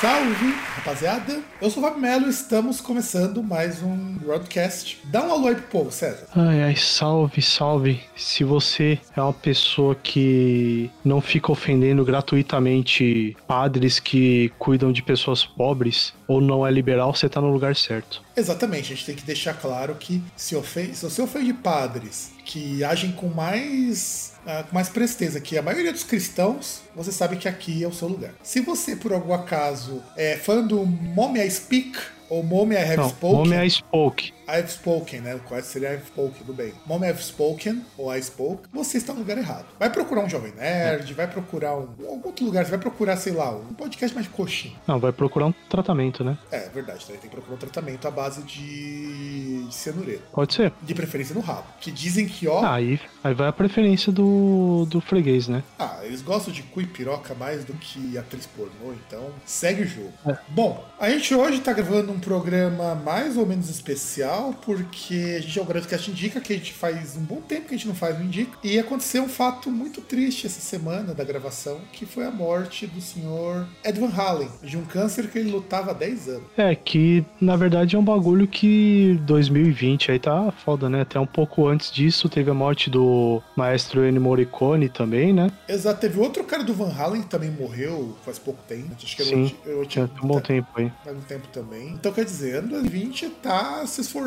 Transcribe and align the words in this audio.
Salve, 0.00 0.52
rapaziada. 0.74 1.42
Eu 1.60 1.70
sou 1.70 1.82
o 1.82 1.86
Fábio 1.86 2.02
Melo 2.02 2.26
e 2.26 2.30
estamos 2.30 2.82
começando 2.82 3.42
mais 3.42 3.82
um 3.82 4.14
broadcast. 4.18 4.98
Dá 5.04 5.22
um 5.24 5.32
alô 5.32 5.48
aí 5.48 5.54
pro 5.54 5.64
povo, 5.64 5.90
César. 5.90 6.26
Ai, 6.34 6.62
ai, 6.64 6.76
salve, 6.76 7.40
salve. 7.40 8.02
Se 8.14 8.44
você 8.44 8.98
é 9.16 9.22
uma 9.22 9.32
pessoa 9.32 9.94
que 9.94 10.90
não 11.02 11.22
fica 11.22 11.50
ofendendo 11.50 12.04
gratuitamente 12.04 13.34
padres 13.46 13.98
que 13.98 14.52
cuidam 14.58 14.92
de 14.92 15.02
pessoas 15.02 15.46
pobres 15.46 16.12
ou 16.28 16.42
não 16.42 16.66
é 16.66 16.70
liberal, 16.70 17.14
você 17.14 17.26
tá 17.26 17.40
no 17.40 17.50
lugar 17.50 17.74
certo. 17.74 18.22
Exatamente, 18.36 18.92
a 18.92 18.96
gente 18.96 19.06
tem 19.06 19.16
que 19.16 19.24
deixar 19.24 19.54
claro 19.54 19.94
que 19.94 20.22
se, 20.36 20.54
ofende, 20.54 20.94
se 20.94 21.04
você 21.04 21.22
ofende 21.22 21.54
padres 21.54 22.35
que 22.46 22.84
agem 22.84 23.10
com 23.12 23.26
mais, 23.26 24.32
ah, 24.46 24.62
com 24.62 24.74
mais 24.74 24.88
presteza 24.88 25.40
que 25.40 25.58
a 25.58 25.62
maioria 25.62 25.92
dos 25.92 26.04
cristãos, 26.04 26.80
você 26.94 27.10
sabe 27.10 27.36
que 27.36 27.48
aqui 27.48 27.82
é 27.82 27.88
o 27.88 27.92
seu 27.92 28.08
lugar. 28.08 28.30
Se 28.42 28.60
você, 28.60 28.94
por 28.94 29.12
algum 29.12 29.34
acaso, 29.34 30.02
é 30.16 30.36
fã 30.36 30.64
do 30.64 30.86
Mommy 30.86 31.40
I 31.40 31.50
Speak 31.50 31.98
ou 32.30 32.42
Mommy 32.42 32.76
I 32.76 32.78
Have 32.78 32.96
Não, 32.96 33.08
Spoken, 33.10 33.54
é 33.54 33.66
spoke. 33.66 34.32
I've 34.48 34.70
spoken, 34.70 35.20
né? 35.20 35.40
Quase 35.46 35.68
seria 35.68 35.94
I've 35.94 36.06
spoken, 36.06 36.38
tudo 36.38 36.52
bem. 36.52 36.72
Mommy 36.86 37.08
I've 37.08 37.22
spoken, 37.22 37.84
ou 37.98 38.14
I 38.14 38.20
spoke, 38.22 38.68
você 38.72 38.98
está 38.98 39.12
no 39.12 39.20
lugar 39.20 39.38
errado. 39.38 39.66
Vai 39.78 39.90
procurar 39.90 40.22
um 40.22 40.28
Jovem 40.28 40.52
Nerd, 40.52 41.12
vai 41.14 41.26
procurar 41.26 41.76
um, 41.76 41.88
algum 42.08 42.28
outro 42.28 42.44
lugar, 42.44 42.64
você 42.64 42.70
vai 42.70 42.80
procurar, 42.80 43.16
sei 43.16 43.32
lá, 43.32 43.50
um 43.50 43.74
podcast 43.74 44.14
mais 44.14 44.28
coxinho. 44.28 44.76
Não, 44.86 44.98
vai 44.98 45.12
procurar 45.12 45.46
um 45.46 45.54
tratamento, 45.68 46.22
né? 46.22 46.38
É, 46.50 46.68
verdade, 46.68 47.04
tem 47.06 47.16
que 47.18 47.28
procurar 47.28 47.54
um 47.54 47.58
tratamento 47.58 48.06
à 48.06 48.10
base 48.10 48.42
de, 48.42 49.64
de. 49.66 50.18
Pode 50.32 50.54
ser. 50.54 50.72
De 50.82 50.94
preferência 50.94 51.34
no 51.34 51.40
rabo. 51.40 51.66
Que 51.80 51.90
dizem 51.90 52.26
que, 52.26 52.46
ó. 52.46 52.64
Ah, 52.64 52.74
aí, 52.74 53.00
aí 53.22 53.34
vai 53.34 53.48
a 53.48 53.52
preferência 53.52 54.12
do, 54.12 54.86
do 54.86 55.00
freguês, 55.00 55.48
né? 55.48 55.62
Ah, 55.78 56.00
eles 56.02 56.22
gostam 56.22 56.52
de 56.52 56.62
cu 56.62 56.80
e 56.80 56.86
piroca 56.86 57.34
mais 57.34 57.64
do 57.64 57.72
que 57.74 58.16
atriz 58.16 58.46
pornô, 58.46 58.92
então 59.06 59.30
segue 59.44 59.82
o 59.82 59.86
jogo. 59.86 60.12
É. 60.26 60.36
Bom, 60.48 60.84
a 60.98 61.10
gente 61.10 61.34
hoje 61.34 61.60
tá 61.60 61.72
gravando 61.72 62.12
um 62.12 62.20
programa 62.20 62.94
mais 62.94 63.36
ou 63.36 63.46
menos 63.46 63.68
especial, 63.68 64.35
porque 64.64 65.34
a 65.38 65.40
gente 65.40 65.58
é 65.58 65.62
o 65.62 65.64
Grandcast 65.64 66.10
Indica, 66.10 66.40
que 66.40 66.52
a 66.52 66.56
gente 66.56 66.72
faz 66.72 67.16
um 67.16 67.20
bom 67.22 67.40
tempo 67.40 67.68
que 67.68 67.74
a 67.74 67.76
gente 67.76 67.88
não 67.88 67.94
faz 67.94 68.18
o 68.18 68.22
Indica, 68.22 68.56
e 68.62 68.78
aconteceu 68.78 69.22
um 69.22 69.28
fato 69.28 69.70
muito 69.70 70.00
triste 70.00 70.46
essa 70.46 70.60
semana 70.60 71.14
da 71.14 71.24
gravação, 71.24 71.80
que 71.92 72.04
foi 72.06 72.24
a 72.26 72.30
morte 72.30 72.86
do 72.86 73.00
senhor 73.00 73.66
Ed 73.84 73.98
Van 73.98 74.10
Halen, 74.14 74.48
de 74.62 74.76
um 74.76 74.84
câncer 74.84 75.28
que 75.28 75.38
ele 75.38 75.50
lutava 75.50 75.90
há 75.90 75.94
10 75.94 76.28
anos. 76.28 76.42
É, 76.56 76.74
que 76.74 77.24
na 77.40 77.56
verdade 77.56 77.96
é 77.96 77.98
um 77.98 78.04
bagulho 78.04 78.46
que 78.46 79.18
2020 79.26 80.10
aí 80.10 80.18
tá 80.18 80.52
foda, 80.64 80.88
né? 80.88 81.00
Até 81.02 81.18
um 81.18 81.26
pouco 81.26 81.66
antes 81.66 81.90
disso 81.90 82.28
teve 82.28 82.50
a 82.50 82.54
morte 82.54 82.90
do 82.90 83.42
maestro 83.56 84.06
Ennio 84.06 84.20
Morricone 84.20 84.88
também, 84.88 85.32
né? 85.32 85.50
Exato, 85.68 86.00
teve 86.00 86.18
outro 86.20 86.44
cara 86.44 86.62
do 86.62 86.74
Van 86.74 86.92
Halen 86.92 87.22
que 87.22 87.28
também 87.28 87.50
morreu 87.50 88.16
faz 88.24 88.38
pouco 88.38 88.60
tempo. 88.68 88.90
Acho 89.02 89.16
que 89.16 89.22
era 89.22 89.30
Sim, 89.30 89.54
o- 89.64 89.68
eu 89.68 89.86
tinha 89.86 90.08
um 90.22 90.26
bom 90.26 90.40
tempo 90.40 90.68
aí. 90.76 90.90
faz 91.04 91.16
um 91.16 91.20
tempo 91.20 91.48
também. 91.48 91.88
Então, 91.88 92.12
quer 92.12 92.24
dizer, 92.24 92.56
ano 92.56 92.68
2020 92.68 93.28
tá 93.42 93.86
se 93.86 94.00
esforçando 94.00 94.25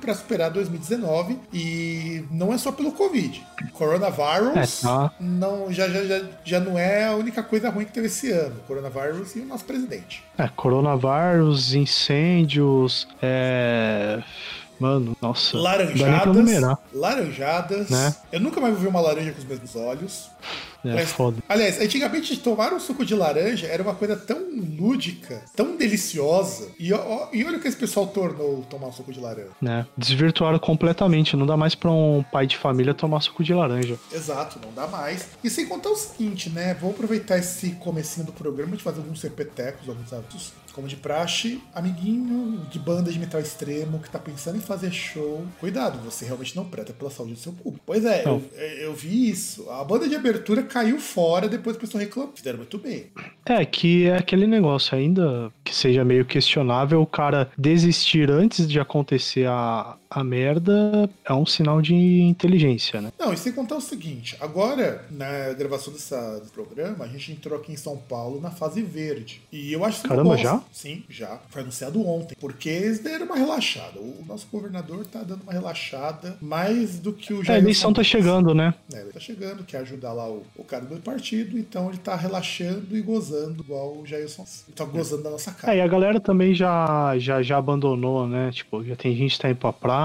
para 0.00 0.14
superar 0.14 0.50
2019 0.50 1.38
e 1.52 2.24
não 2.30 2.52
é 2.52 2.58
só 2.58 2.72
pelo 2.72 2.92
Covid. 2.92 3.44
Coronavírus 3.72 4.82
É, 4.82 4.86
tá. 4.86 5.12
não, 5.20 5.72
já, 5.72 5.88
já, 5.88 6.04
já, 6.04 6.22
já 6.44 6.60
não 6.60 6.78
é 6.78 7.06
a 7.06 7.14
única 7.14 7.42
coisa 7.42 7.70
ruim 7.70 7.84
que 7.84 7.92
teve 7.92 8.06
esse 8.06 8.30
ano. 8.30 8.56
Coronavírus 8.66 9.36
e 9.36 9.40
o 9.40 9.46
nosso 9.46 9.64
presidente. 9.64 10.24
É, 10.38 10.48
coronavírus, 10.48 11.74
incêndios, 11.74 13.08
é. 13.20 14.22
Mano, 14.78 15.16
nossa. 15.22 15.56
Laranjadas. 15.56 16.78
Laranjadas. 16.92 17.88
Né? 17.88 18.16
Eu 18.32 18.40
nunca 18.40 18.60
mais 18.60 18.74
vou 18.74 18.82
ver 18.82 18.88
uma 18.88 19.00
laranja 19.00 19.30
com 19.30 19.38
os 19.38 19.44
mesmos 19.44 19.76
olhos. 19.76 20.28
É 20.84 20.94
Mas, 20.94 21.10
foda. 21.10 21.42
Aliás, 21.48 21.80
antigamente 21.80 22.36
tomar 22.38 22.72
um 22.72 22.80
suco 22.80 23.04
de 23.04 23.14
laranja 23.14 23.66
era 23.66 23.82
uma 23.82 23.94
coisa 23.94 24.16
tão 24.16 24.38
lúdica, 24.78 25.42
tão 25.54 25.76
deliciosa. 25.76 26.68
E, 26.78 26.92
ó- 26.92 27.28
e 27.32 27.44
olha 27.44 27.58
o 27.58 27.60
que 27.60 27.68
esse 27.68 27.76
pessoal 27.76 28.06
tornou 28.06 28.62
tomar 28.68 28.88
um 28.88 28.92
suco 28.92 29.12
de 29.12 29.20
laranja. 29.20 29.50
Né? 29.60 29.86
Desvirtuaram 29.96 30.58
completamente. 30.58 31.36
Não 31.36 31.46
dá 31.46 31.56
mais 31.56 31.74
pra 31.74 31.90
um 31.90 32.24
pai 32.32 32.46
de 32.46 32.56
família 32.56 32.94
tomar 32.94 33.20
suco 33.20 33.44
de 33.44 33.54
laranja. 33.54 33.96
Exato, 34.12 34.58
não 34.64 34.72
dá 34.72 34.86
mais. 34.86 35.28
E 35.42 35.48
sem 35.50 35.66
contar 35.66 35.90
o 35.90 35.96
seguinte, 35.96 36.50
né? 36.50 36.74
Vou 36.74 36.90
aproveitar 36.90 37.38
esse 37.38 37.70
comecinho 37.72 38.26
do 38.26 38.32
programa 38.32 38.76
de 38.76 38.82
fazer 38.82 38.98
alguns 39.00 39.22
repetecos, 39.22 39.88
alguns 39.88 40.12
atos. 40.12 40.52
Como 40.72 40.88
de 40.88 40.96
praxe, 40.96 41.60
amiguinho 41.74 42.66
de 42.70 42.78
banda 42.78 43.12
de 43.12 43.18
metal 43.18 43.40
extremo 43.40 43.98
que 43.98 44.10
tá 44.10 44.18
pensando 44.18 44.56
em 44.56 44.60
fazer 44.60 44.90
show. 44.90 45.44
Cuidado, 45.60 45.98
você 45.98 46.24
realmente 46.24 46.56
não 46.56 46.64
preta 46.64 46.92
pela 46.92 47.10
saúde 47.10 47.34
do 47.34 47.38
seu 47.38 47.52
público. 47.52 47.84
Pois 47.84 48.04
é, 48.04 48.24
eu, 48.26 48.42
eu 48.80 48.94
vi 48.94 49.30
isso. 49.30 49.68
A 49.70 49.84
banda 49.84 50.08
de 50.08 50.14
abertura 50.14 50.62
caiu 50.62 50.98
fora 50.98 51.48
depois 51.48 51.76
que 51.76 51.84
o 51.84 51.86
pessoal 51.86 52.02
reclamou. 52.02 52.32
Fizeram 52.34 52.58
muito 52.58 52.78
bem. 52.78 53.06
É, 53.44 53.64
que 53.64 54.06
é 54.06 54.16
aquele 54.16 54.46
negócio, 54.46 54.96
ainda 54.96 55.52
que 55.64 55.74
seja 55.74 56.04
meio 56.04 56.24
questionável, 56.24 57.00
o 57.02 57.06
cara 57.06 57.50
desistir 57.56 58.30
antes 58.30 58.68
de 58.68 58.80
acontecer 58.80 59.46
a, 59.46 59.96
a 60.14 60.22
merda 60.22 61.08
é 61.24 61.32
um 61.32 61.46
sinal 61.46 61.80
de 61.80 61.94
inteligência, 61.94 63.00
né? 63.00 63.10
Não, 63.18 63.32
e 63.32 63.36
sem 63.36 63.52
contar 63.52 63.76
o 63.76 63.80
seguinte, 63.80 64.36
agora, 64.40 65.04
na 65.10 65.52
gravação 65.54 65.92
dessa, 65.92 66.38
desse 66.38 66.52
programa, 66.52 67.04
a 67.04 67.08
gente 67.08 67.32
entrou 67.32 67.58
aqui 67.58 67.72
em 67.72 67.76
São 67.76 67.96
Paulo 67.96 68.40
na 68.40 68.50
fase 68.50 68.82
verde. 68.82 69.40
E 69.50 69.72
eu 69.72 69.84
acho 69.84 70.02
que 70.02 70.08
Caramba, 70.08 70.36
já? 70.36 70.60
Sim, 70.70 71.02
já. 71.08 71.38
Foi 71.48 71.62
anunciado 71.62 72.06
ontem. 72.06 72.36
Porque 72.38 72.68
eles 72.68 72.98
deram 72.98 73.26
uma 73.26 73.36
relaxada. 73.36 73.98
O 73.98 74.22
nosso 74.26 74.46
governador 74.52 75.06
tá 75.06 75.22
dando 75.22 75.42
uma 75.42 75.52
relaxada 75.52 76.36
mais 76.40 76.98
do 76.98 77.12
que 77.12 77.32
o 77.32 77.38
É, 77.38 77.40
a 77.40 77.44
Jair 77.44 77.62
eleição 77.62 77.92
tá 77.92 78.02
chegando, 78.02 78.54
né? 78.54 78.74
É, 78.92 79.00
ele 79.00 79.12
tá 79.12 79.20
chegando, 79.20 79.64
quer 79.64 79.78
ajudar 79.78 80.12
lá 80.12 80.28
o, 80.28 80.42
o 80.56 80.64
cara 80.64 80.84
do 80.84 81.00
partido, 81.00 81.58
então 81.58 81.88
ele 81.88 81.98
tá 81.98 82.14
relaxando 82.14 82.96
e 82.96 83.00
gozando, 83.00 83.62
igual 83.62 83.96
o 83.96 84.06
Jailson. 84.06 84.44
Ele 84.68 84.76
tá 84.76 84.84
gozando 84.84 85.22
da 85.22 85.30
nossa 85.30 85.52
cara. 85.52 85.74
É, 85.74 85.78
e 85.78 85.80
a 85.80 85.86
galera 85.86 86.20
também 86.20 86.54
já, 86.54 87.16
já, 87.18 87.42
já 87.42 87.56
abandonou, 87.56 88.26
né? 88.26 88.50
Tipo, 88.52 88.84
já 88.84 88.94
tem 88.94 89.16
gente 89.16 89.36
que 89.36 89.40
tá 89.40 89.50
indo 89.50 89.56
pra 89.56 89.72
praia, 89.72 90.01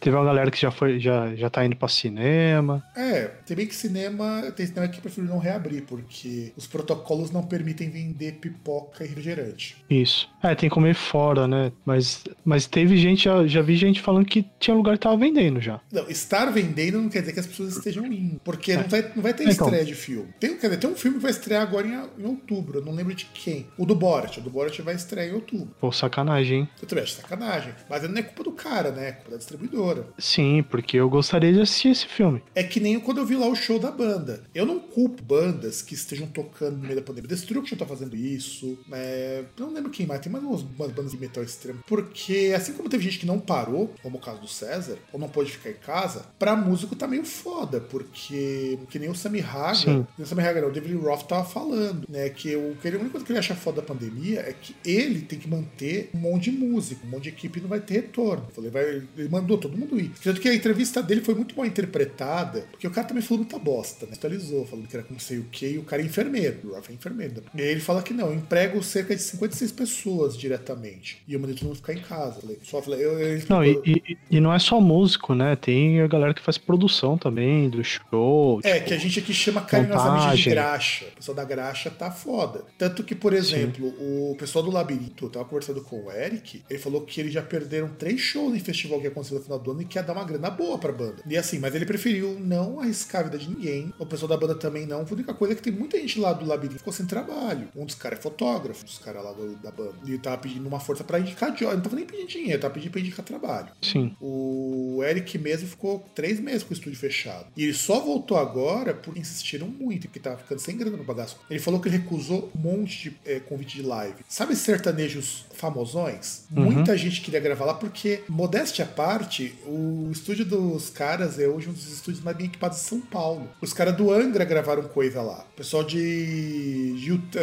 teve 0.00 0.16
uma 0.16 0.24
galera 0.24 0.50
que 0.50 0.60
já 0.60 0.70
foi, 0.70 0.98
já, 1.00 1.34
já 1.34 1.48
tá 1.50 1.64
indo 1.64 1.76
pra 1.76 1.88
cinema. 1.88 2.82
É, 2.96 3.24
tem 3.46 3.56
bem 3.56 3.66
que 3.66 3.74
cinema, 3.74 4.50
tem 4.54 4.66
cinema 4.66 4.88
que 4.88 5.00
prefiro 5.00 5.26
não 5.26 5.38
reabrir, 5.38 5.82
porque 5.82 6.52
os 6.56 6.66
protocolos 6.66 7.30
não 7.30 7.42
permitem 7.42 7.90
vender 7.90 8.32
pipoca 8.34 9.04
e 9.04 9.08
refrigerante. 9.08 9.76
Isso. 9.88 10.28
É, 10.42 10.54
tem 10.54 10.68
que 10.68 10.74
comer 10.74 10.94
fora, 10.94 11.46
né? 11.46 11.72
Mas, 11.84 12.24
mas 12.44 12.66
teve 12.66 12.96
gente, 12.96 13.24
já, 13.24 13.46
já 13.46 13.62
vi 13.62 13.76
gente 13.76 14.00
falando 14.00 14.26
que 14.26 14.44
tinha 14.58 14.74
lugar 14.74 14.92
que 14.96 15.02
tava 15.02 15.16
vendendo 15.16 15.60
já. 15.60 15.80
Não, 15.92 16.08
estar 16.08 16.46
vendendo 16.50 17.00
não 17.00 17.08
quer 17.08 17.20
dizer 17.20 17.32
que 17.32 17.40
as 17.40 17.46
pessoas 17.46 17.76
estejam 17.76 18.06
indo, 18.06 18.40
porque 18.44 18.76
não, 18.76 18.84
vai, 18.88 19.12
não 19.14 19.22
vai 19.22 19.34
ter 19.34 19.44
Então. 19.44 19.66
estreia 19.66 19.84
de 19.84 19.94
filme. 19.94 20.28
Tem, 20.38 20.56
quer 20.56 20.68
dizer, 20.68 20.78
tem 20.78 20.90
um 20.90 20.94
filme 20.96 21.16
que 21.18 21.22
vai 21.22 21.30
estrear 21.30 21.62
agora 21.62 21.86
em, 21.86 22.22
em 22.22 22.26
outubro, 22.26 22.78
eu 22.78 22.84
não 22.84 22.92
lembro 22.94 23.14
de 23.14 23.26
quem. 23.26 23.66
O 23.76 23.84
do 23.86 23.94
Borat, 23.94 24.38
o 24.38 24.40
do 24.40 24.50
Borat 24.50 24.78
vai 24.80 24.94
estrear 24.94 25.28
em 25.28 25.32
outubro. 25.32 25.74
Pô, 25.80 25.90
sacanagem, 25.92 26.60
hein? 26.60 26.68
Eu 26.80 26.88
também 26.88 27.04
acho 27.04 27.14
sacanagem, 27.14 27.74
mas 27.88 28.02
não 28.08 28.16
é 28.18 28.22
culpa 28.22 28.44
do 28.44 28.52
cara, 28.52 28.90
né? 28.90 29.08
É 29.08 29.12
culpa 29.12 29.30
distribuidora. 29.40 30.06
Sim, 30.18 30.62
porque 30.70 30.96
eu 30.96 31.08
gostaria 31.10 31.52
de 31.52 31.60
assistir 31.60 31.88
esse 31.88 32.06
filme. 32.06 32.42
É 32.54 32.62
que 32.62 32.78
nem 32.80 32.98
quando 33.00 33.18
eu 33.18 33.26
vi 33.26 33.34
lá 33.36 33.46
o 33.48 33.54
show 33.56 33.78
da 33.78 33.90
banda. 33.90 34.42
Eu 34.54 34.64
não 34.64 34.78
culpo 34.78 35.22
bandas 35.22 35.82
que 35.82 35.94
estejam 35.94 36.26
tocando 36.26 36.76
no 36.76 36.82
meio 36.84 36.96
da 36.96 37.02
pandemia. 37.02 37.28
Destruction 37.28 37.76
tá 37.76 37.86
fazendo 37.86 38.14
isso. 38.16 38.78
É... 38.92 39.44
Não 39.58 39.72
lembro 39.72 39.90
quem 39.90 40.06
mais. 40.06 40.20
Tem 40.20 40.30
mais 40.30 40.44
umas, 40.44 40.62
bandas 40.90 41.12
de 41.12 41.18
metal 41.18 41.42
extremo. 41.42 41.80
Porque 41.86 42.52
assim 42.54 42.72
como 42.74 42.88
teve 42.88 43.02
gente 43.04 43.18
que 43.18 43.26
não 43.26 43.38
parou, 43.40 43.92
como 44.02 44.18
o 44.18 44.20
caso 44.20 44.40
do 44.40 44.48
César, 44.48 44.96
ou 45.12 45.18
não 45.18 45.28
pôde 45.28 45.50
ficar 45.50 45.70
em 45.70 45.74
casa, 45.74 46.26
pra 46.38 46.54
músico 46.54 46.94
tá 46.94 47.06
meio 47.08 47.24
foda. 47.24 47.80
Porque 47.80 48.78
que 48.88 48.98
nem 48.98 49.08
o 49.08 49.14
Sammy 49.14 49.40
Hagar. 49.40 50.06
O 50.18 50.26
Sammy 50.26 50.42
Hagar, 50.42 50.64
o 50.64 50.70
David 50.72 50.94
Roth 50.96 51.22
tava 51.26 51.44
falando, 51.44 52.06
né? 52.08 52.28
Que 52.28 52.54
o, 52.56 52.76
que 52.80 52.88
ele- 52.88 52.96
a 52.96 53.00
única 53.00 53.12
coisa 53.12 53.26
que 53.26 53.32
ele 53.32 53.38
acha 53.38 53.54
foda 53.54 53.80
da 53.80 53.86
pandemia 53.86 54.40
é 54.40 54.52
que 54.52 54.74
ele 54.84 55.20
tem 55.22 55.38
que 55.38 55.48
manter 55.48 56.10
um 56.14 56.18
monte 56.18 56.50
de 56.50 56.58
música, 56.58 57.06
um 57.06 57.10
monte 57.10 57.24
de 57.24 57.28
equipe 57.30 57.60
não 57.60 57.68
vai 57.68 57.80
ter 57.80 57.94
retorno. 57.94 58.46
Falei, 58.54 58.70
vai, 58.70 58.84
ele 59.16 59.28
mandou 59.30 59.56
todo 59.56 59.76
mundo 59.76 59.98
ir. 59.98 60.10
Tanto 60.22 60.40
que 60.40 60.48
a 60.48 60.54
entrevista 60.54 61.02
dele 61.02 61.20
foi 61.20 61.34
muito 61.34 61.56
mal 61.56 61.64
interpretada, 61.64 62.66
porque 62.70 62.86
o 62.86 62.90
cara 62.90 63.06
também 63.06 63.22
falou 63.22 63.38
muita 63.38 63.58
bosta, 63.58 64.06
né? 64.06 64.12
Atualizou, 64.14 64.66
falando 64.66 64.88
que 64.88 64.96
era 64.96 65.04
com 65.04 65.18
sei 65.18 65.38
o 65.38 65.44
que, 65.44 65.66
e 65.66 65.78
o 65.78 65.84
cara 65.84 66.02
é 66.02 66.04
enfermeiro, 66.04 66.70
o 66.70 66.74
Rafa 66.74 66.90
é 66.90 66.94
enfermeiro. 66.94 67.42
E 67.54 67.60
aí 67.60 67.68
ele 67.68 67.80
fala 67.80 68.02
que 68.02 68.12
não, 68.12 68.28
eu 68.28 68.34
emprego 68.34 68.82
cerca 68.82 69.14
de 69.14 69.22
56 69.22 69.72
pessoas 69.72 70.36
diretamente. 70.36 71.22
E 71.28 71.34
eu 71.34 71.40
mandei 71.40 71.54
todo 71.54 71.66
mundo 71.66 71.76
ficar 71.76 71.92
em 71.94 72.00
casa. 72.00 72.38
Eu 72.38 72.42
falei, 72.42 72.58
só 72.62 72.82
falei, 72.82 73.04
eu, 73.04 73.18
eu, 73.18 73.42
não, 73.48 73.64
e, 73.64 73.80
e, 73.84 74.18
e, 74.30 74.40
não 74.40 74.52
é 74.52 74.58
só 74.58 74.80
músico, 74.80 75.34
né? 75.34 75.54
Tem 75.56 76.00
a 76.00 76.06
galera 76.06 76.34
que 76.34 76.42
faz 76.42 76.58
produção 76.58 77.16
também, 77.16 77.68
do 77.68 77.84
show. 77.84 78.60
É, 78.64 78.74
tipo, 78.74 78.86
que 78.88 78.94
a 78.94 78.98
gente 78.98 79.18
aqui 79.18 79.32
chama 79.32 79.60
carinhosamente 79.60 80.42
de 80.42 80.50
graxa. 80.50 81.04
O 81.12 81.16
pessoal 81.16 81.36
da 81.36 81.44
graxa 81.44 81.90
tá 81.90 82.10
foda. 82.10 82.64
Tanto 82.78 83.04
que, 83.04 83.14
por 83.14 83.32
exemplo, 83.32 83.90
Sim. 83.90 83.96
o 84.00 84.36
pessoal 84.38 84.64
do 84.64 84.70
Labirinto, 84.70 85.26
eu 85.26 85.30
tava 85.30 85.44
conversando 85.44 85.82
com 85.82 86.06
o 86.06 86.12
Eric, 86.12 86.62
ele 86.68 86.78
falou 86.78 87.02
que 87.02 87.20
eles 87.20 87.32
já 87.32 87.42
perderam 87.42 87.88
três 87.88 88.20
shows 88.20 88.54
em 88.54 88.60
festival 88.60 89.00
que 89.00 89.06
aconteceu 89.06 89.19
no 89.28 89.40
final 89.40 89.58
do 89.58 89.70
ano 89.70 89.82
e 89.82 89.84
que 89.84 89.98
ia 89.98 90.02
dar 90.02 90.12
uma 90.12 90.24
grana 90.24 90.50
boa 90.50 90.78
pra 90.78 90.92
banda. 90.92 91.22
E 91.26 91.36
assim, 91.36 91.58
mas 91.58 91.74
ele 91.74 91.86
preferiu 91.86 92.38
não 92.40 92.80
arriscar 92.80 93.22
a 93.22 93.24
vida 93.24 93.38
de 93.38 93.48
ninguém. 93.48 93.92
O 93.98 94.06
pessoal 94.06 94.28
da 94.28 94.36
banda 94.36 94.54
também 94.54 94.86
não. 94.86 95.00
A 95.00 95.12
única 95.12 95.34
coisa 95.34 95.54
é 95.54 95.56
que 95.56 95.62
tem 95.62 95.72
muita 95.72 95.98
gente 95.98 96.18
lá 96.18 96.32
do 96.32 96.46
Labirinto 96.46 96.74
que 96.74 96.78
ficou 96.78 96.92
sem 96.92 97.06
trabalho. 97.06 97.68
Um 97.74 97.84
dos 97.84 97.94
caras 97.94 98.18
é 98.18 98.22
fotógrafo, 98.22 98.82
um 98.82 98.86
dos 98.86 98.98
caras 98.98 99.24
lá 99.24 99.32
do, 99.32 99.56
da 99.56 99.70
banda. 99.70 99.94
E 100.06 100.18
tava 100.18 100.38
pedindo 100.38 100.66
uma 100.66 100.80
força 100.80 101.04
pra 101.04 101.18
indicar 101.20 101.52
job. 101.54 101.74
Não 101.74 101.82
tava 101.82 101.96
nem 101.96 102.06
pedindo 102.06 102.28
dinheiro, 102.28 102.60
tava 102.60 102.74
pedindo 102.74 102.92
pra 102.92 103.00
indicar 103.00 103.24
trabalho. 103.24 103.68
Sim. 103.82 104.14
O 104.20 105.02
Eric 105.04 105.38
mesmo 105.38 105.68
ficou 105.68 106.04
três 106.14 106.40
meses 106.40 106.62
com 106.62 106.70
o 106.70 106.72
estúdio 106.72 106.98
fechado. 106.98 107.46
E 107.56 107.64
ele 107.64 107.74
só 107.74 108.00
voltou 108.00 108.36
agora 108.36 108.94
porque 108.94 109.20
insistiram 109.20 109.66
muito, 109.66 110.02
porque 110.02 110.20
tava 110.20 110.38
ficando 110.38 110.60
sem 110.60 110.76
grana 110.76 110.96
no 110.96 111.04
bagaço. 111.04 111.38
Ele 111.48 111.60
falou 111.60 111.80
que 111.80 111.88
ele 111.88 111.98
recusou 111.98 112.50
um 112.54 112.58
monte 112.58 113.10
de 113.10 113.16
é, 113.24 113.40
convite 113.40 113.76
de 113.76 113.82
live. 113.82 114.24
Sabe 114.28 114.54
sertanejos 114.56 115.44
famosões? 115.60 116.44
Uhum. 116.54 116.70
Muita 116.70 116.96
gente 116.96 117.20
queria 117.20 117.40
gravar 117.40 117.66
lá 117.66 117.74
porque, 117.74 118.22
modéstia 118.28 118.84
à 118.84 118.88
parte, 118.88 119.54
o 119.66 120.08
estúdio 120.10 120.44
dos 120.44 120.90
caras 120.90 121.38
é 121.38 121.46
hoje 121.46 121.68
um 121.68 121.72
dos 121.72 121.92
estúdios 121.92 122.24
mais 122.24 122.36
bem 122.36 122.46
equipados 122.46 122.78
de 122.78 122.84
São 122.84 123.00
Paulo. 123.00 123.48
Os 123.60 123.72
caras 123.72 123.96
do 123.96 124.10
Angra 124.12 124.44
gravaram 124.44 124.82
coisa 124.84 125.20
lá. 125.22 125.44
O 125.52 125.56
pessoal 125.56 125.84
de. 125.84 126.94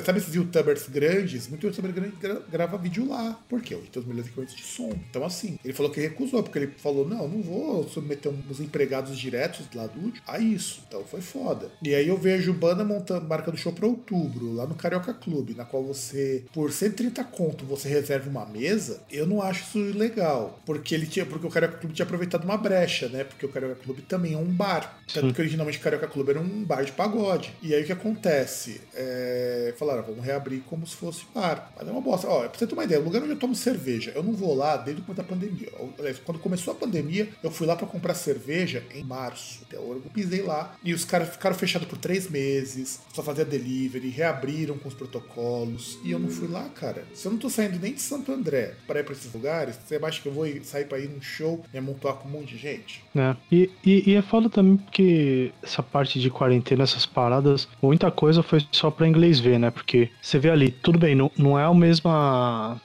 Sabe 0.03 0.19
esses 0.19 0.33
youtubers 0.33 0.87
grandes? 0.89 1.47
Muito 1.47 1.65
youtuber 1.67 1.91
grande 1.91 2.13
grava 2.49 2.77
vídeo 2.77 3.07
lá. 3.07 3.39
Por 3.47 3.61
quê? 3.61 3.75
Hoje 3.75 3.89
tem 3.91 4.01
os 4.01 4.07
melhores 4.07 4.27
equipamentos 4.27 4.55
de 4.55 4.63
som. 4.63 4.91
Então, 5.09 5.23
assim, 5.23 5.59
ele 5.63 5.73
falou 5.73 5.91
que 5.91 5.99
recusou, 5.99 6.41
porque 6.41 6.57
ele 6.57 6.73
falou: 6.77 7.07
não, 7.07 7.27
não 7.27 7.41
vou 7.41 7.87
submeter 7.87 8.31
uns 8.31 8.59
empregados 8.59 9.17
diretos 9.17 9.67
lá 9.73 9.85
do 9.87 10.07
a 10.25 10.39
isso. 10.39 10.81
Então 10.87 11.03
foi 11.03 11.21
foda. 11.21 11.71
E 11.81 11.93
aí 11.93 12.07
eu 12.07 12.17
vejo 12.17 12.53
banda 12.53 12.83
montando, 12.83 13.27
marcando 13.27 13.57
show 13.57 13.71
pra 13.71 13.87
outubro, 13.87 14.53
lá 14.53 14.65
no 14.65 14.75
Carioca 14.75 15.13
Clube, 15.13 15.53
na 15.53 15.65
qual 15.65 15.83
você, 15.83 16.43
por 16.53 16.71
130 16.71 17.23
conto, 17.25 17.65
você 17.65 17.89
reserva 18.07 18.29
uma 18.29 18.45
mesa. 18.45 19.01
Eu 19.11 19.27
não 19.27 19.41
acho 19.41 19.63
isso 19.63 19.97
legal. 19.97 20.59
Porque 20.65 20.95
ele 20.95 21.05
tinha. 21.05 21.25
Porque 21.25 21.45
o 21.45 21.49
Carioca 21.49 21.77
Clube 21.77 21.93
tinha 21.93 22.05
aproveitado 22.05 22.45
uma 22.45 22.57
brecha, 22.57 23.09
né? 23.09 23.23
Porque 23.23 23.45
o 23.45 23.49
Carioca 23.49 23.75
Clube 23.75 24.01
também 24.03 24.33
é 24.33 24.37
um 24.37 24.45
bar. 24.45 24.99
Tanto 25.13 25.33
que 25.33 25.41
originalmente 25.41 25.77
o 25.77 25.81
Carioca 25.81 26.07
Clube 26.07 26.31
era 26.31 26.39
um 26.39 26.63
bar 26.63 26.83
de 26.83 26.91
pagode. 26.91 27.53
E 27.61 27.73
aí 27.73 27.83
o 27.83 27.85
que 27.85 27.91
acontece? 27.91 28.81
É... 28.93 29.73
Falaram, 29.77 30.03
vamos 30.03 30.23
reabrir 30.23 30.61
como 30.61 30.87
se 30.87 30.95
fosse 30.95 31.23
bar. 31.33 31.71
Mas 31.77 31.87
é 31.87 31.91
uma 31.91 32.01
bosta. 32.01 32.27
Ó, 32.27 32.47
pra 32.47 32.57
você 32.57 32.65
ter 32.65 32.73
uma 32.73 32.83
ideia, 32.83 33.01
o 33.01 33.03
lugar 33.03 33.21
onde 33.21 33.31
eu 33.31 33.39
tomo 33.39 33.55
cerveja, 33.55 34.11
eu 34.15 34.23
não 34.23 34.33
vou 34.33 34.55
lá 34.55 34.77
desde 34.77 35.01
o 35.01 35.05
começo 35.05 35.21
da 35.21 35.27
pandemia. 35.27 35.69
Quando 36.25 36.39
começou 36.39 36.73
a 36.73 36.75
pandemia, 36.75 37.29
eu 37.43 37.51
fui 37.51 37.67
lá 37.67 37.75
para 37.75 37.87
comprar 37.87 38.13
cerveja 38.13 38.83
em 38.93 39.03
março. 39.03 39.61
Então 39.67 39.81
eu 39.91 40.01
pisei 40.13 40.41
lá 40.41 40.75
e 40.83 40.93
os 40.93 41.03
caras 41.03 41.29
ficaram 41.29 41.55
fechados 41.55 41.87
por 41.87 41.97
três 41.97 42.29
meses, 42.29 42.99
só 43.13 43.23
fazia 43.23 43.45
delivery, 43.45 44.09
reabriram 44.09 44.77
com 44.77 44.87
os 44.87 44.93
protocolos. 44.93 45.99
E 46.03 46.11
eu 46.11 46.19
não 46.19 46.29
fui 46.29 46.47
lá, 46.47 46.69
cara. 46.69 47.05
Se 47.13 47.25
eu 47.25 47.31
não 47.31 47.39
tô 47.39 47.49
saindo 47.49 47.79
nem 47.79 47.96
de 47.97 48.03
Santo 48.03 48.31
André 48.31 48.75
para 48.85 48.99
ir 48.99 49.11
esses 49.11 49.33
lugares, 49.33 49.77
você 49.83 49.99
acha 50.01 50.21
que 50.21 50.27
eu 50.27 50.31
vou 50.31 50.45
sair 50.63 50.85
pra 50.85 50.99
ir 50.99 51.09
num 51.09 51.21
show 51.21 51.63
e 51.73 51.77
amontoar 51.77 52.15
com 52.15 52.29
um 52.29 52.31
monte 52.31 52.55
de 52.55 52.57
gente? 52.57 53.03
É. 53.15 53.35
E, 53.51 53.69
e, 53.85 54.11
e 54.11 54.15
é 54.15 54.21
foda 54.21 54.49
também 54.49 54.77
porque 54.77 55.51
essa 55.61 55.81
parte 55.83 56.19
de 56.19 56.29
quarentena, 56.29 56.83
essas 56.83 57.05
paradas, 57.05 57.67
muita 57.81 58.09
coisa 58.11 58.43
foi 58.43 58.65
só 58.71 58.89
pra 58.91 59.07
inglês 59.07 59.39
ver, 59.39 59.59
né? 59.59 59.71
Porque 59.71 60.09
você 60.21 60.39
vê 60.39 60.49
ali, 60.49 60.71
tudo 60.71 60.99
bem, 60.99 61.15
não, 61.15 61.31
não 61.37 61.59
é 61.59 61.67
o 61.67 61.75
mesmo. 61.75 62.09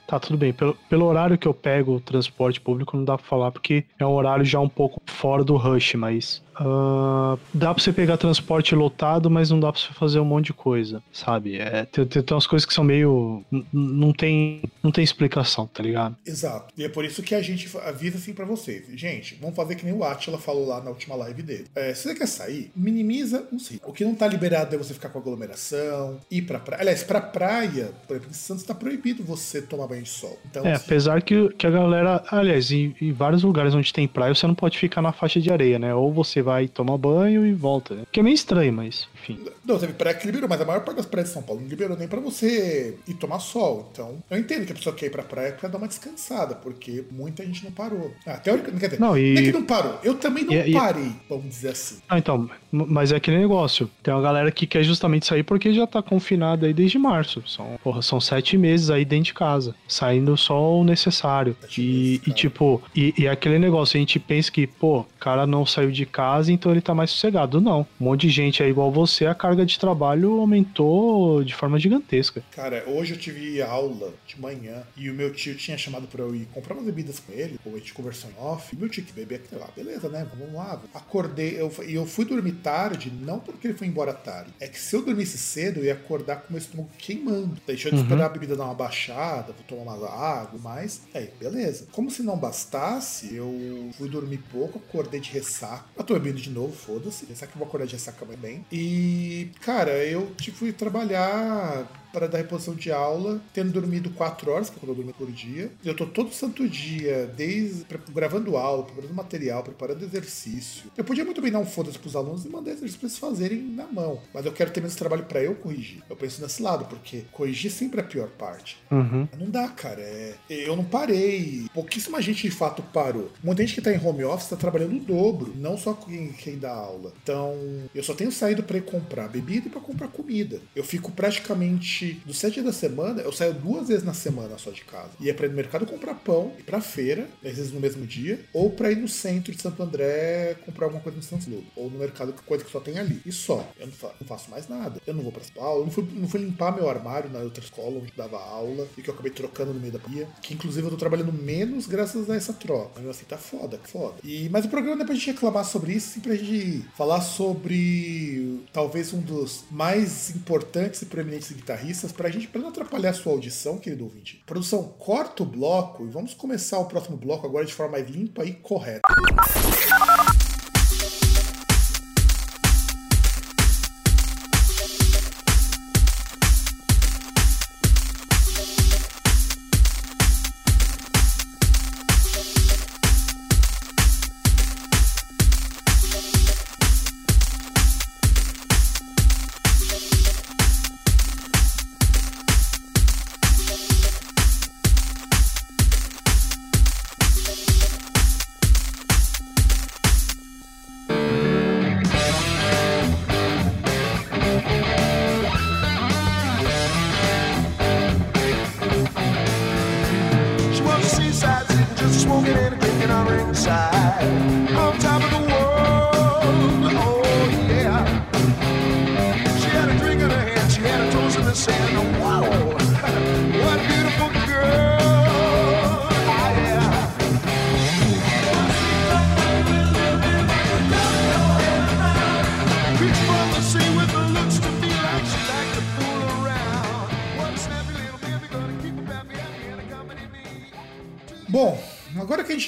Tá, 0.07 0.19
tudo 0.19 0.37
bem. 0.37 0.51
Pelo, 0.51 0.75
pelo 0.89 1.05
horário 1.05 1.37
que 1.37 1.47
eu 1.47 1.53
pego 1.53 1.95
o 1.95 1.99
transporte 1.99 2.59
público, 2.59 2.97
não 2.97 3.05
dá 3.05 3.17
pra 3.17 3.25
falar, 3.25 3.51
porque 3.51 3.85
é 3.99 4.05
um 4.05 4.11
horário 4.11 4.43
já 4.43 4.59
um 4.59 4.69
pouco 4.69 5.01
fora 5.05 5.43
do 5.43 5.55
rush, 5.55 5.93
mas 5.95 6.41
Uh, 6.59 7.39
dá 7.53 7.73
pra 7.73 7.83
você 7.83 7.91
pegar 7.91 8.17
transporte 8.17 8.75
lotado, 8.75 9.29
mas 9.29 9.49
não 9.49 9.59
dá 9.59 9.71
pra 9.71 9.81
você 9.81 9.93
fazer 9.93 10.19
um 10.19 10.25
monte 10.25 10.47
de 10.47 10.53
coisa, 10.53 11.01
sabe? 11.11 11.57
É, 11.57 11.85
tem, 11.85 12.05
tem, 12.05 12.21
tem 12.21 12.35
umas 12.35 12.47
coisas 12.47 12.65
que 12.65 12.73
são 12.73 12.83
meio. 12.83 13.43
Não 13.71 14.13
tem, 14.13 14.61
não 14.81 14.91
tem 14.91 15.03
explicação, 15.03 15.67
tá 15.67 15.81
ligado? 15.81 16.15
Exato. 16.25 16.73
E 16.77 16.83
é 16.83 16.89
por 16.89 17.05
isso 17.05 17.23
que 17.23 17.33
a 17.33 17.41
gente 17.41 17.69
avisa 17.77 18.17
assim 18.17 18.33
para 18.33 18.45
vocês. 18.45 18.85
Gente, 18.93 19.37
vamos 19.41 19.55
fazer 19.55 19.75
que 19.75 19.85
nem 19.85 19.93
o 19.93 20.03
Atila 20.03 20.37
falou 20.37 20.67
lá 20.67 20.81
na 20.81 20.89
última 20.89 21.15
live 21.15 21.41
dele. 21.41 21.65
É, 21.75 21.93
se 21.93 22.03
você 22.03 22.15
quer 22.15 22.27
sair, 22.27 22.71
minimiza 22.75 23.47
os 23.51 23.67
riscos. 23.69 23.89
O 23.89 23.93
que 23.93 24.05
não 24.05 24.13
tá 24.13 24.27
liberado 24.27 24.75
é 24.75 24.77
você 24.77 24.93
ficar 24.93 25.09
com 25.09 25.19
aglomeração, 25.19 26.19
ir 26.29 26.43
pra 26.43 26.59
praia. 26.59 26.81
Aliás, 26.81 27.03
pra 27.03 27.19
praia, 27.21 27.91
por 28.07 28.15
exemplo, 28.15 28.31
em 28.31 28.33
Santos 28.33 28.63
tá 28.63 28.75
proibido 28.75 29.23
você 29.23 29.61
tomar 29.61 29.87
banho 29.87 30.03
de 30.03 30.09
sol. 30.09 30.37
Então, 30.45 30.65
é, 30.65 30.73
assim... 30.73 30.85
apesar 30.85 31.21
que, 31.21 31.49
que 31.49 31.65
a 31.65 31.71
galera. 31.71 32.23
Aliás, 32.29 32.71
em, 32.71 32.95
em 33.01 33.11
vários 33.11 33.43
lugares 33.43 33.73
onde 33.73 33.91
tem 33.91 34.07
praia, 34.07 34.35
você 34.35 34.45
não 34.45 34.55
pode 34.55 34.77
ficar 34.77 35.01
na 35.01 35.11
faixa 35.11 35.39
de 35.41 35.51
areia, 35.51 35.79
né? 35.79 35.95
Ou 35.95 36.11
você 36.13 36.42
vai 36.43 36.67
tomar 36.67 36.97
banho 36.97 37.45
e 37.45 37.53
volta. 37.53 37.95
Né? 37.95 38.03
Que 38.11 38.19
é 38.19 38.23
meio 38.23 38.35
estranho, 38.35 38.71
mas 38.71 39.07
enfim. 39.15 39.39
Não, 39.65 39.79
teve 39.79 39.93
praia 39.93 40.15
que 40.15 40.25
liberou, 40.25 40.49
mas 40.49 40.59
a 40.59 40.65
maior 40.65 40.83
parte 40.83 40.97
das 40.97 41.05
praias 41.05 41.29
de 41.29 41.33
São 41.33 41.41
Paulo 41.41 41.61
não 41.61 41.69
liberou 41.69 41.97
nem 41.97 42.07
pra 42.07 42.19
você 42.19 42.97
ir 43.07 43.13
tomar 43.13 43.39
sol. 43.39 43.89
Então, 43.91 44.17
eu 44.29 44.37
entendo 44.37 44.65
que 44.65 44.73
a 44.73 44.75
pessoa 44.75 44.95
quer 44.95 45.05
ir 45.05 45.09
pra 45.09 45.23
praia 45.23 45.53
pra 45.53 45.69
dar 45.69 45.77
uma 45.77 45.87
descansada, 45.87 46.55
porque 46.55 47.05
muita 47.11 47.45
gente 47.45 47.63
não 47.63 47.71
parou. 47.71 48.11
Ah, 48.25 48.37
teoricamente, 48.37 48.89
quer 48.89 48.99
não, 48.99 49.17
e... 49.17 49.37
é 49.37 49.41
que 49.41 49.51
não 49.51 49.63
parou. 49.63 49.97
Eu 50.03 50.15
também 50.15 50.43
não 50.43 50.53
e, 50.53 50.73
parei, 50.73 51.05
e... 51.05 51.15
vamos 51.29 51.47
dizer 51.47 51.69
assim. 51.69 51.97
Ah, 52.09 52.17
então, 52.17 52.49
mas 52.71 53.11
é 53.11 53.15
aquele 53.15 53.37
negócio. 53.37 53.89
Tem 54.01 54.13
uma 54.13 54.21
galera 54.21 54.51
que 54.51 54.67
quer 54.67 54.83
justamente 54.83 55.25
sair 55.25 55.43
porque 55.43 55.73
já 55.73 55.87
tá 55.87 56.01
confinada 56.01 56.65
aí 56.67 56.73
desde 56.73 56.97
março. 56.97 57.41
São, 57.47 57.79
porra, 57.83 58.01
são 58.01 58.19
sete 58.19 58.57
meses 58.57 58.89
aí 58.89 59.05
dentro 59.05 59.25
de 59.25 59.33
casa, 59.33 59.75
saindo 59.87 60.35
só 60.35 60.79
o 60.79 60.83
necessário. 60.83 61.55
E, 61.77 61.81
meses, 61.81 62.27
e, 62.27 62.31
tipo, 62.31 62.81
e, 62.95 63.13
e 63.17 63.27
é 63.27 63.31
aquele 63.31 63.59
negócio, 63.59 63.97
a 63.97 63.99
gente 63.99 64.19
pensa 64.19 64.51
que, 64.51 64.67
pô, 64.67 64.99
o 64.99 65.05
cara 65.19 65.47
não 65.47 65.65
saiu 65.65 65.91
de 65.91 66.05
casa, 66.05 66.32
então 66.49 66.71
ele 66.71 66.81
tá 66.81 66.93
mais 66.93 67.11
sossegado. 67.11 67.61
Não. 67.61 67.81
Um 67.99 68.05
monte 68.05 68.27
de 68.27 68.29
gente 68.29 68.63
é 68.63 68.69
igual 68.69 68.91
você, 68.91 69.25
a 69.25 69.35
carga 69.35 69.65
de 69.65 69.79
trabalho 69.79 70.39
aumentou 70.39 71.43
de 71.43 71.53
forma 71.53 71.79
gigantesca. 71.79 72.43
Cara, 72.51 72.83
hoje 72.87 73.13
eu 73.13 73.17
tive 73.17 73.61
aula 73.61 74.13
de 74.27 74.39
manhã 74.39 74.83
e 74.95 75.09
o 75.09 75.13
meu 75.13 75.33
tio 75.33 75.55
tinha 75.55 75.77
chamado 75.77 76.07
pra 76.07 76.21
eu 76.21 76.35
ir 76.35 76.47
comprar 76.53 76.73
umas 76.73 76.85
bebidas 76.85 77.19
com 77.19 77.31
ele, 77.31 77.59
ou 77.65 77.75
a 77.75 77.77
gente 77.77 77.93
conversou 77.93 78.29
em 78.29 78.41
off. 78.41 78.75
E 78.75 78.79
meu 78.79 78.89
tio 78.89 79.03
que 79.03 79.13
beber 79.13 79.35
aquilo 79.35 79.61
lá, 79.61 79.69
beleza, 79.75 80.09
né? 80.09 80.25
Vamos 80.37 80.53
lá. 80.53 80.81
Acordei, 80.93 81.59
eu, 81.59 81.71
e 81.87 81.93
eu 81.93 82.05
fui 82.05 82.25
dormir 82.25 82.53
tarde, 82.53 83.11
não 83.21 83.39
porque 83.39 83.67
ele 83.67 83.77
foi 83.77 83.87
embora 83.87 84.13
tarde. 84.13 84.51
É 84.59 84.67
que 84.67 84.79
se 84.79 84.95
eu 84.95 85.03
dormisse 85.03 85.37
cedo, 85.37 85.79
eu 85.79 85.85
ia 85.85 85.93
acordar 85.93 86.37
com 86.37 86.49
o 86.49 86.51
meu 86.53 86.59
estômago 86.59 86.89
queimando. 86.97 87.57
Deixa 87.65 87.89
eu 87.89 87.93
uhum. 87.93 88.01
esperar 88.01 88.25
a 88.25 88.29
bebida 88.29 88.55
dar 88.55 88.65
uma 88.65 88.73
baixada, 88.73 89.53
vou 89.53 89.63
tomar 89.67 89.97
mais 89.97 90.03
água, 90.03 90.59
mais. 90.59 91.01
Aí, 91.13 91.29
beleza. 91.39 91.87
Como 91.91 92.09
se 92.09 92.23
não 92.23 92.37
bastasse, 92.37 93.35
eu 93.35 93.89
fui 93.97 94.09
dormir 94.09 94.39
pouco, 94.51 94.79
acordei 94.79 95.19
de 95.19 95.31
ressaca. 95.31 95.85
Eu 95.95 96.03
tô 96.03 96.15
bebendo 96.23 96.41
de 96.41 96.49
novo, 96.49 96.73
foda-se. 96.73 97.25
Ressaca 97.25 97.51
eu 97.53 97.59
vou 97.59 97.67
acordar 97.67 97.85
de 97.85 97.93
ressaca 97.93 98.25
bem. 98.25 98.65
E, 98.71 99.49
cara, 99.61 99.91
eu 100.05 100.33
tipo, 100.35 100.57
fui 100.57 100.71
trabalhar 100.71 101.85
para 102.13 102.27
dar 102.27 102.37
reposição 102.37 102.75
de 102.75 102.91
aula, 102.91 103.41
tendo 103.51 103.71
dormido 103.71 104.11
4 104.11 104.51
horas, 104.51 104.69
que 104.69 104.77
é 104.77 104.79
quando 104.79 104.97
eu 105.01 105.13
por 105.13 105.31
dia. 105.31 105.71
Eu 105.83 105.95
tô 105.95 106.05
todo 106.05 106.31
santo 106.31 106.69
dia, 106.69 107.31
desde 107.35 107.85
gravando 108.13 108.55
aula, 108.55 108.83
preparando 108.83 109.13
material, 109.13 109.63
preparando 109.63 110.03
exercício. 110.03 110.91
Eu 110.95 111.03
podia 111.03 111.25
muito 111.25 111.41
bem 111.41 111.51
dar 111.51 111.59
um 111.59 111.65
foda-se 111.65 111.97
pros 111.97 112.15
alunos 112.15 112.45
e 112.45 112.49
mandar 112.49 112.71
exercícios 112.71 112.97
pra 112.97 113.07
eles 113.07 113.17
fazerem 113.17 113.59
na 113.59 113.87
mão. 113.87 114.19
Mas 114.33 114.45
eu 114.45 114.51
quero 114.53 114.71
ter 114.71 114.79
menos 114.79 114.95
trabalho 114.95 115.23
para 115.23 115.43
eu 115.43 115.55
corrigir. 115.55 116.03
Eu 116.09 116.15
penso 116.15 116.41
nesse 116.41 116.61
lado, 116.61 116.85
porque 116.85 117.23
corrigir 117.31 117.71
sempre 117.71 117.99
é 117.99 118.03
a 118.03 118.07
pior 118.07 118.29
parte. 118.29 118.77
Uhum. 118.91 119.27
Não 119.39 119.49
dá, 119.49 119.67
cara. 119.69 120.01
É... 120.01 120.35
Eu 120.49 120.75
não 120.75 120.85
parei. 120.85 121.65
Pouquíssima 121.73 122.21
gente 122.21 122.43
de 122.43 122.51
fato 122.51 122.83
parou. 122.93 123.31
Muita 123.43 123.63
gente 123.63 123.75
que 123.75 123.81
tá 123.81 123.91
em 123.91 124.05
home 124.05 124.23
office 124.23 124.49
tá 124.49 124.55
trabalhando 124.55 124.95
o 124.95 124.99
dobro, 124.99 125.53
não 125.55 125.77
só 125.77 125.93
quem, 125.93 126.31
quem 126.33 126.57
dá 126.57 126.71
aula. 126.71 127.13
Então, 127.23 127.55
eu 127.93 128.03
só 128.03 128.13
tenho 128.13 128.31
saído 128.31 128.63
para 128.63 128.77
ir 128.77 128.83
comprar 128.83 129.27
bebida 129.27 129.67
e 129.67 129.69
para 129.69 129.81
comprar 129.81 130.07
comida. 130.07 130.61
Eu 130.75 130.83
fico 130.83 131.11
praticamente 131.11 132.02
dos 132.25 132.37
sete 132.37 132.55
dias 132.55 132.65
da 132.65 132.73
semana, 132.73 133.21
eu 133.21 133.31
saio 133.31 133.53
duas 133.53 133.87
vezes 133.87 134.03
na 134.03 134.13
semana 134.13 134.57
só 134.57 134.71
de 134.71 134.83
casa. 134.83 135.11
E 135.19 135.29
é 135.29 135.33
pra 135.33 135.45
ir 135.45 135.49
no 135.49 135.55
mercado 135.55 135.85
comprar 135.85 136.15
pão, 136.15 136.53
ir 136.57 136.63
pra 136.63 136.81
feira, 136.81 137.27
às 137.43 137.55
vezes 137.55 137.71
no 137.71 137.79
mesmo 137.79 138.05
dia, 138.05 138.39
ou 138.53 138.69
pra 138.69 138.91
ir 138.91 138.97
no 138.97 139.07
centro 139.07 139.53
de 139.53 139.61
Santo 139.61 139.81
André 139.81 140.55
comprar 140.65 140.85
alguma 140.85 141.01
coisa 141.01 141.17
no 141.17 141.23
Santos 141.23 141.47
Lobo. 141.47 141.65
Ou 141.75 141.89
no 141.89 141.97
mercado, 141.97 142.33
coisa 142.45 142.63
que 142.63 142.71
só 142.71 142.79
tem 142.79 142.99
ali. 142.99 143.21
E 143.25 143.31
só. 143.31 143.67
Eu 143.79 143.87
não, 143.87 143.93
não 144.19 144.27
faço 144.27 144.49
mais 144.49 144.67
nada. 144.67 145.01
Eu 145.05 145.13
não 145.13 145.23
vou 145.23 145.31
pra 145.31 145.41
aula, 145.57 145.81
eu 145.81 145.85
não 145.85 145.91
fui, 145.91 146.07
não 146.13 146.27
fui 146.27 146.39
limpar 146.41 146.75
meu 146.75 146.89
armário 146.89 147.29
na 147.29 147.39
outra 147.39 147.63
escola 147.63 147.99
onde 147.99 148.13
dava 148.15 148.37
aula 148.37 148.87
e 148.97 149.01
que 149.01 149.09
eu 149.09 149.13
acabei 149.13 149.31
trocando 149.31 149.73
no 149.73 149.79
meio 149.79 149.93
da 149.93 149.99
pia. 149.99 150.27
Que 150.41 150.53
inclusive 150.53 150.85
eu 150.85 150.91
tô 150.91 150.97
trabalhando 150.97 151.31
menos 151.31 151.87
graças 151.87 152.29
a 152.29 152.35
essa 152.35 152.53
troca. 152.53 152.91
Mas 152.95 153.07
assim, 153.07 153.25
tá 153.25 153.37
foda, 153.37 153.79
foda. 153.83 154.15
E, 154.23 154.49
mas 154.49 154.65
o 154.65 154.69
programa 154.69 154.95
não 154.95 155.03
é 155.03 155.05
pra 155.05 155.15
gente 155.15 155.27
reclamar 155.27 155.65
sobre 155.65 155.93
isso, 155.93 156.13
sim 156.13 156.19
pra 156.19 156.35
gente 156.35 156.85
falar 156.95 157.21
sobre 157.21 158.63
talvez 158.71 159.13
um 159.13 159.21
dos 159.21 159.65
mais 159.69 160.35
importantes 160.35 161.01
e 161.01 161.05
proeminentes 161.05 161.51
guitarristas 161.51 161.92
pra 162.13 162.29
gente, 162.29 162.49
não 162.61 162.69
atrapalhar 162.69 163.11
a 163.11 163.13
sua 163.13 163.33
audição, 163.33 163.77
querido 163.77 164.03
ouvinte. 164.03 164.43
Produção, 164.45 164.83
corta 164.83 165.43
o 165.43 165.45
bloco 165.45 166.05
e 166.05 166.09
vamos 166.09 166.33
começar 166.33 166.79
o 166.79 166.85
próximo 166.85 167.17
bloco 167.17 167.45
agora 167.45 167.65
de 167.65 167.73
forma 167.73 167.93
mais 167.93 168.09
limpa 168.09 168.43
e 168.43 168.53
correta. 168.53 169.01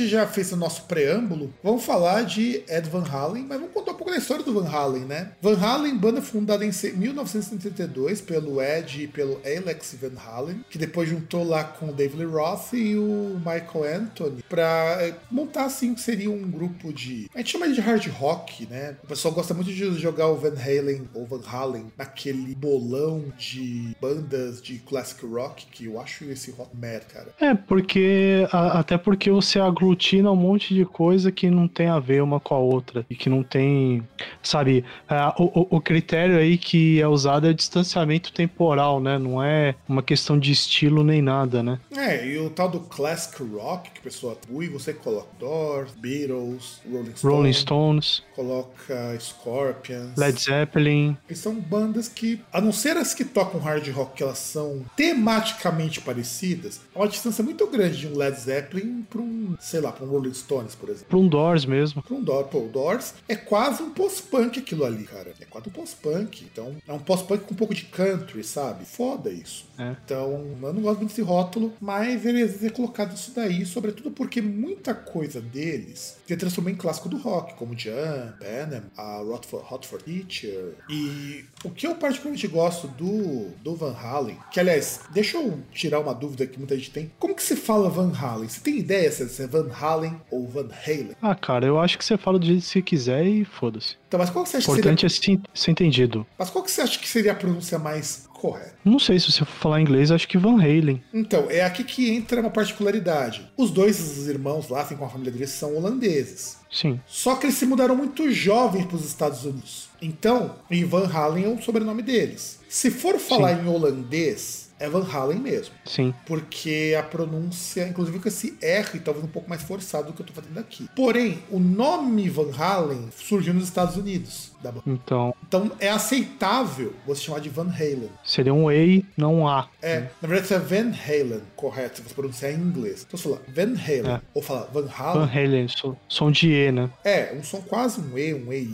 Já 0.07 0.27
fez 0.27 0.51
o 0.51 0.57
nosso 0.57 0.83
preâmbulo, 0.83 1.53
vamos 1.63 1.83
falar 1.83 2.23
de 2.23 2.63
Ed 2.67 2.89
Van 2.89 3.03
Halen, 3.03 3.45
mas 3.47 3.59
vamos 3.59 3.73
história 4.17 4.43
do 4.43 4.53
Van 4.53 4.69
Halen, 4.69 5.05
né? 5.05 5.31
Van 5.41 5.57
Halen, 5.57 5.97
banda 5.97 6.21
fundada 6.21 6.65
em 6.65 6.71
1972 6.95 8.21
pelo 8.21 8.61
Ed 8.61 9.03
e 9.03 9.07
pelo 9.07 9.39
Alex 9.45 9.97
Van 10.01 10.19
Halen, 10.19 10.63
que 10.69 10.77
depois 10.77 11.09
juntou 11.09 11.43
lá 11.43 11.63
com 11.63 11.89
o 11.89 11.93
David 11.93 12.25
Roth 12.25 12.73
e 12.73 12.95
o 12.95 13.37
Michael 13.39 14.01
Anthony 14.01 14.43
para 14.49 14.97
eh, 15.01 15.15
montar 15.29 15.65
assim 15.65 15.93
que 15.93 16.01
seria 16.01 16.29
um 16.29 16.49
grupo 16.49 16.93
de. 16.93 17.29
A 17.33 17.39
gente 17.39 17.51
chama 17.51 17.69
de 17.69 17.81
hard 17.81 18.07
rock, 18.07 18.67
né? 18.67 18.95
O 19.03 19.07
pessoal 19.07 19.33
gosta 19.33 19.53
muito 19.53 19.71
de 19.71 19.93
jogar 19.99 20.27
o 20.27 20.35
Van 20.35 20.55
Halen 20.55 21.09
ou 21.13 21.25
Van 21.25 21.41
Halen 21.45 21.87
naquele 21.97 22.55
bolão 22.55 23.25
de 23.37 23.95
bandas 24.01 24.61
de 24.61 24.79
classic 24.79 25.25
rock, 25.25 25.65
que 25.67 25.85
eu 25.85 25.99
acho 25.99 26.25
esse 26.25 26.51
rock 26.51 26.75
mer, 26.75 27.01
cara. 27.05 27.27
É, 27.39 27.53
porque. 27.53 28.47
A, 28.51 28.79
até 28.79 28.97
porque 28.97 29.31
você 29.31 29.59
aglutina 29.59 30.31
um 30.31 30.35
monte 30.35 30.73
de 30.73 30.85
coisa 30.85 31.31
que 31.31 31.49
não 31.49 31.67
tem 31.67 31.87
a 31.87 31.99
ver 31.99 32.21
uma 32.21 32.39
com 32.39 32.53
a 32.53 32.59
outra 32.59 33.05
e 33.09 33.15
que 33.15 33.29
não 33.29 33.43
tem, 33.43 34.03
sabe, 34.41 34.83
é, 35.09 35.15
o, 35.37 35.75
o, 35.77 35.81
critério 35.81 36.37
aí 36.37 36.57
que 36.57 36.99
é 36.99 37.07
usado 37.07 37.47
é 37.47 37.53
distanciamento 37.53 38.31
temporal, 38.31 38.99
né? 38.99 39.17
Não 39.17 39.41
é 39.41 39.75
uma 39.87 40.03
questão 40.03 40.37
de 40.37 40.51
estilo 40.51 41.03
nem 41.03 41.21
nada, 41.21 41.61
né? 41.61 41.79
É, 41.95 42.27
e 42.27 42.37
o 42.37 42.49
tal 42.49 42.69
do 42.69 42.79
classic 42.79 43.41
rock 43.43 43.91
que 43.91 43.99
a 43.99 44.03
pessoa 44.03 44.33
atribui, 44.33 44.67
você 44.69 44.93
coloca 44.93 45.27
Doors, 45.39 45.91
Beatles, 45.97 46.81
Rolling 46.89 47.15
Stones, 47.15 47.23
Rolling 47.23 47.53
Stones, 47.53 48.23
coloca 48.35 49.17
Scorpions, 49.19 50.15
Led 50.17 50.39
Zeppelin. 50.39 51.17
E 51.29 51.35
são 51.35 51.55
bandas 51.55 52.07
que, 52.07 52.41
a 52.51 52.61
não 52.61 52.71
ser 52.71 52.97
as 52.97 53.13
que 53.13 53.25
tocam 53.25 53.59
hard 53.59 53.87
rock, 53.89 54.17
que 54.17 54.23
elas 54.23 54.37
são 54.37 54.83
tematicamente 54.95 56.01
parecidas, 56.01 56.81
há 56.93 56.99
uma 56.99 57.07
distância 57.07 57.43
muito 57.43 57.65
grande 57.67 57.97
de 57.97 58.07
um 58.07 58.15
Led 58.15 58.39
Zeppelin 58.39 59.05
para 59.09 59.21
um 59.21 59.55
sei 59.59 59.81
lá, 59.81 59.91
pra 59.91 60.05
um 60.05 60.09
Rolling 60.09 60.33
Stones, 60.33 60.75
por 60.75 60.89
exemplo. 60.89 61.07
Pra 61.09 61.17
um 61.17 61.27
Doors 61.27 61.65
mesmo. 61.65 62.01
Pra 62.01 62.15
um 62.15 62.23
Doors. 62.23 62.47
Pô, 62.49 62.59
o 62.59 62.67
Doors 62.67 63.13
é 63.27 63.35
quase 63.35 63.83
um 63.83 63.89
post-punk 63.95 64.59
aquilo 64.59 64.83
ali, 64.83 65.03
cara. 65.05 65.33
É 65.39 65.45
quase 65.45 65.69
um 65.69 65.71
post-punk. 65.71 66.43
Então, 66.43 66.75
é 66.87 66.93
um 66.93 66.99
post-punk 66.99 67.45
com 67.45 67.53
um 67.53 67.57
pouco 67.57 67.73
de 67.73 67.85
country, 67.85 68.43
sabe? 68.43 68.85
Foda 68.85 69.31
isso. 69.31 69.65
É. 69.77 69.95
Então, 70.03 70.57
eu 70.61 70.73
não 70.73 70.81
gosto 70.81 70.99
muito 70.99 71.09
desse 71.09 71.21
rótulo, 71.21 71.73
mas 71.79 72.25
eles 72.25 72.59
ter 72.65 72.71
colocado 72.71 73.15
isso 73.15 73.31
daí, 73.35 73.65
sobretudo 73.65 74.11
porque 74.11 74.41
muita 74.41 74.93
coisa 74.93 75.39
deles 75.39 76.17
se 76.25 76.35
transformou 76.35 76.71
em 76.71 76.75
clássico 76.75 77.07
do 77.07 77.17
rock, 77.17 77.53
como 77.55 77.77
Jump, 77.77 78.39
Panem, 78.39 78.81
a 78.97 79.21
Hot 79.21 79.87
for 79.87 80.01
Teacher. 80.01 80.75
E 80.89 81.45
o 81.63 81.69
que 81.69 81.87
eu 81.87 81.95
particularmente 81.95 82.47
gosto 82.47 82.87
do, 82.87 83.49
do 83.63 83.75
Van 83.75 83.95
Halen, 83.95 84.37
que 84.51 84.59
aliás, 84.59 85.01
deixa 85.11 85.37
eu 85.37 85.59
tirar 85.71 85.99
uma 85.99 86.13
dúvida 86.13 86.47
que 86.47 86.57
muita 86.57 86.75
gente 86.75 86.91
tem. 86.91 87.11
Como 87.19 87.35
que 87.35 87.43
se 87.43 87.55
fala 87.55 87.89
Van 87.89 88.11
Halen? 88.11 88.47
Você 88.47 88.59
tem 88.59 88.77
ideia 88.77 89.11
se 89.11 89.41
é 89.41 89.47
Van 89.47 89.69
Halen 89.71 90.19
ou 90.31 90.47
Van 90.47 90.69
Halen? 90.85 91.15
Ah, 91.21 91.35
cara, 91.35 91.65
eu 91.65 91.79
acho 91.79 91.97
que 91.97 92.05
você 92.05 92.17
fala 92.17 92.39
do 92.39 92.45
jeito 92.45 92.61
que 92.61 92.67
você 92.67 92.81
quiser 92.81 93.25
e 93.25 93.45
foda-se. 93.45 93.84
Então, 94.07 94.19
mas 94.19 94.29
qual 94.29 94.43
que 94.43 94.49
você 94.51 94.57
acha 94.57 94.71
Importante 94.71 95.05
que 95.05 95.09
seria... 95.09 95.39
é 95.43 95.57
ser 95.57 95.71
entendido. 95.71 96.25
Mas 96.37 96.49
qual 96.49 96.63
que 96.63 96.71
você 96.71 96.81
acha 96.81 96.99
que 96.99 97.07
seria 97.07 97.31
a 97.31 97.35
pronúncia 97.35 97.77
mais 97.77 98.27
correta? 98.33 98.75
Não 98.83 98.99
sei, 98.99 99.19
se 99.19 99.31
você 99.31 99.39
for 99.39 99.47
falar 99.47 99.81
inglês, 99.81 100.11
acho 100.11 100.27
que 100.27 100.37
Van 100.37 100.55
Halen. 100.61 101.03
Então, 101.13 101.47
é 101.49 101.63
aqui 101.63 101.83
que 101.83 102.09
entra 102.11 102.39
uma 102.41 102.49
particularidade. 102.49 103.49
Os 103.57 103.71
dois 103.71 104.27
irmãos 104.27 104.69
lá, 104.69 104.81
assim, 104.81 104.95
com 104.95 105.05
a 105.05 105.09
família 105.09 105.31
deles, 105.31 105.49
são 105.49 105.75
holandeses. 105.75 106.57
Sim. 106.71 106.99
Só 107.05 107.35
que 107.35 107.45
eles 107.45 107.55
se 107.55 107.65
mudaram 107.65 107.95
muito 107.95 108.31
jovens 108.31 108.85
para 108.85 108.95
os 108.95 109.05
Estados 109.05 109.43
Unidos. 109.45 109.89
Então, 110.01 110.55
Van 110.87 111.09
Halen 111.11 111.45
é 111.45 111.47
o 111.49 111.61
sobrenome 111.61 112.01
deles. 112.01 112.59
Se 112.67 112.91
for 112.91 113.17
falar 113.17 113.55
Sim. 113.55 113.63
em 113.63 113.67
holandês, 113.67 114.64
é 114.79 114.89
Van 114.89 115.05
Halen 115.09 115.39
mesmo. 115.39 115.73
Sim. 115.85 116.13
Porque 116.25 116.95
a 116.97 117.03
pronúncia, 117.03 117.87
inclusive 117.87 118.19
com 118.19 118.27
esse 118.27 118.57
R, 118.61 118.99
talvez 118.99 119.25
um 119.25 119.29
pouco 119.29 119.49
mais 119.49 119.61
forçado 119.61 120.07
do 120.07 120.13
que 120.13 120.21
eu 120.21 120.25
tô 120.25 120.33
fazendo 120.33 120.57
aqui. 120.57 120.89
Porém, 120.95 121.43
o 121.49 121.59
nome 121.59 122.29
Van 122.29 122.51
Halen 122.57 123.09
surgiu 123.15 123.53
nos 123.53 123.65
Estados 123.65 123.95
Unidos. 123.95 124.51
Então. 124.85 125.33
Então 125.47 125.71
é 125.79 125.89
aceitável 125.89 126.93
você 127.05 127.21
chamar 127.21 127.39
de 127.39 127.49
Van 127.49 127.69
Halen. 127.69 128.09
Seria 128.23 128.53
um 128.53 128.71
E, 128.71 129.05
não 129.17 129.35
um 129.35 129.47
A. 129.47 129.69
É, 129.81 130.01
né? 130.01 130.09
na 130.21 130.27
verdade 130.27 130.53
é 130.53 130.59
Van 130.59 130.91
Halen, 130.91 131.41
correto, 131.55 131.97
se 131.97 132.03
você 132.03 132.13
pronunciar 132.13 132.51
em 132.51 132.55
inglês. 132.55 133.05
Então 133.07 133.17
você 133.17 133.29
fala 133.29 133.41
Van 133.47 133.73
Halen, 133.73 134.11
é. 134.15 134.21
ou 134.33 134.41
fala 134.41 134.69
Van 134.73 134.87
Halen. 134.87 135.25
Van 135.25 135.31
Halen, 135.31 135.67
som 136.07 136.31
de 136.31 136.49
E, 136.49 136.71
né? 136.71 136.89
É, 137.03 137.33
um 137.33 137.43
som 137.43 137.61
quase 137.61 137.99
um 137.99 138.17
E, 138.17 138.33
um 138.33 138.51
E. 138.51 138.73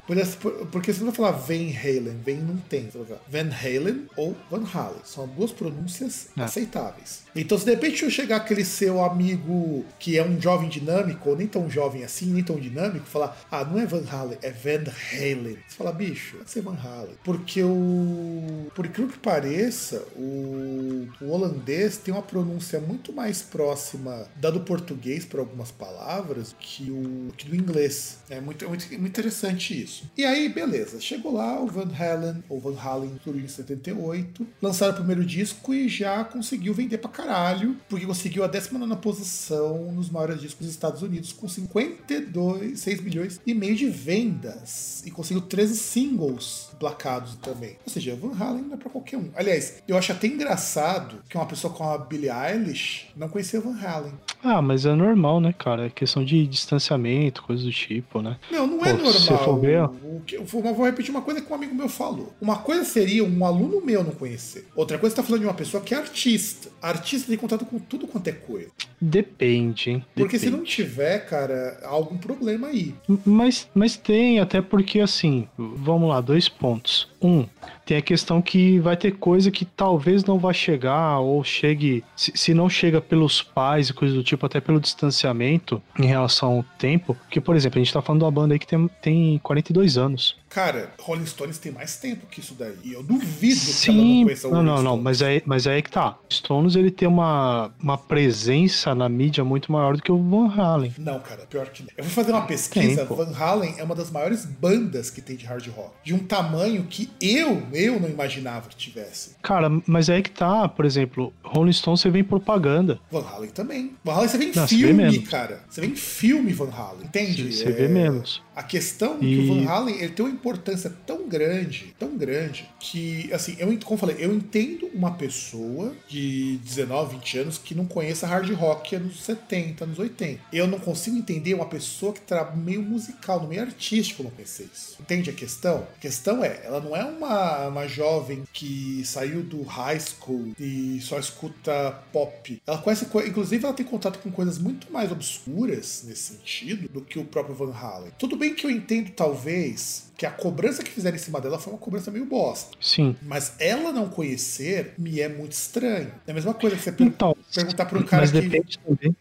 Porque 0.71 0.93
você 0.93 0.99
não 0.99 1.11
vai 1.11 1.15
falar 1.15 1.31
Van 1.31 1.53
Halen, 1.53 2.19
Van 2.25 2.41
não 2.45 2.57
tem. 2.69 2.89
Você 2.89 2.97
vai 2.97 3.07
falar 3.07 3.21
Van 3.27 3.49
Halen 3.55 4.07
ou 4.15 4.35
Van 4.49 4.63
Halen. 4.73 5.01
São 5.03 5.27
duas 5.27 5.51
pronúncias 5.51 6.29
é. 6.37 6.43
aceitáveis. 6.43 7.23
Então, 7.35 7.57
se 7.57 7.65
de 7.65 7.71
repente 7.71 8.03
eu 8.03 8.09
chegar 8.09 8.37
aquele 8.37 8.65
seu 8.65 9.03
amigo 9.03 9.85
que 9.99 10.17
é 10.17 10.25
um 10.25 10.39
jovem 10.39 10.69
dinâmico, 10.69 11.29
ou 11.29 11.37
nem 11.37 11.47
tão 11.47 11.69
jovem 11.69 12.03
assim, 12.03 12.31
nem 12.33 12.43
tão 12.43 12.59
dinâmico, 12.59 13.05
falar, 13.05 13.45
ah, 13.49 13.63
não 13.63 13.79
é 13.79 13.85
Van 13.85 14.03
Halen, 14.09 14.37
é 14.41 14.51
Van 14.51 14.83
Halen. 15.13 15.57
Você 15.67 15.77
fala, 15.77 15.91
bicho, 15.91 16.37
vai 16.37 16.47
ser 16.47 16.61
Van 16.61 16.77
Halen. 16.77 17.15
Porque 17.23 17.63
o. 17.63 18.67
Por 18.75 18.85
incrível 18.85 19.11
que 19.11 19.19
pareça, 19.19 20.03
o, 20.15 21.07
o 21.21 21.29
holandês 21.29 21.97
tem 21.97 22.13
uma 22.13 22.21
pronúncia 22.21 22.79
muito 22.79 23.13
mais 23.13 23.41
próxima 23.41 24.27
da 24.35 24.49
do 24.49 24.61
português 24.61 25.25
para 25.25 25.39
algumas 25.39 25.71
palavras 25.71 26.55
que, 26.59 26.91
o, 26.91 27.31
que 27.37 27.47
do 27.47 27.55
inglês. 27.55 28.19
É 28.29 28.39
muito, 28.39 28.67
muito, 28.67 28.87
muito 28.89 29.07
interessante 29.07 29.81
isso. 29.81 30.09
E 30.17 30.25
aí, 30.25 30.49
beleza, 30.49 30.99
chegou 30.99 31.33
lá 31.33 31.59
o 31.59 31.67
Van 31.67 31.89
Halen, 31.97 32.43
ou 32.49 32.59
Van 32.59 32.77
Halen, 32.79 33.19
em 33.25 33.47
78, 33.47 34.45
lançaram 34.61 34.93
o 34.93 34.97
primeiro 34.97 35.25
disco 35.25 35.73
e 35.73 35.87
já 35.87 36.23
conseguiu 36.23 36.73
vender 36.73 36.97
pra 36.97 37.09
caralho, 37.21 37.77
porque 37.87 38.05
conseguiu 38.05 38.43
a 38.43 38.47
19 38.47 38.95
posição 38.97 39.91
nos 39.91 40.09
maiores 40.09 40.41
discos 40.41 40.65
dos 40.65 40.75
Estados 40.75 41.01
Unidos, 41.01 41.31
com 41.31 41.47
52, 41.47 42.79
6 42.79 43.01
milhões 43.01 43.41
e 43.45 43.53
meio 43.53 43.75
de 43.75 43.87
vendas. 43.87 45.03
E 45.05 45.11
conseguiu 45.11 45.41
13 45.41 45.75
singles 45.75 46.70
placados 46.81 47.35
também. 47.35 47.77
Ou 47.85 47.93
seja, 47.93 48.15
Van 48.15 48.35
Halen 48.35 48.63
não 48.63 48.73
é 48.73 48.77
pra 48.77 48.89
qualquer 48.89 49.15
um. 49.15 49.29
Aliás, 49.35 49.83
eu 49.87 49.95
acho 49.95 50.11
até 50.11 50.25
engraçado 50.25 51.17
que 51.29 51.37
uma 51.37 51.45
pessoa 51.45 51.71
com 51.71 51.83
a 51.83 51.95
Billie 51.95 52.31
Eilish 52.31 53.11
não 53.15 53.29
conhecia 53.29 53.61
Van 53.61 53.77
Halen. 53.79 54.13
Ah, 54.43 54.63
mas 54.63 54.87
é 54.87 54.95
normal, 54.95 55.39
né, 55.39 55.53
cara? 55.53 55.85
É 55.85 55.89
questão 55.91 56.25
de 56.25 56.47
distanciamento, 56.47 57.43
coisa 57.43 57.63
do 57.63 57.71
tipo, 57.71 58.23
né? 58.23 58.35
Não, 58.49 58.65
não 58.65 58.77
é 58.83 58.85
Pô, 58.85 58.89
é 58.89 58.93
normal. 58.93 59.13
Se 59.13 59.37
for 59.37 59.59
ver... 59.59 59.83
o 59.83 60.21
que, 60.25 60.35
eu 60.37 60.43
vou 60.43 60.85
repetir 60.85 61.11
uma 61.11 61.21
coisa 61.21 61.39
que 61.39 61.51
um 61.51 61.55
amigo 61.55 61.75
meu 61.75 61.87
falou. 61.87 62.33
Uma 62.41 62.57
coisa 62.57 62.83
seria 62.83 63.23
um 63.23 63.45
aluno 63.45 63.79
meu 63.85 64.03
não 64.03 64.11
conhecer. 64.11 64.65
Outra 64.75 64.97
coisa, 64.97 65.15
você 65.15 65.21
tá 65.21 65.27
falando 65.27 65.41
de 65.41 65.47
uma 65.47 65.53
pessoa 65.53 65.83
que 65.83 65.93
é 65.93 65.97
artista. 65.97 66.69
Artista 66.81 67.27
tem 67.27 67.37
contato 67.37 67.63
com 67.63 67.77
tudo 67.77 68.07
quanto 68.07 68.27
é 68.27 68.31
coisa. 68.31 68.71
Depende, 68.99 69.91
hein? 69.91 70.05
Porque 70.15 70.39
Depende. 70.39 70.51
se 70.51 70.57
não 70.57 70.63
tiver, 70.63 71.27
cara, 71.27 71.79
há 71.83 71.89
algum 71.89 72.17
problema 72.17 72.67
aí. 72.69 72.95
Mas, 73.23 73.69
mas 73.75 73.95
tem, 73.95 74.39
até 74.39 74.61
porque 74.61 74.99
assim, 74.99 75.47
vamos 75.57 76.09
lá, 76.09 76.19
dois 76.21 76.49
pontos. 76.49 76.70
pontos. 76.71 77.10
Um, 77.21 77.45
tem 77.85 77.97
a 77.97 78.01
questão 78.01 78.41
que 78.41 78.79
vai 78.79 78.97
ter 78.97 79.11
coisa 79.11 79.51
que 79.51 79.65
talvez 79.65 80.23
não 80.23 80.39
vá 80.39 80.53
chegar, 80.53 81.19
ou 81.19 81.43
chegue. 81.43 82.03
Se, 82.15 82.31
se 82.35 82.53
não 82.53 82.69
chega 82.69 83.01
pelos 83.01 83.41
pais 83.43 83.89
e 83.89 83.93
coisas 83.93 84.17
do 84.17 84.23
tipo, 84.23 84.45
até 84.45 84.59
pelo 84.59 84.79
distanciamento 84.79 85.81
em 85.99 86.05
relação 86.05 86.57
ao 86.57 86.63
tempo. 86.77 87.15
Porque, 87.15 87.41
por 87.41 87.55
exemplo, 87.55 87.79
a 87.79 87.83
gente 87.83 87.93
tá 87.93 88.01
falando 88.01 88.21
de 88.21 88.25
uma 88.25 88.31
banda 88.31 88.55
aí 88.55 88.59
que 88.59 88.67
tem, 88.67 88.89
tem 89.01 89.39
42 89.39 89.97
anos. 89.97 90.39
Cara, 90.49 90.91
Rolling 90.99 91.25
Stones 91.25 91.57
tem 91.59 91.71
mais 91.71 91.95
tempo 91.95 92.27
que 92.27 92.41
isso 92.41 92.53
daí. 92.57 92.75
E 92.83 92.91
eu 92.91 93.01
duvido 93.01 93.55
Sim, 93.55 93.81
que 93.81 93.89
ela 93.89 94.07
não 94.07 94.23
conheça 94.23 94.47
o 94.47 94.51
não, 94.51 94.57
Rolling 94.57 94.67
não, 94.69 94.75
não, 94.75 94.81
Stones. 94.81 95.03
mas 95.03 95.21
aí, 95.21 95.43
mas 95.45 95.67
aí 95.67 95.81
que 95.81 95.91
tá. 95.91 96.17
Stones 96.29 96.75
ele 96.75 96.91
tem 96.91 97.07
uma, 97.07 97.71
uma 97.81 97.97
presença 97.97 98.93
na 98.93 99.07
mídia 99.07 99.45
muito 99.45 99.71
maior 99.71 99.95
do 99.95 100.03
que 100.03 100.11
o 100.11 100.17
Van 100.17 100.53
Halen. 100.53 100.93
Não, 100.97 101.19
cara, 101.19 101.45
pior 101.45 101.69
que 101.69 101.83
não. 101.83 101.89
Eu 101.97 102.03
fui 102.03 102.13
fazer 102.13 102.31
uma 102.31 102.45
pesquisa. 102.45 103.05
Tem. 103.05 103.17
Van 103.17 103.33
Halen 103.33 103.75
é 103.77 103.83
uma 103.83 103.95
das 103.95 104.11
maiores 104.11 104.45
bandas 104.45 105.09
que 105.09 105.21
tem 105.21 105.35
de 105.35 105.45
hard 105.45 105.67
rock. 105.67 105.91
De 106.03 106.13
um 106.13 106.19
tamanho 106.19 106.83
que 106.83 107.10
eu, 107.19 107.63
eu 107.73 107.99
não 107.99 108.09
imaginava 108.09 108.69
que 108.69 108.75
tivesse. 108.75 109.31
Cara, 109.41 109.69
mas 109.87 110.09
aí 110.09 110.21
que 110.21 110.31
tá, 110.31 110.67
por 110.67 110.85
exemplo, 110.85 111.33
Rolling 111.43 111.73
Stones 111.73 112.01
você 112.01 112.09
vê 112.09 112.19
em 112.19 112.23
propaganda. 112.23 112.99
Van 113.11 113.25
Halen 113.27 113.49
também. 113.49 113.93
Van 114.03 114.13
Halen 114.13 114.27
você 114.29 114.37
vê 114.37 114.45
em 114.45 114.51
Não, 114.55 114.67
você 114.67 114.75
vê 114.75 114.87
filme, 114.87 115.19
cara. 115.23 115.63
Você 115.69 115.81
vê 115.81 115.87
em 115.87 115.95
filme 115.95 116.53
Van 116.53 116.69
Halen, 116.71 117.05
entende? 117.05 117.51
Você 117.53 117.71
vê 117.71 117.87
menos. 117.87 118.41
A 118.55 118.63
questão 118.63 119.15
é 119.15 119.19
que 119.19 119.25
E- 119.25 119.49
o 119.49 119.55
Van 119.63 119.69
Halen 119.69 119.95
ele 119.95 120.09
tem 120.09 120.25
uma 120.25 120.31
importância 120.33 120.91
tão 121.05 121.27
grande, 121.27 121.95
tão 121.97 122.17
grande, 122.17 122.69
que, 122.79 123.29
assim, 123.33 123.55
eu, 123.57 123.67
como 123.79 123.93
eu 123.93 123.97
falei, 123.97 124.15
eu 124.19 124.33
entendo 124.33 124.87
uma 124.93 125.11
pessoa 125.11 125.93
de 126.07 126.57
19, 126.63 127.15
20 127.15 127.37
anos 127.39 127.57
que 127.57 127.73
não 127.73 127.85
conheça 127.85 128.27
hard 128.27 128.49
rock 128.53 128.95
anos 128.95 129.21
70, 129.23 129.83
anos 129.85 129.97
80. 129.99 130.39
Eu 130.51 130.67
não 130.67 130.79
consigo 130.79 131.17
entender 131.17 131.53
uma 131.53 131.65
pessoa 131.65 132.13
que 132.13 132.21
tá 132.21 132.51
meio 132.55 132.81
musical, 132.81 133.41
no 133.41 133.47
meio 133.47 133.61
artístico, 133.61 134.23
não 134.23 134.31
conhecer 134.31 134.69
isso. 134.73 134.97
Entende 134.99 135.29
a 135.29 135.33
questão? 135.33 135.87
A 135.97 135.99
questão 135.99 136.43
é, 136.43 136.61
ela 136.63 136.79
não 136.81 136.95
é 136.95 137.00
uma, 137.05 137.67
uma 137.67 137.87
jovem 137.87 138.43
que 138.53 139.01
saiu 139.05 139.43
do 139.43 139.61
high 139.63 139.99
school 139.99 140.53
e 140.59 140.99
só 141.01 141.19
escuta 141.19 141.99
pop. 142.11 142.61
Ela 142.65 142.77
conhece, 142.77 143.05
co- 143.05 143.21
inclusive, 143.21 143.63
ela 143.65 143.73
tem 143.73 143.85
contato 143.85 144.19
com 144.19 144.31
coisas 144.31 144.57
muito 144.57 144.91
mais 144.91 145.11
obscuras 145.11 146.03
nesse 146.07 146.33
sentido 146.35 146.87
do 146.89 147.01
que 147.01 147.19
o 147.19 147.25
próprio 147.25 147.55
Van 147.55 147.73
Halen. 147.73 148.11
Tudo 148.17 148.35
bem 148.35 148.53
que 148.53 148.65
eu 148.65 148.69
entendo, 148.71 149.11
talvez, 149.11 150.11
que 150.17 150.25
a 150.25 150.31
cobrança 150.31 150.83
que 150.83 150.91
fizeram 150.91 151.15
em 151.15 151.19
cima 151.19 151.41
dela 151.41 151.57
foi 151.57 151.73
uma 151.73 151.79
cobrança 151.79 152.11
meio 152.11 152.25
bosta. 152.25 152.75
Sim. 152.79 153.15
Mas 153.23 153.53
ela 153.59 153.91
não 153.91 154.07
conhecer 154.09 154.93
me 154.97 155.19
é 155.19 155.27
muito 155.27 155.53
estranho. 155.53 156.11
É 156.27 156.31
a 156.31 156.33
mesma 156.33 156.53
coisa 156.53 156.75
que 156.75 156.81
você 156.83 156.93
Então, 156.99 157.35
perguntar 157.53 157.85
pra 157.85 157.97
um 157.99 158.03
cara 158.03 158.27
que, 158.27 158.61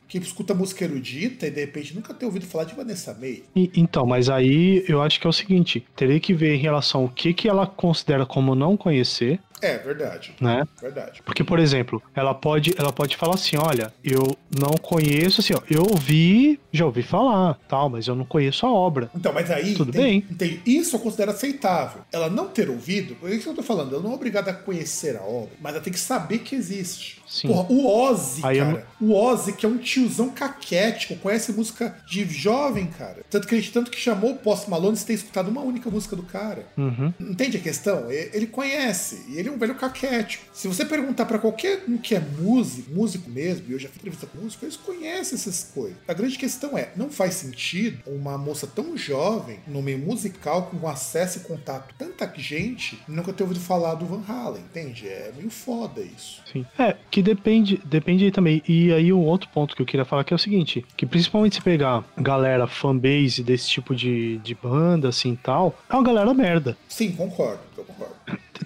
que 0.09 0.19
escuta 0.19 0.53
música 0.55 0.85
erudita 0.85 1.47
e 1.47 1.51
de 1.51 1.61
repente 1.61 1.95
nunca 1.95 2.13
ter 2.13 2.27
ouvido 2.27 2.45
falar 2.47 2.65
de 2.65 2.75
Vanessa 2.75 3.15
May. 3.15 3.43
E- 3.57 3.71
Então, 3.75 4.05
mas 4.05 4.29
aí 4.29 4.85
eu 4.89 5.01
acho 5.01 5.19
que 5.21 5.27
é 5.27 5.31
o 5.31 5.33
seguinte: 5.33 5.87
teria 5.97 6.21
que 6.21 6.35
ver 6.35 6.55
em 6.55 6.59
relação 6.61 7.03
ao 7.03 7.09
que, 7.09 7.33
que 7.33 7.49
ela 7.49 7.67
considera 7.71 8.27
como 8.27 8.55
não 8.55 8.77
conhecer, 8.77 9.41
É, 9.63 9.79
verdade. 9.79 10.35
né? 10.41 10.67
Verdade. 10.81 11.23
Porque, 11.25 11.43
por 11.45 11.59
exemplo, 11.59 12.03
ela 12.15 12.35
pode, 12.35 12.75
ela 12.79 12.93
pode 12.93 13.17
falar 13.17 13.35
assim: 13.35 13.57
olha, 13.57 13.93
eu 14.03 14.37
não 14.51 14.71
conheço, 14.81 15.41
assim, 15.41 15.55
ó, 15.55 15.61
eu 15.71 15.83
ouvi, 15.83 16.59
já 16.73 16.85
ouvi 16.87 17.03
falar, 17.03 17.59
tal, 17.69 17.89
mas 17.91 18.07
eu 18.07 18.15
não 18.15 18.25
conheço 18.25 18.67
a 18.67 18.73
obra. 18.73 19.11
Então, 19.15 19.33
mas 19.33 19.51
aí. 19.51 19.75
Tudo 19.75 19.93
tem- 19.93 20.03
bem. 20.03 20.21
tem- 20.37 20.61
isso 20.67 20.97
eu 20.97 21.01
considero 21.01 21.31
aceitável. 21.31 22.03
Ela 22.13 22.29
não 22.31 22.49
ter 22.49 22.69
ouvido, 22.71 23.17
é 23.25 23.31
isso 23.35 23.45
que 23.45 23.49
eu 23.49 23.55
tô 23.55 23.63
falando. 23.63 23.95
Ela 23.95 24.03
não 24.03 24.13
é 24.13 24.15
obrigada 24.15 24.51
a 24.51 24.55
conhecer 24.55 25.17
a 25.17 25.23
obra, 25.23 25.51
mas 25.61 25.75
ela 25.75 25.83
tem 25.83 25.93
que 25.93 26.01
saber 26.01 26.39
que 26.39 26.55
existe. 26.55 27.21
Sim. 27.27 27.47
Porra, 27.49 27.67
o 27.71 27.87
Ozzy, 27.87 28.41
Aí 28.45 28.59
eu 28.59 28.65
cara. 28.67 28.87
O 29.01 29.13
Ozzy, 29.15 29.53
que 29.53 29.65
é 29.65 29.69
um 29.69 29.79
tiozão 29.79 30.31
caquético, 30.31 31.15
conhece 31.17 31.53
música 31.53 31.97
de 32.09 32.25
jovem, 32.25 32.87
cara. 32.87 33.19
Tanto 33.31 33.47
que, 33.47 33.55
ele- 33.55 33.69
tanto 33.69 33.91
que 33.91 33.99
chamou 34.01 34.33
o 34.33 34.37
Post 34.37 34.69
Malone 34.69 34.97
sem 34.97 35.07
ter 35.07 35.13
escutado 35.15 35.49
uma 35.49 35.61
única 35.61 35.89
música 35.91 36.17
do 36.17 36.25
cara. 36.25 36.67
Uhum. 36.77 37.13
Entende 37.21 37.57
a 37.57 37.61
questão? 37.61 38.11
Ele 38.11 38.47
conhece, 38.49 39.25
e 39.29 39.39
ele 39.39 39.50
um 39.51 39.59
velho 39.59 39.75
caquético. 39.75 40.45
Se 40.53 40.69
você 40.69 40.85
perguntar 40.85 41.27
pra 41.27 41.39
qualquer 41.39 41.85
um 41.89 41.99
que 41.99 42.15
é 42.15 42.21
músico, 42.21 42.91
músico 42.93 43.31
mesmo, 43.31 43.67
e 43.69 43.73
eu 43.73 43.79
já 43.79 43.89
fiz 43.89 43.97
entrevista 43.97 44.27
com 44.27 44.39
músico, 44.39 44.65
eles 44.65 44.77
conhecem 44.77 45.37
essas 45.37 45.71
coisas. 45.75 45.97
A 46.07 46.13
grande 46.13 46.39
questão 46.39 46.77
é, 46.77 46.91
não 46.97 47.11
faz 47.11 47.35
sentido 47.35 47.99
uma 48.07 48.37
moça 48.39 48.67
tão 48.67 48.97
jovem, 48.97 49.59
no 49.67 49.83
meio 49.83 49.99
musical, 49.99 50.67
com 50.67 50.89
acesso 50.89 51.39
e 51.39 51.41
contato 51.43 51.95
tanta 51.99 52.31
gente, 52.37 52.99
nunca 53.07 53.33
ter 53.33 53.43
ouvido 53.43 53.61
falar 53.61 53.95
do 53.95 54.07
Van 54.07 54.23
Halen, 54.27 54.63
entende? 54.63 55.09
É 55.09 55.33
meio 55.37 55.51
foda 55.51 56.01
isso. 56.01 56.43
Sim. 56.51 56.65
É, 56.79 56.97
que 57.11 57.23
depende, 57.23 57.81
depende 57.85 58.25
aí 58.25 58.31
também. 58.31 58.63
E 58.69 58.93
aí 58.93 59.13
um 59.13 59.25
outro 59.25 59.49
ponto 59.51 59.75
que 59.75 59.83
eu 59.83 59.87
queria 59.87 60.05
falar 60.05 60.25
que 60.25 60.33
é 60.33 60.37
o 60.37 60.39
seguinte, 60.39 60.85
que 60.97 61.07
principalmente 61.07 61.57
se 61.57 61.63
pegar 61.63 62.05
galera 62.17 62.67
fanbase 62.67 63.43
desse 63.43 63.69
tipo 63.69 63.95
de, 63.95 64.39
de 64.39 64.55
banda, 64.55 65.09
assim, 65.09 65.37
tal, 65.37 65.79
é 65.89 65.95
uma 65.95 66.03
galera 66.03 66.33
merda. 66.35 66.77
Sim, 66.89 67.13
concordo, 67.13 67.61
eu 67.81 67.85
concordo. 67.85 68.15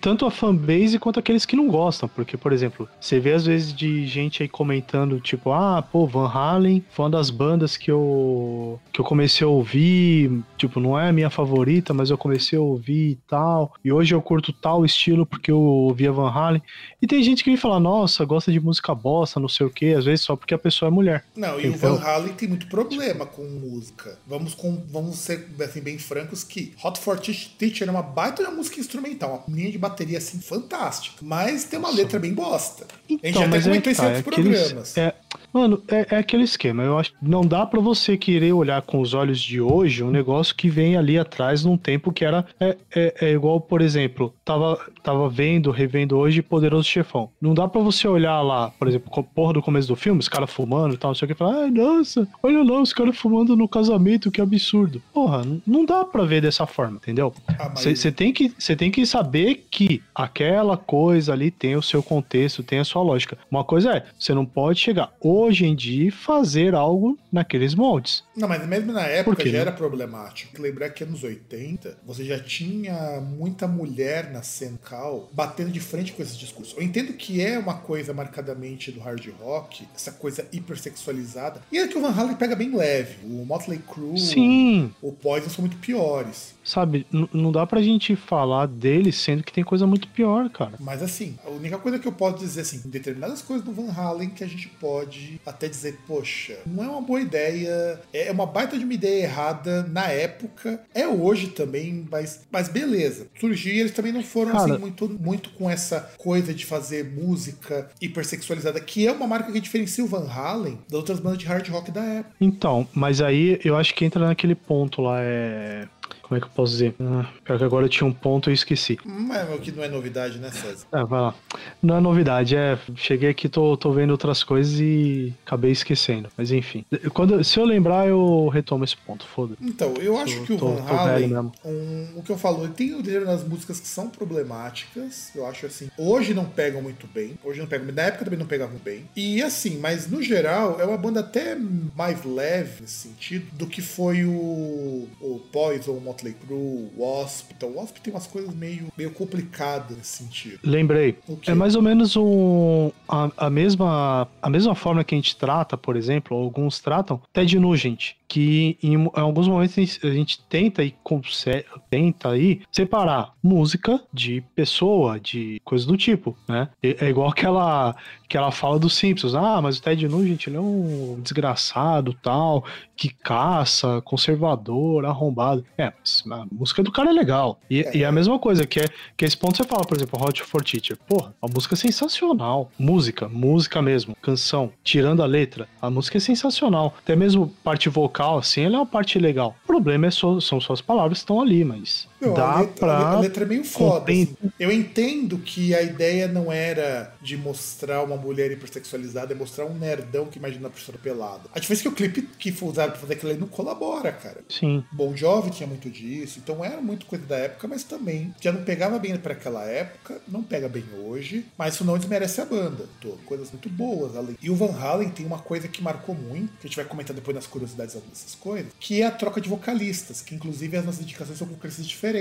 Tanto 0.00 0.26
a 0.26 0.30
fanbase 0.30 0.98
quanto 0.98 1.18
aqueles 1.20 1.46
que 1.46 1.56
não 1.56 1.68
gostam. 1.68 2.08
Porque, 2.08 2.36
por 2.36 2.52
exemplo, 2.52 2.88
você 3.00 3.18
vê 3.20 3.32
às 3.32 3.46
vezes 3.46 3.72
de 3.72 4.06
gente 4.06 4.42
aí 4.42 4.48
comentando, 4.48 5.18
tipo, 5.20 5.50
ah, 5.52 5.80
pô, 5.80 6.06
Van 6.06 6.28
Halen 6.28 6.84
foi 6.90 7.04
uma 7.04 7.10
das 7.10 7.30
bandas 7.30 7.76
que 7.76 7.90
eu, 7.90 8.78
que 8.92 9.00
eu 9.00 9.04
comecei 9.04 9.46
a 9.46 9.48
ouvir. 9.48 10.42
Tipo, 10.58 10.80
não 10.80 10.98
é 10.98 11.08
a 11.08 11.12
minha 11.12 11.30
favorita, 11.30 11.94
mas 11.94 12.10
eu 12.10 12.18
comecei 12.18 12.58
a 12.58 12.62
ouvir 12.62 13.10
e 13.12 13.18
tal. 13.28 13.72
E 13.84 13.92
hoje 13.92 14.14
eu 14.14 14.20
curto 14.20 14.52
tal 14.52 14.84
estilo 14.84 15.24
porque 15.24 15.50
eu 15.50 15.58
ouvia 15.60 16.12
Van 16.12 16.28
Halen. 16.30 16.62
E 17.00 17.06
tem 17.06 17.22
gente 17.22 17.42
que 17.44 17.50
vem 17.50 17.56
falar, 17.56 17.80
nossa, 17.80 18.24
gosta 18.24 18.50
de 18.52 18.60
música 18.60 18.94
bossa, 18.94 19.38
não 19.40 19.48
sei 19.48 19.66
o 19.66 19.70
quê, 19.70 19.94
às 19.96 20.04
vezes 20.04 20.22
só 20.24 20.34
porque 20.36 20.52
a 20.54 20.58
pessoa 20.58 20.88
é 20.88 20.92
mulher. 20.92 21.24
Não, 21.36 21.58
e 21.60 21.66
Então- 21.68 21.94
o 21.94 21.98
Van 21.98 22.04
Halen 22.04 22.32
tem 22.34 22.48
muito 22.48 22.66
problema 22.66 23.24
com 23.24 23.42
música. 23.44 24.18
Vamos, 24.26 24.54
com, 24.54 24.82
vamos 24.90 25.16
ser 25.16 25.48
assim, 25.60 25.80
bem 25.80 25.98
francos 25.98 26.42
que 26.44 26.74
Hot 26.84 26.98
for 26.98 27.18
Teacher 27.18 27.88
é 27.88 27.90
uma 27.90 28.02
baita 28.02 28.42
de 28.42 28.48
uma 28.50 28.56
música 28.56 28.80
instrumental, 28.80 29.03
uma 29.22 29.42
linha 29.48 29.70
de 29.70 29.78
bateria 29.78 30.18
assim 30.18 30.38
fantástica, 30.40 31.16
mas 31.22 31.64
tem 31.64 31.78
uma 31.78 31.90
letra 31.90 32.18
bem 32.18 32.32
bosta. 32.32 32.86
a 33.08 33.12
gente 33.12 33.38
já 33.38 33.46
até 33.46 33.56
aí 33.56 33.62
comentou 33.62 33.92
isso 33.92 34.00
tá, 34.00 34.08
em 34.08 34.12
é 34.12 34.16
outros 34.16 34.34
programas. 34.34 34.96
é- 34.96 35.14
mano, 35.52 35.82
é, 35.88 36.06
é 36.10 36.18
aquele 36.18 36.42
esquema. 36.44 36.82
Eu 36.82 36.98
acho 36.98 37.12
não 37.22 37.42
dá 37.46 37.64
pra 37.66 37.80
você 37.80 38.16
querer 38.16 38.52
olhar 38.52 38.82
com 38.82 39.00
os 39.00 39.14
olhos 39.14 39.40
de 39.40 39.60
hoje 39.60 40.02
um 40.02 40.10
negócio 40.10 40.54
que 40.54 40.68
vem 40.68 40.96
ali 40.96 41.18
atrás 41.18 41.64
num 41.64 41.76
tempo 41.76 42.12
que 42.12 42.24
era 42.24 42.44
é, 42.58 42.76
é, 42.94 43.14
é 43.20 43.32
igual, 43.32 43.60
por 43.60 43.80
exemplo, 43.80 44.34
tava, 44.44 44.78
tava 45.02 45.28
vendo, 45.28 45.70
revendo 45.70 46.16
hoje 46.16 46.42
Poderoso 46.42 46.88
Chefão. 46.88 47.30
Não 47.40 47.54
dá 47.54 47.68
pra 47.68 47.80
você 47.80 48.08
olhar 48.08 48.40
lá, 48.42 48.70
por 48.70 48.88
exemplo, 48.88 49.24
porra 49.34 49.52
do 49.54 49.62
começo 49.62 49.86
do 49.88 49.96
filme, 49.96 50.18
os 50.20 50.28
caras 50.28 50.50
fumando 50.50 50.94
e 50.94 50.98
tal, 50.98 51.10
não 51.10 51.14
sei 51.14 51.26
o 51.26 51.28
que, 51.28 51.32
e 51.34 51.36
falar, 51.36 51.62
ai, 51.64 51.70
nossa, 51.70 52.26
olha 52.42 52.62
lá, 52.62 52.80
os 52.80 52.92
caras 52.92 53.16
fumando 53.16 53.56
no 53.56 53.68
casamento, 53.68 54.30
que 54.30 54.40
absurdo. 54.40 55.02
Porra, 55.12 55.42
não 55.66 55.84
dá 55.84 56.04
pra 56.04 56.24
ver 56.24 56.40
dessa 56.42 56.66
forma, 56.66 56.96
entendeu? 56.96 57.32
Ah, 57.58 57.70
mas- 57.74 57.98
Você 57.98 58.10
tem, 58.10 58.32
que- 58.32 58.52
cê 58.58 58.74
tem 58.76 58.90
que 58.94 59.06
saber 59.06 59.66
que 59.70 60.02
aquela 60.14 60.76
coisa 60.76 61.32
ali 61.32 61.50
tem 61.50 61.74
o 61.74 61.82
seu 61.82 62.02
contexto, 62.02 62.62
tem 62.62 62.78
a 62.78 62.84
sua 62.84 63.02
lógica. 63.02 63.36
Uma 63.50 63.64
coisa 63.64 63.96
é, 63.96 64.04
você 64.18 64.32
não 64.32 64.46
pode 64.46 64.78
chegar 64.78 65.12
hoje 65.20 65.66
em 65.66 65.74
dia 65.74 66.08
e 66.08 66.10
fazer 66.10 66.74
algo 66.74 67.18
naqueles 67.32 67.74
moldes. 67.74 68.22
Não, 68.36 68.46
mas 68.46 68.64
mesmo 68.66 68.92
na 68.92 69.02
época 69.02 69.44
já 69.44 69.52
né? 69.52 69.58
era 69.58 69.72
problemático. 69.72 70.60
Lembrar 70.62 70.90
que 70.90 71.02
anos 71.02 71.24
80, 71.24 71.98
você 72.06 72.24
já 72.24 72.38
tinha 72.38 73.20
muita 73.20 73.66
mulher 73.66 74.30
na 74.30 74.42
Sencal 74.42 75.28
batendo 75.32 75.70
de 75.70 75.80
frente 75.80 76.12
com 76.12 76.22
esse 76.22 76.38
discurso. 76.38 76.76
Eu 76.76 76.82
entendo 76.82 77.12
que 77.14 77.40
é 77.40 77.58
uma 77.58 77.74
coisa 77.74 78.14
marcadamente 78.14 78.92
do 78.92 79.00
hard 79.00 79.26
rock, 79.40 79.86
essa 79.94 80.12
coisa 80.12 80.46
hipersexualizada. 80.52 81.60
E 81.72 81.78
é 81.78 81.88
que 81.88 81.98
o 81.98 82.00
Van 82.00 82.12
Halen 82.12 82.36
pega 82.36 82.54
bem 82.54 82.74
leve. 82.74 83.16
O 83.24 83.44
Motley 83.44 83.78
Crue, 83.80 84.18
Sim, 84.18 84.92
o 85.02 85.10
Poison 85.12 85.48
são 85.50 85.62
muito 85.62 85.76
piores. 85.78 86.54
sabe, 86.62 87.06
não 87.10 87.50
dá 87.52 87.66
pra 87.66 87.82
gente 87.82 88.14
falar 88.16 88.66
dele 88.84 89.10
sendo 89.10 89.42
que 89.42 89.50
tem 89.52 89.64
coisa 89.64 89.86
muito 89.86 90.06
pior, 90.08 90.50
cara. 90.50 90.74
Mas 90.78 91.02
assim, 91.02 91.38
a 91.42 91.48
única 91.48 91.78
coisa 91.78 91.98
que 91.98 92.06
eu 92.06 92.12
posso 92.12 92.36
dizer 92.36 92.60
assim, 92.60 92.82
determinadas 92.84 93.40
coisas 93.40 93.64
do 93.64 93.72
Van 93.72 93.90
Halen 93.90 94.28
que 94.28 94.44
a 94.44 94.46
gente 94.46 94.68
pode 94.68 95.40
até 95.46 95.66
dizer, 95.68 95.98
poxa, 96.06 96.58
não 96.66 96.84
é 96.84 96.88
uma 96.88 97.00
boa 97.00 97.18
ideia, 97.18 97.98
é 98.12 98.30
uma 98.30 98.44
baita 98.44 98.76
de 98.78 98.84
uma 98.84 98.92
ideia 98.92 99.22
errada 99.22 99.84
na 99.84 100.08
época, 100.08 100.82
é 100.94 101.08
hoje 101.08 101.48
também, 101.48 102.06
mas, 102.10 102.42
mas 102.52 102.68
beleza. 102.68 103.26
Surgiu 103.40 103.72
e 103.72 103.80
eles 103.80 103.92
também 103.92 104.12
não 104.12 104.22
foram 104.22 104.52
Cara- 104.52 104.64
assim 104.64 104.78
muito, 104.78 105.08
muito 105.08 105.50
com 105.50 105.70
essa 105.70 106.12
coisa 106.18 106.52
de 106.52 106.66
fazer 106.66 107.04
música 107.04 107.88
hipersexualizada, 108.02 108.78
que 108.80 109.06
é 109.06 109.12
uma 109.12 109.26
marca 109.26 109.50
que 109.50 109.60
diferencia 109.60 110.04
o 110.04 110.06
Van 110.06 110.28
Halen 110.28 110.78
das 110.90 110.98
outras 110.98 111.20
bandas 111.20 111.38
de 111.38 111.46
hard 111.46 111.66
rock 111.68 111.90
da 111.90 112.04
época. 112.04 112.34
Então, 112.38 112.86
mas 112.92 113.22
aí 113.22 113.58
eu 113.64 113.76
acho 113.76 113.94
que 113.94 114.04
entra 114.04 114.26
naquele 114.26 114.54
ponto 114.54 115.00
lá, 115.00 115.20
é. 115.22 115.88
Como 116.26 116.38
é 116.38 116.40
que 116.40 116.46
eu 116.46 116.50
posso 116.50 116.72
dizer? 116.72 116.94
Ah, 117.00 117.26
pior 117.44 117.58
que 117.58 117.64
agora 117.64 117.84
eu 117.84 117.88
tinha 117.88 118.06
um 118.06 118.12
ponto 118.12 118.48
e 118.48 118.52
eu 118.52 118.54
esqueci. 118.54 118.98
Mas 119.04 119.48
o 119.54 119.58
que 119.58 119.70
não 119.70 119.84
é 119.84 119.88
novidade, 119.88 120.38
né, 120.38 120.50
César? 120.50 120.86
É, 120.92 121.04
vai 121.04 121.20
lá. 121.20 121.34
Não 121.82 121.96
é 121.96 122.00
novidade, 122.00 122.56
é. 122.56 122.78
Cheguei 122.96 123.28
aqui, 123.28 123.48
tô, 123.48 123.76
tô 123.76 123.92
vendo 123.92 124.10
outras 124.10 124.42
coisas 124.42 124.80
e 124.80 125.34
acabei 125.44 125.70
esquecendo. 125.70 126.28
Mas 126.36 126.50
enfim. 126.50 126.84
Quando, 127.12 127.42
se 127.44 127.58
eu 127.58 127.64
lembrar, 127.64 128.08
eu 128.08 128.48
retomo 128.48 128.84
esse 128.84 128.96
ponto, 128.96 129.26
foda. 129.26 129.54
Então, 129.60 129.94
eu 130.00 130.16
acho 130.18 130.42
que 130.44 130.52
o 130.54 130.56
tô- 130.58 130.74
Van 130.76 130.82
Halen, 130.82 131.36
um- 131.64 132.08
o 132.16 132.22
que 132.22 132.32
eu 132.32 132.38
falo, 132.38 132.66
tem 132.68 132.96
determinadas 133.02 133.46
músicas 133.46 133.78
que 133.78 133.86
são 133.86 134.08
problemáticas, 134.08 135.30
eu 135.34 135.46
acho 135.46 135.66
assim, 135.66 135.90
hoje 135.98 136.32
não 136.32 136.44
pegam 136.46 136.80
muito 136.80 137.06
bem, 137.06 137.38
hoje 137.44 137.60
não 137.60 137.66
pegam, 137.66 137.92
na 137.94 138.02
época 138.02 138.24
também 138.24 138.38
não 138.38 138.46
pegavam 138.46 138.78
bem, 138.82 139.04
e 139.14 139.42
assim, 139.42 139.78
mas 139.78 140.08
no 140.10 140.22
geral 140.22 140.80
é 140.80 140.84
uma 140.84 140.96
banda 140.96 141.20
até 141.20 141.56
mais 141.94 142.24
leve 142.24 142.82
nesse 142.82 143.08
sentido 143.08 143.46
do 143.52 143.66
que 143.66 143.82
foi 143.82 144.24
o, 144.24 145.08
o 145.20 145.40
Poison, 145.52 145.92
o 145.92 146.00
Motley 146.14 146.34
Crue, 146.34 146.90
Wasp. 146.96 147.50
Então 147.56 147.70
o 147.70 147.76
Wasp 147.76 147.98
tem 147.98 148.12
umas 148.12 148.26
coisas 148.26 148.54
meio, 148.54 148.86
meio 148.96 149.10
complicadas 149.10 149.96
nesse 149.96 150.22
sentido. 150.22 150.60
Lembrei. 150.62 151.18
O 151.26 151.36
quê? 151.36 151.50
É 151.50 151.54
mais 151.54 151.74
ou 151.74 151.82
menos 151.82 152.16
um, 152.16 152.90
a, 153.08 153.30
a, 153.36 153.50
mesma, 153.50 154.28
a 154.40 154.48
mesma 154.48 154.74
forma 154.74 155.02
que 155.02 155.14
a 155.14 155.18
gente 155.18 155.36
trata, 155.36 155.76
por 155.76 155.96
exemplo, 155.96 156.36
alguns 156.36 156.80
tratam, 156.80 157.20
Ted 157.32 157.58
Nugent, 157.58 158.12
que 158.28 158.76
em, 158.82 159.08
alguns 159.14 159.48
momentos 159.48 160.00
a 160.02 160.10
gente 160.10 160.42
tenta 160.48 160.82
e 160.82 160.94
consegue, 161.02 161.66
tenta 161.90 162.30
aí 162.30 162.62
separar 162.70 163.32
música 163.42 164.00
de 164.12 164.42
pessoa, 164.54 165.20
de 165.20 165.60
coisa 165.64 165.86
do 165.86 165.96
tipo, 165.96 166.36
né? 166.48 166.68
É, 166.82 167.06
é 167.06 167.08
igual 167.10 167.28
aquela, 167.28 167.94
aquela 168.24 168.50
fala 168.50 168.78
dos 168.78 168.94
Simpsons, 168.96 169.34
ah, 169.34 169.60
mas 169.60 169.78
o 169.78 169.82
Ted 169.82 170.08
Nugent 170.08 170.46
ele 170.46 170.56
é 170.56 170.60
um 170.60 171.20
desgraçado 171.22 172.14
tal, 172.22 172.64
que 172.96 173.08
caça, 173.08 174.00
conservador, 174.02 175.04
arrombado. 175.04 175.64
É, 175.76 175.92
a 176.30 176.46
música 176.50 176.82
do 176.82 176.90
cara 176.90 177.10
é 177.10 177.12
legal. 177.12 177.60
E 177.68 177.82
é, 177.82 177.96
e 177.96 178.02
é 178.02 178.06
a 178.06 178.12
mesma 178.12 178.38
coisa, 178.38 178.66
que 178.66 178.80
é 178.80 178.88
que 179.16 179.24
esse 179.24 179.36
ponto 179.36 179.56
você 179.56 179.64
fala, 179.64 179.84
por 179.84 179.96
exemplo, 179.96 180.20
Hot 180.22 180.42
for 180.42 180.62
Teacher. 180.64 180.96
Porra, 181.06 181.34
a 181.40 181.46
música 181.46 181.74
é 181.74 181.76
sensacional. 181.76 182.70
Música, 182.78 183.28
música 183.28 183.80
mesmo, 183.82 184.16
canção, 184.20 184.72
tirando 184.82 185.22
a 185.22 185.26
letra, 185.26 185.68
a 185.80 185.90
música 185.90 186.18
é 186.18 186.20
sensacional. 186.20 186.94
Até 186.98 187.14
mesmo 187.14 187.48
parte 187.62 187.88
vocal, 187.88 188.23
assim, 188.32 188.62
ela 188.62 188.76
é 188.76 188.78
uma 188.78 188.86
parte 188.86 189.18
legal. 189.18 189.56
O 189.64 189.66
problema 189.66 190.06
é 190.06 190.10
só, 190.10 190.40
são 190.40 190.60
suas 190.60 190.80
palavras 190.80 191.18
que 191.18 191.22
estão 191.22 191.40
ali, 191.40 191.64
mas 191.64 192.08
Não, 192.26 192.34
dá 192.34 192.52
a, 192.52 192.60
letra, 192.60 192.74
pra... 192.74 192.96
a 192.96 193.20
letra 193.20 193.44
é 193.44 193.46
meio 193.46 193.64
foda. 193.64 194.12
Assim. 194.12 194.36
Eu 194.58 194.70
entendo 194.70 195.38
que 195.38 195.74
a 195.74 195.82
ideia 195.82 196.28
não 196.28 196.52
era 196.52 197.14
de 197.20 197.36
mostrar 197.36 198.02
uma 198.02 198.16
mulher 198.16 198.50
hipersexualizada, 198.50 199.32
é 199.32 199.36
mostrar 199.36 199.66
um 199.66 199.74
nerdão 199.74 200.26
que 200.26 200.38
imagina 200.38 200.68
a 200.68 200.70
pessoa 200.70 200.96
pelada. 200.98 201.48
A 201.52 201.58
diferença 201.58 201.82
é 201.82 201.84
que 201.84 201.88
o 201.88 201.92
clipe 201.92 202.22
que 202.38 202.52
foi 202.52 202.68
usado 202.68 202.90
pra 202.92 203.00
fazer 203.00 203.14
aquilo 203.14 203.32
aí 203.32 203.38
não 203.38 203.48
colabora, 203.48 204.12
cara. 204.12 204.40
Sim. 204.48 204.84
Bon 204.92 205.16
Jovi 205.16 205.50
tinha 205.50 205.66
muito 205.66 205.90
disso, 205.90 206.38
então 206.42 206.64
era 206.64 206.80
muito 206.80 207.06
coisa 207.06 207.24
da 207.26 207.36
época, 207.36 207.68
mas 207.68 207.84
também 207.84 208.34
já 208.40 208.52
não 208.52 208.62
pegava 208.62 208.98
bem 208.98 209.16
para 209.16 209.32
aquela 209.32 209.64
época, 209.64 210.20
não 210.26 210.42
pega 210.42 210.68
bem 210.68 210.84
hoje, 211.04 211.46
mas 211.56 211.74
isso 211.74 211.84
não 211.84 211.98
desmerece 211.98 212.40
a 212.40 212.44
banda. 212.44 212.88
Tô, 213.00 213.10
coisas 213.24 213.50
muito 213.50 213.68
boas 213.68 214.16
ali. 214.16 214.36
E 214.42 214.50
o 214.50 214.56
Van 214.56 214.74
Halen 214.76 215.10
tem 215.10 215.26
uma 215.26 215.38
coisa 215.38 215.68
que 215.68 215.82
marcou 215.82 216.14
muito, 216.14 216.52
que 216.60 216.66
a 216.66 216.68
gente 216.68 216.76
vai 216.76 216.84
comentar 216.84 217.14
depois 217.14 217.34
nas 217.34 217.46
curiosidades 217.46 217.94
dessas 217.94 218.34
coisas, 218.34 218.72
que 218.78 219.02
é 219.02 219.06
a 219.06 219.10
troca 219.10 219.40
de 219.40 219.48
vocalistas, 219.48 220.20
que 220.20 220.34
inclusive 220.34 220.76
as 220.76 220.84
nossas 220.84 221.02
indicações 221.02 221.38
são 221.38 221.46
com 221.46 221.54
vocalistas 221.54 221.86
diferentes. 221.86 222.13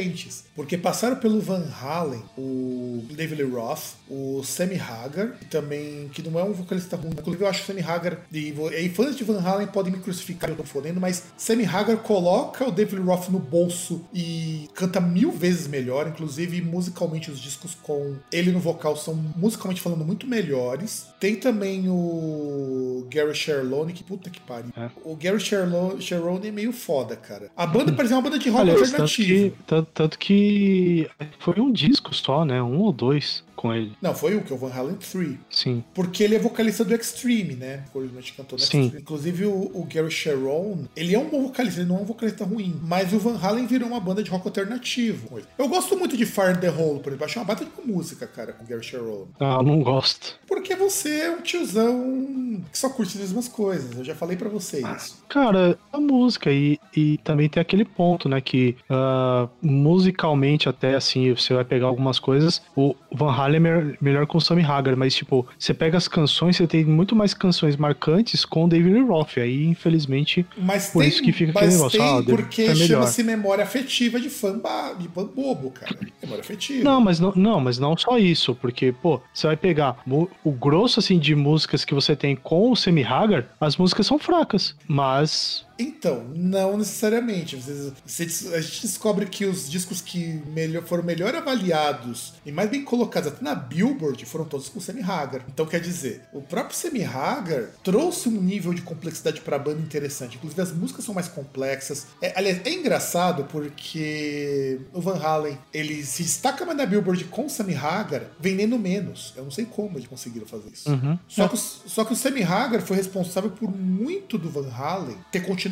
Porque 0.56 0.78
passaram 0.78 1.16
pelo 1.18 1.40
Van 1.42 1.66
Halen, 1.82 2.24
o 2.38 3.04
David 3.12 3.44
Lee 3.44 3.52
Roth, 3.52 3.96
o 4.10 4.44
Sammy 4.44 4.80
Hagar, 4.80 5.36
e 5.42 5.46
também, 5.46 6.10
que 6.14 6.22
não 6.22 6.40
é 6.40 6.44
um 6.44 6.54
vocalista 6.54 6.96
ruim. 6.96 7.12
Inclusive, 7.12 7.44
eu 7.44 7.48
acho 7.48 7.64
o 7.64 7.66
Sammy 7.66 7.82
Hagar, 7.82 8.20
e, 8.32 8.54
e 8.80 8.90
fãs 8.90 9.16
de 9.16 9.24
Van 9.24 9.40
Halen 9.40 9.68
podem 9.68 9.92
me 9.92 10.00
crucificar, 10.00 10.50
eu 10.50 10.56
tô 10.56 10.64
fodendo, 10.64 11.00
mas 11.00 11.24
Sammy 11.38 11.66
Hagar 11.66 11.98
coloca 11.98 12.68
o 12.68 12.72
David 12.72 12.96
Lee 12.96 13.06
Roth 13.06 13.30
no 13.30 13.40
bolso 13.40 14.02
e 14.14 14.70
canta 14.74 15.00
mil 15.00 15.32
vezes 15.32 15.68
melhor. 15.68 16.08
Inclusive, 16.08 16.62
musicalmente, 16.62 17.32
os 17.32 17.40
discos 17.40 17.76
com 17.82 18.16
ele 18.32 18.52
no 18.52 18.60
vocal 18.60 18.96
são, 18.96 19.16
musicalmente 19.36 19.82
falando, 19.82 20.06
muito 20.06 20.28
melhores. 20.28 21.08
Tem 21.20 21.36
também 21.36 21.86
o 21.90 23.08
Gary 23.10 23.34
Sherlone, 23.34 23.94
que 23.94 24.04
puta 24.04 24.30
que 24.30 24.40
pariu. 24.42 24.72
É. 24.76 24.90
O 25.04 25.16
Gary 25.16 25.40
Sherlone, 25.40 26.02
Sherlone 26.02 26.48
é 26.48 26.52
meio 26.52 26.74
foda, 26.74 27.16
cara. 27.16 27.50
A 27.56 27.66
banda 27.66 27.92
parece 27.94 28.14
uma 28.14 28.22
banda 28.22 28.38
de 28.38 28.50
rock 28.50 28.66
tanto 28.66 28.84
alternativo. 28.84 29.52
que, 29.52 29.83
tanto, 29.86 30.18
que 30.18 31.10
foi 31.40 31.60
um 31.60 31.72
disco 31.72 32.14
só, 32.14 32.46
né? 32.46 32.62
Um 32.62 32.80
ou 32.80 32.92
dois 32.92 33.44
com 33.56 33.74
ele. 33.74 33.96
Não, 34.02 34.14
foi 34.14 34.36
o 34.36 34.42
que? 34.42 34.54
O 34.54 34.58
Van 34.58 34.72
Halen 34.72 34.96
3. 34.96 35.38
Sim. 35.50 35.84
Porque 35.94 36.24
ele 36.24 36.36
é 36.36 36.40
vocalista 36.40 36.84
do 36.84 36.94
Extreme, 36.94 37.56
né? 37.56 37.84
Originalmente 37.94 38.34
cantou 38.34 38.58
no 38.58 38.64
Sim. 38.64 38.84
Extreme. 38.84 39.02
Inclusive, 39.02 39.46
o, 39.46 39.72
o 39.74 39.88
Gary 39.92 40.12
Sharon, 40.12 40.86
ele 40.96 41.16
é 41.16 41.20
um 41.20 41.30
bom 41.30 41.42
vocalista, 41.44 41.82
ele 41.82 41.90
não 41.90 41.98
é 41.98 42.02
um 42.02 42.06
vocalista 42.06 42.46
ruim. 42.46 42.80
Mas 42.84 43.14
o 43.14 43.20
Van 43.20 43.38
Halen 43.38 43.66
virou 43.66 43.88
uma 43.88 44.00
banda 44.00 44.24
de 44.24 44.30
rock 44.30 44.48
alternativo. 44.48 45.40
Eu 45.58 45.68
gosto 45.68 45.98
muito 45.98 46.16
de 46.18 46.26
Fire 46.26 46.52
in 46.52 46.60
the 46.60 46.70
Hole, 46.70 47.00
por 47.00 47.10
exemplo. 47.10 47.26
Acho 47.26 47.40
uma 47.40 47.46
bata 47.46 47.66
de 47.66 47.72
música, 47.86 48.28
cara, 48.28 48.54
com 48.54 48.64
o 48.64 48.68
Gary 48.68 48.84
Sharon. 48.84 49.28
Ah, 49.40 49.58
eu 49.60 49.64
não 49.64 49.82
gosto. 49.82 50.40
Porque 50.48 50.76
você 50.76 51.22
é 51.22 51.32
um 51.32 51.42
tiozão 51.42 52.62
que 52.72 52.78
só 52.78 52.90
curte 52.90 53.18
as 53.18 53.22
mesmas 53.22 53.48
coisas. 53.48 53.96
Eu 53.98 54.04
já 54.04 54.16
falei 54.16 54.36
pra 54.38 54.50
vocês 54.50 54.86
isso. 54.98 55.24
Cara, 55.30 55.78
a 55.92 56.00
música 56.00 56.52
e, 56.52 56.80
e 56.96 57.18
também 57.20 57.50
tem 57.50 57.62
aquele 57.62 57.86
ponto, 57.86 58.28
né? 58.30 58.40
Que 58.42 58.76
ah, 58.90 59.48
musicalmente 59.62 60.70
até 60.70 60.96
assim, 60.96 61.34
você 61.34 61.54
vai 61.54 61.66
pegar 61.66 61.88
algumas 61.88 62.20
coisas. 62.20 62.62
O 62.76 62.96
Van 63.12 63.32
Halen 63.32 63.43
é 63.52 63.60
melhor, 63.60 63.98
melhor 64.02 64.28
com 64.28 64.38
o 64.38 64.42
Sammy 64.42 64.64
Hagar, 64.64 64.96
mas 64.96 65.16
tipo, 65.16 65.46
você 65.58 65.74
pega 65.74 65.98
as 65.98 66.08
canções, 66.08 66.58
você 66.58 66.68
tem 66.68 66.86
muito 66.86 67.16
mais 67.16 67.34
canções 67.34 67.76
marcantes 67.76 68.46
com 68.46 68.66
o 68.66 68.68
David 68.68 68.94
Lee 68.94 69.04
Roth. 69.04 69.38
Aí, 69.38 69.66
infelizmente, 69.66 70.46
Mas 70.58 70.90
Por 70.90 71.00
tem, 71.00 71.10
isso 71.10 71.22
que 71.22 71.32
fica 71.32 71.52
aquele 71.52 71.66
mas 71.66 71.76
negócio, 71.76 72.00
tem 72.00 72.08
ah, 72.08 72.24
porque 72.24 72.68
melhor. 72.68 72.88
chama-se 72.88 73.24
memória 73.24 73.64
afetiva 73.64 74.20
de 74.20 74.30
fã, 74.30 74.60
de 75.00 75.08
fã 75.10 75.26
bobo, 75.26 75.72
cara. 75.72 75.96
Memória 76.22 76.42
afetiva. 76.42 76.84
Não, 76.84 77.02
mas 77.02 77.20
não, 77.20 77.34
não, 77.36 77.60
mas 77.60 77.78
não 77.80 77.98
só 77.98 78.18
isso, 78.18 78.56
porque, 78.56 78.92
pô, 78.92 79.22
você 79.34 79.48
vai 79.48 79.58
pegar 79.58 79.98
o 80.08 80.52
grosso, 80.52 81.00
assim, 81.00 81.18
de 81.18 81.36
músicas 81.36 81.84
que 81.86 81.94
você 81.94 82.16
tem 82.16 82.36
com 82.36 82.72
o 82.72 82.76
Sammy 82.76 83.04
Hagar, 83.04 83.48
as 83.60 83.78
músicas 83.78 84.08
são 84.08 84.20
fracas, 84.20 84.76
mas... 84.88 85.66
Então, 85.78 86.26
não 86.36 86.78
necessariamente. 86.78 87.56
Vocês- 87.56 87.94
você- 88.06 88.56
a 88.56 88.62
gente 88.62 88.82
descobre 88.84 89.26
que 89.26 89.46
os 89.46 89.70
discos 89.70 90.02
que 90.02 90.42
melhor- 90.48 90.84
foram 90.84 91.04
melhor 91.04 91.34
avaliados 91.36 92.34
e 92.46 92.52
mais 92.52 92.70
bem 92.70 92.84
colocados 92.84 93.30
até 93.30 93.44
na 93.44 93.56
Billboard 93.56 94.26
foram 94.26 94.46
todos 94.46 94.70
com 94.70 94.80
Sammy 94.80 95.02
Hagar. 95.02 95.42
Então, 95.52 95.66
quer 95.66 95.80
dizer, 95.80 96.22
o 96.32 96.42
próprio 96.42 96.76
Sammy 96.78 97.04
Hagar 97.04 97.70
trouxe 97.84 98.30
um 98.30 98.40
nível 98.42 98.74
de 98.74 98.82
complexidade 98.82 99.42
pra 99.42 99.58
banda 99.58 99.82
interessante. 99.82 100.36
Inclusive, 100.38 100.62
as 100.62 100.72
músicas 100.72 101.06
são 101.06 101.14
mais 101.14 101.28
complexas. 101.28 102.08
É, 102.22 102.34
aliás, 102.36 102.62
é 102.66 102.72
engraçado 102.74 103.46
porque 103.46 104.80
o 104.94 105.02
Van 105.02 105.18
Halen 105.20 105.58
ele 105.74 106.04
se 106.06 106.24
destaca 106.24 106.66
mais 106.66 106.78
na 106.78 106.86
Billboard 106.86 107.24
com 107.26 107.46
o 107.46 107.50
Sammy 107.50 107.76
Hagar 107.76 108.24
vendendo 108.40 108.78
menos. 108.78 109.34
Eu 109.36 109.44
não 109.44 109.52
sei 109.52 109.66
como 109.66 109.98
eles 109.98 110.08
conseguiram 110.08 110.46
fazer 110.46 110.70
isso. 110.72 110.90
Uhum. 110.90 111.18
Só, 111.28 111.48
que, 111.48 111.56
o- 111.56 111.58
só 111.58 112.06
que 112.06 112.14
o 112.14 112.16
Sammy 112.16 112.44
Hagar 112.44 112.82
foi 112.82 112.98
responsável 112.98 113.50
por 113.52 113.70
muito 113.76 114.38
do 114.38 114.50
Van 114.50 114.70
Halen 114.70 115.18
ter 115.32 115.40
continuado. 115.42 115.63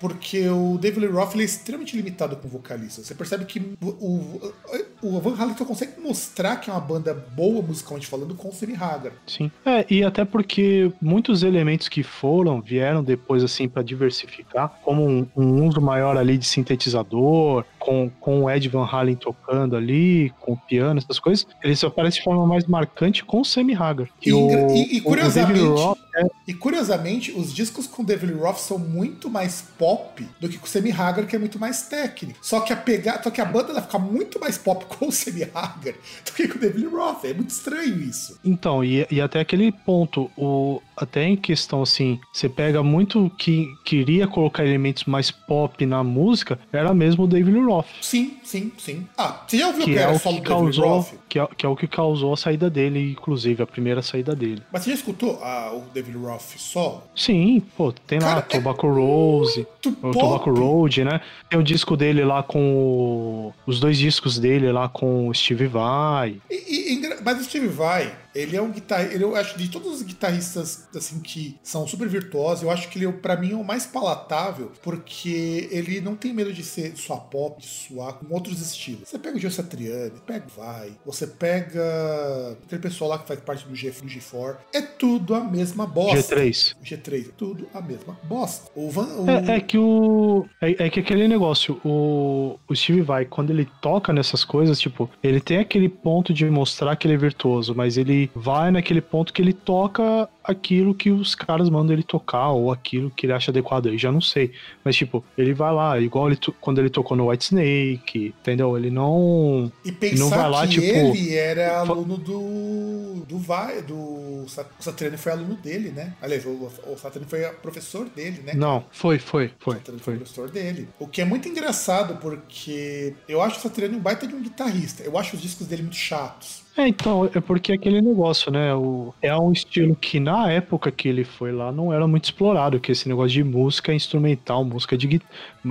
Porque 0.00 0.48
o 0.48 0.78
David 0.78 1.06
Lee 1.06 1.12
Roth 1.12 1.36
é 1.36 1.42
extremamente 1.42 1.96
limitado 1.96 2.36
com 2.36 2.48
vocalista. 2.48 3.02
Você 3.02 3.14
percebe 3.14 3.44
que 3.44 3.76
o, 3.80 3.86
o, 3.86 4.54
o 5.02 5.20
Van 5.20 5.34
Halen 5.40 5.56
só 5.56 5.64
consegue 5.64 6.00
mostrar 6.00 6.56
que 6.56 6.70
é 6.70 6.72
uma 6.72 6.80
banda 6.80 7.14
boa 7.34 7.62
musicalmente 7.62 8.06
falando 8.06 8.34
com 8.34 8.48
o 8.48 8.52
Sammy 8.52 8.74
Hagar. 8.74 9.12
Sim. 9.26 9.50
É, 9.64 9.84
e 9.88 10.02
até 10.04 10.24
porque 10.24 10.90
muitos 11.00 11.42
elementos 11.42 11.88
que 11.88 12.02
foram, 12.02 12.60
vieram 12.60 13.02
depois, 13.02 13.42
assim, 13.44 13.68
pra 13.68 13.82
diversificar, 13.82 14.78
como 14.82 15.06
um, 15.06 15.26
um 15.36 15.66
uso 15.66 15.80
maior 15.80 16.16
ali 16.16 16.36
de 16.38 16.46
sintetizador, 16.46 17.64
com, 17.78 18.10
com 18.20 18.44
o 18.44 18.50
Ed 18.50 18.68
Van 18.68 18.84
Halen 18.86 19.14
tocando 19.16 19.76
ali, 19.76 20.32
com 20.40 20.52
o 20.52 20.56
piano, 20.56 20.98
essas 20.98 21.18
coisas, 21.18 21.46
eles 21.62 21.82
aparecem 21.84 22.18
de 22.20 22.24
forma 22.24 22.46
mais 22.46 22.66
marcante 22.66 23.24
com 23.24 23.40
o 23.40 23.44
Sammy 23.44 23.74
Hagar. 23.74 24.08
E 24.24 24.30
engra- 24.30 24.72
e- 24.72 24.96
e 24.96 24.98
o- 24.98 25.00
o 25.00 25.04
curiosamente- 25.04 25.60
Roth 25.60 25.98
é 26.16 26.26
E 26.48 26.54
curiosamente, 26.54 27.30
os 27.32 27.54
discos 27.54 27.86
com 27.86 28.02
David 28.02 28.32
Roth 28.32 28.56
são 28.58 28.78
muito 28.78 29.30
mais 29.30 29.62
pop 29.78 30.26
do 30.40 30.48
que 30.48 30.58
com 30.58 30.66
o 30.66 30.68
Sammy 30.68 30.90
Hagar, 30.90 31.26
que 31.26 31.36
é 31.36 31.38
muito 31.38 31.58
mais 31.58 31.82
técnico. 31.82 32.38
Só 32.42 32.60
que 32.60 32.72
a 32.72 32.76
pegar, 32.76 33.22
só 33.22 33.30
que 33.30 33.40
a 33.40 33.44
banda 33.44 33.72
vai 33.72 33.82
ficar 33.82 33.98
muito 33.98 34.40
mais 34.40 34.58
pop 34.58 34.84
com 34.88 35.08
o 35.08 35.12
Sammy 35.12 35.44
Hagar 35.44 35.94
do 36.24 36.32
que 36.32 36.48
com 36.48 36.58
o 36.58 36.60
David 36.60 36.86
Roth. 36.86 37.24
É 37.24 37.34
muito 37.34 37.50
estranho 37.50 38.00
isso. 38.00 38.38
Então, 38.44 38.82
e, 38.84 39.06
e 39.10 39.20
até 39.20 39.40
aquele 39.40 39.70
ponto, 39.70 40.30
o, 40.36 40.80
até 40.96 41.24
em 41.24 41.36
questão 41.36 41.82
assim, 41.82 42.18
você 42.32 42.48
pega 42.48 42.82
muito 42.82 43.30
que 43.38 43.66
queria 43.84 44.26
colocar 44.26 44.64
elementos 44.64 45.04
mais 45.04 45.30
pop 45.30 45.84
na 45.86 46.02
música, 46.02 46.58
era 46.72 46.92
mesmo 46.94 47.24
o 47.24 47.26
David 47.26 47.58
Roth. 47.58 47.86
Sim, 48.00 48.36
sim, 48.42 48.72
sim. 48.78 49.06
Ah, 49.16 49.44
você 49.46 49.58
já 49.58 49.68
ouviu 49.68 49.84
Que 49.84 49.92
que 49.92 49.98
é, 49.98 50.02
era 50.02 50.12
o 50.12 50.18
solo 50.18 50.36
que 50.36 50.42
causou, 50.42 50.88
Roth? 50.88 51.14
que, 51.28 51.38
é, 51.38 51.48
que 51.56 51.66
é 51.66 51.68
o 51.68 51.76
que 51.76 51.86
causou 51.86 52.32
a 52.32 52.36
saída 52.36 52.70
dele, 52.70 53.12
inclusive, 53.12 53.62
a 53.62 53.66
primeira 53.66 54.02
saída 54.02 54.34
dele. 54.34 54.62
Mas 54.72 54.82
você 54.82 54.90
já 54.90 54.96
escutou 54.96 55.38
ah, 55.42 55.72
o 55.74 55.84
David 55.92 56.16
Roth 56.16 56.56
solo? 56.58 57.02
Sim, 57.14 57.62
pô, 57.76 57.92
tem 57.92 58.18
lá 58.18 58.28
Cara, 58.28 58.40
é 58.40 58.42
Tobacco 58.42 58.88
Rose, 58.88 59.66
Muito 59.84 60.06
o. 60.06 60.12
Tobacco 60.12 60.50
Road, 60.52 61.04
né? 61.04 61.20
Tem 61.48 61.58
o 61.58 61.62
disco 61.62 61.96
dele 61.96 62.24
lá 62.24 62.42
com 62.42 62.74
o, 62.74 63.54
os 63.66 63.80
dois 63.80 63.98
discos 63.98 64.38
dele 64.38 64.70
lá 64.70 64.77
com 64.86 65.28
o 65.28 65.34
Steve 65.34 65.66
Vai. 65.66 66.36
E- 66.50 66.94
e- 66.94 67.16
mas 67.24 67.40
o 67.40 67.44
Steve 67.44 67.68
Vai, 67.68 68.14
ele 68.40 68.56
é 68.56 68.62
um 68.62 68.70
guitarrista. 68.70 69.16
Eu 69.16 69.34
acho 69.36 69.58
de 69.58 69.68
todos 69.70 69.92
os 69.96 70.02
guitarristas 70.02 70.88
assim 70.94 71.20
que 71.20 71.56
são 71.62 71.86
super 71.86 72.08
virtuosos, 72.08 72.62
eu 72.62 72.70
acho 72.70 72.88
que 72.88 72.98
ele, 72.98 73.10
para 73.12 73.36
mim, 73.36 73.52
é 73.52 73.56
o 73.56 73.64
mais 73.64 73.86
palatável, 73.86 74.70
porque 74.82 75.68
ele 75.70 76.00
não 76.00 76.16
tem 76.16 76.32
medo 76.32 76.52
de 76.52 76.62
ser 76.62 76.92
de 76.92 77.00
suar 77.00 77.20
pop, 77.22 77.60
de 77.60 77.66
suar 77.66 78.14
com 78.14 78.32
outros 78.34 78.60
estilos. 78.60 79.08
Você 79.08 79.18
pega 79.18 79.36
o 79.36 79.40
Joe 79.40 79.50
Satriani, 79.50 80.12
pega 80.26 80.46
o 80.46 80.58
Vai, 80.60 80.92
você 81.04 81.26
pega 81.26 82.56
aquele 82.64 82.80
pessoal 82.80 83.10
lá 83.10 83.18
que 83.18 83.26
faz 83.28 83.40
parte 83.40 83.66
do, 83.66 83.74
G, 83.74 83.90
do 83.90 84.06
G4, 84.06 84.56
é 84.72 84.80
tudo 84.82 85.34
a 85.34 85.40
mesma 85.44 85.86
bosta. 85.86 86.34
G3. 86.36 86.74
G3, 86.84 87.30
tudo 87.36 87.68
a 87.74 87.80
mesma 87.80 88.18
bosta. 88.24 88.70
O 88.74 88.90
Van, 88.90 89.06
o- 89.18 89.30
É, 89.30 89.56
é 89.56 89.60
que 89.60 89.78
o. 89.78 90.46
É, 90.60 90.86
é 90.86 90.90
que 90.90 91.00
aquele 91.00 91.28
negócio, 91.28 91.80
o, 91.84 92.58
o 92.68 92.74
Steve 92.74 93.02
Vai, 93.02 93.24
quando 93.24 93.50
ele 93.50 93.68
toca 93.80 94.12
nessas 94.12 94.44
coisas, 94.44 94.78
tipo, 94.80 95.08
ele 95.22 95.40
tem 95.40 95.58
aquele 95.58 95.88
ponto 95.88 96.32
de 96.32 96.44
mostrar 96.50 96.96
que 96.96 97.06
ele 97.06 97.14
é 97.14 97.18
virtuoso, 97.18 97.74
mas 97.74 97.96
ele 97.96 98.27
ele 98.28 98.30
vai 98.34 98.70
naquele 98.70 99.00
ponto 99.00 99.32
que 99.32 99.40
ele 99.40 99.52
toca 99.52 100.28
aquilo 100.42 100.94
que 100.94 101.10
os 101.10 101.34
caras 101.34 101.68
mandam 101.68 101.92
ele 101.92 102.02
tocar 102.02 102.48
ou 102.48 102.72
aquilo 102.72 103.10
que 103.10 103.26
ele 103.26 103.32
acha 103.32 103.50
adequado. 103.50 103.86
Eu 103.86 103.98
já 103.98 104.10
não 104.10 104.20
sei. 104.20 104.52
Mas, 104.82 104.96
tipo, 104.96 105.24
ele 105.36 105.52
vai 105.52 105.72
lá, 105.72 105.98
igual 106.00 106.28
ele 106.28 106.38
quando 106.60 106.78
ele 106.78 106.90
tocou 106.90 107.16
no 107.16 107.28
White 107.28 107.44
Snake, 107.44 108.34
entendeu? 108.40 108.76
Ele 108.76 108.90
não. 108.90 109.70
E 109.84 109.92
pensar 109.92 110.18
não 110.18 110.30
vai 110.30 110.50
lá, 110.50 110.66
que 110.66 110.74
tipo, 110.74 110.84
ele 110.86 111.34
era 111.34 111.80
aluno 111.80 112.16
do. 112.16 113.24
do 113.26 113.38
Vai. 113.38 113.82
Do. 113.82 113.94
O 113.94 114.46
Satriani 114.80 115.16
foi 115.16 115.32
aluno 115.32 115.54
dele, 115.56 115.90
né? 115.90 116.14
Aliás, 116.20 116.44
o, 116.44 116.70
o 116.86 116.96
Satriani 116.96 117.28
foi 117.28 117.42
professor 117.62 118.08
dele, 118.08 118.42
né? 118.42 118.54
Não, 118.54 118.84
foi, 118.90 119.18
foi, 119.18 119.46
O 119.46 119.50
foi. 119.58 119.74
Satriani 119.74 120.00
foi. 120.00 120.14
foi 120.14 120.16
professor 120.16 120.50
dele. 120.50 120.88
O 120.98 121.06
que 121.06 121.20
é 121.20 121.24
muito 121.24 121.48
engraçado, 121.48 122.16
porque 122.16 123.14
eu 123.28 123.42
acho 123.42 123.58
o 123.58 123.60
Satriani 123.60 123.96
um 123.96 124.00
baita 124.00 124.26
de 124.26 124.34
um 124.34 124.42
guitarrista. 124.42 125.02
Eu 125.02 125.16
acho 125.18 125.36
os 125.36 125.42
discos 125.42 125.66
dele 125.66 125.82
muito 125.82 125.96
chatos. 125.96 126.67
É, 126.78 126.86
então, 126.86 127.28
é 127.34 127.40
porque 127.40 127.72
aquele 127.72 128.00
negócio, 128.00 128.52
né? 128.52 128.72
O, 128.72 129.12
é 129.20 129.36
um 129.36 129.50
estilo 129.50 129.96
que 129.96 130.20
na 130.20 130.48
época 130.48 130.92
que 130.92 131.08
ele 131.08 131.24
foi 131.24 131.50
lá 131.50 131.72
não 131.72 131.92
era 131.92 132.06
muito 132.06 132.26
explorado, 132.26 132.78
que 132.78 132.92
esse 132.92 133.08
negócio 133.08 133.30
de 133.32 133.42
música 133.42 133.92
instrumental, 133.92 134.64
música 134.64 134.96
de 134.96 135.08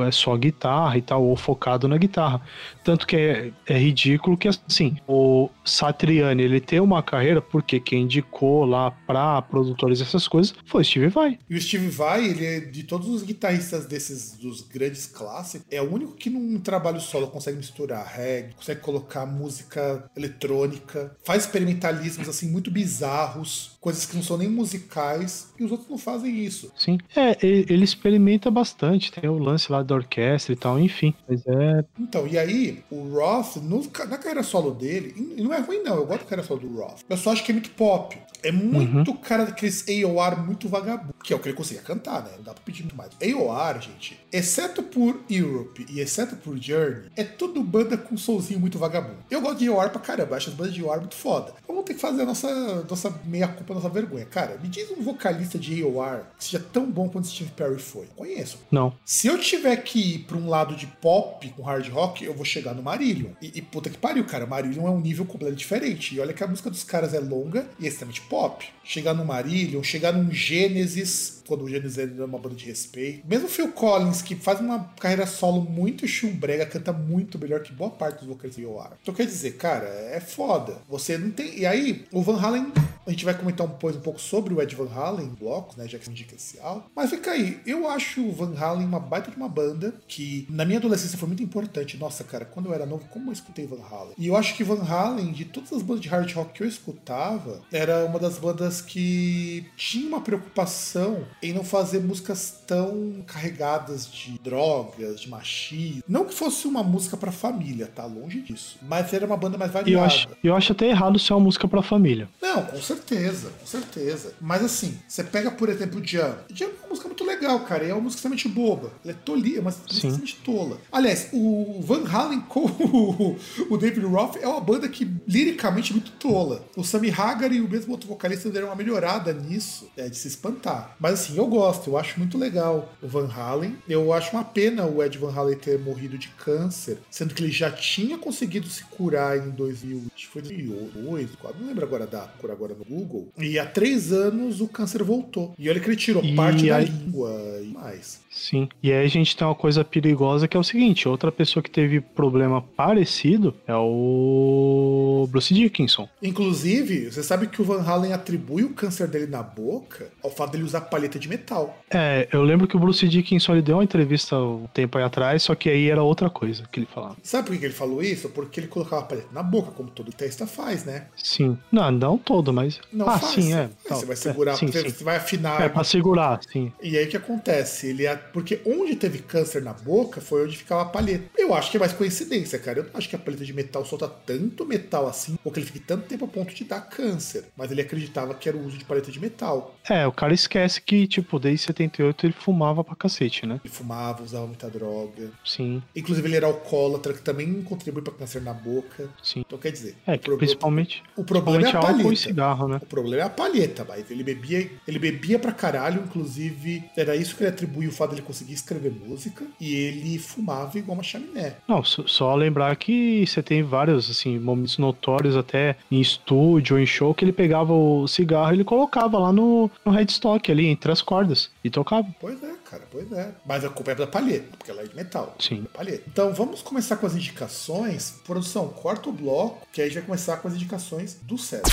é 0.06 0.12
só 0.12 0.36
guitarra 0.36 0.98
e 0.98 1.02
tal, 1.02 1.24
ou 1.24 1.36
focado 1.36 1.88
na 1.88 1.98
guitarra. 1.98 2.41
Tanto 2.84 3.08
que 3.08 3.15
é, 3.15 3.52
é 3.65 3.78
ridículo 3.78 4.38
que, 4.38 4.48
assim, 4.48 4.98
o 5.08 5.50
Satriani, 5.63 6.43
ele 6.43 6.60
tem 6.60 6.80
uma 6.80 7.02
carreira 7.02 7.41
porque 7.41 7.80
quem 7.80 8.04
indicou 8.04 8.65
lá 8.65 8.91
pra 8.91 9.41
produtores 9.41 10.02
essas 10.02 10.28
coisas 10.28 10.54
foi 10.65 10.84
Steve 10.84 11.08
Vai. 11.08 11.39
E 11.50 11.56
o 11.56 11.62
Steve 11.62 11.89
Vai, 11.89 12.26
ele 12.26 12.46
é 12.46 12.60
de 12.60 12.84
todos 12.84 13.08
os 13.08 13.24
guitarristas 13.24 13.86
desses 13.86 14.34
dos 14.38 14.62
grandes 14.62 15.06
clássicos, 15.06 15.65
é 15.72 15.82
o 15.82 15.91
único 15.91 16.13
que 16.13 16.30
num 16.30 16.60
trabalho 16.60 17.00
solo 17.00 17.28
consegue 17.28 17.58
misturar 17.58 18.06
reggae, 18.06 18.54
consegue 18.56 18.82
colocar 18.82 19.26
música 19.26 20.10
eletrônica, 20.15 20.97
faz 21.24 21.44
experimentalismos 21.44 22.28
assim 22.30 22.50
muito 22.50 22.70
bizarros, 22.72 23.72
coisas 23.80 24.06
que 24.06 24.16
não 24.16 24.24
são 24.24 24.38
nem 24.38 24.50
musicais, 24.50 25.54
e 25.60 25.64
os 25.64 25.72
outros 25.72 25.90
não 25.90 25.98
fazem 25.98 26.44
isso. 26.44 26.72
Sim. 26.78 26.98
É, 27.16 27.38
ele 27.42 27.84
experimenta 27.84 28.50
bastante, 28.52 29.12
tem 29.12 29.30
o 29.30 29.38
lance 29.38 29.72
lá 29.72 29.82
da 29.84 29.96
orquestra 29.96 30.54
e 30.54 30.56
tal, 30.56 30.80
enfim. 30.80 31.14
Mas 31.28 31.42
é. 31.48 31.86
Então, 32.00 32.28
e 32.28 32.38
aí, 32.38 32.84
o 32.90 33.10
Roth, 33.14 33.58
no- 33.58 33.84
na 34.10 34.18
carreira 34.18 34.44
solo 34.44 34.72
dele, 34.72 35.14
e 35.38 35.42
não 35.42 35.54
é 35.54 35.60
ruim 35.60 35.82
não, 35.84 35.96
eu 35.96 36.06
gosto 36.06 36.20
da 36.24 36.26
carreira 36.30 36.44
solo 36.48 36.60
do 36.62 36.76
Roth. 36.76 37.02
Eu 37.10 37.18
só 37.18 37.32
acho 37.32 37.44
que 37.44 37.52
é 37.52 37.54
muito 37.54 37.70
pop. 37.72 38.18
É 38.44 38.52
muito 38.52 39.14
cara 39.16 39.46
daqueles 39.46 39.84
AOR 39.90 40.46
muito 40.46 40.70
vagabundo, 40.70 41.14
que 41.24 41.34
é 41.34 41.36
o 41.36 41.40
que 41.40 41.50
ele 41.50 41.58
conseguia 41.58 41.82
cantar, 41.82 42.24
né? 42.24 42.30
Não 42.38 42.44
dá 42.44 42.54
pra 42.54 42.62
pedir 42.64 42.84
muito 42.84 42.96
mais. 42.96 43.10
AOR, 43.22 43.82
gente, 43.82 44.18
exceto 44.32 44.84
por 44.84 45.20
Europe 45.30 45.86
e 45.90 46.00
exceto 46.00 46.36
por 46.36 46.56
Journey, 46.58 47.10
é 47.16 47.24
tudo 47.24 47.64
banda 47.64 47.98
com 47.98 48.16
solzinho 48.16 48.60
muito 48.60 48.78
vagabundo. 48.78 49.18
Eu 49.32 49.42
gosto 49.42 49.58
de 49.60 49.68
AOR 49.68 49.90
pra 49.90 50.00
caramba, 50.00 50.36
acho 50.38 50.50
as 50.50 50.56
bandas 50.56 50.74
de 50.74 50.84
AOR 50.89 51.00
muito 51.00 51.15
foda. 51.15 51.54
Vamos 51.67 51.84
ter 51.84 51.93
que 51.93 52.00
fazer 52.00 52.23
a 52.23 52.26
nossa, 52.26 52.86
nossa 52.89 53.21
meia-culpa, 53.26 53.73
nossa 53.73 53.89
vergonha. 53.89 54.26
Cara, 54.26 54.58
me 54.62 54.67
diz 54.67 54.89
um 54.91 55.02
vocalista 55.02 55.58
de 55.58 55.84
AOR 55.84 56.21
que 56.38 56.45
seja 56.45 56.60
tão 56.60 56.89
bom 56.89 57.10
quanto 57.10 57.28
Steve 57.28 57.52
Perry 57.52 57.80
foi. 57.80 58.08
Conheço. 58.15 58.60
Não. 58.71 58.93
Se 59.06 59.28
eu 59.28 59.38
tiver 59.39 59.76
que 59.78 60.00
ir 60.00 60.19
pra 60.19 60.38
um 60.38 60.50
lado 60.50 60.76
de 60.76 60.88
pop 60.88 61.47
com 61.50 61.63
hard 61.63 61.88
rock, 61.89 62.23
eu 62.23 62.34
vou 62.34 62.45
chegar 62.45 62.73
no 62.73 62.84
Marillion. 62.84 63.32
E, 63.41 63.52
e 63.56 63.62
puta 63.62 63.89
que 63.89 63.97
pariu, 63.97 64.26
cara. 64.26 64.45
Marillion 64.45 64.88
é 64.88 64.91
um 64.91 65.00
nível 65.00 65.26
completamente 65.26 65.60
diferente. 65.60 66.15
E 66.15 66.19
olha 66.19 66.34
que 66.34 66.43
a 66.43 66.47
música 66.47 66.69
dos 66.69 66.84
caras 66.84 67.13
é 67.13 67.19
longa 67.19 67.67
e 67.80 67.86
é 67.86 67.88
extremamente 67.88 68.21
pop. 68.21 68.65
Chegar 68.84 69.13
no 69.13 69.26
Marillion, 69.26 69.84
chegar 69.84 70.13
num 70.13 70.32
Gênesis, 70.32 71.37
quando 71.48 71.64
o 71.64 71.70
Gênesis 71.70 71.98
era 71.98 72.26
uma 72.26 72.38
banda 72.38 72.56
de 72.56 72.66
respeito. 72.66 73.26
Mesmo 73.28 73.48
Phil 73.48 73.72
Collins, 73.72 74.22
que 74.22 74.36
faz 74.36 74.60
uma 74.60 74.94
carreira 75.00 75.26
solo 75.26 75.62
muito 75.62 76.08
chumbrega, 76.08 76.66
canta 76.66 76.92
muito 76.94 77.40
melhor 77.40 77.62
que 77.62 77.72
boa 77.72 77.90
parte 77.90 78.20
dos 78.20 78.28
vocalistas 78.28 78.64
de 78.64 78.66
OR. 78.66 78.92
Então 79.02 79.14
quer 79.14 79.26
dizer, 79.26 79.58
cara, 79.58 79.88
é 79.88 80.20
foda. 80.20 80.78
Você 80.90 81.18
não 81.18 81.32
tem. 81.32 81.60
E 81.60 81.66
aí, 81.66 82.06
o 82.12 82.22
Van 82.22 82.40
Halen. 82.40 82.72
A 83.06 83.12
gente 83.12 83.24
vai 83.24 83.34
comentar 83.34 83.66
depois 83.66 83.96
um 83.96 84.02
pouco 84.02 84.20
sobre 84.20 84.54
o 84.54 84.62
Ed 84.62 84.76
Van 84.76 84.94
Halen 84.94 85.28
em 85.28 85.34
blocos, 85.34 85.78
né? 85.78 85.88
Já 85.88 85.98
que 85.98 86.10
é 86.10 86.12
um 86.12 86.14
dica 86.14 86.36
especial. 86.36 86.90
Mas 86.96 87.10
fica 87.10 87.32
aí, 87.32 87.60
eu 87.66 87.90
acho 87.90 88.22
o 88.22 88.34
Van 88.34 88.54
Halen 88.58 88.86
uma 88.86 89.00
baita 89.00 89.32
de 89.32 89.38
uma 89.38 89.48
banda 89.48 89.94
que 90.08 90.46
na 90.50 90.66
minha 90.66 90.78
adolescência 90.78 91.18
foi 91.18 91.28
muito 91.28 91.44
importante. 91.44 91.98
Nossa, 91.98 92.24
cara, 92.24 92.46
quando 92.46 92.68
eu 92.68 92.74
era 92.74 92.86
novo, 92.86 93.06
como 93.10 93.30
eu 93.30 93.34
escutei 93.34 93.66
Van 93.66 93.82
Halen? 93.82 94.14
E 94.18 94.28
eu 94.28 94.36
acho 94.36 94.56
que 94.56 94.64
Van 94.64 94.84
Halen, 94.84 95.32
de 95.32 95.46
todas 95.46 95.72
as 95.74 95.82
bandas 95.82 96.02
de 96.02 96.10
hard 96.10 96.32
rock 96.34 96.54
que 96.54 96.64
eu 96.64 96.68
escutava, 96.68 97.62
era 97.72 98.06
uma 98.06 98.20
das 98.20 98.38
bandas 98.38 98.82
que 98.82 99.66
tinha 99.76 100.08
uma 100.08 100.22
preocupação 100.22 101.26
em 101.41 101.54
não 101.54 101.63
fazer 101.63 102.00
músicas 102.00 102.62
tão 102.65 103.23
carregadas 103.26 104.10
de 104.12 104.38
drogas, 104.39 105.21
de 105.21 105.30
machismo. 105.30 106.04
Não 106.08 106.26
que 106.26 106.34
fosse 106.34 106.67
uma 106.67 106.84
música 106.84 107.15
pra 107.17 107.32
família, 107.32 107.89
tá? 107.93 108.06
Longe 108.06 108.41
disso. 108.41 108.78
Mas 108.82 109.13
era 109.13 109.26
uma 109.26 109.38
banda 109.38 109.58
mais 109.58 109.71
E 109.71 109.76
eu 109.76 109.82
variada. 110.00 110.06
acho, 110.06 110.28
eu 110.43 110.56
acho 110.56 110.71
até 110.71 110.88
errado 110.89 111.19
ser 111.19 111.34
uma 111.34 111.39
música 111.41 111.67
pra 111.67 111.82
família. 111.82 112.28
Não, 112.41 112.63
com 112.65 112.82
certeza, 112.82 113.50
com 113.60 113.65
certeza. 113.65 114.34
Mas 114.41 114.63
assim, 114.63 114.97
você 115.08 115.23
pega, 115.23 115.52
por 115.52 115.69
exemplo, 115.69 116.00
o 116.02 116.06
Jam. 116.06 116.38
O 116.52 116.56
Jam 116.56 116.67
é 116.67 116.80
uma 116.82 116.89
música 116.89 117.08
muito 117.08 117.23
legal, 117.26 117.60
cara. 117.62 117.84
E 117.86 117.89
é 117.89 117.93
uma 117.93 118.02
música 118.02 118.17
extremamente 118.17 118.47
boba. 118.50 118.91
Ela 119.04 119.13
é 119.13 119.17
tolinha, 119.26 119.62
mas 119.62 119.76
Sim. 119.76 119.95
extremamente 119.95 120.36
tola. 120.38 120.78
Aliás, 120.91 121.30
o 121.34 121.80
Van 121.82 122.04
Halen 122.08 122.41
com 122.41 122.65
o, 122.65 123.38
o 123.69 123.78
David 123.78 124.06
Roth 124.06 124.38
é 124.38 124.47
uma 124.47 124.62
banda 124.62 124.88
que 124.89 125.10
liricamente 125.28 125.91
é 125.91 125.95
muito 125.95 126.12
tola. 126.12 126.63
O 126.76 126.84
Sammy 126.84 127.10
Hagar 127.12 127.52
e 127.52 127.62
o 127.62 127.69
mesmo 127.69 127.91
outro 127.91 128.08
vocalista 128.08 128.50
deram 128.50 128.67
uma 128.67 128.76
melhorada 128.76 129.34
nisso, 129.34 129.89
é, 129.97 130.10
de 130.10 130.17
se 130.17 130.28
espantar. 130.28 130.95
Mas 131.00 131.13
assim, 131.13 131.27
eu 131.36 131.48
gosto, 131.48 131.90
eu 131.90 131.98
acho 131.98 132.18
muito 132.20 132.38
legal 132.38 132.92
o 133.02 133.08
Van 133.08 133.28
Halen. 133.32 133.76
Eu 133.88 134.13
acho 134.13 134.32
uma 134.32 134.44
pena 134.44 134.86
o 134.86 135.04
Ed 135.04 135.18
Van 135.18 135.34
Halen 135.34 135.58
ter 135.58 135.80
morrido 135.80 136.18
de 136.18 136.28
câncer, 136.30 137.00
sendo 137.10 137.34
que 137.34 137.44
ele 137.44 137.52
já 137.52 137.72
tinha 137.72 138.18
conseguido 138.18 138.68
se 138.68 138.84
curar 138.86 139.38
em 139.38 139.50
2000, 139.50 140.04
acho 140.16 140.26
que 140.28 140.32
foi 140.32 140.42
2008, 140.42 141.38
quase, 141.38 141.60
não 141.60 141.68
lembro 141.68 141.86
agora 141.86 142.06
da 142.08 142.22
cura 142.22 142.54
agora 142.54 142.74
no 142.76 142.86
Google. 142.86 143.30
E 143.38 143.58
há 143.60 143.66
três 143.66 144.12
anos 144.12 144.62
o 144.62 144.68
câncer 144.68 145.04
voltou. 145.04 145.54
E 145.58 145.70
olha 145.70 145.80
que 145.80 145.88
ele 145.88 145.96
tirou 145.96 146.24
E 146.24 146.36
parte 146.36 146.68
da 146.68 146.78
aí- 146.78 146.86
língua 146.86 147.32
e 147.63 147.68
mais. 147.68 148.20
Sim. 148.38 148.69
E 148.82 148.91
aí 148.91 149.04
a 149.04 149.10
gente 149.10 149.36
tem 149.36 149.45
uma 149.45 149.56
coisa 149.56 149.84
perigosa 149.84 150.47
que 150.47 150.56
é 150.56 150.60
o 150.60 150.63
seguinte: 150.63 151.10
outra 151.10 151.32
pessoa 151.32 151.63
que 151.63 151.71
teve 151.71 152.00
problema 152.00 152.62
parecido 152.62 153.56
é 153.65 153.76
o 153.76 155.28
Bruce 155.30 155.54
Dickinson. 155.54 156.08
Inclusive, 156.21 157.12
você 157.12 157.23
sabe 157.23 157.47
que 157.47 157.62
o 157.62 157.65
Van 157.65 157.82
Halen 157.82 158.13
atribui 158.13 158.63
o 158.63 158.73
câncer 158.73 159.08
dele 159.08 159.28
na 159.28 159.41
boca 159.41 160.10
ao 160.23 160.30
fato 160.30 160.52
dele 160.52 160.63
usar 160.63 160.82
palheta 160.82 161.17
de 161.17 161.28
metal. 161.28 161.82
É, 161.89 162.28
eu 162.32 162.43
lembro 162.43 162.67
que 162.67 162.76
o 162.76 162.80
Bruce 162.80 163.08
Dickinson 163.08 163.54
ele 163.54 163.62
deu 163.62 163.78
uma 163.78 163.84
entrevista 163.84 164.38
um 164.38 164.67
tempo 164.73 164.97
aí 164.97 165.04
atrás, 165.04 165.43
só 165.43 165.56
que 165.56 165.69
aí 165.69 165.89
era 165.89 166.04
outra 166.04 166.30
coisa 166.30 166.63
que 166.71 166.80
ele 166.80 166.88
falava. 166.93 167.17
Sabe 167.23 167.47
por 167.47 167.58
que 167.58 167.65
ele 167.65 167.73
falou 167.73 168.04
isso? 168.04 168.30
Porque 168.30 168.60
ele 168.60 168.67
colocava 168.67 169.02
a 169.02 169.06
palheta 169.06 169.30
na 169.32 169.41
boca, 169.41 169.71
como 169.71 169.89
todo 169.89 170.12
testa 170.12 170.45
faz, 170.45 170.86
né? 170.86 171.08
Sim. 171.15 171.58
Não, 171.71 171.91
não 171.91 172.17
todo, 172.17 172.54
mas. 172.54 172.80
Não 172.91 173.10
ah, 173.10 173.17
faz. 173.17 173.34
sim, 173.34 173.54
é. 173.54 173.69
Você 173.89 174.06
vai 174.06 174.13
é, 174.13 174.17
segurar, 174.17 174.56
sim, 174.56 174.67
você, 174.67 174.89
sim. 174.89 175.04
vai 175.04 175.15
afinar. 175.17 175.62
É, 175.62 175.69
pra 175.69 175.84
segurar, 175.84 176.39
sim. 176.52 176.71
E 176.82 176.97
aí 176.97 177.06
o 177.06 177.10
que 177.10 177.17
acontece? 177.17 177.88
Ele 177.88 178.06
é- 178.06 178.19
Porque 178.34 178.62
onde 178.66 178.96
teve 178.96 179.20
câncer 179.20 179.62
na 179.63 179.74
boca 179.74 180.22
foi 180.22 180.44
onde 180.46 180.58
ficava 180.58 180.82
a 180.84 180.86
palheta. 180.86 181.26
Eu 181.38 181.54
acho 181.54 181.72
que 181.72 181.78
é 181.78 181.80
mais 181.80 181.94
coincidência, 181.94 182.60
cara. 182.60 182.80
Eu 182.80 182.84
não 182.86 182.92
acho 182.94 183.10
que 183.10 183.16
a 183.16 183.20
palheta 183.20 183.46
de 183.46 183.54
metal 183.54 183.86
solta 183.86 184.08
tanto 184.08 184.66
metal 184.66 185.08
assim, 185.08 185.38
ou 185.44 185.52
que 185.52 185.60
ele 185.60 185.66
fique 185.66 185.80
tanto 185.80 186.06
tempo 186.08 186.26
a 186.26 186.28
ponto 186.28 186.54
de 186.54 186.63
dar 186.63 186.82
câncer. 186.82 187.46
Mas 187.56 187.72
ele 187.72 187.82
acreditava 187.82 188.34
que 188.34 188.48
era 188.50 188.58
o 188.58 188.66
uso 188.66 188.78
de 188.78 188.86
palheta 188.86 189.12
de 189.12 189.20
metal. 189.20 189.76
É, 189.90 190.06
o 190.06 190.12
cara 190.12 190.34
esquece 190.34 190.82
que, 190.82 191.08
tipo, 191.08 191.40
desde 191.40 191.66
78 191.68 192.26
ele 192.26 192.34
fumava 192.34 192.84
pra 192.84 192.96
cacete, 192.96 193.46
né? 193.46 193.60
Ele 193.63 193.74
fumava, 193.74 194.24
usava 194.24 194.46
muita 194.48 194.70
droga. 194.70 195.32
Sim, 195.46 195.82
Inclusive 195.96 196.28
ele 196.28 196.36
era 196.36 196.46
alcoólatra, 196.48 197.13
que 197.13 197.22
também 197.22 197.62
contribui 197.63 198.02
para 198.02 198.13
câncer 198.13 198.42
na 198.42 198.54
boca. 198.54 199.10
sim. 199.24 199.44
Então 199.46 199.58
quer 199.58 199.72
dizer, 199.72 199.96
É, 200.06 200.16
o 200.16 200.20
que 200.20 200.38
principalmente, 200.38 201.04
o 201.16 201.24
problema 201.24 201.58
é 201.58 201.60
a 201.60 201.62
principalmente 201.62 201.88
álcool 201.88 202.02
e 202.02 202.04
palheta. 202.04 202.22
cigarro, 202.30 202.68
né? 202.68 202.80
O 202.82 202.86
problema 202.86 203.24
é 203.24 203.26
a 203.26 203.30
palheta, 203.30 203.86
mas 203.88 204.10
ele 204.12 204.24
bebia, 204.24 204.70
ele 204.88 205.00
bebia 205.00 205.40
pra 205.40 205.52
caralho, 205.52 206.02
inclusive 206.04 206.84
era 206.96 207.16
isso 207.16 207.36
que 207.36 207.44
ele 207.44 207.50
atribuía 207.50 207.90
o 207.90 207.92
fato 207.92 208.16
dele 208.18 208.28
conseguir 208.28 208.54
escrever 208.54 208.92
música, 208.92 209.46
e 209.60 209.74
ele 209.76 210.18
fumava 210.18 210.78
igual 210.78 210.96
uma 210.98 211.04
chaminé. 211.04 211.56
Não, 211.68 211.84
só- 211.84 212.04
só 212.08 212.36
lembrar 212.36 212.76
que 212.76 213.26
você 213.26 213.42
tem 213.44 213.64
vários, 213.64 214.10
assim, 214.10 214.38
momentos 214.40 214.78
notórios 214.78 215.36
até 215.36 215.76
em 215.92 216.02
estúdio 216.02 216.76
ou 216.76 216.82
em 216.82 216.86
show 216.86 217.14
que 217.14 217.24
ele 217.24 217.32
pegava 217.32 217.74
o 217.74 218.08
cigarro 218.08 218.52
e 218.52 218.56
ele 218.58 218.64
colocava 218.64 219.18
lá 219.20 219.32
no, 219.32 219.70
no 219.86 219.92
headstock 219.92 220.52
ali, 220.52 220.66
entre 220.68 220.92
as 220.92 221.02
cordas, 221.02 221.50
e 221.64 221.70
tocava. 221.70 222.08
Pois 222.20 222.42
é, 222.44 222.52
cara, 222.70 222.84
pois 222.92 223.12
é. 223.12 223.32
Mas 223.46 223.64
a 223.64 223.70
culpa 223.70 223.92
é 223.92 223.96
da 223.96 224.08
palheta, 224.08 224.48
porque 224.58 224.72
ela 224.72 224.82
é 224.82 224.86
de 224.88 224.96
metal. 224.96 225.36
Sim. 225.40 225.66
É 225.74 225.78
palheta. 225.78 226.04
Então 226.08 226.34
vamos 226.34 226.62
começar 226.62 226.98
com 226.98 227.06
as 227.06 227.16
indicações. 227.16 228.16
Produção, 228.26 228.68
corta 228.70 229.10
o 229.10 229.12
bloco, 229.14 229.66
que 229.72 229.82
aí 229.82 229.88
a 229.88 229.90
gente 229.90 230.00
vai 230.00 230.06
começar 230.08 230.38
com 230.38 230.48
as 230.48 230.56
indicações 230.56 231.18
do 231.24 231.38
César. 231.38 231.64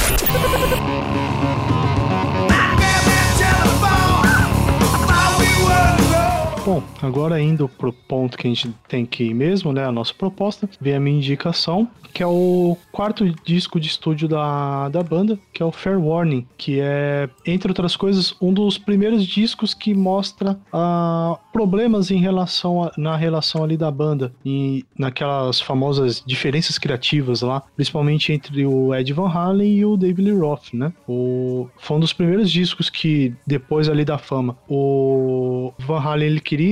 Bom, 6.65 6.83
agora 7.03 7.39
indo 7.39 7.69
pro 7.69 7.93
ponto 7.93 8.39
que 8.39 8.47
a 8.47 8.51
gente 8.51 8.75
tem 8.89 9.05
que 9.05 9.25
ir 9.25 9.35
mesmo, 9.35 9.71
né? 9.71 9.85
A 9.85 9.93
nossa 9.93 10.15
proposta, 10.15 10.67
vem 10.81 10.95
a 10.95 11.01
minha 11.01 11.19
indicação, 11.19 11.87
que 12.15 12.23
é 12.23 12.27
o 12.27 12.75
quarto 12.91 13.29
disco 13.45 13.79
de 13.79 13.89
estúdio 13.89 14.27
da, 14.27 14.89
da 14.89 15.03
banda, 15.03 15.39
que 15.53 15.63
é 15.63 15.67
o 15.67 15.71
Fair 15.71 16.01
Warning, 16.01 16.47
que 16.57 16.81
é, 16.81 17.29
entre 17.45 17.69
outras 17.69 17.97
coisas, 17.97 18.35
um 18.41 18.51
dos 18.51 18.79
primeiros 18.79 19.27
discos 19.27 19.75
que 19.75 19.93
mostra 19.93 20.59
a, 20.73 21.39
problemas 21.55 22.11
em 22.11 22.19
relação 22.19 22.83
a, 22.83 22.93
na 22.99 23.17
relação 23.17 23.63
ali 23.63 23.77
da 23.77 23.89
banda 23.89 24.35
e 24.45 24.85
naquelas 24.99 25.61
famosas 25.61 26.21
diferenças 26.27 26.79
criativas 26.79 27.43
lá, 27.43 27.63
principalmente 27.77 28.33
entre 28.33 28.67
o 28.67 28.93
Ed 28.93 29.13
Van 29.13 29.29
Halen 29.29 29.79
e 29.79 29.85
o 29.85 29.97
David 29.97 30.31
Lee 30.31 30.39
Roth, 30.41 30.75
né? 30.75 30.93
O, 31.09 31.69
foi 31.79 31.97
um 31.97 32.01
dos 32.01 32.13
primeiros 32.13 32.51
discos 32.51 32.91
que 32.91 33.33
depois 33.47 33.89
ali 33.89 34.05
da 34.05 34.19
fama, 34.19 34.59
o 34.69 35.73
Van 35.79 36.01
Halen 36.01 36.27
ele 36.27 36.41
queria 36.41 36.65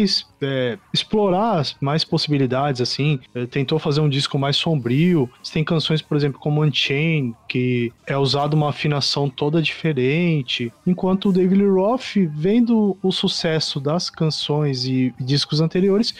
é, 0.42 0.78
explorar 0.92 1.64
mais 1.80 2.04
possibilidades, 2.04 2.80
assim, 2.80 3.20
é, 3.34 3.46
tentou 3.46 3.78
fazer 3.78 4.00
um 4.00 4.08
disco 4.08 4.38
mais 4.38 4.56
sombrio. 4.56 5.30
Você 5.42 5.52
tem 5.52 5.64
canções, 5.64 6.02
por 6.02 6.16
exemplo, 6.16 6.40
como 6.40 6.64
Unchained, 6.64 7.34
que 7.48 7.92
é 8.06 8.16
usado 8.16 8.54
uma 8.54 8.70
afinação 8.70 9.28
toda 9.28 9.62
diferente, 9.62 10.72
enquanto 10.86 11.28
o 11.28 11.32
David 11.32 11.62
Lee 11.62 11.70
Roth, 11.70 12.16
vendo 12.34 12.96
o 13.02 13.12
sucesso 13.12 13.80
das 13.80 14.10
canções 14.10 14.84
e 14.84 15.14
discos 15.18 15.60
anteriores, 15.60 16.14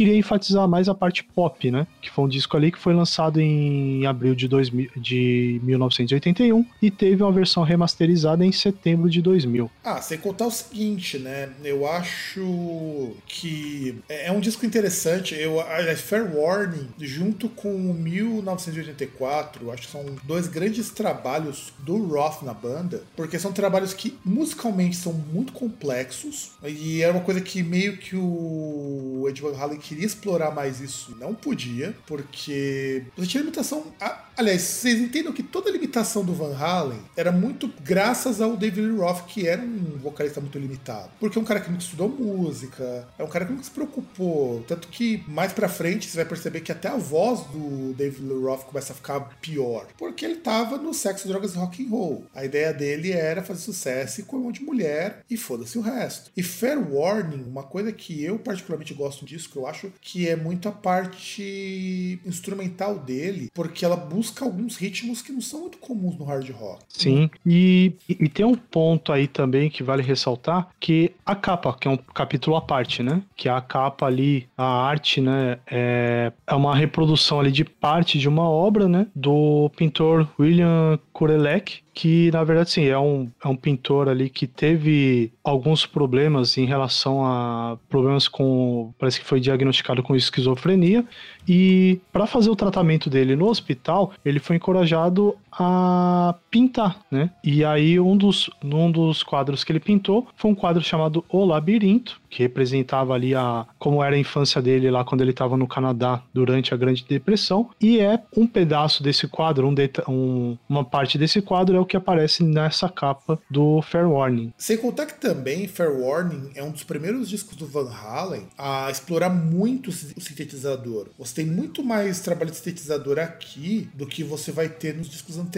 queria 0.00 0.16
enfatizar 0.16 0.66
mais 0.66 0.88
a 0.88 0.94
parte 0.94 1.22
pop, 1.22 1.70
né? 1.70 1.86
Que 2.00 2.10
foi 2.10 2.24
um 2.24 2.28
disco 2.28 2.56
ali 2.56 2.72
que 2.72 2.78
foi 2.78 2.94
lançado 2.94 3.38
em 3.38 4.06
abril 4.06 4.34
de, 4.34 4.48
2000, 4.48 4.92
de 4.96 5.60
1981 5.62 6.64
e 6.80 6.90
teve 6.90 7.22
uma 7.22 7.30
versão 7.30 7.62
remasterizada 7.62 8.42
em 8.42 8.50
setembro 8.50 9.10
de 9.10 9.20
2000. 9.20 9.70
Ah, 9.84 10.00
sem 10.00 10.16
contar 10.16 10.46
o 10.46 10.50
seguinte, 10.50 11.18
né? 11.18 11.50
Eu 11.62 11.86
acho 11.86 13.12
que 13.26 13.98
é, 14.08 14.28
é 14.28 14.32
um 14.32 14.40
disco 14.40 14.64
interessante. 14.64 15.34
Eu, 15.34 15.60
a 15.60 15.94
Fair 15.94 16.34
Warning, 16.34 16.88
junto 16.98 17.50
com 17.50 17.90
o 17.90 17.92
1984, 17.92 19.70
acho 19.70 19.82
que 19.82 19.92
são 19.92 20.02
dois 20.24 20.48
grandes 20.48 20.88
trabalhos 20.88 21.74
do 21.80 22.06
Roth 22.06 22.42
na 22.42 22.54
banda, 22.54 23.02
porque 23.14 23.38
são 23.38 23.52
trabalhos 23.52 23.92
que 23.92 24.16
musicalmente 24.24 24.96
são 24.96 25.12
muito 25.12 25.52
complexos 25.52 26.52
e 26.64 27.02
é 27.02 27.10
uma 27.10 27.20
coisa 27.20 27.42
que 27.42 27.62
meio 27.62 27.98
que 27.98 28.16
o 28.16 29.26
Ed 29.28 29.42
Van 29.42 29.52
queria 29.90 30.06
explorar 30.06 30.52
mais 30.52 30.80
isso 30.80 31.16
não 31.18 31.34
podia, 31.34 31.96
porque 32.06 33.02
você 33.16 33.26
tinha 33.26 33.40
limitação. 33.40 33.92
A, 34.00 34.24
aliás, 34.40 34.62
vocês 34.62 34.98
entendem 34.98 35.32
que 35.32 35.42
toda 35.42 35.68
a 35.68 35.72
limitação 35.72 36.24
do 36.24 36.32
Van 36.32 36.56
Halen 36.56 37.00
era 37.14 37.30
muito 37.30 37.70
graças 37.82 38.40
ao 38.40 38.56
David 38.56 38.90
Roth, 38.96 39.26
que 39.26 39.46
era 39.46 39.60
um 39.60 39.98
vocalista 39.98 40.40
muito 40.40 40.58
limitado. 40.58 41.10
Porque 41.20 41.38
é 41.38 41.40
um 41.40 41.44
cara 41.44 41.60
que 41.60 41.70
nunca 41.70 41.82
estudou 41.82 42.08
música, 42.08 43.06
é 43.18 43.22
um 43.22 43.28
cara 43.28 43.44
que 43.44 43.52
nunca 43.52 43.64
se 43.64 43.70
preocupou. 43.70 44.64
Tanto 44.66 44.88
que 44.88 45.22
mais 45.28 45.52
pra 45.52 45.68
frente 45.68 46.08
você 46.08 46.16
vai 46.16 46.24
perceber 46.24 46.62
que 46.62 46.72
até 46.72 46.88
a 46.88 46.96
voz 46.96 47.40
do 47.48 47.92
David 47.92 48.22
Lee 48.22 48.42
Roth 48.42 48.64
começa 48.64 48.92
a 48.92 48.96
ficar 48.96 49.20
pior. 49.40 49.86
Porque 49.98 50.24
ele 50.24 50.36
tava 50.36 50.78
no 50.78 50.94
sexo, 50.94 51.28
drogas 51.28 51.54
e 51.54 51.58
rock 51.58 51.84
and 51.84 51.90
roll. 51.90 52.24
A 52.34 52.44
ideia 52.44 52.72
dele 52.72 53.12
era 53.12 53.42
fazer 53.42 53.60
sucesso 53.60 54.24
com 54.24 54.38
um 54.38 54.44
monte 54.44 54.60
de 54.60 54.64
mulher 54.64 55.22
e 55.28 55.36
foda-se 55.36 55.76
o 55.76 55.82
resto. 55.82 56.30
E 56.34 56.42
Fair 56.42 56.78
Warning, 56.78 57.44
uma 57.44 57.62
coisa 57.62 57.92
que 57.92 58.24
eu 58.24 58.38
particularmente 58.38 58.94
gosto 58.94 59.26
disso, 59.26 59.50
que 59.50 59.56
eu 59.56 59.66
acho 59.66 59.92
que 60.00 60.26
é 60.26 60.34
muito 60.34 60.66
a 60.68 60.72
parte 60.72 62.18
instrumental 62.24 62.98
dele, 62.98 63.50
porque 63.52 63.84
ela 63.84 63.96
busca 63.96 64.29
alguns 64.42 64.76
ritmos 64.76 65.22
que 65.22 65.32
não 65.32 65.40
são 65.40 65.60
muito 65.60 65.78
comuns 65.78 66.18
no 66.18 66.24
hard 66.24 66.48
rock. 66.50 66.82
Sim, 66.88 67.30
e, 67.44 67.92
e 68.08 68.28
tem 68.28 68.44
um 68.44 68.54
ponto 68.54 69.12
aí 69.12 69.26
também 69.26 69.70
que 69.70 69.82
vale 69.82 70.02
ressaltar, 70.02 70.68
que 70.78 71.12
a 71.24 71.34
capa, 71.34 71.76
que 71.78 71.88
é 71.88 71.90
um 71.90 71.96
capítulo 71.96 72.56
à 72.56 72.60
parte, 72.60 73.02
né? 73.02 73.22
Que 73.36 73.48
a 73.48 73.60
capa 73.60 74.06
ali, 74.06 74.48
a 74.56 74.64
arte, 74.64 75.20
né, 75.20 75.58
é, 75.66 76.32
é 76.46 76.54
uma 76.54 76.74
reprodução 76.74 77.40
ali 77.40 77.50
de 77.50 77.64
parte 77.64 78.18
de 78.18 78.28
uma 78.28 78.48
obra, 78.48 78.88
né, 78.88 79.06
do 79.14 79.70
pintor 79.76 80.28
William 80.38 80.98
Kurelek, 81.12 81.80
que 81.92 82.30
na 82.30 82.44
verdade 82.44 82.70
sim, 82.70 82.84
é 82.84 82.98
um, 82.98 83.30
é 83.44 83.48
um 83.48 83.56
pintor 83.56 84.08
ali 84.08 84.30
que 84.30 84.46
teve 84.46 85.32
alguns 85.42 85.86
problemas 85.86 86.56
em 86.56 86.64
relação 86.64 87.24
a 87.24 87.78
problemas 87.88 88.28
com, 88.28 88.92
parece 88.98 89.20
que 89.20 89.26
foi 89.26 89.40
diagnosticado 89.40 90.02
com 90.02 90.14
esquizofrenia. 90.14 91.04
E 91.48 92.00
para 92.12 92.26
fazer 92.26 92.50
o 92.50 92.56
tratamento 92.56 93.10
dele 93.10 93.34
no 93.34 93.48
hospital, 93.48 94.12
ele 94.24 94.38
foi 94.38 94.56
encorajado 94.56 95.36
a 95.62 96.34
pintar, 96.50 97.00
né? 97.10 97.30
E 97.44 97.64
aí 97.64 98.00
um 98.00 98.16
dos, 98.16 98.48
um 98.64 98.90
dos 98.90 99.22
quadros 99.22 99.62
que 99.62 99.70
ele 99.70 99.80
pintou 99.80 100.26
foi 100.34 100.50
um 100.50 100.54
quadro 100.54 100.82
chamado 100.82 101.24
O 101.28 101.44
Labirinto, 101.44 102.20
que 102.30 102.42
representava 102.42 103.12
ali 103.12 103.34
a 103.34 103.66
como 103.78 104.02
era 104.02 104.16
a 104.16 104.18
infância 104.18 104.62
dele 104.62 104.90
lá 104.90 105.04
quando 105.04 105.20
ele 105.20 105.32
estava 105.32 105.56
no 105.56 105.66
Canadá 105.66 106.22
durante 106.32 106.72
a 106.72 106.76
Grande 106.76 107.04
Depressão, 107.06 107.70
e 107.80 108.00
é 108.00 108.22
um 108.36 108.46
pedaço 108.46 109.02
desse 109.02 109.28
quadro, 109.28 109.68
um, 109.68 109.74
um, 110.08 110.56
uma 110.68 110.84
parte 110.84 111.18
desse 111.18 111.42
quadro 111.42 111.76
é 111.76 111.80
o 111.80 111.84
que 111.84 111.96
aparece 111.96 112.42
nessa 112.42 112.88
capa 112.88 113.38
do 113.50 113.82
Fair 113.82 114.08
Warning. 114.08 114.52
Sem 114.56 114.78
contar 114.78 115.06
que 115.06 115.20
também 115.20 115.68
Fair 115.68 115.90
Warning 115.90 116.50
é 116.54 116.62
um 116.62 116.70
dos 116.70 116.84
primeiros 116.84 117.28
discos 117.28 117.56
do 117.56 117.66
Van 117.66 117.90
Halen 117.90 118.46
a 118.56 118.90
explorar 118.90 119.28
muito 119.28 119.88
o 119.88 119.92
sintetizador. 119.92 121.08
Você 121.18 121.34
tem 121.34 121.46
muito 121.46 121.82
mais 121.82 122.20
trabalho 122.20 122.50
de 122.50 122.56
sintetizador 122.56 123.18
aqui 123.18 123.88
do 123.94 124.06
que 124.06 124.24
você 124.24 124.52
vai 124.52 124.68
ter 124.68 124.96
nos 124.96 125.08
discos 125.08 125.36
anteriores. 125.36 125.49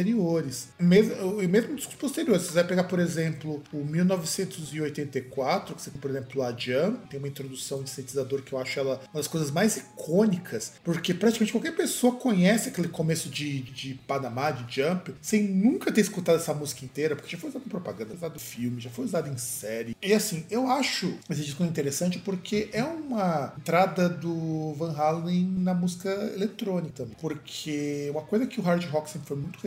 Mesmo, 0.79 1.35
mesmo 1.49 1.73
nos 1.73 1.83
discos 1.83 1.97
posteriores. 1.97 2.43
Você 2.43 2.53
vai 2.53 2.65
pegar, 2.65 2.85
por 2.85 2.99
exemplo, 2.99 3.63
o 3.73 3.85
1984, 3.85 5.75
que 5.75 5.83
você 5.83 5.91
tem, 5.91 6.01
por 6.01 6.11
exemplo, 6.11 6.43
a 6.43 6.51
Jump, 6.51 7.09
tem 7.09 7.19
uma 7.19 7.29
introdução 7.29 7.83
de 7.83 7.91
sintetizador 7.91 8.43
que 8.43 8.53
eu 8.53 8.59
acho 8.59 8.79
ela 8.79 9.01
uma 9.13 9.21
das 9.21 9.29
coisas 9.29 9.51
mais 9.51 9.77
icônicas, 9.77 10.75
porque 10.85 11.13
praticamente 11.15 11.53
qualquer 11.53 11.75
pessoa 11.77 12.15
conhece 12.17 12.69
aquele 12.69 12.89
começo 12.89 13.29
de, 13.29 13.61
de 13.63 13.95
Panamá, 14.07 14.51
de 14.51 14.81
Jump, 14.81 15.15
sem 15.21 15.43
nunca 15.43 15.93
ter 15.93 16.01
escutado 16.01 16.37
essa 16.37 16.55
música 16.55 16.85
inteira, 16.85 17.17
porque 17.17 17.31
já 17.31 17.39
foi 17.39 17.51
usado 17.51 17.65
em 17.67 17.69
propaganda, 17.69 18.15
usado 18.15 18.37
em 18.37 18.41
filme, 18.41 18.81
já 18.81 18.91
foi 18.91 19.05
usado 19.05 19.29
em 19.29 19.37
série. 19.37 19.97
E 20.03 20.13
assim, 20.13 20.45
eu 20.51 20.67
acho 20.69 21.15
esse 21.29 21.43
disco 21.43 21.65
interessante 21.65 22.19
porque 22.19 22.69
é 22.73 22.83
uma 22.83 23.55
entrada 23.59 24.09
do 24.09 24.75
Van 24.75 24.93
Halen 24.93 25.45
na 25.59 25.75
música 25.75 26.11
eletrônica. 26.35 27.07
Porque 27.21 28.09
uma 28.11 28.23
coisa 28.23 28.47
que 28.47 28.61
o 28.61 28.63
hard 28.63 28.85
rock 28.85 29.11
sempre 29.11 29.29
foi 29.29 29.37
muito 29.37 29.59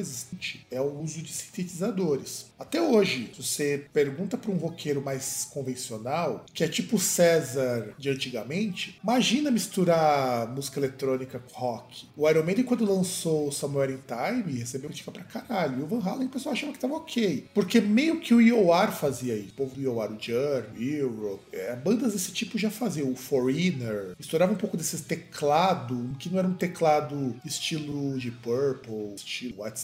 é 0.72 0.82
o 0.82 1.02
uso 1.02 1.22
de 1.22 1.32
sintetizadores. 1.32 2.48
Até 2.58 2.82
hoje, 2.82 3.32
se 3.36 3.44
você 3.44 3.86
pergunta 3.94 4.38
para 4.38 4.52
um 4.52 4.58
roqueiro 4.58 5.02
mais 5.02 5.48
convencional, 5.52 6.46
que 6.54 6.64
é 6.64 6.68
tipo 6.68 6.98
César 6.98 7.94
de 7.98 8.10
antigamente, 8.10 9.00
imagina 9.04 9.52
misturar 9.52 10.48
música 10.54 10.80
eletrônica 10.80 11.40
com 11.40 11.60
rock. 11.60 12.08
O 12.16 12.30
Iron 12.30 12.44
Maiden, 12.44 12.66
quando 12.66 12.86
lançou 12.86 13.52
Somewhere 13.52 13.94
in 13.94 14.00
Time, 14.08 14.60
recebeu 14.60 14.90
crítica 14.90 15.12
pra 15.12 15.24
caralho. 15.24 15.80
E 15.80 15.84
o 15.84 15.88
Van 15.88 16.02
Halen, 16.02 16.28
o 16.28 16.32
pessoal 16.32 16.54
achava 16.54 16.72
que 16.72 16.80
tava 16.80 16.96
ok. 16.96 17.48
Porque 17.54 17.82
meio 17.82 18.20
que 18.20 18.34
o 18.34 18.42
IOR 18.42 18.92
fazia 18.92 19.36
isso. 19.36 19.50
O 19.50 19.56
povo 19.56 19.76
do 19.76 19.82
IOR, 19.82 20.12
o 20.12 20.20
Journey, 20.20 20.96
Europe, 20.96 21.44
é, 21.52 21.76
bandas 21.76 22.14
desse 22.14 22.32
tipo 22.32 22.58
já 22.58 22.70
faziam. 22.70 23.12
O 23.12 23.16
Foreigner, 23.16 24.16
misturava 24.18 24.54
um 24.54 24.58
pouco 24.58 24.78
desses 24.78 25.02
teclado, 25.02 26.16
que 26.18 26.30
não 26.30 26.40
era 26.40 26.48
um 26.48 26.54
teclado 26.54 27.36
estilo 27.46 28.18
de 28.18 28.32
Purple, 28.32 29.16
estilo 29.16 29.64
White 29.64 29.80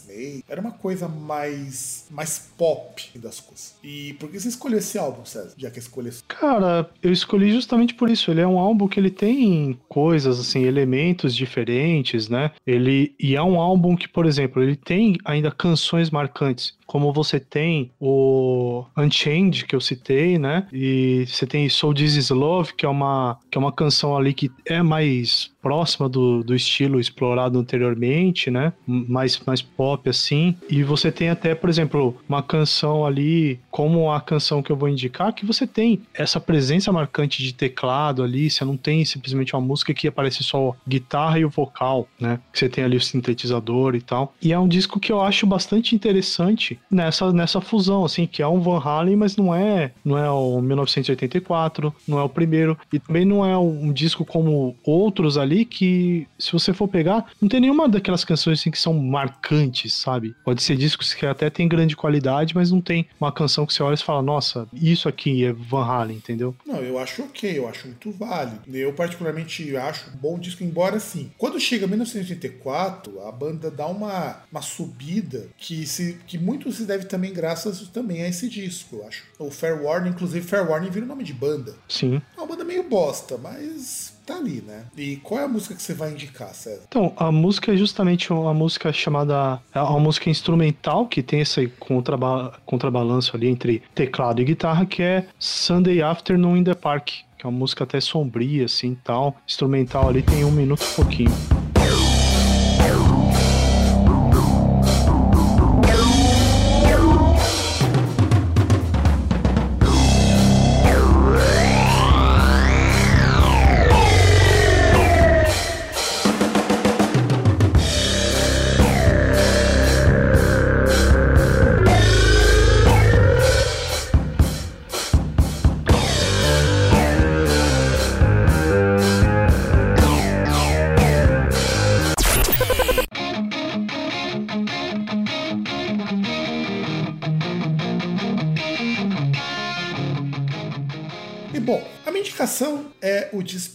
Era 0.48 0.62
uma 0.62 0.72
coisa 0.72 1.08
mais, 1.08 2.08
mais 2.10 2.52
pop 2.58 3.18
das 3.18 3.40
coisas. 3.40 3.76
E 3.84 4.14
por 4.14 4.30
que 4.30 4.40
você 4.40 4.50
escolheu 4.50 4.80
esse 4.80 4.98
álbum, 4.98 5.26
César? 5.26 5.54
Já 5.58 5.70
que 5.70 5.80
escolheu 5.80 6.12
Cara, 6.28 6.90
eu 7.02 7.12
escolhi 7.12 7.52
justamente 7.52 7.94
por 7.94 8.10
isso. 8.10 8.32
Ele 8.32 8.42
é 8.42 8.48
um 8.48 8.60
álbum 8.60 8.88
que 8.88 9.00
ele 9.00 9.12
tem 9.12 9.80
coisas, 9.88 10.40
assim, 10.40 10.64
elementos 10.64 11.36
diferentes, 11.36 12.28
né? 12.28 12.52
Ele, 12.66 13.16
e 13.20 13.36
é 13.36 13.42
um 13.42 13.60
álbum 13.60 13.96
que, 13.96 14.08
por 14.08 14.26
exemplo, 14.26 14.62
ele 14.62 14.76
tem 14.76 15.18
ainda 15.24 15.52
canções 15.52 16.10
marcantes 16.10 16.76
como 16.92 17.14
você 17.14 17.40
tem 17.40 17.90
o 18.02 18.84
Unchained, 18.98 19.66
que 19.66 19.74
eu 19.74 19.80
citei, 19.80 20.38
né? 20.38 20.68
E 20.74 21.26
você 21.26 21.48
tem 21.48 21.70
Soul 21.70 21.94
This 21.94 22.18
Is 22.18 22.30
Love, 22.32 22.74
que 22.74 22.86
é 22.86 22.90
uma, 22.90 23.40
que 23.50 23.58
é 23.58 23.62
uma 23.62 23.72
canção 23.72 24.18
ali 24.18 24.34
que 24.34 24.52
é 24.66 24.84
mais 24.84 25.52
próxima 25.62 26.10
do, 26.10 26.44
do 26.44 26.56
estilo 26.56 27.00
explorado 27.00 27.60
anteriormente, 27.60 28.50
né? 28.50 28.74
Mais, 28.86 29.40
mais 29.46 29.62
pop 29.62 30.10
assim. 30.10 30.56
E 30.70 30.84
você 30.84 31.12
tem 31.12 31.30
até, 31.30 31.54
por 31.54 31.70
exemplo, 31.70 32.18
uma 32.28 32.42
canção 32.42 33.06
ali, 33.06 33.60
como 33.70 34.12
a 34.12 34.20
canção 34.20 34.64
que 34.64 34.72
eu 34.72 34.76
vou 34.76 34.90
indicar, 34.90 35.34
que 35.34 35.46
você 35.46 35.68
tem 35.68 36.02
essa 36.14 36.40
presença 36.40 36.92
marcante 36.92 37.44
de 37.44 37.54
teclado 37.54 38.24
ali. 38.24 38.50
Você 38.50 38.66
não 38.66 38.76
tem 38.76 39.06
simplesmente 39.06 39.56
uma 39.56 39.62
música 39.62 39.94
que 39.94 40.08
aparece 40.08 40.44
só 40.44 40.76
guitarra 40.88 41.40
e 41.40 41.46
o 41.46 41.50
vocal, 41.50 42.08
né? 42.20 42.40
Você 42.52 42.68
tem 42.68 42.84
ali 42.84 42.98
o 42.98 43.02
sintetizador 43.02 43.96
e 43.96 44.02
tal. 44.02 44.34
E 44.42 44.52
é 44.52 44.58
um 44.60 44.68
disco 44.68 45.00
que 45.00 45.12
eu 45.12 45.22
acho 45.22 45.46
bastante 45.46 45.96
interessante 45.96 46.80
nessa, 46.90 47.32
nessa 47.32 47.62
fusão, 47.62 48.04
assim, 48.04 48.26
que 48.26 48.42
é 48.42 48.48
um 48.48 48.60
Van 48.60 48.80
Halen, 48.80 49.16
mas 49.16 49.38
não 49.38 49.54
é, 49.54 49.92
não 50.04 50.18
é 50.18 50.30
o 50.30 50.60
1984, 50.62 51.94
não 52.08 52.20
é 52.20 52.24
o 52.24 52.30
primeiro, 52.30 52.78
e 52.92 53.00
também 53.00 53.26
não 53.26 53.46
é 53.46 53.58
um 53.58 53.92
disco 53.92 54.26
como 54.26 54.76
outros 54.84 55.38
ali 55.38 55.51
ali 55.52 55.66
que, 55.66 56.28
se 56.40 56.52
você 56.52 56.74
for 56.74 56.88
pegar, 56.88 57.26
não 57.42 57.50
tem 57.50 57.60
nenhuma 57.60 57.90
daquelas 57.90 58.24
canções 58.24 58.60
assim 58.60 58.72
que 58.72 58.80
são 58.80 58.94
marcantes, 58.94 59.94
sabe? 59.94 60.36
Pode 60.44 60.64
ser 60.64 60.78
discos 60.78 61.14
que 61.14 61.26
até 61.26 61.50
tem 61.50 61.68
grande 61.68 61.96
qualidade, 61.96 62.56
mas 62.56 62.72
não 62.72 62.82
tem 62.82 63.08
uma 63.20 63.32
canção 63.32 63.66
que 63.66 63.74
você 63.74 63.84
olha 63.84 63.96
e 63.96 63.98
fala, 63.98 64.22
nossa, 64.22 64.68
isso 64.74 65.10
aqui 65.10 65.46
é 65.46 65.52
Van 65.52 65.86
Halen, 65.86 66.18
entendeu? 66.18 66.56
Não, 66.66 66.78
eu 66.78 66.98
acho 66.98 67.24
ok, 67.24 67.58
eu 67.58 67.68
acho 67.68 67.88
muito 67.88 68.12
válido. 68.12 68.62
Eu 68.74 68.94
particularmente 68.94 69.76
acho 69.76 70.10
um 70.10 70.18
bom 70.18 70.40
disco, 70.40 70.64
embora 70.64 70.98
assim, 70.98 71.32
quando 71.38 71.60
chega 71.60 71.86
1984, 71.88 73.22
a 73.28 73.32
banda 73.32 73.70
dá 73.70 73.88
uma, 73.88 74.44
uma 74.52 74.62
subida 74.62 75.50
que, 75.58 75.86
se, 75.86 76.18
que 76.26 76.38
muito 76.38 76.72
se 76.72 76.86
deve 76.86 77.06
também 77.06 77.34
graças 77.34 77.82
também 77.90 78.24
a 78.24 78.30
esse 78.30 78.48
disco, 78.48 78.98
eu 78.98 79.08
acho. 79.08 79.24
O 79.38 79.52
Fair 79.52 79.84
Warning, 79.84 80.10
inclusive 80.12 80.46
Fair 80.46 80.70
Warning 80.70 80.90
vira 80.90 81.06
o 81.06 81.08
nome 81.08 81.24
de 81.24 81.34
banda. 81.34 81.76
Sim. 81.88 82.22
É 82.38 82.40
uma 82.40 82.48
banda 82.48 82.64
meio 82.64 82.84
bosta, 82.84 83.38
mas 83.38 84.11
tá 84.26 84.36
ali, 84.36 84.64
né? 84.66 84.86
E 84.98 85.18
qual 85.18 85.42
é 85.42 85.44
a 85.44 85.48
música 85.48 85.76
que 85.76 85.82
você 85.82 85.94
vai 85.94 86.12
indicar, 86.12 86.54
César? 86.54 86.84
Então, 86.88 87.14
a 87.18 87.32
música 87.32 87.74
é 87.74 87.78
justamente 87.78 88.32
uma 88.32 88.54
música 88.54 88.92
chamada. 88.94 89.62
É 89.74 89.82
uma 89.82 90.00
música 90.00 90.30
instrumental 90.30 91.08
que 91.08 91.22
tem 91.22 91.42
esse 91.42 91.68
contraba 91.80 92.60
contrabalanço 92.66 93.36
ali 93.36 93.48
entre 93.48 93.82
teclado 93.94 94.42
e 94.42 94.46
guitarra, 94.46 94.86
que 94.86 95.02
é 95.02 95.28
Sunday 95.40 96.02
Afternoon 96.02 96.58
in 96.58 96.64
the 96.64 96.76
Park. 96.76 97.10
Que 97.38 97.46
é 97.46 97.50
uma 97.50 97.58
música 97.58 97.84
até 97.84 98.00
sombria, 98.00 98.66
assim 98.66 98.96
tal. 99.04 99.36
Instrumental 99.48 100.10
ali 100.10 100.22
tem 100.22 100.46
um 100.46 100.52
minuto 100.52 100.84
e 100.84 100.96
pouquinho. 100.96 101.61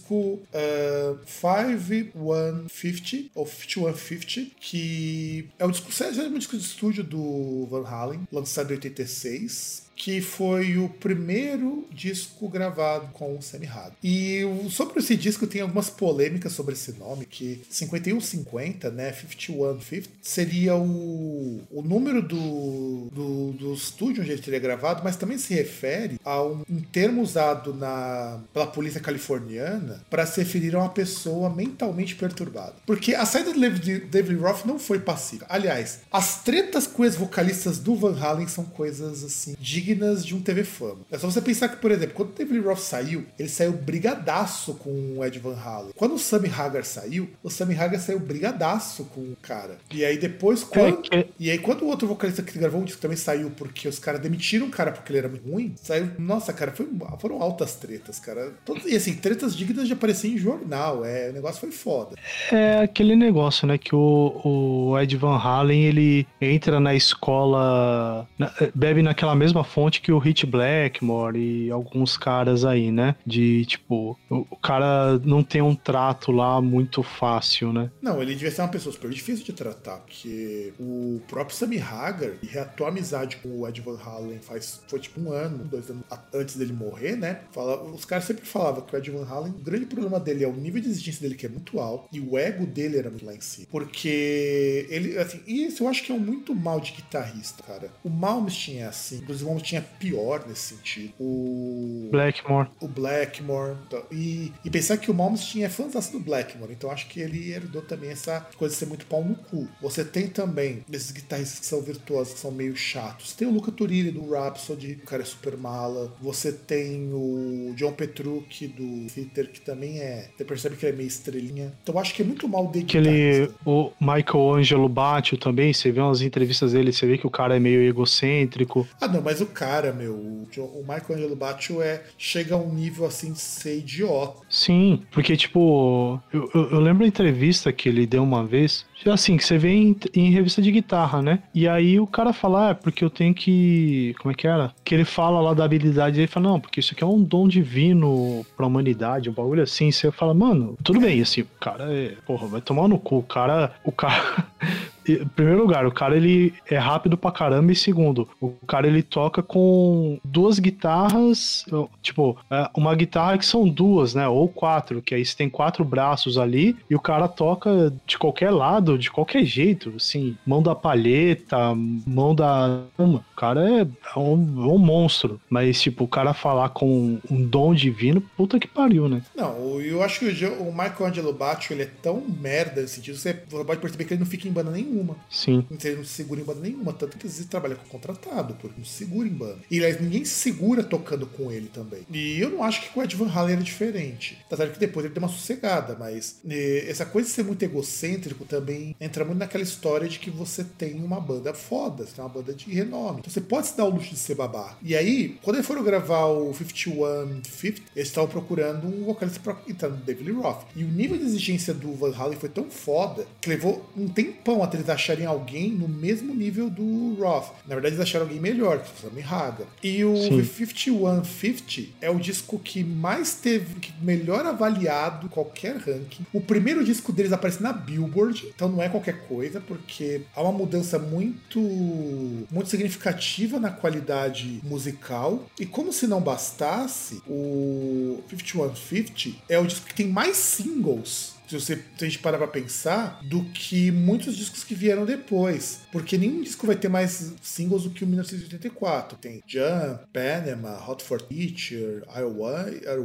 Disco 0.07 0.15
uh, 0.15 1.19
5150 1.25 3.29
ou 3.35 3.45
5150, 3.45 4.51
que 4.59 5.49
é 5.59 5.65
o 5.65 5.71
disco, 5.71 5.91
é 6.03 6.27
um 6.27 6.37
disco 6.37 6.57
de 6.57 6.63
estúdio 6.63 7.03
do 7.03 7.67
Van 7.69 7.85
Halen, 7.85 8.27
lançado 8.31 8.71
em 8.71 8.75
86 8.75 9.86
que 9.97 10.21
foi 10.21 10.77
o 10.77 10.87
primeiro 10.87 11.85
disco 11.91 12.47
gravado 12.47 13.07
com 13.13 13.35
o 13.35 13.41
Sammy 13.41 13.65
Hagar. 13.65 13.93
E 14.03 14.41
sobre 14.69 14.99
esse 14.99 15.15
disco 15.17 15.47
tem 15.47 15.61
algumas 15.61 15.89
polêmicas 15.89 16.53
sobre 16.53 16.73
esse 16.73 16.93
nome, 16.93 17.25
que 17.25 17.61
5150, 17.67 18.91
né, 18.91 19.11
5150, 19.11 20.09
seria 20.21 20.75
o, 20.75 21.61
o 21.71 21.81
número 21.81 22.21
do, 22.21 23.09
do, 23.11 23.51
do 23.53 23.73
estúdio 23.73 24.21
onde 24.21 24.31
ele 24.31 24.41
teria 24.41 24.59
gravado, 24.59 25.01
mas 25.03 25.15
também 25.15 25.37
se 25.37 25.53
refere 25.53 26.19
a 26.23 26.43
um, 26.43 26.61
um 26.69 26.79
termo 26.79 27.21
usado 27.21 27.73
na, 27.73 28.39
pela 28.53 28.67
polícia 28.67 29.01
californiana 29.01 30.05
para 30.09 30.27
se 30.27 30.41
referir 30.41 30.75
a 30.75 30.79
uma 30.79 30.89
pessoa 30.89 31.49
mentalmente 31.49 32.15
perturbada. 32.15 32.75
Porque 32.85 33.15
a 33.15 33.25
saída 33.25 33.51
do 33.51 33.59
David 33.59 34.39
Roth 34.39 34.63
não 34.63 34.77
foi 34.77 34.99
passiva. 34.99 35.47
Aliás, 35.49 36.01
as 36.11 36.43
tretas 36.43 36.85
com 36.85 37.01
os 37.01 37.15
vocalistas 37.15 37.79
do 37.79 37.95
Van 37.95 38.17
Halen 38.19 38.47
são 38.47 38.63
coisas 38.63 39.23
assim 39.23 39.55
dignas 39.59 39.86
dignas 39.87 40.25
de 40.25 40.35
um 40.35 40.41
TV 40.41 40.63
Fama. 40.63 40.99
É 41.09 41.17
só 41.17 41.29
você 41.29 41.41
pensar 41.41 41.69
que, 41.69 41.77
por 41.77 41.91
exemplo, 41.91 42.13
quando 42.13 42.29
o 42.29 42.33
David 42.33 42.59
Roth 42.59 42.79
saiu, 42.79 43.25
ele 43.39 43.47
saiu 43.47 43.71
brigadaço 43.71 44.73
com 44.75 44.89
o 45.17 45.25
Ed 45.25 45.39
Van 45.39 45.55
Halen. 45.55 45.93
Quando 45.95 46.15
o 46.15 46.19
Sammy 46.19 46.49
Hagar 46.49 46.83
saiu, 46.83 47.29
o 47.41 47.49
Sammy 47.49 47.75
Hagar 47.75 47.99
saiu 47.99 48.19
brigadaço 48.19 49.05
com 49.05 49.21
o 49.21 49.37
cara. 49.41 49.77
E 49.93 50.03
aí 50.03 50.17
depois, 50.17 50.63
quando... 50.63 51.01
É, 51.11 51.19
é... 51.19 51.27
E 51.39 51.51
aí 51.51 51.57
quando 51.57 51.83
o 51.83 51.87
outro 51.87 52.07
vocalista 52.07 52.41
que 52.41 52.57
gravou 52.57 52.81
um 52.81 52.83
disco 52.83 53.01
também 53.01 53.17
saiu 53.17 53.51
porque 53.51 53.87
os 53.87 53.99
caras 53.99 54.19
demitiram 54.19 54.67
o 54.67 54.69
cara 54.69 54.91
porque 54.91 55.11
ele 55.11 55.19
era 55.19 55.29
muito 55.29 55.49
ruim, 55.49 55.73
saiu... 55.81 56.09
Nossa, 56.19 56.51
cara, 56.51 56.71
foi... 56.71 56.87
foram 57.19 57.41
altas 57.41 57.75
tretas, 57.75 58.19
cara. 58.19 58.53
E 58.85 58.95
assim, 58.95 59.15
tretas 59.15 59.55
dignas 59.55 59.87
de 59.87 59.93
aparecer 59.93 60.27
em 60.27 60.37
jornal. 60.37 61.05
É, 61.05 61.29
o 61.29 61.33
negócio 61.33 61.61
foi 61.61 61.71
foda. 61.71 62.15
É 62.51 62.79
aquele 62.81 63.15
negócio, 63.15 63.67
né, 63.67 63.77
que 63.77 63.95
o, 63.95 64.41
o 64.43 64.99
Ed 64.99 65.15
Van 65.15 65.37
Halen, 65.37 65.83
ele 65.83 66.27
entra 66.41 66.79
na 66.79 66.93
escola, 66.93 68.27
na... 68.37 68.51
bebe 68.73 69.01
naquela 69.01 69.35
mesma 69.35 69.63
fonte 69.77 70.01
que 70.01 70.11
o 70.11 70.17
Hit 70.17 70.43
Blackmore 70.47 71.37
e 71.37 71.69
alguns 71.69 72.17
caras 72.17 72.65
aí, 72.65 72.91
né? 72.91 73.15
De 73.23 73.63
tipo, 73.67 74.17
o 74.27 74.55
cara 74.55 75.19
não 75.19 75.43
tem 75.43 75.61
um 75.61 75.75
trato 75.75 76.31
lá 76.31 76.59
muito 76.59 77.03
fácil, 77.03 77.71
né? 77.71 77.91
Não, 78.01 78.19
ele 78.19 78.33
devia 78.33 78.49
ser 78.49 78.63
uma 78.63 78.69
pessoa 78.69 78.91
super 78.91 79.11
difícil 79.11 79.45
de 79.45 79.53
tratar, 79.53 79.97
porque 79.97 80.73
o 80.79 81.21
próprio 81.27 81.55
Sammy 81.55 81.77
Hagar 81.77 82.31
reatou 82.41 82.87
a 82.87 82.89
amizade 82.89 83.37
com 83.37 83.49
o 83.49 83.67
Ed 83.67 83.79
Van 83.81 83.99
Halen 84.03 84.39
faz, 84.39 84.81
foi 84.87 84.99
tipo 84.99 85.21
um 85.21 85.31
ano, 85.31 85.63
dois 85.65 85.87
anos 85.91 86.03
antes 86.33 86.57
dele 86.57 86.73
morrer, 86.73 87.15
né? 87.15 87.41
Fala, 87.51 87.83
os 87.83 88.03
caras 88.03 88.23
sempre 88.25 88.47
falavam 88.47 88.81
que 88.81 88.95
o 88.95 88.97
Ed 88.97 89.11
Van 89.11 89.27
Halen, 89.29 89.51
o 89.51 89.63
grande 89.63 89.85
problema 89.85 90.19
dele 90.19 90.43
é 90.43 90.47
o 90.47 90.53
nível 90.53 90.81
de 90.81 90.89
exigência 90.89 91.21
dele 91.21 91.35
que 91.35 91.45
é 91.45 91.49
muito 91.49 91.79
alto 91.79 92.07
e 92.11 92.19
o 92.19 92.35
ego 92.35 92.65
dele 92.65 92.97
era 92.97 93.11
muito 93.11 93.27
lá 93.27 93.35
em 93.35 93.41
cima. 93.41 93.67
Porque 93.69 94.87
ele, 94.89 95.19
assim, 95.19 95.39
isso 95.45 95.83
eu 95.83 95.87
acho 95.87 96.03
que 96.03 96.11
é 96.11 96.15
um 96.15 96.19
muito 96.19 96.55
mal 96.55 96.79
de 96.79 96.93
guitarrista, 96.93 97.61
cara. 97.61 97.91
O 98.03 98.09
Malmsteen 98.09 98.79
é 98.79 98.87
assim, 98.87 99.17
inclusive 99.17 99.47
o 99.47 99.66
tinha 99.67 99.81
pior 99.81 100.45
nesse 100.47 100.75
sentido. 100.75 101.13
O. 101.19 102.09
Blackmore. 102.11 102.69
O 102.79 102.87
Blackmore. 102.87 103.75
Então, 103.87 104.03
e, 104.11 104.51
e 104.63 104.69
pensar 104.69 104.97
que 104.97 105.11
o 105.11 105.13
Malmsteen 105.13 105.65
é 105.65 105.69
fãzaço 105.69 106.13
do 106.13 106.19
Blackmore, 106.19 106.71
então 106.71 106.89
acho 106.89 107.07
que 107.07 107.19
ele 107.19 107.51
herdou 107.51 107.81
também 107.81 108.09
essa 108.09 108.47
coisa 108.57 108.73
de 108.73 108.79
ser 108.79 108.85
muito 108.85 109.05
pau 109.05 109.23
no 109.23 109.35
cu. 109.35 109.67
Você 109.81 110.03
tem 110.03 110.27
também 110.27 110.83
esses 110.91 111.11
guitarristas 111.11 111.59
que 111.59 111.65
são 111.65 111.81
virtuosos, 111.81 112.33
que 112.33 112.39
são 112.39 112.51
meio 112.51 112.75
chatos. 112.75 113.33
Tem 113.33 113.47
o 113.47 113.51
Luca 113.51 113.71
Turilli 113.71 114.11
do 114.11 114.29
Rhapsody, 114.29 114.99
o 115.03 115.05
cara 115.05 115.21
é 115.21 115.25
super 115.25 115.57
mala. 115.57 116.13
Você 116.21 116.51
tem 116.51 117.11
o 117.13 117.73
John 117.75 117.91
Petrucci 117.91 118.67
do 118.67 119.09
Fitter, 119.09 119.51
que 119.51 119.61
também 119.61 119.99
é. 119.99 120.29
Você 120.35 120.45
percebe 120.45 120.75
que 120.75 120.85
ele 120.85 120.93
é 120.93 120.97
meio 120.97 121.07
estrelinha. 121.07 121.73
Então 121.83 121.99
acho 121.99 122.13
que 122.13 122.21
é 122.21 122.25
muito 122.25 122.47
mal 122.47 122.67
de 122.67 122.79
Aquele. 122.79 123.51
O 123.65 123.91
Michael 123.99 124.53
Angelo 124.53 124.87
Batio 124.87 125.37
também, 125.37 125.73
você 125.73 125.91
vê 125.91 125.99
umas 125.99 126.21
entrevistas 126.21 126.71
dele, 126.71 126.93
você 126.93 127.05
vê 127.05 127.17
que 127.17 127.27
o 127.27 127.29
cara 127.29 127.55
é 127.55 127.59
meio 127.59 127.81
egocêntrico. 127.81 128.87
Ah, 129.01 129.07
não, 129.07 129.21
mas 129.21 129.41
o 129.41 129.45
cara, 129.47 129.91
meu. 129.91 130.13
O, 130.13 130.47
o 130.57 130.85
Michael 130.87 131.35
Batio 131.35 131.81
é, 131.81 132.03
chega 132.17 132.55
a 132.55 132.57
um 132.57 132.73
nível 132.73 133.05
assim 133.05 133.33
de 133.33 133.39
ser 133.39 133.79
idiota. 133.79 134.41
Sim, 134.49 135.03
porque, 135.11 135.35
tipo, 135.35 136.19
eu, 136.31 136.49
eu, 136.53 136.71
eu 136.71 136.79
lembro 136.79 137.03
a 137.03 137.07
entrevista 137.07 137.71
que 137.71 137.89
ele 137.89 138.05
deu 138.05 138.23
uma 138.23 138.45
vez, 138.45 138.85
assim, 139.05 139.37
que 139.37 139.43
você 139.43 139.57
vê 139.57 139.69
em, 139.69 139.95
em, 140.13 140.31
revista 140.31 140.61
de 140.61 140.71
guitarra, 140.71 141.21
né? 141.21 141.39
E 141.53 141.67
aí 141.67 141.99
o 141.99 142.07
cara 142.07 142.33
fala, 142.33 142.67
ah, 142.67 142.69
é 142.71 142.73
porque 142.73 143.03
eu 143.03 143.09
tenho 143.09 143.33
que. 143.33 144.15
Como 144.19 144.31
é 144.31 144.35
que 144.35 144.47
era? 144.47 144.73
Que 144.83 144.95
ele 144.95 145.05
fala 145.05 145.41
lá 145.41 145.53
da 145.53 145.63
habilidade, 145.63 146.19
ele 146.19 146.27
fala, 146.27 146.49
não, 146.49 146.59
porque 146.59 146.79
isso 146.79 146.93
aqui 146.93 147.03
é 147.03 147.07
um 147.07 147.21
dom 147.21 147.47
divino 147.47 148.45
pra 148.55 148.67
humanidade, 148.67 149.29
um 149.29 149.33
bagulho 149.33 149.63
assim. 149.63 149.91
Você 149.91 150.11
fala, 150.11 150.33
mano, 150.33 150.77
tudo 150.83 150.99
bem, 150.99 151.21
assim, 151.21 151.41
o 151.41 151.47
cara 151.59 151.93
é. 151.93 152.15
Porra, 152.25 152.47
vai 152.47 152.61
tomar 152.61 152.87
no 152.87 152.99
cu. 152.99 153.17
O 153.17 153.23
cara. 153.23 153.73
O 153.83 153.91
cara. 153.91 154.47
em 155.13 155.27
primeiro 155.27 155.61
lugar, 155.61 155.85
o 155.85 155.91
cara 155.91 156.15
ele 156.15 156.53
é 156.69 156.77
rápido 156.77 157.17
pra 157.17 157.31
caramba. 157.31 157.71
E 157.71 157.75
segundo, 157.75 158.27
o 158.39 158.53
cara 158.67 158.87
ele 158.87 159.03
toca 159.03 159.41
com 159.41 160.19
duas 160.23 160.59
guitarras, 160.59 161.65
tipo, 162.01 162.37
é, 162.49 162.69
uma 162.75 162.95
guitarra 162.95 163.37
que 163.37 163.45
são 163.45 163.67
duas, 163.67 164.13
né? 164.13 164.27
Ou 164.27 164.47
quatro, 164.47 165.01
que 165.01 165.15
aí 165.15 165.25
você 165.25 165.35
tem 165.35 165.49
quatro 165.49 165.83
braços 165.83 166.37
ali 166.37 166.75
e 166.89 166.95
o 166.95 166.99
cara 166.99 167.27
toca 167.27 167.93
de 168.05 168.17
qualquer 168.17 168.51
lado, 168.51 168.97
de 168.97 169.09
qualquer 169.09 169.45
jeito, 169.45 169.93
assim, 169.95 170.37
mão 170.45 170.61
da 170.61 170.75
palheta, 170.75 171.57
mão 171.75 172.35
da. 172.35 172.81
O 172.97 173.21
cara 173.35 173.69
é, 173.69 173.81
é 173.81 174.19
um, 174.19 174.63
é 174.63 174.73
um 174.73 174.77
monstro. 174.77 175.39
Mas, 175.49 175.81
tipo, 175.81 176.03
o 176.03 176.07
cara 176.07 176.33
falar 176.33 176.69
com 176.69 177.19
um 177.29 177.45
dom 177.45 177.73
divino, 177.73 178.21
puta 178.35 178.59
que 178.59 178.67
pariu, 178.67 179.07
né? 179.07 179.21
Não, 179.35 179.79
eu 179.81 180.03
acho 180.03 180.19
que 180.19 180.45
o, 180.45 180.69
o 180.69 180.75
Michelangelo 180.75 181.33
Baccio, 181.33 181.73
ele 181.73 181.83
é 181.83 181.89
tão 182.01 182.21
merda 182.21 182.81
nesse 182.81 182.95
sentido, 182.95 183.17
você 183.17 183.33
pode 183.33 183.79
perceber 183.79 184.05
que 184.05 184.13
ele 184.13 184.19
não 184.19 184.27
fica 184.27 184.47
em 184.47 184.51
banda 184.51 184.71
nenhuma 184.71 184.96
nenhuma. 184.97 185.15
Sim. 185.29 185.65
Ele 185.83 185.95
não 185.97 186.03
se 186.03 186.13
segura 186.13 186.41
em 186.41 186.43
banda 186.43 186.61
nenhuma. 186.61 186.93
Tanto 186.93 187.17
que 187.17 187.27
às 187.27 187.33
vezes 187.33 187.47
trabalha 187.47 187.75
com 187.75 187.87
contratado, 187.87 188.55
porque 188.55 188.77
não 188.77 188.85
se 188.85 188.93
segura 188.93 189.27
em 189.27 189.31
banda. 189.31 189.59
E 189.69 189.77
aliás, 189.77 190.01
ninguém 190.01 190.25
se 190.25 190.33
segura 190.33 190.83
tocando 190.83 191.25
com 191.25 191.51
ele 191.51 191.69
também. 191.73 192.01
E 192.11 192.39
eu 192.39 192.49
não 192.49 192.63
acho 192.63 192.81
que 192.81 192.89
com 192.89 192.99
o 192.99 193.03
Ed 193.03 193.15
Van 193.15 193.29
Halen 193.29 193.53
era 193.53 193.63
diferente. 193.63 194.37
Tá 194.49 194.57
certo 194.57 194.73
que 194.73 194.79
depois 194.79 195.05
ele 195.05 195.13
deu 195.13 195.23
uma 195.23 195.29
sossegada, 195.29 195.95
mas 195.99 196.41
essa 196.87 197.05
coisa 197.05 197.27
de 197.27 197.33
ser 197.33 197.43
muito 197.43 197.63
egocêntrico 197.63 198.45
também 198.45 198.95
entra 198.99 199.23
muito 199.23 199.39
naquela 199.39 199.63
história 199.63 200.07
de 200.07 200.19
que 200.19 200.29
você 200.29 200.63
tem 200.63 200.95
uma 200.95 201.19
banda 201.19 201.53
foda, 201.53 202.05
você 202.05 202.15
tem 202.15 202.23
uma 202.23 202.29
banda 202.29 202.53
de 202.53 202.69
renome. 202.69 203.19
Então 203.19 203.31
você 203.31 203.41
pode 203.41 203.67
se 203.67 203.77
dar 203.77 203.85
o 203.85 203.89
luxo 203.89 204.09
de 204.09 204.19
ser 204.19 204.35
babá. 204.35 204.77
E 204.81 204.95
aí, 204.95 205.37
quando 205.41 205.57
eles 205.57 205.67
foram 205.67 205.83
gravar 205.83 206.25
o 206.25 206.53
5150, 206.53 207.81
eles 207.95 208.07
estavam 208.07 208.29
procurando 208.29 208.87
um 208.87 209.05
vocalista 209.05 209.39
pra 209.39 209.57
entrar 209.67 209.89
no 209.89 209.97
David 209.97 210.31
Lee 210.31 210.41
Roth. 210.41 210.65
E 210.75 210.83
o 210.83 210.87
nível 210.87 211.17
de 211.17 211.23
exigência 211.23 211.73
do 211.73 211.93
Van 211.93 212.13
Halen 212.15 212.37
foi 212.37 212.49
tão 212.49 212.69
foda 212.69 213.25
que 213.41 213.49
levou 213.49 213.87
um 213.95 214.07
tempão 214.07 214.63
até 214.63 214.77
ele 214.77 214.83
eles 214.87 214.89
acharem 214.89 215.25
alguém 215.25 215.71
no 215.71 215.87
mesmo 215.87 216.33
nível 216.33 216.69
do 216.69 217.15
Roth. 217.15 217.51
Na 217.67 217.75
verdade, 217.75 217.95
eles 217.95 217.99
acharam 217.99 218.25
alguém 218.25 218.39
melhor, 218.39 218.79
que 218.79 218.89
foi 218.89 219.21
Haga. 219.21 219.65
E 219.83 220.03
o 220.03 220.15
Sim. 220.15 220.43
5150 220.43 221.95
é 222.01 222.09
o 222.09 222.19
disco 222.19 222.57
que 222.59 222.83
mais 222.83 223.35
teve, 223.35 223.75
que 223.75 223.93
melhor 224.01 224.45
avaliado 224.45 225.29
qualquer 225.29 225.77
ranking. 225.77 226.25
O 226.33 226.41
primeiro 226.41 226.83
disco 226.83 227.11
deles 227.11 227.31
aparece 227.31 227.61
na 227.61 227.73
Billboard, 227.73 228.47
então 228.55 228.69
não 228.69 228.81
é 228.81 228.89
qualquer 228.89 229.27
coisa, 229.27 229.59
porque 229.59 230.21
há 230.35 230.41
uma 230.41 230.51
mudança 230.51 230.97
muito, 230.97 231.59
muito 231.59 232.69
significativa 232.69 233.59
na 233.59 233.71
qualidade 233.71 234.61
musical. 234.63 235.45
E 235.59 235.65
como 235.65 235.91
se 235.91 236.07
não 236.07 236.21
bastasse, 236.21 237.21
o 237.27 238.21
5150 238.29 239.37
é 239.49 239.59
o 239.59 239.65
disco 239.65 239.87
que 239.87 239.95
tem 239.95 240.07
mais 240.07 240.37
singles 240.37 241.36
se 241.47 241.55
você 241.55 241.75
se 241.75 242.05
a 242.05 242.07
gente 242.07 242.19
parar 242.19 242.37
pra 242.37 242.47
pensar, 242.47 243.19
do 243.23 243.43
que 243.45 243.91
muitos 243.91 244.35
discos 244.35 244.63
que 244.63 244.75
vieram 244.75 245.05
depois. 245.05 245.81
Porque 245.91 246.17
nenhum 246.17 246.41
disco 246.41 246.67
vai 246.67 246.75
ter 246.75 246.89
mais 246.89 247.33
singles 247.41 247.83
do 247.83 247.89
que 247.89 248.03
o 248.03 248.07
1984. 248.07 249.17
Tem 249.17 249.41
Jump, 249.47 250.05
Panama, 250.13 250.77
Hot 250.87 251.03
for 251.03 251.21
Teacher, 251.21 252.03
I'll 252.15 252.33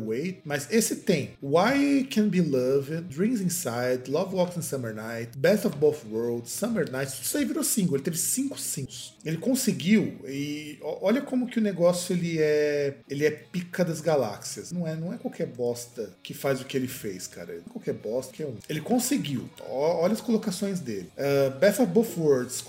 Wait. 0.06 0.40
Mas 0.44 0.68
esse 0.70 0.96
tem 0.96 1.30
Why 1.42 2.04
Can 2.04 2.28
Be 2.28 2.40
Loved, 2.40 3.02
Dreams 3.02 3.40
Inside, 3.40 4.10
Love 4.10 4.34
Walks 4.34 4.56
in 4.56 4.62
Summer 4.62 4.94
Night, 4.94 5.36
Best 5.36 5.66
of 5.66 5.76
Both 5.76 6.04
Worlds, 6.10 6.50
Summer 6.50 6.90
Nights. 6.90 7.14
Tudo 7.14 7.24
isso 7.24 7.38
aí 7.38 7.44
virou 7.44 7.64
single. 7.64 7.96
Ele 7.96 8.04
teve 8.04 8.18
cinco 8.18 8.58
singles. 8.58 9.14
Ele 9.24 9.36
conseguiu, 9.36 10.18
e 10.26 10.78
olha 10.82 11.22
como 11.22 11.46
que 11.46 11.58
o 11.58 11.62
negócio 11.62 12.12
ele 12.14 12.38
é, 12.38 12.96
ele 13.08 13.24
é 13.24 13.30
pica 13.30 13.84
das 13.84 14.00
galáxias. 14.00 14.72
Não 14.72 14.86
é, 14.86 14.96
não 14.96 15.12
é 15.12 15.16
qualquer 15.16 15.46
bosta 15.46 16.10
que 16.22 16.34
faz 16.34 16.60
o 16.60 16.64
que 16.64 16.76
ele 16.76 16.88
fez, 16.88 17.26
cara. 17.26 17.52
Não 17.54 17.60
é 17.60 17.70
qualquer 17.70 17.94
bosta 17.94 18.32
que 18.32 18.42
é 18.42 18.46
um. 18.46 18.56
Ele 18.68 18.80
conseguiu. 18.80 19.48
Olha 19.68 20.12
as 20.12 20.20
colocações 20.20 20.80
dele. 20.80 21.10
Uh, 21.16 21.58
Best 21.58 21.80
of 21.80 21.90
Both 21.92 22.18
Worlds 22.18 22.60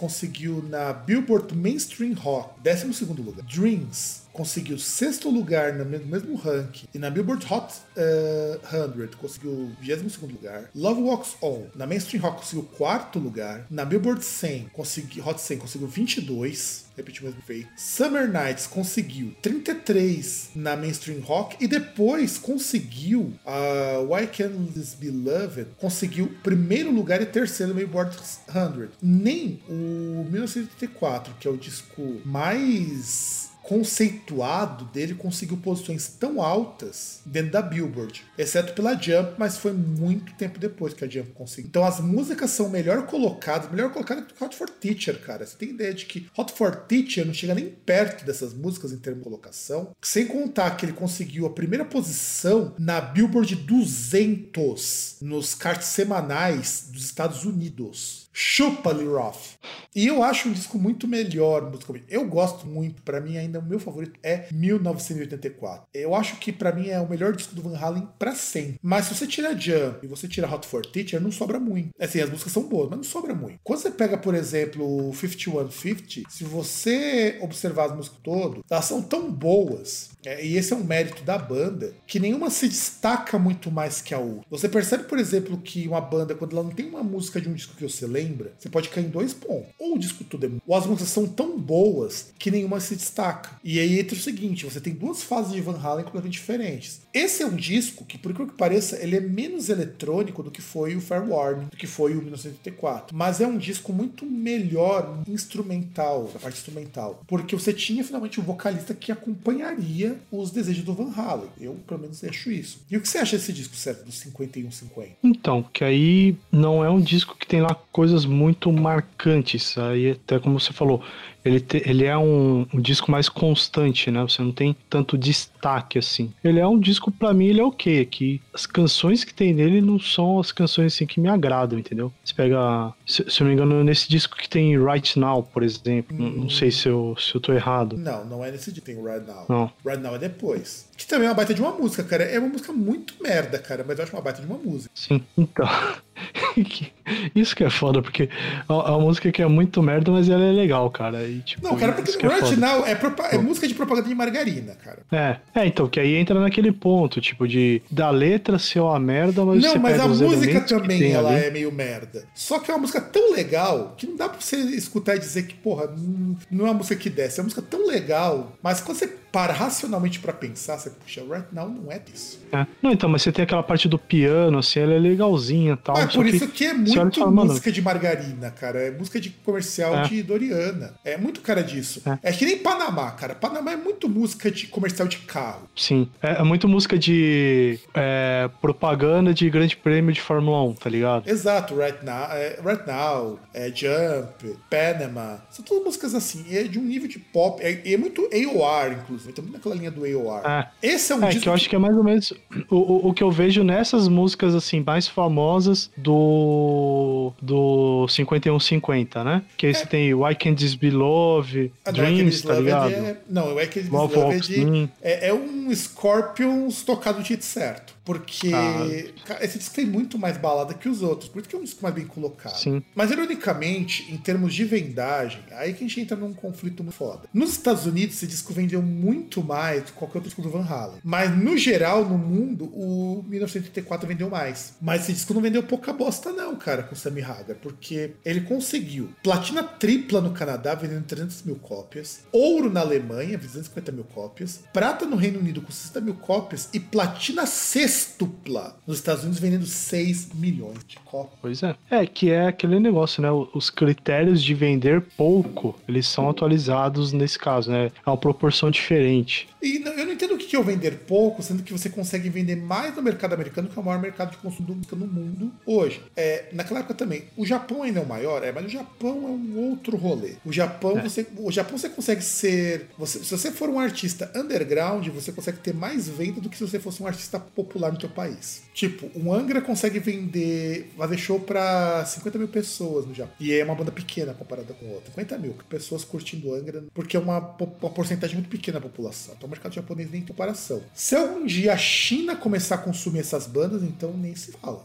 na 0.70 0.94
Billboard 0.94 1.54
Mainstream 1.56 2.14
Rock, 2.14 2.60
12 2.64 2.94
segundo 2.94 3.22
lugar. 3.22 3.46
Dreams 3.46 4.22
conseguiu 4.34 4.80
sexto 4.80 5.30
lugar 5.30 5.74
no 5.76 5.86
me- 5.86 6.00
mesmo 6.00 6.36
ranking. 6.44 6.88
E 6.94 6.98
na 6.98 7.10
Billboard 7.10 7.46
Hot 7.52 7.74
eh, 7.96 8.60
100 8.64 9.16
conseguiu 9.18 9.72
22 9.82 10.26
lugar. 10.28 10.70
Love 10.76 11.02
Walks 11.02 11.36
On 11.42 11.68
na 11.76 11.86
Mainstream 11.86 12.22
Rock 12.22 12.38
conseguiu 12.40 12.64
quarto 12.64 13.20
lugar. 13.20 13.66
Na 13.70 13.86
Billboard 13.86 14.24
100, 14.24 14.70
conseguiu, 14.74 15.24
Hot 15.24 15.40
100 15.40 15.58
conseguiu 15.60 15.88
22. 15.88 16.83
Repetiu 16.96 17.24
o 17.24 17.26
mesmo 17.26 17.42
feito. 17.42 17.68
Summer 17.76 18.28
Nights 18.28 18.68
conseguiu 18.68 19.36
33 19.42 20.52
na 20.56 20.76
Mainstream 20.76 21.20
Rock 21.20 21.58
e 21.60 21.68
depois 21.68 22.38
conseguiu 22.38 23.34
a 23.46 24.00
Why 24.00 24.28
Can't 24.28 24.72
This 24.74 24.94
Be 24.94 25.10
Loved 25.10 25.68
conseguiu 25.78 26.32
primeiro 26.44 26.92
lugar 26.92 27.22
e 27.22 27.26
terceiro 27.26 27.74
no 27.74 27.80
Billboard 27.80 28.16
100. 28.16 28.90
Nem 29.02 29.62
o 29.68 30.26
1984, 30.30 31.34
que 31.40 31.48
é 31.48 31.52
o 31.52 31.58
disco 31.58 32.22
mais 32.26 33.43
conceituado 33.64 34.86
dele 34.86 35.16
conseguiu 35.16 35.58
posições 35.58 36.08
tão 36.08 36.42
altas 36.42 37.22
dentro 37.26 37.52
da 37.52 37.62
Billboard, 37.62 38.24
exceto 38.38 38.74
pela 38.74 38.94
Jump, 38.94 39.36
mas 39.38 39.58
foi 39.58 39.72
muito 39.72 40.34
tempo 40.34 40.60
depois 40.60 40.94
que 40.94 41.04
a 41.04 41.10
Jump 41.10 41.32
conseguiu. 41.32 41.70
Então 41.70 41.86
as 41.86 42.00
músicas 42.00 42.52
são 42.52 42.70
melhor 42.70 43.08
colocadas, 43.08 43.72
melhor 43.72 43.92
colocadas 43.92 44.26
que 44.26 44.44
Hot 44.44 44.56
for 44.56 44.70
Teacher, 44.70 45.20
cara. 45.22 45.46
Você 45.46 45.58
tem 45.58 45.70
ideia 45.70 45.94
de 45.94 46.06
que 46.06 46.28
Hot 46.38 46.52
for 46.54 46.76
Teacher 46.76 47.26
não 47.26 47.34
chega 47.34 47.56
nem 47.56 47.70
perto 47.70 48.26
dessas 48.26 48.54
músicas 48.54 48.92
em 48.92 48.98
termos 48.98 49.22
de 49.22 49.30
colocação, 49.30 49.96
sem 50.02 50.28
contar 50.28 50.72
que 50.72 50.86
ele 50.86 50.94
conseguiu 50.94 51.46
a 51.46 51.50
primeira 51.50 51.86
posição 51.86 52.76
na 52.78 53.00
Billboard 53.00 53.56
200 53.56 55.18
nos 55.22 55.58
charts 55.60 55.88
semanais 55.88 56.90
dos 56.92 57.06
Estados 57.06 57.46
Unidos. 57.46 58.23
Chupa 58.34 58.92
Lee 58.92 59.08
Roth. 59.08 59.60
E 59.96 60.08
eu 60.08 60.24
acho 60.24 60.50
um 60.50 60.54
disco 60.54 60.80
muito 60.80 61.08
melhor 61.08 61.70
musicalmente. 61.70 62.08
Eu 62.10 62.28
gosto 62.28 62.66
muito, 62.66 63.04
pra 63.04 63.22
mim 63.22 63.38
ainda 63.38 63.60
o 63.60 63.64
meu 63.64 63.80
favorito 63.80 64.20
é 64.24 64.48
1984. 64.52 65.86
Eu 65.94 66.16
acho 66.16 66.38
que 66.38 66.52
pra 66.52 66.72
mim 66.72 66.90
é 66.90 67.00
o 67.00 67.08
melhor 67.08 67.36
disco 67.36 67.54
do 67.54 67.62
Van 67.62 67.78
Halen 67.78 68.10
pra 68.18 68.34
sempre. 68.34 68.80
Mas 68.82 69.06
se 69.06 69.16
você 69.16 69.28
tira 69.28 69.56
Jump 69.56 70.04
e 70.04 70.08
você 70.08 70.28
tira 70.28 70.52
Hot 70.52 70.68
for 70.68 70.84
Teacher, 70.84 71.22
não 71.22 71.32
sobra 71.32 71.60
muito. 71.60 71.92
Assim, 72.00 72.20
as 72.20 72.30
músicas 72.30 72.52
são 72.52 72.64
boas, 72.64 72.90
mas 72.90 72.98
não 72.98 73.04
sobra 73.04 73.36
muito. 73.36 73.60
Quando 73.64 73.80
você 73.80 73.92
pega, 73.92 74.18
por 74.18 74.34
exemplo, 74.34 75.10
o 75.10 75.14
5150, 75.14 76.28
se 76.30 76.44
você 76.44 77.38
observar 77.40 77.86
as 77.86 77.96
músicas 77.96 78.20
todo, 78.24 78.66
elas 78.68 78.86
são 78.86 79.02
tão 79.02 79.32
boas, 79.32 80.10
é, 80.26 80.46
e 80.46 80.58
esse 80.58 80.74
é 80.74 80.76
um 80.76 80.84
mérito 80.84 81.24
da 81.24 81.38
banda, 81.38 81.94
que 82.08 82.20
nenhuma 82.20 82.50
se 82.50 82.68
destaca 82.68 83.38
muito 83.38 83.72
mais 83.72 84.02
que 84.02 84.14
a 84.14 84.20
outra. 84.20 84.46
Você 84.50 84.70
percebe, 84.70 85.04
por 85.04 85.20
exemplo, 85.20 85.58
que 85.58 85.88
uma 85.88 86.02
banda, 86.02 86.36
quando 86.36 86.54
ela 86.54 86.64
não 86.64 86.72
tem 86.72 86.88
uma 86.88 87.04
música 87.04 87.40
de 87.42 87.50
um 87.50 87.54
disco 87.54 87.76
que 87.76 87.84
você 87.84 88.06
lembra, 88.08 88.54
você 88.58 88.70
pode 88.70 88.90
cair 88.90 89.06
em 89.06 89.10
dois 89.10 89.34
pontos. 89.34 89.74
Ou 89.80 89.96
o 89.96 90.00
disco 90.00 90.24
todo 90.24 90.46
é. 90.46 90.50
Ou 90.66 90.76
as 90.76 90.86
músicas 90.86 91.10
são 91.10 91.28
tão 91.28 91.58
boas 91.58 92.32
que 92.38 92.52
nenhuma 92.52 92.80
se 92.80 92.96
destaca. 92.96 93.52
E 93.64 93.80
aí 93.80 94.00
entra 94.00 94.16
o 94.16 94.20
seguinte: 94.20 94.66
você 94.66 94.80
tem 94.80 94.94
duas 94.94 95.24
fases 95.24 95.54
de 95.54 95.62
Van 95.62 95.80
Halen 95.80 96.06
completamente 96.06 96.34
diferentes. 96.34 97.02
Esse 97.14 97.44
é 97.44 97.46
um 97.46 97.56
disco 97.56 98.06
que, 98.06 98.18
por 98.18 98.32
incrível 98.32 98.52
que 98.52 98.58
pareça, 98.58 98.98
ele 99.02 99.16
é 99.16 99.20
menos 99.22 99.70
eletrônico 99.70 100.42
do 100.42 100.52
que 100.52 100.62
foi 100.62 100.96
o 100.96 101.02
Fair 101.02 101.30
Warning, 101.30 101.68
do 101.68 101.78
que 101.78 101.88
foi 101.88 102.14
o 102.14 102.22
1984. 102.22 103.16
Mas 103.16 103.42
é 103.42 103.48
um 103.48 103.58
disco 103.58 103.94
muito 103.94 104.26
melhor 104.26 105.22
instrumental, 105.28 106.32
a 106.36 106.40
parte 106.40 106.58
instrumental. 106.58 107.22
Porque 107.28 107.56
você 107.56 107.74
tinha 107.74 108.04
finalmente 108.04 108.40
um 108.40 108.44
vocalista 108.44 108.94
que 108.94 109.12
acompanharia 109.12 110.13
os 110.32 110.52
desejos 110.52 110.84
do 110.84 110.94
Van 110.94 111.12
Halen. 111.16 111.50
Eu, 111.60 111.76
pelo 111.88 112.02
menos, 112.02 112.24
acho 112.24 112.52
isso. 112.52 112.84
E 112.90 112.98
o 112.98 113.02
que 113.02 113.08
você 113.08 113.18
acha 113.20 113.38
desse 113.38 113.54
disco, 113.54 113.76
certo? 113.76 114.06
Do 114.06 114.12
5150? 114.12 115.18
Então, 115.24 115.64
que 115.64 115.84
aí 115.84 116.36
não 116.52 116.84
é 116.84 116.90
um 116.90 117.00
disco 117.00 117.36
que 117.38 117.48
tem 117.48 117.62
lá 117.62 117.76
coisas 117.92 118.26
muito 118.26 118.72
marcantes. 118.72 119.78
Aí, 119.78 120.12
até 120.12 120.40
como 120.40 120.60
você 120.60 120.74
falou, 120.74 121.04
ele, 121.44 121.60
te- 121.60 121.84
ele 121.86 122.06
é 122.06 122.18
um, 122.18 122.66
um 122.74 122.80
disco 122.80 123.12
mais 123.12 123.28
constante, 123.30 124.10
né? 124.12 124.22
Você 124.24 124.42
não 124.42 124.52
tem 124.52 124.76
tanto 124.90 125.18
destaque 125.18 125.98
assim. 126.00 126.32
Ele 126.44 126.60
é 126.60 126.68
um 126.68 126.80
disco, 126.80 127.12
pra 127.12 127.34
mim, 127.34 127.46
ele 127.48 127.60
é 127.60 127.64
o 127.64 127.72
quê? 127.72 128.06
Que 128.10 128.42
as 128.54 128.66
canções 128.66 129.24
que 129.24 129.34
tem 129.34 129.54
nele 129.54 129.82
não 129.82 130.00
são 130.00 130.40
as 130.40 130.52
canções 130.52 130.94
assim 130.94 131.06
que 131.06 131.20
me 131.20 131.28
agradam, 131.30 131.78
entendeu? 131.80 132.12
Você 132.24 132.34
pega, 132.34 132.94
se, 133.06 133.30
se 133.30 133.42
eu 133.42 133.46
não 133.46 133.48
me 133.50 133.54
engano, 133.54 133.84
nesse 133.84 134.10
disco 134.10 134.36
que 134.38 134.48
tem 134.50 134.78
Right 134.84 135.20
Now, 135.20 135.44
por 135.44 135.64
exemplo. 135.64 136.16
Não, 136.18 136.30
não 136.30 136.50
sei 136.50 136.72
se 136.72 136.88
eu, 136.88 137.16
se 137.20 137.36
eu 137.36 137.42
tô 137.42 137.54
errado. 137.54 137.98
Não, 137.98 138.26
não 138.26 138.44
é 138.46 138.52
nesse 138.52 138.72
disco. 138.72 138.86
Tem 138.86 138.98
o 138.98 139.04
Right 139.06 139.26
Now. 139.26 139.46
Não. 139.50 139.72
Right 139.86 140.02
Now 140.02 140.16
é 140.16 140.20
depois. 140.20 140.90
Que 140.96 141.08
também 141.08 141.26
é 141.28 141.30
uma 141.32 141.36
baita 141.36 141.54
de 141.54 141.62
uma 141.62 141.72
música, 141.72 142.04
cara. 142.04 142.24
É 142.24 142.38
uma 142.40 142.50
música 142.50 142.72
muito 142.72 143.16
merda, 143.22 143.58
cara, 143.60 143.84
mas 143.88 143.98
eu 143.98 144.04
acho 144.04 144.14
uma 144.16 144.22
baita 144.22 144.42
de 144.42 144.48
uma 144.48 144.58
música. 144.58 144.92
Sim, 144.94 145.24
então. 145.38 145.68
Isso 147.36 147.56
que 147.56 147.64
é 147.64 147.70
foda, 147.70 148.02
porque 148.02 148.30
é 148.70 148.72
uma 148.74 149.00
música 149.00 149.32
que 149.32 149.42
é 149.42 149.48
muito 149.48 149.82
merda, 149.82 150.12
mas 150.12 150.30
ela 150.30 150.44
é 150.44 150.52
legal, 150.52 150.90
cara. 150.92 151.24
E, 151.28 151.42
tipo, 151.42 151.64
Não, 151.68 151.76
cara, 151.76 151.94
porque 151.94 152.26
é 152.26 152.30
Right 152.30 152.46
foda. 152.46 152.56
Now 152.58 152.86
é, 152.86 152.96
propa- 152.96 153.28
é 153.32 153.38
música 153.38 153.68
de 153.68 153.74
propaganda 153.74 154.08
de 154.08 154.16
margarina, 154.16 154.76
cara. 154.76 155.00
É, 155.12 155.38
é, 155.62 155.66
então, 155.68 155.88
que 155.88 156.00
aí 156.00 156.16
entra 156.16 156.40
naquele 156.40 156.72
ponto, 156.72 157.20
tipo, 157.20 157.48
de 157.48 157.82
da 157.90 158.10
letra 158.10 158.58
ser 158.60 158.80
uma 158.80 159.00
merda, 159.00 159.44
mas 159.44 159.62
Não, 159.62 159.72
você 159.72 159.80
mas 159.80 159.92
pega 159.94 160.04
a 160.04 160.08
os 160.08 160.22
música 160.22 160.62
também 160.62 161.12
ela 161.12 161.32
ali. 161.36 161.46
é 161.46 161.50
meio 161.52 161.72
merda. 161.72 162.24
Só 162.36 162.60
que 162.60 162.70
é 162.72 162.74
uma 162.74 162.82
música 162.82 163.02
tão 163.02 163.34
legal 163.34 163.96
que 163.98 164.06
não 164.08 164.16
dá 164.16 164.30
pra 164.30 164.40
você 164.40 164.58
escutar 164.58 165.16
e 165.16 165.20
dizer 165.20 165.44
que, 165.48 165.56
porra, 165.56 165.88
não 165.98 166.38
não 166.52 166.66
é 166.68 166.70
uma 166.70 166.76
música 166.76 166.96
que 166.96 167.10
desce. 167.10 167.40
É 167.40 167.42
uma 167.42 167.46
música 167.46 167.62
tão 167.64 167.88
legal, 167.88 168.54
mas 168.62 168.80
quando 168.80 168.98
você 168.98 169.12
para 169.34 169.52
racionalmente 169.52 170.20
pra 170.20 170.32
pensar, 170.32 170.78
você, 170.78 170.92
puxa, 170.92 171.22
Right 171.22 171.48
Now 171.52 171.68
não 171.68 171.92
é 171.92 171.98
disso. 171.98 172.40
É. 172.52 172.68
Não, 172.84 172.92
então, 172.92 173.10
mas 173.10 173.24
você 173.24 173.32
tem 173.32 173.42
aquela 173.42 173.64
parte 173.64 173.90
do 173.90 173.98
piano, 173.98 174.60
assim, 174.60 174.80
ela 174.80 174.94
é 174.94 175.00
legalzinha 175.00 175.74
e 175.74 175.78
tal. 175.78 175.96
Só 175.96 176.08
por 176.08 176.28
isso 176.28 176.48
que 176.50 176.66
é 176.66 176.74
você 176.76 176.92
olha 176.92 177.00
e 177.00 177.02
muito 177.02 177.20
fala, 177.20 177.32
música 177.32 177.72
de 177.72 177.82
margarina, 177.82 178.52
cara. 178.52 178.80
É 178.80 178.92
música 178.92 179.20
de 179.20 179.32
comercial 179.32 179.96
É. 179.96 180.04
de 180.04 180.22
Doriana. 180.22 180.94
É 181.04 181.18
muito 181.18 181.42
cara 181.42 181.64
disso. 181.64 182.04
É. 182.06 182.30
É. 182.30 182.32
que 182.32 182.46
nem 182.46 182.60
Panamá, 182.60 183.10
cara. 183.10 183.34
Panamá 183.34 183.72
é 183.72 183.76
muito 183.76 184.08
música 184.08 184.52
de 184.52 184.68
comercial 184.68 185.08
de 185.08 185.18
carro. 185.18 185.68
Sim, 185.76 186.08
é, 186.22 186.34
é 186.34 186.44
muito 186.44 186.68
música 186.68 186.96
de 186.96 187.80
é, 187.96 188.48
propaganda 188.62 189.34
de 189.34 189.50
grande 189.50 189.76
prêmio 189.76 190.14
de 190.14 190.22
Fórmula 190.22 190.62
1, 190.64 190.74
tá 190.76 190.90
ligado? 190.92 191.28
Exato, 191.28 191.76
Right 191.76 192.06
Now, 192.06 192.28
é, 192.34 192.60
right 192.64 192.86
Now 192.86 193.40
é, 193.52 193.72
Jump, 193.74 194.56
Panama. 194.70 195.44
São 195.50 195.66
todas 195.66 195.84
músicas 195.84 196.14
assim. 196.14 196.46
É 196.56 196.62
de 196.66 196.78
um 196.78 196.84
nível 196.84 197.08
de 197.08 197.18
pop. 197.18 197.60
É, 197.64 197.82
e 197.84 197.96
é 197.96 197.98
muito 197.98 198.22
AOR, 198.32 198.92
inclusive. 198.94 199.23
Também 199.32 199.52
naquela 199.54 199.76
linha 199.76 199.92
do 199.92 200.04
AOR. 200.04 200.42
É. 200.46 200.68
Esse 200.82 201.14
é 201.14 201.16
um 201.16 201.24
É, 201.24 201.28
disco 201.28 201.44
que 201.44 201.50
eu 201.50 201.54
acho 201.54 201.70
que 201.70 201.76
é 201.76 201.80
mais 201.80 201.96
ou 201.96 202.04
menos 202.04 202.34
o, 202.70 202.76
o, 202.76 203.10
o 203.10 203.14
que 203.14 203.24
eu 203.24 203.32
vejo 203.32 203.64
nessas 203.64 204.08
músicas 204.08 204.54
assim 204.56 204.84
mais 204.86 205.08
famosas 205.08 205.90
do 205.98 207.32
do 207.42 208.08
5150, 208.10 209.24
né? 209.24 209.42
Que 209.58 209.68
aí 209.68 209.74
você 209.74 209.86
tem 209.86 210.14
Why 210.14 210.36
Can't 210.36 210.56
This 210.64 210.76
Be 210.76 210.90
Love, 210.92 211.72
Ah, 211.86 211.92
não, 211.92 212.00
é 212.00 212.08
aquele 212.08 212.18
Dreams, 212.24 212.42
tá 212.42 212.54
ligado? 212.56 212.92
É, 212.92 213.18
não, 213.30 213.60
é 213.60 213.64
aquele 213.64 213.90
Love 213.90 214.16
Loved 214.16 214.34
Walks 214.36 214.50
In. 214.50 214.90
é, 215.02 215.30
é 215.30 215.34
um 215.34 215.74
Scorpions 215.74 216.84
tocado 216.84 217.20
do 217.20 217.26
jeito 217.26 217.46
certo. 217.46 217.94
Porque 218.06 218.52
ah. 218.54 219.38
esse 219.42 219.58
disco 219.58 219.76
tem 219.76 219.86
muito 219.86 220.18
mais 220.18 220.38
balada 220.38 220.74
que 220.74 220.90
os 220.90 221.02
outros, 221.02 221.30
por 221.30 221.40
isso 221.40 221.50
que 221.50 221.56
é 221.56 221.60
um 221.60 221.64
disco 221.64 221.82
mais 221.82 221.96
bem 221.96 222.06
colocado. 222.06 222.58
Sim. 222.58 222.84
Mas, 222.94 223.12
ironicamente, 223.12 224.12
em 224.12 224.18
termos 224.18 224.54
de 224.54 224.66
vendagem, 224.66 225.42
aí 225.52 225.74
que 225.74 225.84
a 225.84 225.88
gente 225.88 226.02
entra 226.02 226.18
num 226.18 226.34
conflito 226.34 226.84
muito 226.84 226.96
foda. 226.96 227.30
Nos 227.34 227.52
Estados 227.52 227.86
Unidos, 227.86 228.16
esse 228.16 228.28
disco 228.28 228.54
vendeu 228.54 228.82
muito 228.82 229.44
mais 229.44 229.84
do 229.84 229.86
que 229.88 229.92
qualquer 229.94 230.18
outro 230.18 230.30
disco 230.30 230.42
do 230.42 230.50
Van 230.50 230.66
Halen. 230.66 231.00
Mas, 231.04 231.36
no 231.36 231.58
geral, 231.58 232.06
no 232.06 232.18
mundo, 232.18 232.66
o 232.66 233.24
1984 233.28 234.08
vendeu 234.08 234.30
mais. 234.30 234.74
Mas 234.82 235.04
esse 235.04 235.14
disco 235.14 235.34
não 235.34 235.42
vendeu 235.42 235.64
pouca 235.64 235.94
bosta, 235.94 236.32
não, 236.32 236.56
cara, 236.56 236.84
com 236.84 236.94
o 236.94 236.98
Sammy 236.98 237.22
Hagar, 237.22 237.56
porque 237.58 238.14
ele 238.24 238.42
conseguiu 238.42 239.10
platina 239.24 239.64
tripla 239.64 240.22
no 240.22 240.32
Canadá, 240.32 240.76
vendendo 240.76 241.06
300 241.06 241.44
mil 241.44 241.56
cópias, 241.56 242.22
ouro 242.32 242.70
na 242.70 242.82
Alemanha, 242.82 243.38
250 243.38 243.92
mil 243.92 244.04
cópias, 244.04 244.62
prata 244.74 245.06
no 245.06 245.16
Reino 245.16 245.40
Unido 245.40 245.62
com 245.62 245.72
60 245.72 246.02
mil 246.02 246.16
cópias 246.16 246.70
e 246.74 246.80
platina 246.80 247.46
sextupla 247.94 248.76
nos 248.86 248.98
Estados 248.98 249.24
Unidos, 249.24 249.40
vendendo 249.40 249.66
6 249.66 250.34
milhões 250.34 250.80
de 250.88 250.98
cópias. 251.00 251.40
Pois 251.42 251.64
é. 251.64 251.76
É, 251.90 252.06
que 252.06 252.32
é 252.32 252.48
aquele 252.48 252.80
negócio, 252.80 253.22
né? 253.22 253.30
Os 253.54 253.70
critérios 253.70 254.42
de 254.42 254.54
vender 254.54 255.02
pouco, 255.16 255.76
eles 255.88 256.08
são 256.08 256.30
atualizados 256.30 257.12
nesse 257.12 257.38
caso, 257.38 257.72
né? 257.72 257.92
É 258.06 258.10
uma 258.10 258.18
proporção 258.18 258.70
diferente. 258.72 259.48
E 259.64 259.82
eu 259.82 260.06
não 260.06 260.12
entendo 260.12 260.36
o 260.36 260.38
que 260.38 260.54
é 260.54 260.60
o 260.60 260.64
vender 260.64 260.92
pouco, 261.08 261.42
sendo 261.42 261.64
que 261.64 261.72
você 261.72 261.90
consegue 261.90 262.30
vender 262.30 262.58
mais 262.58 262.94
no 262.94 263.02
mercado 263.02 263.32
americano, 263.32 263.70
que 263.70 263.80
é 263.80 263.82
o 263.82 263.86
maior 263.86 264.02
mercado 264.02 264.32
de 264.32 264.38
consumo 264.38 264.78
no 264.92 265.08
mundo 265.08 265.54
hoje. 265.66 266.04
É, 266.18 266.50
naquela 266.52 266.82
época 266.82 266.94
também, 266.94 267.24
o 267.38 267.46
Japão 267.46 267.82
ainda 267.82 268.02
é 268.02 268.04
o 268.04 268.06
maior, 268.08 268.44
é, 268.44 268.52
mas 268.52 268.66
o 268.66 268.70
Japão 268.70 269.24
é 269.26 269.32
um 269.32 269.70
outro 269.70 269.96
rolê. 269.96 270.34
O 270.46 270.52
Japão, 270.52 270.98
é. 270.98 271.02
você, 271.02 271.26
o 271.38 271.50
Japão 271.50 271.78
você 271.78 271.88
consegue 271.88 272.22
ser. 272.22 272.90
Você, 272.98 273.20
se 273.24 273.32
você 273.32 273.52
for 273.52 273.70
um 273.70 273.80
artista 273.80 274.30
underground, 274.36 275.08
você 275.08 275.32
consegue 275.32 275.60
ter 275.60 275.74
mais 275.74 276.10
venda 276.10 276.42
do 276.42 276.50
que 276.50 276.58
se 276.58 276.68
você 276.68 276.78
fosse 276.78 277.02
um 277.02 277.08
artista 277.08 277.40
popular 277.40 277.92
no 277.92 278.00
seu 278.00 278.10
país. 278.10 278.64
Tipo, 278.74 279.10
o 279.18 279.34
Angra 279.34 279.62
consegue 279.62 280.00
vender, 280.00 280.92
fazer 280.98 281.18
show 281.18 281.40
pra 281.40 282.04
50 282.06 282.38
mil 282.38 282.48
pessoas 282.50 283.06
no 283.06 283.14
Japão. 283.14 283.34
E 283.40 283.54
é 283.54 283.64
uma 283.64 283.76
banda 283.76 283.92
pequena 283.92 284.34
comparada 284.34 284.74
com 284.74 284.88
outra. 284.88 285.10
50 285.12 285.38
mil 285.38 285.56
pessoas 285.70 286.04
curtindo 286.04 286.54
Angra, 286.54 286.84
porque 286.94 287.16
é 287.16 287.20
uma, 287.20 287.38
uma 287.38 287.90
porcentagem 287.90 288.36
muito 288.36 288.50
pequena 288.50 288.80
da 288.80 288.88
população. 288.88 289.36
Então 289.38 289.53
mercado 289.54 289.74
japonês 289.74 290.12
nem 290.12 290.22
em 290.22 290.26
comparação. 290.26 290.82
Se 290.94 291.16
algum 291.16 291.46
dia 291.46 291.74
a 291.74 291.78
China 291.78 292.36
começar 292.36 292.76
a 292.76 292.78
consumir 292.80 293.20
essas 293.20 293.48
bandas, 293.48 293.84
então 293.84 294.14
nem 294.14 294.36
se 294.36 294.52
fala. 294.54 294.84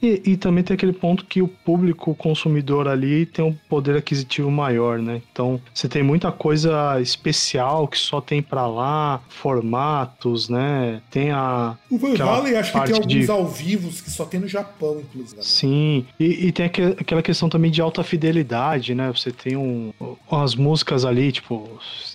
E, 0.00 0.22
e, 0.24 0.36
também 0.36 0.62
tem 0.62 0.74
aquele 0.74 0.92
ponto 0.92 1.24
que 1.24 1.42
o 1.42 1.48
público 1.48 2.14
consumidor 2.14 2.86
ali 2.86 3.26
tem 3.26 3.44
um 3.44 3.52
poder 3.68 3.96
aquisitivo 3.96 4.48
maior, 4.48 4.98
né? 4.98 5.20
Então 5.32 5.60
você 5.74 5.88
tem 5.88 6.04
muita 6.04 6.30
coisa 6.30 7.00
especial 7.00 7.88
que 7.88 7.98
só 7.98 8.20
tem 8.20 8.40
para 8.40 8.64
lá, 8.66 9.20
formatos, 9.28 10.48
né? 10.48 11.02
Tem 11.10 11.32
a. 11.32 11.76
O 11.90 11.98
Van 11.98 12.14
Halen 12.16 12.56
acho 12.56 12.72
que 12.72 12.80
tem 12.84 12.94
alguns 12.94 13.26
de... 13.26 13.30
ao 13.30 13.46
vivo 13.48 13.88
que 13.88 14.10
só 14.10 14.24
tem 14.24 14.38
no 14.38 14.46
Japão, 14.46 15.00
inclusive. 15.00 15.42
Sim, 15.42 16.06
e, 16.18 16.46
e, 16.46 16.52
tem 16.52 16.66
aquela 16.66 17.22
questão 17.22 17.48
também 17.48 17.70
de 17.70 17.80
alta 17.80 18.04
fidelidade, 18.04 18.94
né? 18.94 19.12
Você 19.12 19.32
tem 19.32 19.56
um, 19.56 19.92
umas 20.30 20.54
músicas 20.54 21.04
ali, 21.04 21.32
tipo, 21.32 21.68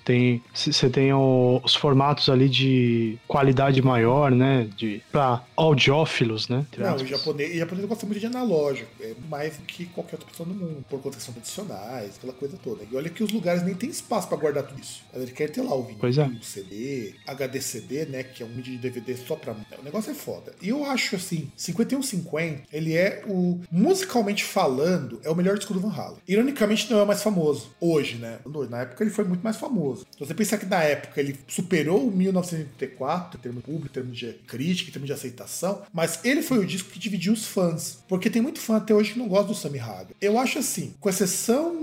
tem, 0.03 0.43
você 0.53 0.89
tem 0.89 1.13
o, 1.13 1.61
os 1.63 1.75
formatos 1.75 2.29
ali 2.29 2.49
de 2.49 3.17
qualidade 3.27 3.81
maior, 3.81 4.31
né? 4.31 4.69
De, 4.75 5.01
pra 5.11 5.43
audiófilos, 5.55 6.47
né? 6.47 6.65
Não, 6.77 6.95
o 6.95 7.05
japonês 7.05 7.63
japonês 7.63 7.87
gosta 7.87 8.05
muito 8.05 8.19
de 8.19 8.25
analógico, 8.25 8.89
é 9.01 9.13
mais 9.29 9.57
do 9.57 9.63
que 9.63 9.85
qualquer 9.85 10.15
outra 10.15 10.29
pessoa 10.29 10.47
no 10.47 10.55
mundo, 10.55 10.85
por 10.89 11.01
conta 11.01 11.17
que 11.17 11.23
são 11.23 11.33
tradicionais, 11.33 12.17
aquela 12.17 12.33
coisa 12.33 12.57
toda. 12.63 12.83
E 12.89 12.95
olha 12.95 13.09
que 13.09 13.23
os 13.23 13.31
lugares 13.31 13.63
nem 13.63 13.73
tem 13.73 13.89
espaço 13.89 14.27
para 14.27 14.37
guardar 14.37 14.63
tudo 14.63 14.79
isso. 14.79 15.03
Ele 15.13 15.31
quer 15.31 15.49
ter 15.49 15.61
lá 15.61 15.75
o 15.75 15.83
vinil, 15.83 15.99
é. 16.03 16.27
o 16.27 16.43
CD, 16.43 17.15
HD 17.27 17.61
CD, 17.61 18.05
né, 18.05 18.23
que 18.23 18.43
é 18.43 18.45
um 18.45 18.49
mídia 18.49 18.73
de 18.73 18.77
DVD 18.77 19.15
só 19.15 19.35
pra... 19.35 19.53
O 19.53 19.83
negócio 19.83 20.11
é 20.11 20.13
foda. 20.13 20.53
E 20.61 20.69
eu 20.69 20.85
acho, 20.85 21.15
assim, 21.15 21.51
5150, 21.55 22.63
ele 22.71 22.95
é 22.95 23.23
o... 23.27 23.59
Musicalmente 23.71 24.43
falando, 24.43 25.19
é 25.23 25.29
o 25.29 25.35
melhor 25.35 25.57
disco 25.57 25.73
do 25.73 25.79
Van 25.79 25.93
Halen. 25.93 26.17
Ironicamente, 26.27 26.89
não 26.91 26.99
é 26.99 27.03
o 27.03 27.07
mais 27.07 27.21
famoso. 27.21 27.71
Hoje, 27.79 28.15
né? 28.15 28.39
Na 28.69 28.81
época 28.81 29.03
ele 29.03 29.11
foi 29.11 29.23
muito 29.23 29.41
mais 29.41 29.57
famoso. 29.57 29.92
Se 29.99 30.19
você 30.19 30.33
pensar 30.33 30.57
que 30.57 30.65
na 30.65 30.83
época 30.83 31.19
ele 31.19 31.37
superou 31.47 32.07
o 32.07 32.11
1984, 32.11 33.39
em 33.39 33.41
termos 33.41 33.63
público, 33.63 33.87
em 33.87 33.89
termos 33.89 34.17
de 34.17 34.33
crítica, 34.47 34.89
em 34.89 34.93
termos 34.93 35.07
de 35.07 35.13
aceitação, 35.13 35.81
mas 35.93 36.19
ele 36.23 36.41
foi 36.41 36.59
o 36.59 36.65
disco 36.65 36.89
que 36.89 36.99
dividiu 36.99 37.33
os 37.33 37.45
fãs. 37.45 38.03
Porque 38.07 38.29
tem 38.29 38.41
muito 38.41 38.59
fã 38.59 38.77
até 38.77 38.93
hoje 38.93 39.13
que 39.13 39.19
não 39.19 39.27
gosta 39.27 39.47
do 39.47 39.55
Sammy 39.55 39.79
Hagar. 39.79 40.07
Eu 40.21 40.37
acho 40.37 40.59
assim, 40.59 40.93
com 40.99 41.09
exceção 41.09 41.73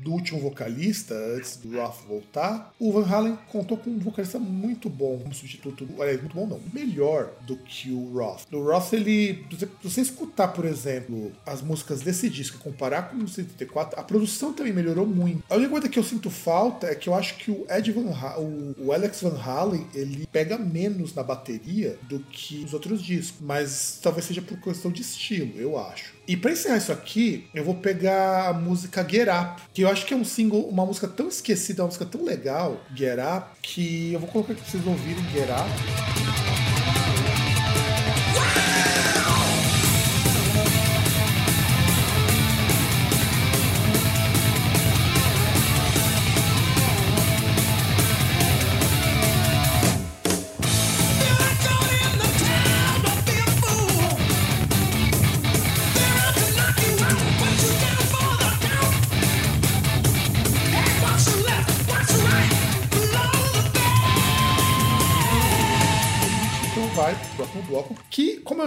do 0.00 0.12
último 0.12 0.40
vocalista, 0.40 1.14
antes 1.14 1.56
do 1.56 1.76
Roth 1.76 2.00
voltar, 2.06 2.72
o 2.78 2.92
Van 2.92 3.06
Halen 3.06 3.38
contou 3.50 3.76
com 3.76 3.90
um 3.90 3.98
vocalista 3.98 4.38
muito 4.38 4.88
bom 4.88 5.18
como 5.18 5.34
substituto. 5.34 5.86
Aliás, 5.98 6.20
muito 6.20 6.34
bom 6.34 6.46
não, 6.46 6.60
melhor 6.72 7.32
do 7.46 7.56
que 7.56 7.90
o 7.90 8.12
Roth. 8.12 8.42
O 8.52 8.62
Roth, 8.62 8.92
ele. 8.92 9.44
Se 9.58 9.68
você 9.82 10.00
escutar, 10.00 10.48
por 10.48 10.64
exemplo, 10.64 11.32
as 11.46 11.62
músicas 11.62 12.00
desse 12.00 12.28
disco 12.28 12.56
e 12.56 12.60
comparar 12.60 13.10
com 13.10 13.16
o 13.18 13.28
74, 13.28 13.98
a 13.98 14.02
produção 14.02 14.52
também 14.52 14.72
melhorou 14.72 15.06
muito. 15.06 15.42
A 15.48 15.54
única 15.54 15.70
coisa 15.70 15.88
que 15.88 15.98
eu 15.98 16.04
sinto 16.04 16.30
falta 16.30 16.86
é 16.86 16.94
que 16.94 17.08
eu 17.08 17.14
acho 17.14 17.36
que 17.36 17.49
o 17.50 17.66
Ed 17.68 17.90
Van 17.92 18.10
o 18.78 18.92
Alex 18.92 19.20
Van 19.22 19.38
Halen, 19.38 19.86
ele 19.94 20.26
pega 20.30 20.56
menos 20.56 21.14
na 21.14 21.22
bateria 21.22 21.98
do 22.08 22.20
que 22.20 22.64
os 22.64 22.72
outros 22.72 23.02
discos. 23.02 23.40
Mas 23.40 23.98
talvez 24.02 24.24
seja 24.24 24.40
por 24.40 24.58
questão 24.60 24.90
de 24.90 25.02
estilo, 25.02 25.58
eu 25.58 25.78
acho. 25.78 26.14
E 26.26 26.36
para 26.36 26.52
encerrar 26.52 26.76
isso 26.76 26.92
aqui, 26.92 27.48
eu 27.54 27.64
vou 27.64 27.74
pegar 27.74 28.48
a 28.48 28.52
música 28.52 29.06
Get 29.08 29.28
Up, 29.28 29.62
que 29.74 29.82
eu 29.82 29.88
acho 29.88 30.06
que 30.06 30.14
é 30.14 30.16
um 30.16 30.24
single, 30.24 30.68
uma 30.68 30.86
música 30.86 31.08
tão 31.08 31.28
esquecida, 31.28 31.82
uma 31.82 31.88
música 31.88 32.06
tão 32.06 32.24
legal, 32.24 32.80
Get 32.94 33.18
Up, 33.18 33.58
que 33.60 34.12
eu 34.12 34.20
vou 34.20 34.28
colocar 34.28 34.52
aqui 34.52 34.62
pra 34.62 34.70
vocês 34.70 34.86
ouvirem 34.86 35.22
Get 35.30 35.48
Up. 35.50 36.79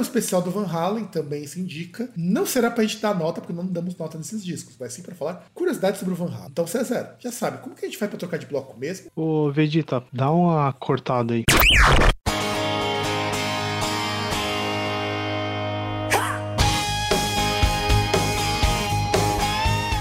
Especial 0.04 0.42
do 0.42 0.52
Van 0.52 0.68
Halen, 0.68 1.06
também 1.06 1.48
se 1.48 1.60
indica, 1.60 2.10
não 2.16 2.46
será 2.46 2.70
pra 2.70 2.84
gente 2.84 3.00
dar 3.00 3.18
nota, 3.18 3.42
porque 3.42 3.54
não 3.54 3.66
damos 3.66 3.98
nota 3.98 4.18
nesses 4.18 4.44
discos, 4.44 4.76
mas 4.80 4.94
sim 4.94 5.02
pra 5.02 5.16
falar 5.16 5.46
curiosidades 5.54 6.00
sobre 6.00 6.14
o 6.14 6.18
Van 6.18 6.32
Halen. 6.32 6.50
Então, 6.52 6.68
César, 6.68 7.16
já 7.20 7.32
sabe, 7.32 7.58
como 7.58 7.76
que 7.76 7.86
a 7.86 7.88
gente 7.90 8.00
vai 8.00 8.08
pra 8.08 8.18
trocar 8.18 8.38
de 8.38 8.46
bloco 8.46 8.78
mesmo? 8.80 9.10
Ô, 9.16 9.52
Vegeta, 9.52 10.04
dá 10.14 10.30
uma 10.32 10.72
cortada 10.74 11.34
aí. 11.34 11.44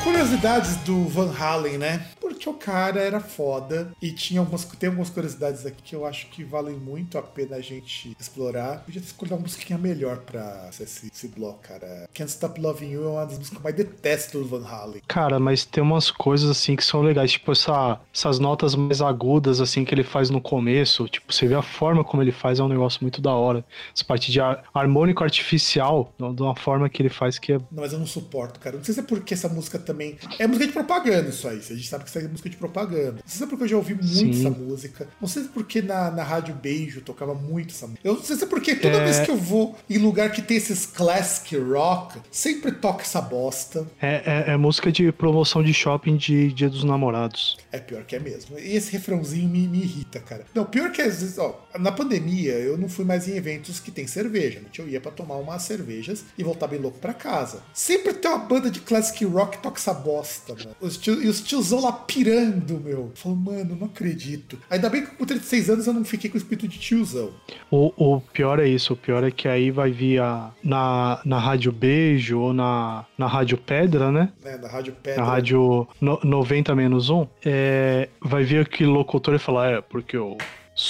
Curiosidades 0.05 0.77
do 0.79 1.05
Van 1.09 1.33
Halen, 1.33 1.79
né? 1.79 2.07
Porque 2.43 2.49
o 2.49 2.55
cara 2.55 3.01
era 3.01 3.21
foda 3.21 3.93
e 4.03 4.11
tinha 4.11 4.41
algumas, 4.41 4.65
tem 4.65 4.89
algumas 4.89 5.11
curiosidades 5.11 5.65
aqui 5.65 5.83
que 5.83 5.95
eu 5.95 6.05
acho 6.05 6.27
que 6.27 6.43
valem 6.43 6.75
muito 6.75 7.17
a 7.17 7.23
pena 7.23 7.57
a 7.57 7.61
gente 7.61 8.17
explorar. 8.19 8.83
Podia 8.85 9.01
escolher 9.01 9.35
uma 9.35 9.41
musiquinha 9.41 9.79
melhor 9.79 10.19
pra 10.19 10.69
esse, 10.81 11.09
esse 11.13 11.29
bloco, 11.29 11.61
cara. 11.63 12.09
Can't 12.13 12.31
Stop 12.31 12.61
Loving 12.61 12.91
You 12.91 13.05
é 13.05 13.09
uma 13.09 13.25
das 13.25 13.39
músicas 13.39 13.51
que 13.51 13.57
eu 13.57 13.63
mais 13.63 13.77
detesto 13.77 14.39
do 14.39 14.45
Van 14.47 14.67
Halen. 14.67 15.03
Cara, 15.07 15.39
mas 15.39 15.65
tem 15.65 15.83
umas 15.83 16.11
coisas 16.11 16.51
assim 16.51 16.75
que 16.75 16.85
são 16.85 17.03
legais, 17.03 17.33
tipo 17.33 17.53
essa, 17.53 18.01
essas 18.13 18.39
notas 18.39 18.75
mais 18.75 19.01
agudas 19.01 19.61
assim 19.61 19.85
que 19.85 19.95
ele 19.95 20.05
faz 20.05 20.31
no 20.31 20.41
começo, 20.41 21.07
tipo, 21.09 21.33
você 21.33 21.47
vê 21.47 21.55
a 21.55 21.63
forma 21.63 22.03
como 22.03 22.23
ele 22.23 22.33
faz 22.33 22.59
é 22.59 22.63
um 22.63 22.69
negócio 22.69 22.99
muito 23.03 23.21
da 23.21 23.33
hora. 23.33 23.65
Essa 23.95 24.05
parte 24.05 24.33
de 24.33 24.41
harmônico 24.75 25.23
artificial, 25.23 26.13
de 26.19 26.43
uma 26.43 26.57
forma 26.57 26.89
que 26.89 27.03
ele 27.03 27.09
faz 27.09 27.39
que 27.39 27.53
é... 27.53 27.59
Não, 27.59 27.83
mas 27.83 27.93
eu 27.93 27.99
não 27.99 28.07
suporto, 28.07 28.59
cara. 28.59 28.77
Não 28.77 28.85
sei 28.85 28.95
se 28.95 29.01
é 29.01 29.03
porque 29.03 29.35
essa 29.35 29.49
música 29.49 29.79
também... 29.79 30.19
É 30.39 30.47
música 30.47 30.67
de 30.67 30.73
propaganda 30.73 31.29
isso 31.29 31.47
aí, 31.47 31.59
a 31.59 31.61
gente 31.61 31.87
sabe 31.87 32.05
que 32.05 32.11
isso 32.11 32.19
é 32.19 32.32
música 32.33 32.51
de 32.51 32.57
propaganda. 32.57 33.13
Não 33.13 33.23
sei 33.27 33.39
se 33.39 33.45
é 33.45 33.47
porque 33.47 33.65
eu 33.65 33.69
já 33.69 33.77
ouvi 33.77 33.95
muito 33.95 34.37
Sim. 34.37 34.41
essa 34.41 34.51
música. 34.51 35.09
Não 35.21 35.29
sei 35.29 35.43
se 35.43 35.49
é 35.49 35.53
porque 35.53 35.81
na, 35.81 36.11
na 36.11 36.23
Rádio 36.23 36.55
Beijo 36.55 37.01
tocava 37.01 37.35
muito 37.35 37.71
essa 37.71 37.87
música. 37.87 38.07
Eu 38.07 38.15
não 38.15 38.23
sei 38.23 38.37
se 38.37 38.45
é 38.45 38.47
porque 38.47 38.75
toda 38.75 38.97
é... 38.97 39.05
vez 39.05 39.21
que 39.21 39.31
eu 39.31 39.37
vou 39.37 39.77
em 39.89 39.99
lugar 39.99 40.33
que 40.33 40.43
tem 40.43 40.57
esses 40.57 40.87
classic 40.87 41.57
rock, 41.57 42.21
sempre 42.31 42.73
toca 42.73 43.03
essa 43.03 43.21
bosta. 43.21 43.87
É, 44.01 44.45
é, 44.49 44.53
é 44.53 44.57
música 44.57 44.91
de 44.91 45.13
promoção 45.13 45.63
de 45.63 45.73
shopping 45.73 46.17
de 46.17 46.53
Dia 46.53 46.69
dos 46.69 46.85
Namorados. 46.85 47.59
É 47.71 47.79
pior 47.79 48.05
que 48.05 48.17
é 48.17 48.19
mesmo. 48.19 48.59
E 48.59 48.75
esse 48.75 48.91
refrãozinho 48.93 49.49
me, 49.49 49.69
me 49.69 49.83
irrita, 49.83 50.21
cara. 50.21 50.45
Não, 50.55 50.65
pior 50.65 50.91
que 50.91 51.01
às 51.01 51.21
vezes, 51.21 51.39
ó, 51.39 51.67
na 51.79 51.93
pandemia 51.93 52.53
eu 52.53 52.77
não 52.77 52.89
fui 52.89 53.05
mais 53.05 53.29
em 53.29 53.37
eventos 53.37 53.81
que 53.81 53.91
tem 53.91 54.07
cerveja. 54.07 54.61
Eu 54.77 54.89
ia 54.89 55.01
para 55.01 55.13
tomar 55.13 55.37
umas 55.37 55.63
cervejas 55.63 56.25
e 56.37 56.43
voltar 56.43 56.67
bem 56.67 56.81
louco 56.81 56.99
para 56.99 57.15
casa. 57.15 57.63
Sempre 57.73 58.13
tem 58.15 58.31
uma 58.31 58.39
banda 58.39 58.71
de 58.71 58.81
classic 58.81 59.25
rock 59.25 59.57
que 59.57 59.63
toca 59.63 59.79
essa 59.79 59.95
bosta, 59.95 60.55
mano. 60.55 60.77
E 60.81 61.29
os 61.29 61.41
tiozão 61.41 61.81
lá 61.81 61.93
pirando 62.15 62.81
meu. 62.81 63.11
Falou, 63.15 63.37
mano, 63.37 63.77
não 63.77 63.87
acredito. 63.87 64.59
Ainda 64.71 64.89
bem 64.89 65.05
que 65.05 65.15
com 65.17 65.25
36 65.25 65.71
anos 65.71 65.87
eu 65.87 65.93
não 65.93 66.05
fiquei 66.05 66.31
com 66.31 66.37
o 66.37 66.39
espírito 66.39 66.69
de 66.69 66.79
tiozão. 66.79 67.31
O, 67.71 67.93
o 67.97 68.21
pior 68.21 68.59
é 68.59 68.69
isso, 68.69 68.93
o 68.93 68.97
pior 68.97 69.25
é 69.25 69.31
que 69.31 69.49
aí 69.49 69.71
vai 69.71 69.91
vir 69.91 70.21
a, 70.21 70.51
na, 70.63 71.21
na 71.25 71.39
Rádio 71.39 71.73
Beijo 71.73 72.39
ou 72.39 72.53
na, 72.53 73.05
na 73.17 73.27
Rádio 73.27 73.59
Pedra, 73.59 74.11
né? 74.11 74.31
Né, 74.43 74.57
na 74.57 74.69
Rádio 74.69 74.95
Pedra. 75.03 75.23
Na 75.23 75.29
Rádio 75.29 75.89
no, 76.01 76.21
90 76.23 76.75
menos 76.75 77.11
1, 77.11 77.27
é, 77.45 78.09
vai 78.21 78.45
vir 78.45 78.61
aquele 78.61 78.91
locutor 78.91 79.35
e 79.35 79.39
falar, 79.39 79.73
é, 79.73 79.81
porque 79.81 80.17
o 80.17 80.37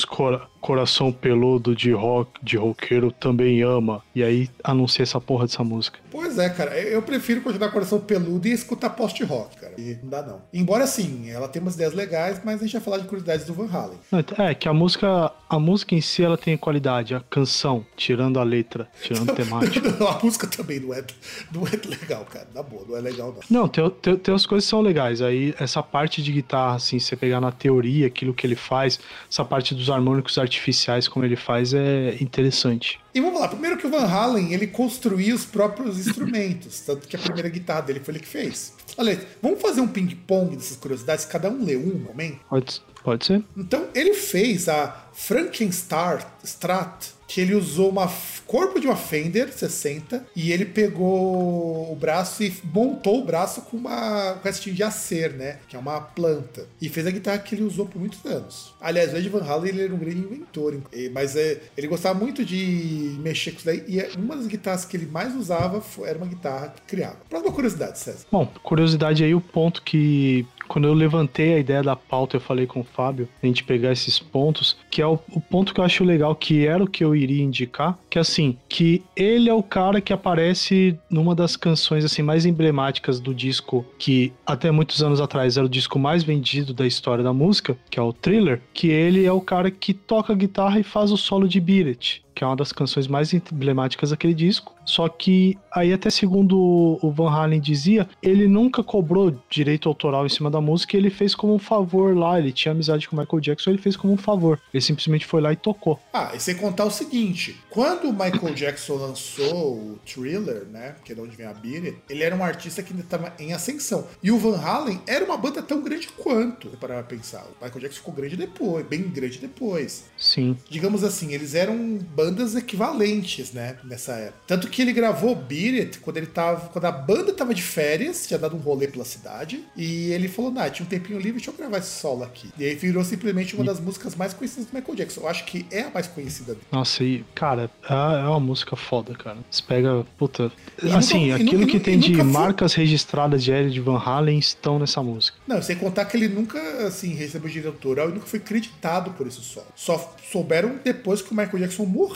cora, 0.08 0.42
coração 0.60 1.12
peludo 1.12 1.74
de 1.74 1.92
rock, 1.92 2.30
de 2.42 2.56
roqueiro 2.56 3.10
também 3.10 3.62
ama. 3.62 4.02
E 4.14 4.22
aí 4.22 4.48
anuncia 4.62 5.02
essa 5.02 5.20
porra 5.20 5.46
dessa 5.46 5.64
música. 5.64 5.98
Pois 6.10 6.38
é, 6.38 6.48
cara. 6.48 6.78
Eu 6.78 7.02
prefiro 7.02 7.40
continuar 7.40 7.70
coração 7.70 8.00
peludo 8.00 8.46
e 8.46 8.52
escutar 8.52 8.90
post-rock, 8.90 9.58
cara. 9.76 9.82
E 9.82 9.98
não 10.02 10.10
dá, 10.10 10.22
não. 10.22 10.42
Embora 10.52 10.86
sim, 10.86 11.30
ela 11.30 11.48
tem 11.48 11.60
umas 11.60 11.74
ideias 11.74 11.94
legais, 11.94 12.40
mas 12.44 12.60
a 12.60 12.64
gente 12.64 12.72
vai 12.72 12.82
falar 12.82 12.98
de 12.98 13.04
curiosidades 13.04 13.46
do 13.46 13.54
Van 13.54 13.68
Halen. 13.70 13.98
É, 14.38 14.54
que 14.54 14.68
a 14.68 14.72
música, 14.72 15.32
a 15.48 15.58
música 15.58 15.94
em 15.94 16.00
si 16.00 16.22
ela 16.22 16.38
tem 16.38 16.56
qualidade, 16.56 17.14
a 17.14 17.20
canção, 17.20 17.84
tirando 17.96 18.38
a 18.38 18.42
letra, 18.42 18.88
tirando 19.02 19.30
a 19.30 19.34
temática. 19.36 19.88
a 20.08 20.24
música 20.24 20.46
também 20.46 20.80
não 20.80 20.94
é, 20.94 21.04
não 21.52 21.66
é 21.66 21.70
legal, 21.86 22.24
cara. 22.24 22.46
Na 22.54 22.62
boa, 22.62 22.84
não 22.88 22.96
é 22.96 23.00
legal, 23.00 23.32
não. 23.32 23.62
Não, 23.62 23.68
tem, 23.68 23.88
tem, 23.90 24.16
tem 24.16 24.34
as 24.34 24.46
coisas 24.46 24.64
que 24.64 24.70
são 24.70 24.80
legais. 24.80 25.20
Aí, 25.20 25.54
essa 25.58 25.82
parte 25.82 26.22
de 26.22 26.32
guitarra, 26.32 26.76
assim, 26.76 26.98
você 26.98 27.16
pegar 27.16 27.40
na 27.40 27.50
teoria 27.52 28.06
aquilo 28.06 28.34
que 28.34 28.46
ele 28.46 28.56
faz, 28.56 28.98
essa 29.30 29.44
parte 29.44 29.74
dos 29.74 29.90
harmônicos 29.90 30.38
artificiais, 30.38 31.08
como 31.08 31.24
ele 31.24 31.36
faz, 31.36 31.74
é 31.74 32.16
interessante. 32.20 33.01
E 33.14 33.20
vamos 33.20 33.40
lá, 33.40 33.46
primeiro 33.46 33.76
que 33.76 33.86
o 33.86 33.90
Van 33.90 34.06
Halen, 34.06 34.54
ele 34.54 34.66
construía 34.66 35.34
os 35.34 35.44
próprios 35.44 35.98
instrumentos, 35.98 36.80
tanto 36.86 37.06
que 37.06 37.14
a 37.14 37.18
primeira 37.18 37.48
guitarra 37.48 37.82
dele 37.82 38.00
foi 38.00 38.14
ele 38.14 38.20
que 38.20 38.28
fez. 38.28 38.72
Olha, 38.96 39.20
vamos 39.42 39.60
fazer 39.60 39.82
um 39.82 39.88
ping-pong 39.88 40.56
dessas 40.56 40.76
curiosidades, 40.76 41.24
cada 41.26 41.50
um 41.50 41.62
lê 41.62 41.76
um 41.76 41.98
momento? 41.98 42.40
Pode, 42.48 42.82
pode 43.04 43.26
ser. 43.26 43.44
Então, 43.56 43.86
ele 43.94 44.14
fez 44.14 44.68
a 44.68 45.08
Frankenstein 45.12 46.18
Strat, 46.42 47.11
que 47.32 47.40
ele 47.40 47.54
usou 47.54 47.88
uma 47.88 48.06
corpo 48.46 48.78
de 48.78 48.86
uma 48.86 48.96
Fender 48.96 49.50
60 49.50 50.26
e 50.36 50.52
ele 50.52 50.66
pegou 50.66 51.90
o 51.90 51.96
braço 51.96 52.42
e 52.42 52.52
montou 52.62 53.20
o 53.20 53.24
braço 53.24 53.62
com 53.62 53.78
uma 53.78 54.38
restinho 54.44 54.76
de 54.76 54.82
acer, 54.82 55.32
né? 55.32 55.58
Que 55.66 55.74
é 55.74 55.78
uma 55.78 55.98
planta. 55.98 56.66
E 56.78 56.90
fez 56.90 57.06
a 57.06 57.10
guitarra 57.10 57.38
que 57.38 57.54
ele 57.54 57.62
usou 57.62 57.86
por 57.86 57.98
muitos 57.98 58.22
anos. 58.26 58.74
Aliás, 58.78 59.14
o 59.14 59.16
Ed 59.16 59.26
Van 59.30 59.42
Halen 59.42 59.70
ele 59.70 59.84
era 59.84 59.94
um 59.94 59.98
grande 59.98 60.18
inventor, 60.18 60.78
mas 61.14 61.34
é, 61.34 61.62
ele 61.74 61.86
gostava 61.86 62.18
muito 62.18 62.44
de 62.44 63.16
mexer 63.20 63.52
com 63.52 63.56
isso 63.56 63.66
daí. 63.66 63.82
E 63.88 63.98
é, 63.98 64.10
uma 64.18 64.36
das 64.36 64.46
guitarras 64.46 64.84
que 64.84 64.94
ele 64.94 65.06
mais 65.06 65.34
usava 65.34 65.82
era 66.04 66.18
uma 66.18 66.26
guitarra 66.26 66.68
que 66.68 66.82
criava. 66.82 67.16
Próxima 67.30 67.52
curiosidade, 67.52 67.98
César. 67.98 68.26
Bom, 68.30 68.46
curiosidade 68.62 69.24
aí, 69.24 69.34
o 69.34 69.40
ponto 69.40 69.80
que 69.80 70.46
quando 70.72 70.88
eu 70.88 70.94
levantei 70.94 71.52
a 71.52 71.58
ideia 71.58 71.82
da 71.82 71.94
pauta, 71.94 72.36
eu 72.36 72.40
falei 72.40 72.66
com 72.66 72.80
o 72.80 72.84
Fábio, 72.84 73.28
a 73.42 73.46
gente 73.46 73.62
pegar 73.62 73.92
esses 73.92 74.18
pontos, 74.18 74.74
que 74.90 75.02
é 75.02 75.06
o, 75.06 75.18
o, 75.30 75.38
ponto 75.38 75.74
que 75.74 75.80
eu 75.80 75.84
acho 75.84 76.02
legal, 76.02 76.34
que 76.34 76.66
era 76.66 76.82
o 76.82 76.88
que 76.88 77.04
eu 77.04 77.14
iria 77.14 77.44
indicar, 77.44 77.98
que 78.08 78.18
assim, 78.18 78.56
que 78.70 79.02
ele 79.14 79.50
é 79.50 79.52
o 79.52 79.62
cara 79.62 80.00
que 80.00 80.14
aparece 80.14 80.98
numa 81.10 81.34
das 81.34 81.56
canções 81.56 82.06
assim 82.06 82.22
mais 82.22 82.46
emblemáticas 82.46 83.20
do 83.20 83.34
disco, 83.34 83.84
que 83.98 84.32
até 84.46 84.70
muitos 84.70 85.02
anos 85.02 85.20
atrás 85.20 85.58
era 85.58 85.66
o 85.66 85.68
disco 85.68 85.98
mais 85.98 86.24
vendido 86.24 86.72
da 86.72 86.86
história 86.86 87.22
da 87.22 87.34
música, 87.34 87.76
que 87.90 87.98
é 88.00 88.02
o 88.02 88.14
Thriller, 88.14 88.62
que 88.72 88.88
ele 88.88 89.26
é 89.26 89.32
o 89.32 89.42
cara 89.42 89.70
que 89.70 89.92
toca 89.92 90.32
guitarra 90.34 90.80
e 90.80 90.82
faz 90.82 91.12
o 91.12 91.18
solo 91.18 91.46
de 91.46 91.60
Beat 91.60 91.86
It 91.86 92.22
que 92.34 92.44
é 92.44 92.46
uma 92.46 92.56
das 92.56 92.72
canções 92.72 93.06
mais 93.06 93.32
emblemáticas 93.32 94.10
daquele 94.10 94.34
disco. 94.34 94.74
Só 94.84 95.08
que 95.08 95.58
aí 95.70 95.92
até 95.92 96.10
segundo 96.10 96.58
o 97.00 97.10
Van 97.10 97.30
Halen 97.30 97.60
dizia, 97.60 98.08
ele 98.22 98.48
nunca 98.48 98.82
cobrou 98.82 99.36
direito 99.48 99.88
autoral 99.88 100.26
em 100.26 100.28
cima 100.28 100.50
da 100.50 100.60
música, 100.60 100.96
ele 100.96 101.10
fez 101.10 101.34
como 101.34 101.54
um 101.54 101.58
favor 101.58 102.16
lá, 102.16 102.38
ele 102.38 102.52
tinha 102.52 102.72
amizade 102.72 103.08
com 103.08 103.16
o 103.16 103.18
Michael 103.20 103.40
Jackson, 103.40 103.70
ele 103.70 103.78
fez 103.78 103.96
como 103.96 104.12
um 104.12 104.16
favor. 104.16 104.60
Ele 104.72 104.80
simplesmente 104.80 105.26
foi 105.26 105.40
lá 105.40 105.52
e 105.52 105.56
tocou. 105.56 106.00
Ah, 106.12 106.32
e 106.34 106.40
sem 106.40 106.56
contar 106.56 106.84
o 106.84 106.90
seguinte, 106.90 107.60
quando 107.70 108.08
o 108.08 108.12
Michael 108.12 108.54
Jackson 108.54 108.94
lançou 108.94 109.76
o 109.76 109.98
Thriller, 110.04 110.66
né, 110.70 110.96
que 111.04 111.12
é 111.12 111.14
de 111.14 111.20
onde 111.20 111.36
vem 111.36 111.46
a 111.46 111.52
Beat 111.52 111.72
ele 112.08 112.22
era 112.22 112.36
um 112.36 112.44
artista 112.44 112.82
que 112.82 112.92
ainda 112.92 113.04
estava 113.04 113.32
em 113.38 113.52
ascensão. 113.52 114.06
E 114.22 114.30
o 114.30 114.38
Van 114.38 114.58
Halen 114.58 115.00
era 115.06 115.24
uma 115.24 115.36
banda 115.36 115.62
tão 115.62 115.82
grande 115.82 116.08
quanto, 116.08 116.68
para 116.78 117.02
pensar. 117.02 117.44
O 117.44 117.64
Michael 117.64 117.80
Jackson 117.80 117.98
ficou 117.98 118.14
grande 118.14 118.36
depois, 118.36 118.86
bem 118.86 119.02
grande 119.02 119.38
depois. 119.38 120.04
Sim. 120.18 120.56
Digamos 120.68 121.02
assim, 121.02 121.32
eles 121.32 121.54
eram 121.54 121.98
bandas 122.22 122.54
equivalentes, 122.54 123.52
né, 123.52 123.76
nessa 123.84 124.12
época. 124.12 124.38
Tanto 124.46 124.68
que 124.68 124.80
ele 124.80 124.92
gravou 124.92 125.34
Beat 125.34 125.80
It 125.80 125.98
quando 125.98 126.18
ele 126.18 126.26
tava, 126.26 126.68
quando 126.68 126.84
a 126.84 126.92
banda 126.92 127.32
tava 127.32 127.52
de 127.54 127.62
férias, 127.62 128.26
tinha 128.26 128.38
dado 128.38 128.56
um 128.56 128.60
rolê 128.60 128.86
pela 128.86 129.04
cidade, 129.04 129.64
e 129.76 130.12
ele 130.12 130.28
falou, 130.28 130.52
nah, 130.52 130.70
tinha 130.70 130.86
um 130.86 130.88
tempinho 130.88 131.18
livre, 131.18 131.32
deixa 131.32 131.50
eu 131.50 131.54
gravar 131.54 131.78
esse 131.78 132.00
solo 132.00 132.22
aqui. 132.22 132.50
E 132.56 132.64
aí 132.64 132.74
virou 132.74 133.02
simplesmente 133.02 133.54
uma 133.56 133.64
das 133.64 133.80
músicas 133.80 134.14
mais 134.14 134.32
conhecidas 134.32 134.66
do 134.66 134.74
Michael 134.74 134.96
Jackson. 134.96 135.22
Eu 135.22 135.28
acho 135.28 135.44
que 135.44 135.66
é 135.70 135.82
a 135.82 135.90
mais 135.90 136.06
conhecida 136.06 136.54
dele. 136.54 136.66
Nossa, 136.70 137.02
e, 137.02 137.24
cara, 137.34 137.70
é, 137.88 137.92
é 137.92 138.28
uma 138.28 138.40
música 138.40 138.76
foda, 138.76 139.14
cara. 139.14 139.38
Você 139.50 139.62
pega, 139.66 140.04
puta... 140.16 140.52
E 140.82 140.90
assim, 140.90 141.30
nunca, 141.30 141.42
aquilo 141.42 141.66
que 141.66 141.80
tem 141.80 141.98
de 141.98 142.22
marcas 142.22 142.74
registradas 142.74 143.42
de 143.42 143.50
Ed 143.52 143.80
Van 143.80 143.98
Halen 143.98 144.38
estão 144.38 144.78
nessa 144.78 145.02
música. 145.02 145.38
Não, 145.46 145.60
sem 145.60 145.76
contar 145.76 146.04
que 146.04 146.16
ele 146.16 146.28
nunca, 146.28 146.60
assim, 146.86 147.14
recebeu 147.14 147.48
direito 147.48 147.68
autoral 147.68 148.10
e 148.10 148.12
nunca 148.12 148.26
foi 148.26 148.38
creditado 148.38 149.10
por 149.12 149.26
esse 149.26 149.40
solo. 149.40 149.66
Só 149.74 150.14
souberam 150.30 150.78
depois 150.84 151.20
que 151.20 151.32
o 151.32 151.36
Michael 151.36 151.58
Jackson 151.58 151.84
morreu 151.84 152.11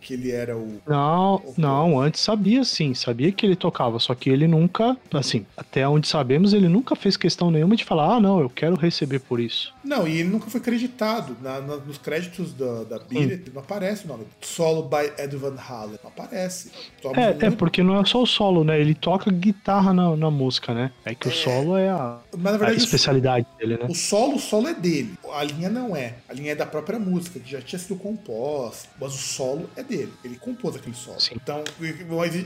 que 0.00 0.14
ele 0.14 0.30
era 0.30 0.56
o. 0.56 0.80
Não, 0.86 1.36
o... 1.36 1.54
não, 1.56 2.00
antes 2.00 2.20
sabia 2.20 2.64
sim, 2.64 2.94
sabia 2.94 3.32
que 3.32 3.46
ele 3.46 3.56
tocava, 3.56 3.98
só 3.98 4.14
que 4.14 4.30
ele 4.30 4.46
nunca, 4.46 4.96
assim, 5.12 5.46
até 5.56 5.86
onde 5.88 6.08
sabemos, 6.08 6.52
ele 6.52 6.68
nunca 6.68 6.96
fez 6.96 7.16
questão 7.16 7.50
nenhuma 7.50 7.76
de 7.76 7.84
falar, 7.84 8.16
ah, 8.16 8.20
não, 8.20 8.40
eu 8.40 8.50
quero 8.50 8.76
receber 8.76 9.20
por 9.20 9.40
isso. 9.40 9.74
Não, 9.86 10.06
e 10.06 10.18
ele 10.18 10.28
nunca 10.28 10.50
foi 10.50 10.60
creditado. 10.60 11.36
Na, 11.40 11.60
na, 11.60 11.76
nos 11.76 11.96
créditos 11.96 12.52
da, 12.52 12.82
da 12.82 12.98
Beat 12.98 13.48
hum. 13.48 13.52
não 13.54 13.62
aparece 13.62 14.04
o 14.04 14.08
nome. 14.08 14.26
Solo 14.40 14.82
by 14.82 15.12
Ed 15.22 15.36
Van 15.36 15.56
Halen. 15.56 15.98
Não 16.02 16.10
aparece. 16.10 16.72
É, 17.14 17.46
é, 17.46 17.50
porque 17.52 17.82
não 17.82 18.00
é 18.00 18.04
só 18.04 18.20
o 18.20 18.26
solo, 18.26 18.64
né? 18.64 18.80
Ele 18.80 18.94
toca 18.94 19.30
guitarra 19.30 19.94
na, 19.94 20.16
na 20.16 20.30
música, 20.30 20.74
né? 20.74 20.90
É 21.04 21.14
que 21.14 21.28
é... 21.28 21.30
o 21.30 21.34
solo 21.34 21.76
é 21.76 21.88
a, 21.88 22.18
verdade, 22.34 22.72
a 22.72 22.74
especialidade 22.74 23.46
o, 23.54 23.58
dele, 23.58 23.78
né? 23.78 23.86
O 23.88 23.94
solo, 23.94 24.36
o 24.36 24.40
solo 24.40 24.66
é 24.68 24.74
dele. 24.74 25.14
A 25.32 25.44
linha 25.44 25.70
não 25.70 25.94
é. 25.94 26.16
A 26.28 26.32
linha 26.32 26.52
é 26.52 26.54
da 26.56 26.66
própria 26.66 26.98
música, 26.98 27.38
que 27.38 27.48
já 27.48 27.60
tinha 27.60 27.78
sido 27.78 27.94
composta. 27.96 28.88
Mas 29.00 29.14
o 29.14 29.18
solo 29.18 29.70
é 29.76 29.84
dele. 29.84 30.12
Ele 30.24 30.36
compôs 30.36 30.74
aquele 30.74 30.96
solo. 30.96 31.20
Sim. 31.20 31.34
Então, 31.36 31.62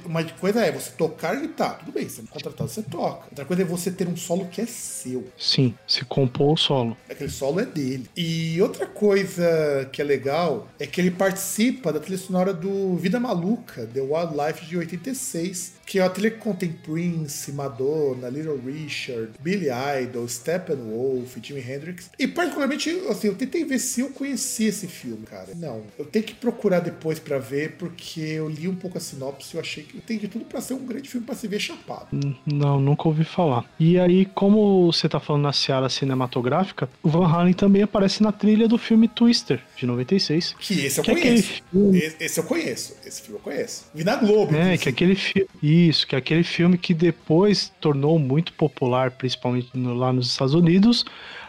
uma 0.05 0.23
coisa 0.25 0.61
é 0.61 0.71
você 0.71 0.91
tocar 0.91 1.37
guitarra. 1.37 1.75
Tudo 1.77 1.93
bem, 1.93 2.07
você 2.07 2.21
é 2.21 2.25
contratado, 2.25 2.69
você 2.69 2.83
toca. 2.83 3.25
Outra 3.31 3.45
coisa 3.47 3.63
é 3.63 3.65
você 3.65 3.91
ter 3.91 4.07
um 4.07 4.17
solo 4.17 4.47
que 4.49 4.61
é 4.61 4.67
seu. 4.67 5.27
Sim, 5.39 5.75
se 5.87 6.05
compor 6.05 6.53
o 6.53 6.57
solo. 6.57 6.97
Aquele 7.09 7.30
solo 7.31 7.61
é 7.61 7.65
dele. 7.65 8.09
E 8.17 8.61
outra 8.61 8.87
coisa 8.87 9.89
que 9.93 10.03
é 10.03 10.05
legal 10.05 10.69
é 10.79 10.87
que 10.87 11.01
ele 11.01 11.11
participa 11.11 11.93
da 11.93 12.01
trilha 12.01 12.19
sonora 12.19 12.53
do 12.53 12.97
Vida 12.97 13.19
Maluca, 13.19 13.89
The 13.93 14.01
Wildlife 14.01 14.67
de 14.67 14.77
86, 14.77 15.80
que 15.91 15.99
é 15.99 16.03
a 16.03 16.09
trilha 16.09 16.31
que 16.31 16.39
contém 16.39 16.71
Prince, 16.71 17.51
Madonna, 17.51 18.29
Little 18.29 18.61
Richard, 18.65 19.33
Billy 19.41 19.67
Idol, 20.01 20.29
Steppenwolf, 20.29 21.37
Jimi 21.43 21.61
Hendrix. 21.61 22.13
E 22.17 22.29
particularmente, 22.29 22.89
assim, 23.09 23.27
eu 23.27 23.35
tentei 23.35 23.65
ver 23.65 23.81
se 23.81 24.01
eu 24.01 24.11
conhecia 24.11 24.69
esse 24.69 24.87
filme, 24.87 25.27
cara. 25.27 25.49
Não, 25.57 25.83
eu 25.99 26.05
tenho 26.05 26.25
que 26.25 26.33
procurar 26.33 26.79
depois 26.79 27.19
para 27.19 27.41
ver, 27.41 27.73
porque 27.73 28.21
eu 28.21 28.49
li 28.49 28.69
um 28.69 28.77
pouco 28.77 28.99
a 28.99 29.01
sinopse 29.01 29.51
e 29.53 29.57
eu 29.57 29.61
achei 29.61 29.83
que 29.83 30.01
tem 30.01 30.17
de 30.17 30.29
tudo 30.29 30.45
para 30.45 30.61
ser 30.61 30.75
um 30.75 30.87
grande 30.87 31.09
filme 31.09 31.27
para 31.27 31.35
se 31.35 31.49
ver 31.49 31.59
chapado. 31.59 32.07
Hum, 32.13 32.37
não, 32.47 32.79
nunca 32.79 33.09
ouvi 33.09 33.25
falar. 33.25 33.69
E 33.77 33.99
aí, 33.99 34.27
como 34.27 34.93
você 34.93 35.09
tá 35.09 35.19
falando 35.19 35.43
na 35.43 35.53
seara 35.53 35.89
cinematográfica, 35.89 36.89
o 37.03 37.09
Van 37.09 37.27
Halen 37.27 37.53
também 37.53 37.83
aparece 37.83 38.23
na 38.23 38.31
trilha 38.31 38.69
do 38.69 38.79
filme 38.79 39.09
Twister, 39.09 39.61
de 39.81 39.87
96. 39.87 40.55
Que 40.59 40.87
esse 40.87 41.01
eu 41.01 41.05
que 41.05 41.13
conheço. 41.13 41.63
É 41.75 41.97
esse, 41.97 42.17
esse, 42.21 42.39
eu 42.39 42.45
conheço. 42.45 42.97
Esse 43.05 43.23
filme 43.23 43.39
eu 43.39 43.43
conheço. 43.43 43.87
Vi 43.95 44.05
na 44.05 44.17
Globo. 44.17 44.55
É, 44.55 44.77
que 44.77 44.89
é 44.89 44.93
aquele 44.93 45.15
filme. 45.15 45.49
Isso, 45.63 46.07
que 46.07 46.15
é 46.15 46.19
aquele 46.19 46.45
filme 46.45 46.77
que 46.77 46.95
depois 46.95 47.73
tornou 47.81 48.19
muito 48.19 48.53
popular, 48.53 49.11
principalmente 49.13 49.71
no, 49.75 49.95
lá 49.95 50.13
nos 50.13 50.29
Estados 50.29 50.55
Unidos, 50.55 51.05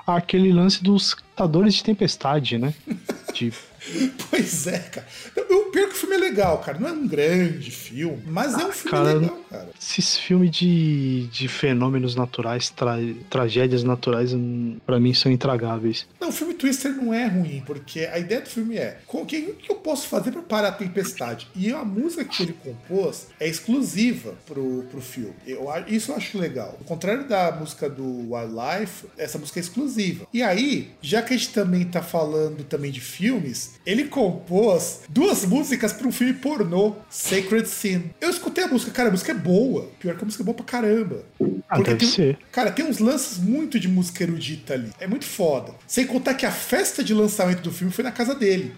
aquele 0.05 0.51
lance 0.51 0.84
dos 0.84 1.13
catadores 1.13 1.75
de 1.75 1.84
tempestade, 1.84 2.57
né? 2.57 2.73
De 3.34 3.51
Pois 4.29 4.67
é, 4.67 4.79
cara. 4.79 5.07
O 5.49 5.71
pior 5.71 5.89
que 5.89 5.95
o 5.95 5.97
filme 5.97 6.15
é 6.15 6.19
legal, 6.19 6.59
cara. 6.59 6.79
Não 6.79 6.88
é 6.88 6.91
um 6.91 7.07
grande 7.07 7.69
filme, 7.71 8.23
mas 8.25 8.53
é 8.53 8.65
um 8.65 8.71
filme 8.71 8.91
cara, 8.91 9.13
legal, 9.13 9.38
cara. 9.49 9.69
Esses 9.79 10.17
filmes 10.17 10.51
de, 10.51 11.27
de 11.27 11.47
fenômenos 11.47 12.15
naturais, 12.15 12.69
tra, 12.69 12.95
tragédias 13.29 13.84
naturais, 13.84 14.34
hum, 14.34 14.77
para 14.86 14.99
mim 14.99 15.13
são 15.13 15.32
intragáveis. 15.32 16.07
Não, 16.19 16.29
o 16.29 16.32
filme 16.32 16.53
Twister 16.53 16.91
não 16.95 17.13
é 17.13 17.27
ruim, 17.27 17.61
porque 17.65 18.01
a 18.01 18.17
ideia 18.17 18.41
do 18.41 18.49
filme 18.49 18.77
é 18.77 18.99
o 19.07 19.25
que, 19.25 19.41
que 19.53 19.71
eu 19.71 19.75
posso 19.75 20.07
fazer 20.07 20.32
para 20.32 20.41
parar 20.41 20.67
a 20.69 20.71
tempestade? 20.71 21.47
E 21.55 21.71
a 21.71 21.84
música 21.84 22.23
que 22.23 22.43
ele 22.43 22.53
compôs 22.53 23.27
é 23.39 23.47
exclusiva 23.47 24.36
pro, 24.45 24.84
pro 24.89 25.01
filme. 25.01 25.34
Eu, 25.45 25.67
isso 25.88 26.11
eu 26.11 26.15
acho 26.15 26.38
legal. 26.38 26.77
Ao 26.79 26.86
contrário 26.86 27.27
da 27.27 27.51
música 27.51 27.89
do 27.89 28.34
Wildlife, 28.34 29.05
essa 29.17 29.38
música 29.38 29.59
é 29.59 29.61
exclusiva. 29.61 30.27
E 30.34 30.41
aí, 30.41 30.91
já 31.01 31.21
que 31.21 31.34
a 31.34 31.38
gente 31.38 31.49
também 31.49 31.86
tá 31.86 32.01
falando 32.01 32.63
também 32.63 32.91
de 32.91 33.01
filmes, 33.01 33.70
ele 33.86 34.05
compôs 34.05 35.01
duas 35.09 35.45
músicas 35.45 35.93
para 35.93 36.07
um 36.07 36.11
filme 36.11 36.34
pornô, 36.34 36.95
Sacred 37.09 37.67
Sin. 37.67 38.11
Eu 38.19 38.30
escutei 38.30 38.63
a 38.63 38.67
música, 38.67 38.91
cara, 38.91 39.09
a 39.09 39.11
música 39.11 39.32
é 39.32 39.36
boa. 39.36 39.89
Pior 39.99 40.15
que 40.15 40.22
a 40.22 40.26
música 40.26 40.43
é 40.43 40.45
boa 40.45 40.55
pra 40.55 40.65
caramba. 40.65 41.24
Ah, 41.69 41.82
deve 41.82 41.97
tem, 41.97 42.07
ser. 42.07 42.38
Cara, 42.51 42.72
tem 42.72 42.86
uns 42.86 42.99
lances 42.99 43.38
muito 43.38 43.80
de 43.80 43.88
música 43.88 44.24
erudita 44.24 44.74
ali. 44.74 44.91
É 44.99 45.07
muito 45.07 45.26
foda. 45.26 45.74
Sem 45.88 46.05
contar 46.05 46.34
que 46.34 46.45
a 46.45 46.51
festa 46.51 47.03
de 47.03 47.13
lançamento 47.13 47.61
do 47.61 47.72
filme 47.72 47.93
foi 47.93 48.03
na 48.03 48.11
casa 48.11 48.36
dele. 48.36 48.74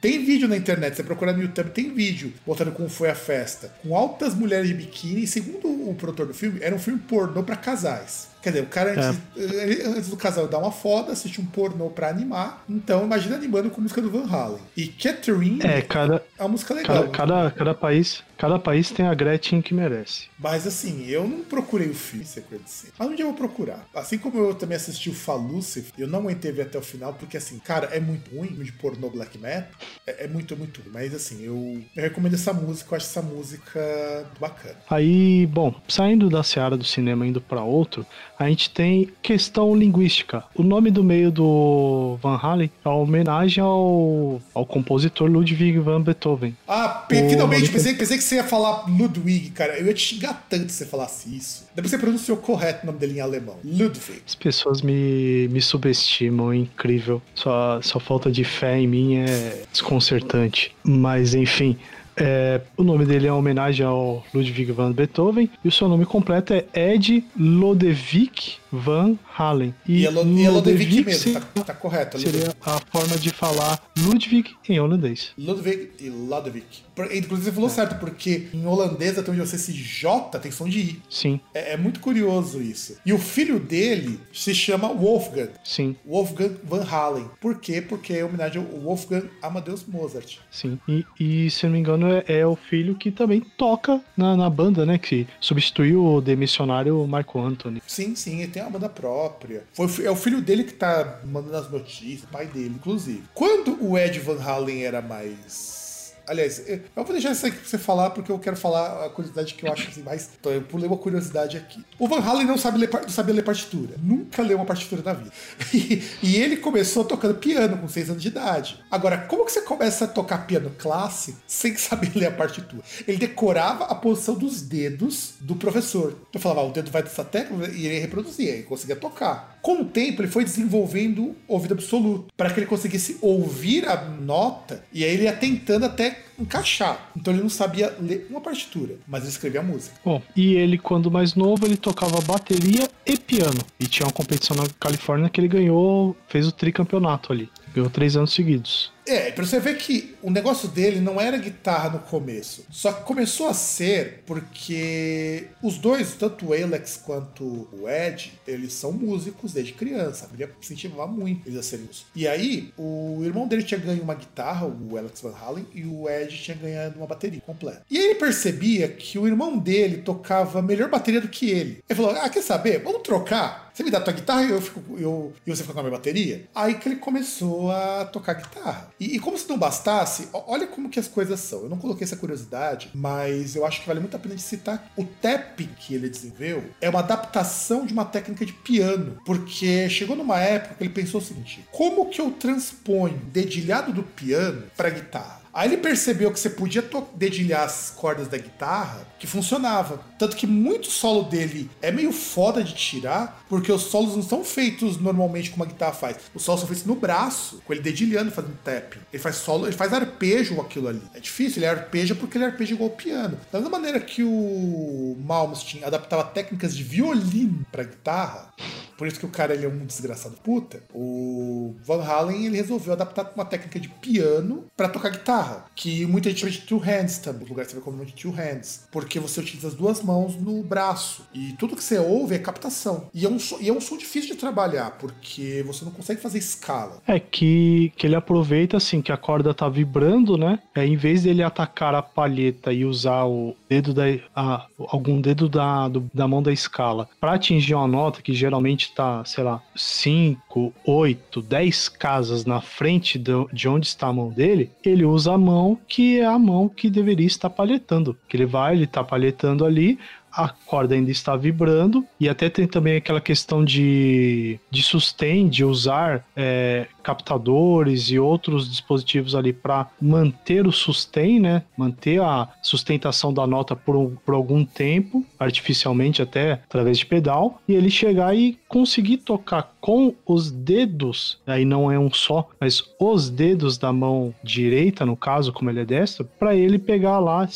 Tem 0.00 0.22
vídeo 0.22 0.46
na 0.46 0.54
internet, 0.54 0.94
você 0.94 1.02
procurar 1.02 1.32
no 1.32 1.40
YouTube, 1.40 1.70
tem 1.70 1.94
vídeo 1.94 2.30
mostrando 2.46 2.72
como 2.72 2.90
foi 2.90 3.08
a 3.08 3.14
festa. 3.14 3.74
Com 3.82 3.96
altas 3.96 4.34
mulheres 4.34 4.68
de 4.68 4.74
biquíni, 4.74 5.22
e 5.22 5.26
segundo 5.26 5.66
o 5.66 5.94
produtor 5.94 6.26
do 6.26 6.34
filme, 6.34 6.58
era 6.60 6.74
um 6.74 6.78
filme 6.78 7.00
pornô 7.00 7.42
pra 7.42 7.56
casais. 7.56 8.28
Quer 8.44 8.50
dizer, 8.50 8.62
o 8.62 8.66
cara, 8.66 8.92
antes, 8.92 9.20
ele- 9.34 9.82
antes 9.84 10.08
do 10.10 10.16
casal 10.18 10.46
dar 10.46 10.58
uma 10.58 10.70
foda, 10.70 11.12
assiste 11.12 11.40
um 11.40 11.46
pornô 11.46 11.88
pra 11.88 12.10
animar. 12.10 12.62
Então, 12.68 13.02
imagina 13.04 13.36
animando 13.36 13.70
com 13.70 13.80
música 13.80 14.02
do 14.02 14.10
Van 14.10 14.26
Halen. 14.30 14.58
E 14.76 14.86
Catherine 14.88 15.60
É, 15.64 15.80
cada, 15.80 16.22
é 16.38 16.42
uma 16.42 16.50
música 16.50 16.74
legal. 16.74 17.08
cada, 17.08 17.10
cada, 17.10 17.50
cada 17.50 17.74
país. 17.74 18.22
Cada 18.36 18.58
país 18.58 18.90
tem 18.90 19.06
a 19.06 19.14
Gretchen 19.14 19.62
que 19.62 19.72
merece. 19.72 20.26
Mas 20.38 20.66
assim, 20.66 21.06
eu 21.06 21.26
não 21.26 21.40
procurei 21.44 21.88
o 21.88 21.94
filme 21.94 22.24
Secret 22.26 22.60
Sin. 22.66 22.88
Mas 22.98 23.08
um 23.08 23.14
dia 23.14 23.24
eu 23.24 23.28
vou 23.28 23.36
procurar. 23.36 23.86
Assim 23.94 24.18
como 24.18 24.38
eu 24.38 24.54
também 24.54 24.76
assisti 24.76 25.08
o 25.08 25.14
Falucif, 25.14 25.92
eu 25.96 26.06
não 26.08 26.18
aguentei 26.18 26.50
ver 26.52 26.62
até 26.62 26.76
o 26.76 26.82
final, 26.82 27.14
porque 27.14 27.36
assim, 27.36 27.58
cara, 27.60 27.86
é 27.92 28.00
muito 28.00 28.34
ruim 28.36 28.48
de 28.48 28.72
pornô 28.72 29.08
black 29.08 29.38
metal. 29.38 29.68
É, 30.06 30.24
é 30.24 30.28
muito, 30.28 30.54
muito 30.56 30.82
ruim. 30.82 30.90
Mas 30.92 31.14
assim, 31.14 31.42
eu, 31.44 31.80
eu 31.96 32.02
recomendo 32.02 32.34
essa 32.34 32.52
música, 32.52 32.92
eu 32.92 32.96
acho 32.96 33.06
essa 33.06 33.22
música 33.22 34.26
bacana. 34.40 34.76
Aí, 34.90 35.46
bom, 35.46 35.74
saindo 35.88 36.28
da 36.28 36.42
seara 36.42 36.76
do 36.76 36.84
cinema 36.84 37.26
indo 37.26 37.40
pra 37.40 37.62
outro, 37.62 38.04
a 38.38 38.48
gente 38.48 38.70
tem 38.70 39.08
questão 39.22 39.74
linguística. 39.74 40.44
O 40.54 40.62
nome 40.62 40.90
do 40.90 41.04
meio 41.04 41.30
do 41.30 42.18
Van 42.22 42.36
Halen 42.36 42.70
é 42.84 42.88
uma 42.88 42.98
homenagem 42.98 43.62
ao, 43.62 44.40
ao 44.52 44.66
compositor 44.66 45.28
Ludwig 45.28 45.78
van 45.78 46.00
Beethoven. 46.00 46.56
Ah, 46.66 47.06
Ô, 47.10 47.28
finalmente, 47.28 47.70
pensei, 47.70 47.94
pensei 47.94 48.16
que 48.16 48.24
você 48.24 48.36
ia 48.36 48.44
falar 48.44 48.88
Ludwig, 48.88 49.50
cara. 49.50 49.78
Eu 49.78 49.86
ia 49.86 49.94
te 49.94 50.00
xingar 50.00 50.46
tanto 50.48 50.70
se 50.70 50.78
você 50.78 50.86
falasse 50.86 51.34
isso. 51.34 51.66
Depois 51.74 51.90
você 51.90 51.98
pronunciou 51.98 52.36
correto 52.36 52.82
o 52.82 52.86
nome 52.86 52.98
dele 52.98 53.18
em 53.18 53.20
alemão. 53.20 53.56
Ludwig. 53.64 54.22
As 54.26 54.34
pessoas 54.34 54.82
me, 54.82 55.48
me 55.48 55.60
subestimam, 55.60 56.52
é 56.52 56.56
incrível. 56.56 57.22
Sua, 57.34 57.80
sua 57.82 58.00
falta 58.00 58.30
de 58.30 58.44
fé 58.44 58.78
em 58.78 58.86
mim 58.86 59.16
é 59.16 59.62
desconcertante. 59.72 60.74
Mas, 60.82 61.34
enfim, 61.34 61.76
é, 62.16 62.60
o 62.76 62.82
nome 62.82 63.04
dele 63.04 63.26
é 63.26 63.32
uma 63.32 63.38
homenagem 63.38 63.84
ao 63.84 64.24
Ludwig 64.32 64.70
van 64.72 64.92
Beethoven 64.92 65.50
e 65.64 65.68
o 65.68 65.72
seu 65.72 65.88
nome 65.88 66.06
completo 66.06 66.52
é 66.52 66.64
Ed 66.74 67.24
Lodewijk 67.38 68.58
van 68.82 69.18
Halen. 69.36 69.74
E, 69.86 69.98
é, 69.98 70.00
e 70.00 70.06
é 70.06 70.10
Ludwig 70.10 70.48
Lodewijk 70.48 71.04
mesmo, 71.04 71.40
tá, 71.40 71.64
tá 71.64 71.74
correto. 71.74 72.16
é 72.16 72.20
seria 72.20 72.40
Ludwig. 72.46 72.56
a 72.66 72.80
forma 72.90 73.16
de 73.18 73.30
falar 73.30 73.80
Ludwig 73.96 74.50
em 74.68 74.80
holandês. 74.80 75.32
Ludwig 75.38 75.90
e 76.00 76.08
Ludwig. 76.10 76.64
Inclusive 77.12 77.46
você 77.46 77.52
falou 77.52 77.68
certo, 77.70 77.98
porque 77.98 78.48
em 78.52 78.66
holandês, 78.66 79.18
até 79.18 79.30
onde 79.30 79.40
você 79.40 79.58
se 79.58 79.72
J, 79.72 80.38
tem 80.38 80.50
som 80.50 80.68
de 80.68 80.78
I. 80.80 81.02
Sim, 81.10 81.40
É, 81.52 81.72
é 81.72 81.76
muito 81.76 82.00
curioso 82.00 82.60
isso. 82.62 82.96
E 83.04 83.12
o 83.12 83.18
filho 83.18 83.58
dele 83.58 84.20
se 84.32 84.54
chama 84.54 84.88
Wolfgang. 84.88 85.50
sim, 85.64 85.96
Wolfgang 86.06 86.54
Van 86.62 86.84
Halen. 86.84 87.28
Por 87.40 87.58
quê? 87.60 87.80
Porque 87.80 88.12
é 88.12 88.24
homenagem 88.24 88.62
ao 88.62 88.80
Wolfgang 88.80 89.28
Amadeus 89.42 89.84
Mozart. 89.86 90.38
sim. 90.50 90.78
E, 90.88 91.04
e, 91.18 91.50
se 91.50 91.66
não 91.66 91.72
me 91.72 91.78
engano, 91.78 92.06
é, 92.12 92.24
é 92.28 92.46
o 92.46 92.54
filho 92.56 92.94
que 92.94 93.10
também 93.10 93.40
toca 93.56 94.00
na, 94.16 94.36
na 94.36 94.48
banda, 94.48 94.86
né? 94.86 94.98
Que 94.98 95.26
substituiu 95.40 96.04
o 96.04 96.20
demissionário 96.20 97.04
Marco 97.06 97.40
Anthony. 97.40 97.82
Sim, 97.86 98.14
sim, 98.14 98.40
ele 98.40 98.52
tem 98.52 98.62
uma 98.64 98.72
banda 98.72 98.88
própria. 98.88 99.64
Foi, 99.72 99.86
é 100.04 100.10
o 100.10 100.16
filho 100.16 100.40
dele 100.40 100.64
que 100.64 100.72
tá 100.72 101.20
mandando 101.24 101.56
as 101.56 101.70
notícias, 101.70 102.28
pai 102.30 102.46
dele, 102.46 102.74
inclusive. 102.76 103.24
Quando 103.34 103.82
o 103.82 103.98
Ed 103.98 104.18
Van 104.20 104.40
Halen 104.42 104.84
era 104.84 105.00
mais. 105.00 105.83
Aliás, 106.26 106.62
eu 106.68 106.80
vou 106.96 107.12
deixar 107.12 107.32
isso 107.32 107.46
aqui 107.46 107.56
pra 107.56 107.68
você 107.68 107.78
falar, 107.78 108.10
porque 108.10 108.32
eu 108.32 108.38
quero 108.38 108.56
falar 108.56 109.06
a 109.06 109.10
curiosidade 109.10 109.54
que 109.54 109.66
eu 109.66 109.72
acho 109.72 109.88
assim, 109.88 110.02
mais. 110.02 110.30
Então, 110.38 110.52
eu 110.52 110.62
pulei 110.62 110.86
uma 110.86 110.96
curiosidade 110.96 111.56
aqui. 111.56 111.84
O 111.98 112.08
Van 112.08 112.20
Halen 112.20 112.46
não, 112.46 112.56
sabe 112.56 112.78
ler, 112.78 112.90
não 112.90 113.08
sabia 113.08 113.34
ler 113.34 113.42
partitura. 113.42 113.94
Nunca 114.02 114.42
leu 114.42 114.56
uma 114.56 114.66
partitura 114.66 115.02
na 115.02 115.12
vida. 115.12 115.30
E, 115.74 116.02
e 116.22 116.36
ele 116.36 116.58
começou 116.58 117.04
tocando 117.04 117.34
piano 117.34 117.76
com 117.76 117.88
6 117.88 118.10
anos 118.10 118.22
de 118.22 118.28
idade. 118.28 118.80
Agora, 118.90 119.18
como 119.18 119.44
que 119.44 119.50
você 119.50 119.60
começa 119.60 120.04
a 120.04 120.08
tocar 120.08 120.46
piano 120.46 120.70
clássico 120.78 121.38
sem 121.48 121.76
saber 121.76 122.12
ler 122.14 122.26
a 122.26 122.30
partitura? 122.30 122.82
Ele 123.08 123.18
decorava 123.18 123.86
a 123.86 123.94
posição 123.94 124.34
dos 124.34 124.62
dedos 124.62 125.34
do 125.40 125.56
professor. 125.56 126.16
Eu 126.32 126.38
falava, 126.38 126.60
ah, 126.60 126.64
o 126.64 126.72
dedo 126.72 126.90
vai 126.90 127.02
dessa 127.02 127.24
tecla 127.24 127.68
e 127.68 127.86
ele 127.86 127.98
reproduzia, 127.98 128.50
ele 128.50 128.62
conseguia 128.62 128.94
tocar. 128.94 129.58
Com 129.60 129.80
o 129.80 129.84
tempo, 129.84 130.22
ele 130.22 130.30
foi 130.30 130.44
desenvolvendo 130.44 131.34
ouvido 131.48 131.74
absoluto, 131.74 132.32
para 132.36 132.50
que 132.50 132.60
ele 132.60 132.66
conseguisse 132.66 133.16
ouvir 133.20 133.88
a 133.88 133.96
nota 134.04 134.84
e 134.92 135.02
aí 135.04 135.10
ele 135.10 135.24
ia 135.24 135.32
tentando 135.32 135.86
até 135.86 136.10
encaixar. 136.38 137.10
Então 137.16 137.32
ele 137.32 137.42
não 137.42 137.48
sabia 137.48 137.94
ler 138.00 138.26
uma 138.30 138.40
partitura, 138.40 138.96
mas 139.06 139.22
ele 139.22 139.30
escrevia 139.30 139.62
música. 139.62 139.96
Bom, 140.04 140.22
e 140.36 140.54
ele, 140.54 140.78
quando 140.78 141.10
mais 141.10 141.34
novo, 141.34 141.64
ele 141.66 141.76
tocava 141.76 142.20
bateria 142.20 142.88
e 143.06 143.16
piano. 143.16 143.60
E 143.78 143.86
tinha 143.86 144.06
uma 144.06 144.12
competição 144.12 144.56
na 144.56 144.64
Califórnia 144.78 145.28
que 145.28 145.40
ele 145.40 145.48
ganhou, 145.48 146.16
fez 146.28 146.46
o 146.46 146.52
tricampeonato 146.52 147.32
ali. 147.32 147.50
Ganhou 147.74 147.90
três 147.90 148.16
anos 148.16 148.32
seguidos. 148.32 148.93
É, 149.06 149.30
pra 149.30 149.44
você 149.44 149.60
ver 149.60 149.76
que 149.76 150.14
o 150.22 150.30
negócio 150.30 150.68
dele 150.68 151.00
não 151.00 151.20
era 151.20 151.36
guitarra 151.36 151.90
no 151.90 151.98
começo. 151.98 152.64
Só 152.70 152.92
que 152.92 153.04
começou 153.04 153.48
a 153.48 153.54
ser 153.54 154.22
porque 154.26 155.48
os 155.62 155.78
dois, 155.78 156.14
tanto 156.14 156.46
o 156.46 156.52
Alex 156.52 157.00
quanto 157.04 157.68
o 157.72 157.88
Ed, 157.88 158.32
eles 158.46 158.72
são 158.72 158.92
músicos 158.92 159.52
desde 159.52 159.72
criança. 159.72 160.26
Família 160.26 160.50
incentivava 160.60 161.06
muito 161.06 161.46
eles 161.46 161.58
a 161.58 161.62
serem 161.62 161.86
músicos. 161.86 162.06
E 162.14 162.26
aí, 162.26 162.72
o 162.78 163.20
irmão 163.22 163.46
dele 163.46 163.62
tinha 163.62 163.78
ganho 163.78 164.02
uma 164.02 164.14
guitarra, 164.14 164.66
o 164.66 164.96
Alex 164.96 165.20
Van 165.20 165.34
Halen, 165.34 165.66
e 165.74 165.84
o 165.84 166.08
Ed 166.08 166.36
tinha 166.36 166.56
ganhado 166.56 166.96
uma 166.96 167.06
bateria 167.06 167.40
completa. 167.40 167.82
E 167.90 167.98
aí 167.98 168.04
ele 168.04 168.14
percebia 168.14 168.88
que 168.88 169.18
o 169.18 169.26
irmão 169.26 169.58
dele 169.58 169.98
tocava 169.98 170.62
melhor 170.62 170.88
bateria 170.88 171.20
do 171.20 171.28
que 171.28 171.50
ele. 171.50 171.82
Ele 171.88 171.96
falou: 171.96 172.12
Ah, 172.12 172.28
quer 172.28 172.42
saber? 172.42 172.82
Vamos 172.82 173.02
trocar? 173.02 173.64
Você 173.74 173.82
me 173.82 173.90
dá 173.90 174.00
tua 174.00 174.12
guitarra 174.12 174.44
e 174.44 174.50
eu 174.50 174.60
fico, 174.60 174.80
eu, 174.96 175.32
e 175.44 175.50
você 175.50 175.62
fica 175.62 175.74
com 175.74 175.80
a 175.80 175.82
minha 175.82 175.96
bateria? 175.96 176.46
Aí 176.54 176.74
que 176.74 176.88
ele 176.88 176.96
começou 176.96 177.72
a 177.72 178.04
tocar 178.04 178.34
guitarra. 178.34 178.93
E, 178.98 179.16
e 179.16 179.18
como 179.18 179.36
se 179.38 179.48
não 179.48 179.58
bastasse, 179.58 180.28
olha 180.32 180.66
como 180.66 180.88
que 180.88 181.00
as 181.00 181.08
coisas 181.08 181.40
são. 181.40 181.62
Eu 181.62 181.68
não 181.68 181.78
coloquei 181.78 182.04
essa 182.04 182.16
curiosidade, 182.16 182.90
mas 182.94 183.56
eu 183.56 183.66
acho 183.66 183.80
que 183.80 183.86
vale 183.86 184.00
muito 184.00 184.16
a 184.16 184.20
pena 184.20 184.34
de 184.34 184.42
citar. 184.42 184.90
O 184.96 185.04
tapping 185.04 185.70
que 185.78 185.94
ele 185.94 186.08
desenvolveu 186.08 186.64
é 186.80 186.88
uma 186.88 187.00
adaptação 187.00 187.86
de 187.86 187.92
uma 187.92 188.04
técnica 188.04 188.44
de 188.44 188.52
piano. 188.52 189.18
Porque 189.24 189.88
chegou 189.88 190.16
numa 190.16 190.40
época 190.40 190.74
que 190.74 190.82
ele 190.82 190.92
pensou 190.92 191.20
o 191.20 191.24
seguinte: 191.24 191.64
como 191.70 192.08
que 192.08 192.20
eu 192.20 192.30
transponho 192.32 193.20
dedilhado 193.32 193.92
do 193.92 194.02
piano 194.02 194.64
para 194.76 194.90
guitarra? 194.90 195.43
Aí 195.54 195.68
ele 195.68 195.76
percebeu 195.76 196.32
que 196.32 196.40
você 196.40 196.50
podia 196.50 196.84
dedilhar 197.14 197.62
as 197.62 197.90
cordas 197.96 198.26
da 198.26 198.36
guitarra, 198.36 199.06
que 199.20 199.26
funcionava. 199.26 200.00
Tanto 200.18 200.36
que 200.36 200.46
muito 200.46 200.90
solo 200.90 201.22
dele 201.22 201.70
é 201.80 201.92
meio 201.92 202.12
foda 202.12 202.62
de 202.62 202.74
tirar, 202.74 203.44
porque 203.48 203.70
os 203.70 203.82
solos 203.82 204.16
não 204.16 204.22
são 204.22 204.44
feitos 204.44 204.98
normalmente 204.98 205.50
como 205.50 205.62
a 205.62 205.66
guitarra 205.66 205.92
faz. 205.92 206.16
Os 206.34 206.42
solos 206.42 206.60
são 206.60 206.68
feitos 206.68 206.84
no 206.84 206.96
braço, 206.96 207.62
com 207.64 207.72
ele 207.72 207.82
dedilhando, 207.82 208.32
fazendo 208.32 208.58
tapping. 208.64 208.98
Ele 209.12 209.22
faz 209.22 209.36
solo, 209.36 209.66
ele 209.66 209.76
faz 209.76 209.92
arpejo 209.92 210.60
aquilo 210.60 210.88
ali. 210.88 211.02
É 211.14 211.20
difícil, 211.20 211.62
ele 211.62 211.66
arpeja 211.66 212.16
porque 212.16 212.36
ele 212.36 212.44
arpeja 212.44 212.74
igual 212.74 212.90
o 212.90 212.96
piano. 212.96 213.38
Da 213.52 213.60
mesma 213.60 213.78
maneira 213.78 214.00
que 214.00 214.24
o 214.24 215.16
Malmsteen 215.24 215.84
adaptava 215.84 216.24
técnicas 216.24 216.76
de 216.76 216.82
violino 216.82 217.64
pra 217.70 217.84
guitarra, 217.84 218.52
por 218.96 219.06
isso 219.06 219.18
que 219.18 219.26
o 219.26 219.30
cara 219.30 219.54
ele 219.54 219.64
é 219.66 219.68
um 219.68 219.84
desgraçado 219.86 220.36
puta. 220.42 220.82
O 220.92 221.74
Van 221.84 222.02
Halen 222.02 222.46
ele 222.46 222.56
resolveu 222.56 222.92
adaptar 222.92 223.32
uma 223.34 223.44
técnica 223.44 223.78
de 223.80 223.88
piano 223.88 224.64
pra 224.76 224.88
tocar 224.88 225.10
guitarra, 225.10 225.64
que 225.74 226.06
muita 226.06 226.28
gente 226.30 226.40
chama 226.40 226.52
de 226.52 226.58
two 226.62 226.78
hands 226.78 227.18
também. 227.18 227.42
No 227.44 227.48
lugar 227.48 227.64
você 227.66 227.74
vê 227.74 227.80
como 227.80 228.04
de 228.04 228.12
two 228.14 228.30
hands, 228.30 228.86
porque 228.90 229.18
você 229.18 229.40
utiliza 229.40 229.68
as 229.68 229.74
duas 229.74 230.02
mãos 230.02 230.36
no 230.36 230.62
braço 230.62 231.22
e 231.32 231.52
tudo 231.58 231.76
que 231.76 231.82
você 231.84 231.98
ouve 231.98 232.34
é 232.34 232.38
captação. 232.38 233.08
E 233.14 233.24
é 233.24 233.28
um 233.28 233.38
som, 233.38 233.58
e 233.60 233.68
é 233.68 233.72
um 233.72 233.80
som 233.80 233.96
difícil 233.96 234.34
de 234.34 234.40
trabalhar 234.40 234.92
porque 234.98 235.62
você 235.66 235.84
não 235.84 235.92
consegue 235.92 236.20
fazer 236.20 236.38
escala. 236.38 236.98
É 237.06 237.18
que, 237.20 237.92
que 237.96 238.06
ele 238.06 238.14
aproveita 238.16 238.76
assim 238.76 239.00
que 239.02 239.12
a 239.12 239.16
corda 239.16 239.52
tá 239.54 239.68
vibrando, 239.68 240.36
né? 240.36 240.58
Aí, 240.74 240.90
em 240.90 240.96
vez 240.96 241.22
dele 241.22 241.42
atacar 241.42 241.94
a 241.94 242.02
palheta 242.02 242.72
e 242.72 242.84
usar 242.84 243.24
o 243.24 243.54
dedo 243.68 243.92
da 243.94 244.04
a- 244.34 244.66
algum 244.88 245.20
dedo 245.20 245.48
da, 245.48 245.88
do- 245.88 246.10
da 246.12 246.26
mão 246.28 246.42
da 246.42 246.52
escala 246.52 247.08
para 247.20 247.34
atingir 247.34 247.74
uma 247.74 247.86
nota 247.88 248.22
que 248.22 248.32
geralmente 248.34 248.83
tá, 248.92 249.24
sei 249.24 249.44
lá, 249.44 249.62
5, 249.74 250.72
8, 250.84 251.42
10 251.42 251.88
casas 251.88 252.44
na 252.44 252.60
frente 252.60 253.18
de 253.18 253.68
onde 253.68 253.86
está 253.86 254.08
a 254.08 254.12
mão 254.12 254.30
dele, 254.30 254.70
ele 254.84 255.04
usa 255.04 255.32
a 255.34 255.38
mão 255.38 255.78
que 255.88 256.20
é 256.20 256.26
a 256.26 256.38
mão 256.38 256.68
que 256.68 256.90
deveria 256.90 257.26
estar 257.26 257.50
palhetando. 257.50 258.16
Que 258.28 258.36
ele 258.36 258.46
vai, 258.46 258.74
ele 258.74 258.86
tá 258.86 259.02
palhetando 259.02 259.64
ali, 259.64 259.98
a 260.36 260.48
corda 260.48 260.94
ainda 260.94 261.10
está 261.10 261.36
vibrando 261.36 262.04
e 262.18 262.28
até 262.28 262.50
tem 262.50 262.66
também 262.66 262.96
aquela 262.96 263.20
questão 263.20 263.64
de, 263.64 264.58
de 264.70 264.82
sustain, 264.82 265.48
de 265.48 265.64
usar 265.64 266.24
é, 266.36 266.86
captadores 267.02 268.10
e 268.10 268.18
outros 268.18 268.68
dispositivos 268.68 269.34
ali 269.34 269.52
para 269.52 269.88
manter 270.00 270.66
o 270.66 270.72
sustain, 270.72 271.38
né? 271.38 271.62
Manter 271.76 272.20
a 272.20 272.48
sustentação 272.62 273.32
da 273.32 273.46
nota 273.46 273.76
por, 273.76 274.12
por 274.24 274.34
algum 274.34 274.64
tempo, 274.64 275.24
artificialmente 275.38 276.20
até 276.20 276.52
através 276.52 276.98
de 276.98 277.06
pedal, 277.06 277.60
e 277.68 277.74
ele 277.74 277.90
chegar 277.90 278.34
e 278.36 278.58
conseguir 278.68 279.18
tocar 279.18 279.74
com 279.80 280.14
os 280.26 280.50
dedos, 280.50 281.38
aí 281.46 281.64
não 281.64 281.92
é 281.92 281.98
um 281.98 282.12
só, 282.12 282.48
mas 282.58 282.82
os 282.98 283.30
dedos 283.30 283.78
da 283.78 283.92
mão 283.92 284.34
direita, 284.42 285.04
no 285.04 285.16
caso, 285.16 285.52
como 285.52 285.70
ele 285.70 285.80
é 285.80 285.84
destro, 285.84 286.28
para 286.38 286.56
ele 286.56 286.78
pegar 286.78 287.18
lá 287.18 287.46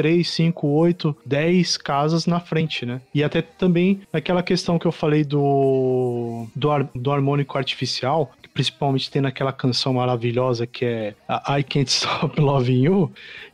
s- 0.00 0.10
três, 0.10 0.30
cinco, 0.30 0.66
oito, 0.68 1.14
dez 1.26 1.76
casas 1.76 2.26
na 2.26 2.40
frente, 2.40 2.86
né? 2.86 3.00
E 3.14 3.22
até 3.22 3.42
também 3.42 4.00
naquela 4.12 4.42
questão 4.42 4.78
que 4.78 4.86
eu 4.86 4.92
falei 4.92 5.24
do, 5.24 6.46
do, 6.54 6.70
ar, 6.70 6.84
do 6.94 7.10
harmônico 7.12 7.58
artificial, 7.58 8.32
que 8.42 8.48
principalmente 8.48 9.10
tem 9.10 9.20
naquela 9.22 9.52
canção 9.52 9.92
maravilhosa 9.94 10.66
que 10.66 10.84
é 10.84 11.14
I 11.48 11.62
Can't 11.62 11.90
Stop 11.90 12.40
Loving 12.40 12.82
You, 12.82 13.12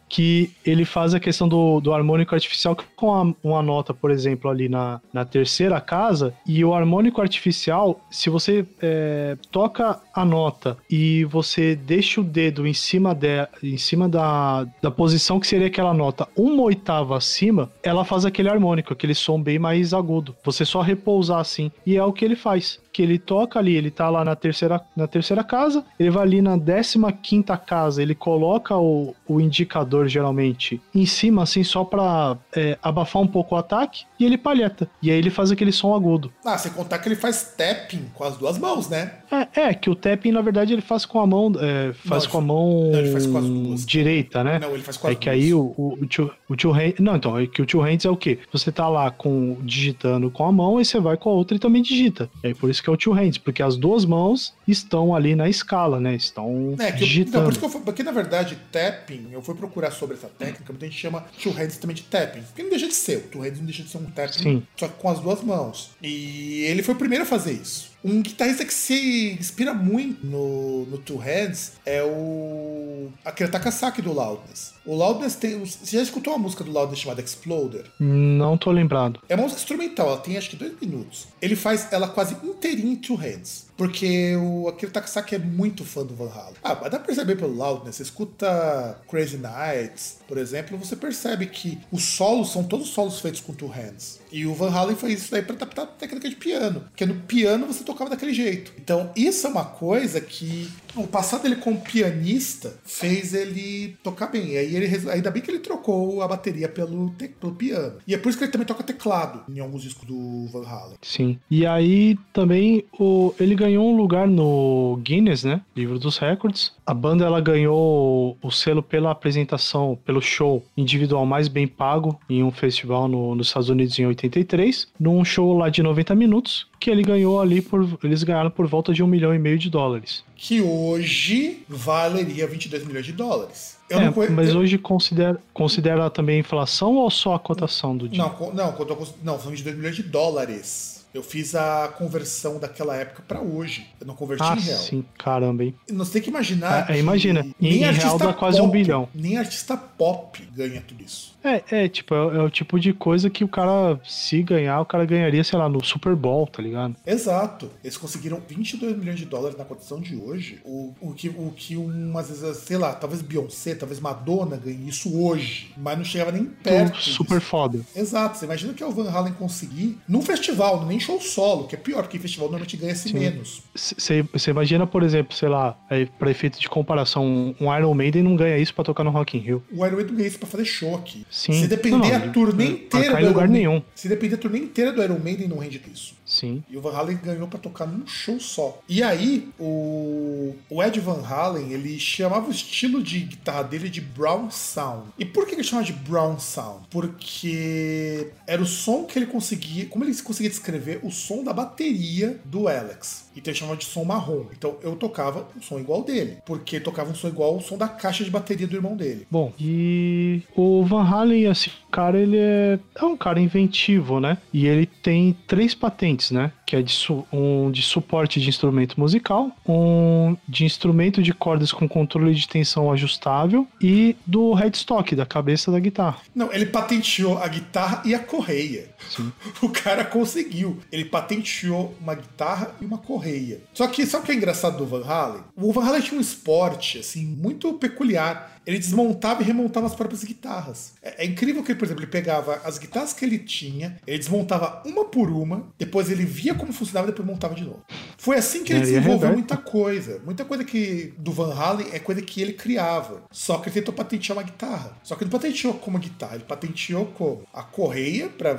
que 0.09 0.53
ele 0.65 0.85
faz 0.85 1.15
a 1.15 1.21
questão 1.21 1.49
do, 1.49 1.81
do 1.81 1.93
harmônico 1.93 2.35
artificial 2.35 2.77
com 2.95 3.15
a, 3.15 3.35
uma 3.43 3.63
nota, 3.63 3.93
por 3.93 4.11
exemplo, 4.11 4.51
ali 4.51 4.69
na, 4.69 5.01
na 5.13 5.25
terceira 5.25 5.81
casa, 5.81 6.35
e 6.47 6.65
o 6.65 6.75
harmônico 6.75 7.21
artificial, 7.21 8.01
se 8.11 8.31
você 8.31 8.67
é, 8.81 9.37
toca 9.51 10.01
a 10.15 10.25
nota 10.25 10.77
e 10.91 11.25
você 11.25 11.75
deixa 11.75 12.21
o 12.21 12.25
dedo 12.25 12.67
em 12.67 12.75
cima, 12.75 13.15
de, 13.15 13.47
em 13.63 13.77
cima 13.77 14.09
da, 14.09 14.67
da 14.81 14.91
posição 14.91 15.41
que 15.41 15.47
seria 15.47 15.67
aquela 15.67 15.93
nota 15.93 16.29
uma 16.37 16.63
oitava 16.63 17.17
acima, 17.17 17.71
ela 17.83 18.05
faz 18.05 18.25
aquele 18.25 18.49
harmônico, 18.49 18.93
aquele 18.93 19.15
som 19.15 19.41
bem 19.41 19.59
mais 19.59 19.93
agudo. 19.93 20.35
Você 20.45 20.65
só 20.65 20.81
repousar 20.81 21.41
assim, 21.41 21.71
e 21.85 21.97
é 21.97 22.05
o 22.05 22.13
que 22.13 22.25
ele 22.25 22.37
faz 22.37 22.81
que 22.97 23.03
ele 23.03 23.19
toca 23.19 23.59
ali, 23.59 23.77
ele 23.77 23.91
tá 23.91 24.09
lá 24.09 24.25
na 24.25 24.35
terceira, 24.35 24.81
na 24.97 25.07
terceira 25.07 25.45
casa, 25.45 25.85
ele 26.01 26.11
vai 26.11 26.23
ali 26.23 26.41
na 26.41 26.57
décima 26.57 27.13
quinta 27.13 27.55
casa, 27.55 28.03
ele 28.03 28.15
coloca 28.15 28.75
o, 28.75 29.15
o 29.29 29.39
indicador 29.39 30.09
geralmente 30.09 30.81
em 30.95 31.05
cima, 31.05 31.43
assim, 31.43 31.63
só 31.63 31.85
pra 31.85 32.39
é, 32.57 32.79
abafar 32.83 33.21
um 33.21 33.27
pouco 33.27 33.55
o 33.55 33.59
ataque, 33.59 34.07
e 34.19 34.25
ele 34.25 34.39
palheta. 34.39 34.89
E 35.03 35.11
aí 35.11 35.19
ele 35.19 35.29
faz 35.29 35.51
aquele 35.51 35.73
som 35.73 35.95
agudo. 35.95 36.33
Ah, 36.43 36.57
sem 36.57 36.73
contar 36.73 36.99
que 36.99 37.07
ele 37.07 37.17
faz 37.17 37.55
tapping 37.55 38.07
com 38.15 38.25
as 38.25 38.39
duas 38.39 38.57
mãos, 38.57 38.89
né? 38.89 39.17
É, 39.31 39.61
é 39.61 39.75
que 39.75 39.91
o 39.91 39.95
tapping, 39.95 40.33
na 40.33 40.41
verdade, 40.41 40.73
ele 40.73 40.81
faz 40.81 41.05
com 41.05 41.21
a 41.21 41.27
mão. 41.27 41.53
É, 41.61 41.93
faz 41.93 42.25
não, 42.25 42.31
com 42.31 42.39
a 42.39 42.41
mão 42.41 42.91
não, 42.93 42.99
ele 42.99 43.13
faz 43.13 43.27
com 43.27 43.37
as 43.37 43.45
duas. 43.45 43.85
direita, 43.85 44.43
né? 44.43 44.59
Não, 44.59 44.73
ele 44.73 44.83
faz 44.83 44.97
com 44.97 45.07
as 45.07 45.13
É 45.13 45.17
que 45.17 45.29
aí 45.29 45.53
o, 45.53 45.75
o, 45.77 45.99
o, 46.01 46.07
two, 46.07 46.33
o 46.49 46.73
hand, 46.73 46.95
Não, 46.99 47.17
então, 47.17 47.39
é 47.39 47.47
que 47.47 47.61
o 47.61 47.67
two 47.67 47.83
hands 47.83 48.07
é 48.07 48.11
o 48.11 48.17
quê? 48.17 48.39
Você 48.51 48.73
tá 48.73 48.89
lá 48.89 49.11
com 49.11 49.59
digitando 49.61 50.31
com 50.31 50.47
a 50.47 50.51
mão 50.51 50.81
e 50.81 50.85
você 50.87 50.99
vai 50.99 51.19
com 51.19 51.29
a 51.29 51.33
outra 51.35 51.57
e 51.57 51.61
também 51.61 51.83
digita. 51.83 52.31
E 52.43 52.47
aí 52.47 52.55
por 52.55 52.71
isso 52.71 52.86
que 52.87 52.91
é 52.91 52.93
o 52.93 52.97
two 52.97 53.13
hands, 53.13 53.37
porque 53.37 53.63
as 53.63 53.77
duas 53.77 54.05
mãos 54.05 54.55
estão 54.67 55.13
ali 55.13 55.35
na 55.35 55.49
escala, 55.49 55.99
né? 55.99 56.15
Estão 56.15 56.77
é, 56.79 56.93
que 56.93 56.99
digitando. 56.99 57.39
Eu, 57.39 57.41
não, 57.41 57.45
por 57.47 57.51
isso 57.51 57.71
que 57.71 57.77
eu 57.77 57.81
porque 57.81 58.03
na 58.05 58.13
verdade, 58.13 58.57
tapping, 58.71 59.29
eu 59.33 59.43
fui 59.43 59.57
procurar 59.57 59.91
sobre 59.91 60.17
essa 60.17 60.29
técnica, 60.29 60.73
muita 60.73 60.87
gente 60.87 60.97
chama 60.97 61.25
two 61.43 61.51
hands 61.53 61.79
também 61.79 61.97
de 61.97 62.03
tapping. 62.05 62.43
Porque 62.43 62.63
não 62.63 62.71
deixa 62.71 62.87
de 62.87 62.95
ser, 62.95 63.17
o 63.17 63.21
two 63.23 63.43
hands 63.43 63.59
não 63.59 63.67
deixa 63.67 63.83
de 63.83 63.89
ser 63.89 63.99
um 63.99 64.05
tapping, 64.05 64.39
Sim. 64.39 64.63
só 64.77 64.87
que 64.87 64.95
com 64.95 65.09
as 65.09 65.19
duas 65.19 65.43
mãos. 65.43 65.91
E 66.01 66.63
ele 66.69 66.83
foi 66.83 66.95
o 66.95 66.99
primeiro 66.99 67.25
a 67.25 67.27
fazer 67.27 67.53
isso. 67.53 67.91
Um 68.05 68.23
guitarrista 68.23 68.65
que 68.65 68.73
se 68.73 69.33
inspira 69.33 69.75
muito 69.75 70.25
no, 70.25 70.87
no 70.87 70.99
Two 70.99 71.17
Hands 71.17 71.73
é 71.85 72.05
o 72.05 73.09
Akira 73.25 73.49
Takasaki 73.49 74.01
do 74.01 74.13
Loudness. 74.13 74.76
O 74.87 74.95
Loudness 74.95 75.35
tem. 75.35 75.59
Você 75.59 75.97
já 75.97 76.03
escutou 76.03 76.33
uma 76.33 76.39
música 76.39 76.63
do 76.63 76.71
Loudness 76.71 77.01
chamada 77.01 77.21
Exploder? 77.21 77.87
Não 77.99 78.57
tô 78.57 78.71
lembrado. 78.71 79.21
É 79.29 79.35
uma 79.35 79.43
música 79.43 79.61
instrumental, 79.61 80.09
ela 80.09 80.19
tem 80.19 80.37
acho 80.37 80.51
que 80.51 80.57
dois 80.57 80.73
minutos. 80.81 81.27
Ele 81.43 81.57
faz 81.57 81.89
ela 81.91 82.09
quase 82.09 82.37
inteirinha 82.45 82.93
em 82.93 82.97
Two 82.97 83.17
Hands. 83.17 83.67
Porque 83.77 84.35
o 84.37 84.69
Akira 84.69 84.91
Takasaki 84.91 85.35
é 85.35 85.39
muito 85.39 85.85
fã 85.85 86.03
do 86.03 86.15
Van 86.15 86.31
Halen. 86.31 86.55
Ah, 86.65 86.75
mas 86.81 86.91
dá 86.91 86.99
pra 86.99 87.01
perceber 87.01 87.37
pelo 87.37 87.55
Loudness. 87.55 87.97
Você 87.97 88.05
escuta 88.05 88.99
Crazy 89.09 89.39
Nights, 89.39 90.21
por 90.27 90.39
exemplo, 90.39 90.79
você 90.79 90.97
percebe 90.97 91.47
que 91.47 91.79
os 91.93 92.03
solos 92.03 92.51
são 92.53 92.65
todos 92.65 92.89
solos 92.89 93.21
feitos 93.21 93.41
com 93.41 93.53
Two 93.53 93.69
Hands. 93.69 94.21
E 94.33 94.47
o 94.47 94.55
Van 94.55 94.71
Halen 94.71 94.97
fez 94.97 95.23
isso 95.23 95.31
daí 95.31 95.43
pra 95.43 95.55
adaptar 95.55 95.83
a 95.83 95.87
técnica 95.87 96.29
de 96.29 96.37
piano. 96.37 96.81
Porque 96.81 97.05
no 97.05 97.15
piano 97.15 97.67
você 97.67 97.85
tocava 97.85 98.11
daquele 98.11 98.33
jeito. 98.33 98.73
Então, 98.79 99.11
isso 99.15 99.47
é 99.47 99.51
uma 99.51 99.65
coisa 99.65 100.21
que 100.21 100.71
o 100.95 101.07
passado 101.07 101.43
dele 101.43 101.57
como 101.57 101.81
pianista 101.81 102.75
fez 102.85 103.35
ele 103.35 103.97
tocar 104.03 104.29
bem. 104.29 104.53
E 104.53 104.59
aí 104.59 104.75
ele 104.77 105.11
ainda 105.11 105.31
bem 105.31 105.43
que 105.43 105.51
ele 105.51 105.59
trocou 105.59 106.23
a 106.23 106.29
bateria 106.29 106.69
pelo, 106.69 107.11
pelo 107.11 107.55
piano. 107.55 107.97
E 108.07 108.15
é 108.15 108.19
por 108.19 108.29
isso 108.29 108.39
que 108.39 108.45
ele 108.45 108.53
também 108.53 108.67
toca 108.67 108.83
teclado 108.83 109.43
em 109.49 109.61
alguns 109.61 109.83
discos 109.83 110.07
do 110.07 110.47
Van 110.47 110.67
Halen. 110.67 110.97
Sim. 111.03 111.39
E 111.51 111.67
aí 111.67 112.19
também 112.33 112.85
o, 112.99 113.35
ele 113.39 113.55
ganhou 113.55 113.91
um 113.91 113.97
lugar 113.97 114.27
no 114.27 114.99
Guinness, 115.03 115.45
né? 115.45 115.61
Livro 115.75 115.99
dos 115.99 116.19
Records. 116.19 116.73
A 116.85 116.95
banda 116.95 117.25
ela 117.25 117.41
ganhou 117.41 118.37
o 118.43 118.51
selo 118.51 118.83
pela 118.83 119.11
apresentação, 119.11 119.99
pelo 120.05 120.21
show 120.21 120.65
individual 120.77 121.27
mais 121.27 121.49
bem 121.49 121.67
pago 121.67 122.19
em 122.29 122.43
um 122.43 122.51
festival 122.51 123.09
no, 123.09 123.35
nos 123.35 123.49
Estados 123.49 123.69
Unidos 123.69 123.99
em 123.99 124.07
83, 124.07 124.89
num 124.99 125.25
show 125.25 125.57
lá 125.57 125.69
de 125.69 125.83
90 125.83 126.15
minutos, 126.15 126.67
que 126.79 126.91
ele 126.91 127.03
ganhou 127.03 127.41
ali 127.41 127.61
por. 127.61 127.99
Eles 128.03 128.23
ganharam 128.23 128.51
por 128.51 128.67
volta 128.67 128.93
de 128.93 129.03
um 129.03 129.07
milhão 129.07 129.35
e 129.35 129.39
meio 129.39 129.59
de 129.59 129.71
dólares. 129.71 130.25
Que 130.37 130.61
hoje 130.61 131.65
valeria 131.69 132.47
22 132.47 132.87
milhões 132.87 133.07
de 133.07 133.13
dólares. 133.13 133.76
Eu 133.89 134.01
é, 134.01 134.05
não, 134.05 134.15
mas 134.31 134.51
eu... 134.51 134.59
hoje 134.59 134.79
considera, 134.79 135.41
considera 135.55 136.11
também 136.11 136.37
a 136.37 136.41
inflação 136.41 136.97
ou 136.97 137.11
só 137.11 137.35
a 137.35 137.39
cotação 137.39 137.97
do 137.97 138.09
dia? 138.09 138.23
Não, 138.23 138.53
não, 138.53 138.75
não, 139.23 139.39
são 139.39 139.51
22 139.51 139.77
milhões 139.77 139.97
de 139.97 140.03
dólares. 140.03 140.97
Eu 141.15 141.23
fiz 141.23 141.55
a 141.55 141.89
conversão 141.97 142.59
daquela 142.59 142.95
época 142.95 143.23
para 143.27 143.41
hoje. 143.41 143.87
Eu 143.99 144.07
não 144.07 144.15
converti 144.15 144.43
ah, 144.45 144.55
em 144.55 144.61
real. 144.61 144.79
Sim, 144.79 145.05
caramba, 145.17 145.65
hein? 145.65 145.75
Você 145.91 146.13
tem 146.13 146.23
que 146.23 146.29
imaginar. 146.29 146.91
É, 146.91 146.97
é 146.97 146.99
imagina. 146.99 147.47
Em, 147.59 147.69
em 147.69 147.91
real 147.91 148.19
dá 148.19 148.35
quase 148.35 148.59
pop, 148.59 148.69
um 148.69 148.71
bilhão. 148.71 149.09
Nem 149.15 149.39
artista 149.39 149.77
pop 149.77 150.47
ganha 150.55 150.83
tudo 150.87 151.03
isso. 151.03 151.35
É, 151.47 151.85
é 151.85 151.89
tipo, 151.89 152.15
é, 152.15 152.19
é, 152.19 152.43
o 152.43 152.51
tipo 152.51 152.79
de 152.79 152.93
coisa 152.93 153.31
que 153.31 153.45
o 153.45 153.49
cara, 153.49 154.01
se 154.05 154.43
ganhar, 154.43 154.81
o 154.81 154.85
cara 154.85 155.05
ganharia, 155.05 155.45
sei 155.45 155.59
lá, 155.59 155.69
no 155.69 155.83
Super 155.85 156.17
Bowl, 156.17 156.47
tá 156.47 156.61
ligado? 156.61 156.97
Exato. 157.07 157.71
Eles 157.85 157.97
conseguiram 157.97 158.43
22 158.47 158.97
milhões 158.97 159.19
de 159.19 159.27
dólares 159.27 159.57
na 159.57 159.65
condição 159.65 160.01
de 160.01 160.17
hoje. 160.17 160.61
O, 160.65 160.93
o, 161.01 161.15
que, 161.15 161.29
o 161.29 161.53
que 161.55 161.77
umas 161.77 162.29
vezes, 162.29 162.57
sei 162.59 162.77
lá, 162.77 162.93
talvez 162.93 163.23
Beyoncé, 163.23 163.75
talvez 163.75 164.01
Madonna 164.01 164.57
ganhe 164.57 164.89
isso 164.89 165.17
hoje. 165.17 165.73
Mas 165.77 165.97
não 165.97 166.05
chegava 166.05 166.33
nem 166.33 166.45
perto. 166.45 166.99
Super 167.01 167.39
disso. 167.39 167.49
foda. 167.49 167.81
Exato. 167.95 168.39
Você 168.39 168.45
imagina 168.45 168.75
que 168.75 168.83
é 168.83 168.87
o 168.87 168.91
Van 168.91 169.09
Halen 169.09 169.35
conseguir 169.35 169.99
num 170.09 170.23
festival, 170.23 170.85
nem 170.85 170.99
show 170.99 171.21
solo, 171.21 171.69
que 171.69 171.77
é 171.77 171.79
pior, 171.79 172.03
porque 172.03 172.19
festival 172.19 172.49
normalmente 172.49 172.77
ganha-se 172.77 173.15
menos. 173.15 173.63
Você 173.75 174.51
imagina, 174.51 174.87
por 174.87 175.03
exemplo, 175.03 175.35
sei 175.35 175.49
lá, 175.49 175.79
é, 175.89 176.07
pra 176.07 176.31
efeito 176.31 176.59
de 176.59 176.69
comparação, 176.69 177.55
um 177.61 177.77
Iron 177.77 177.95
Maiden 177.95 178.23
não 178.23 178.35
ganha 178.35 178.59
isso 178.59 178.75
pra 178.75 178.83
tocar 178.83 179.05
no 179.05 179.11
Rock 179.11 179.37
in 179.37 179.41
Rio. 179.41 179.63
O 179.73 179.87
Iron 179.87 179.97
Maiden 179.97 180.17
ganha 180.17 180.29
isso 180.29 180.39
pra 180.39 180.49
fazer 180.49 180.65
show 180.65 180.97
aqui. 180.97 181.25
Sim. 181.37 181.53
Se 181.53 181.69
depender 181.69 182.19
não, 182.19 182.29
a 182.29 182.33
turnê 182.33 182.65
inteira 182.65 183.21
do 183.21 183.27
lugar 183.27 183.45
Iron 183.45 183.53
nenhum. 183.53 183.83
Se 183.95 184.09
depender 184.09 184.37
a 184.37 184.39
turnê 184.39 184.59
inteira 184.59 184.91
do 184.91 185.03
Iron 185.03 185.19
Maiden, 185.19 185.49
não 185.49 185.59
rende 185.59 185.83
isso. 185.93 186.15
Sim. 186.25 186.65
E 186.67 186.79
o 186.79 186.81
Van 186.81 186.97
Halen 186.97 187.19
ganhou 187.23 187.47
para 187.47 187.59
tocar 187.59 187.87
num 187.87 188.07
show 188.07 188.41
só. 188.41 188.81
E 188.89 189.03
aí, 189.03 189.51
o, 189.61 190.57
o 190.71 190.83
Ed 190.83 190.99
Van 190.99 191.23
Halen, 191.23 191.75
ele 191.75 192.01
chamava 192.01 192.49
o 192.49 192.51
estilo 192.51 193.03
de 193.03 193.21
guitarra 193.21 193.65
dele 193.65 193.91
de 193.91 194.01
Brown 194.01 194.51
Sound. 194.51 195.09
E 195.19 195.27
por 195.27 195.47
que 195.47 195.55
ele 195.55 195.63
chamava 195.63 195.87
de 195.87 195.93
Brown 195.93 196.39
Sound? 196.39 196.87
Porque 196.89 198.31
era 198.47 198.63
o 198.63 198.67
som 198.67 199.05
que 199.05 199.19
ele 199.19 199.27
conseguia, 199.27 199.85
como 199.87 200.07
ele 200.07 200.15
conseguia 200.23 200.49
descrever 200.49 201.01
o 201.03 201.11
som 201.11 201.45
da 201.45 201.53
bateria 201.53 202.41
do 202.47 202.67
Alex. 202.67 203.26
Então 203.37 203.51
ele 203.53 203.59
chamava 203.59 203.77
de 203.77 203.85
som 203.85 204.05
marrom. 204.05 204.45
Então 204.57 204.77
eu 204.83 204.97
tocava 204.97 205.47
um 205.57 205.63
som 205.63 205.79
igual 205.79 206.03
dele, 206.03 206.39
porque 206.47 206.81
tocava 206.81 207.11
um 207.11 207.15
som 207.15 207.29
igual 207.29 207.55
ao 207.55 207.61
som 207.61 207.77
da 207.77 207.89
caixa 207.89 208.25
de 208.25 208.31
bateria 208.31 208.67
do 208.67 208.77
irmão 208.77 208.97
dele. 208.97 209.27
Bom, 209.31 209.53
e 209.59 210.43
o 210.55 210.85
Van 210.85 211.05
Halen, 211.05 211.47
assim, 211.47 211.71
cara, 211.91 212.19
ele 212.19 212.39
é, 212.39 212.79
é 212.95 213.05
um 213.05 213.17
cara 213.17 213.41
inventivo, 213.41 214.21
né? 214.21 214.39
E 214.53 214.67
ele 214.67 214.87
tem 214.87 215.37
três 215.47 215.75
patentes, 215.75 216.31
né? 216.31 216.53
Que 216.67 216.77
é 216.77 216.83
de 216.83 216.95
um 217.33 217.71
de 217.71 217.83
suporte 217.83 218.41
de 218.41 218.49
instrumento 218.49 218.99
musical, 218.99 219.51
um 219.67 220.37
de 220.49 220.65
instrumento 220.65 221.23
de 221.23 221.33
cordas 221.33 221.73
com 221.73 221.89
controle 221.89 222.35
de 222.35 222.49
tensão 222.49 222.91
ajustável 222.91 223.67
e 223.81 224.17
do 224.27 224.53
headstock, 224.53 225.15
da 225.15 225.27
cabeça 225.27 225.71
da 225.71 225.79
guitarra. 225.79 226.19
Não, 226.35 226.53
ele 226.53 226.67
patenteou 226.67 227.39
a 227.39 227.49
guitarra 227.49 228.03
e 228.05 228.15
a 228.15 228.19
correia. 228.19 228.91
Sim. 229.09 229.33
O 229.63 229.71
cara 229.71 230.05
conseguiu. 230.05 230.79
Ele 230.93 231.05
patenteou 231.05 231.95
uma 232.01 232.15
guitarra 232.15 232.75
e 232.81 232.85
uma 232.85 232.99
correia. 232.99 233.26
Só 233.73 233.87
que 233.89 234.07
sabe 234.07 234.25
o 234.25 234.27
que 234.27 234.33
é 234.33 234.35
engraçado 234.35 234.79
do 234.79 234.87
Van 234.87 235.05
Halen? 235.05 235.45
O 235.57 235.73
Van 235.73 235.85
Halen 235.85 236.03
tinha 236.03 236.19
um 236.19 236.21
esporte, 236.21 236.99
assim, 236.99 237.25
muito 237.25 237.73
peculiar 237.75 238.56
ele 238.67 238.79
desmontava 238.79 239.43
e 239.43 239.45
remontava 239.45 239.87
as 239.87 239.95
próprias 239.95 240.25
guitarras. 240.25 240.95
É, 241.01 241.25
é, 241.25 241.27
incrível 241.27 241.63
que, 241.63 241.75
por 241.75 241.85
exemplo, 241.85 242.03
ele 242.03 242.11
pegava 242.11 242.61
as 242.65 242.79
guitarras 242.79 243.13
que 243.13 243.25
ele 243.25 243.39
tinha, 243.39 243.97
ele 244.07 244.19
desmontava 244.19 244.83
uma 244.85 245.05
por 245.05 245.31
uma, 245.31 245.69
depois 245.79 246.11
ele 246.11 246.25
via 246.25 246.55
como 246.55 246.73
funcionava 246.73 247.07
e 247.07 247.11
depois 247.13 247.27
montava 247.27 247.55
de 247.55 247.65
novo. 247.65 247.83
Foi 248.19 248.37
assim 248.37 248.65
que 248.65 248.73
ele 248.73 248.81
desenvolveu 248.81 249.33
muita 249.33 249.57
coisa. 249.57 250.21
Muita 250.25 250.45
coisa 250.45 250.65
que 250.65 251.15
do 251.17 251.31
Van 251.33 251.55
Halen 251.55 251.89
é 251.93 251.99
coisa 252.01 252.21
que 252.21 252.43
ele 252.43 252.53
criava. 252.53 253.23
Só 253.31 253.59
que 253.59 253.69
ele 253.69 253.75
tentou 253.75 253.95
patentear 253.95 254.37
uma 254.37 254.43
guitarra. 254.43 254.97
Só 255.03 255.15
que 255.15 255.23
ele 255.23 255.31
não 255.31 255.39
patenteou 255.39 255.75
como 255.75 255.99
guitarra, 255.99 256.35
ele 256.35 256.45
patenteou 256.45 257.07
como 257.07 257.43
a 257.53 257.63
correia, 257.63 258.29
para 258.29 258.57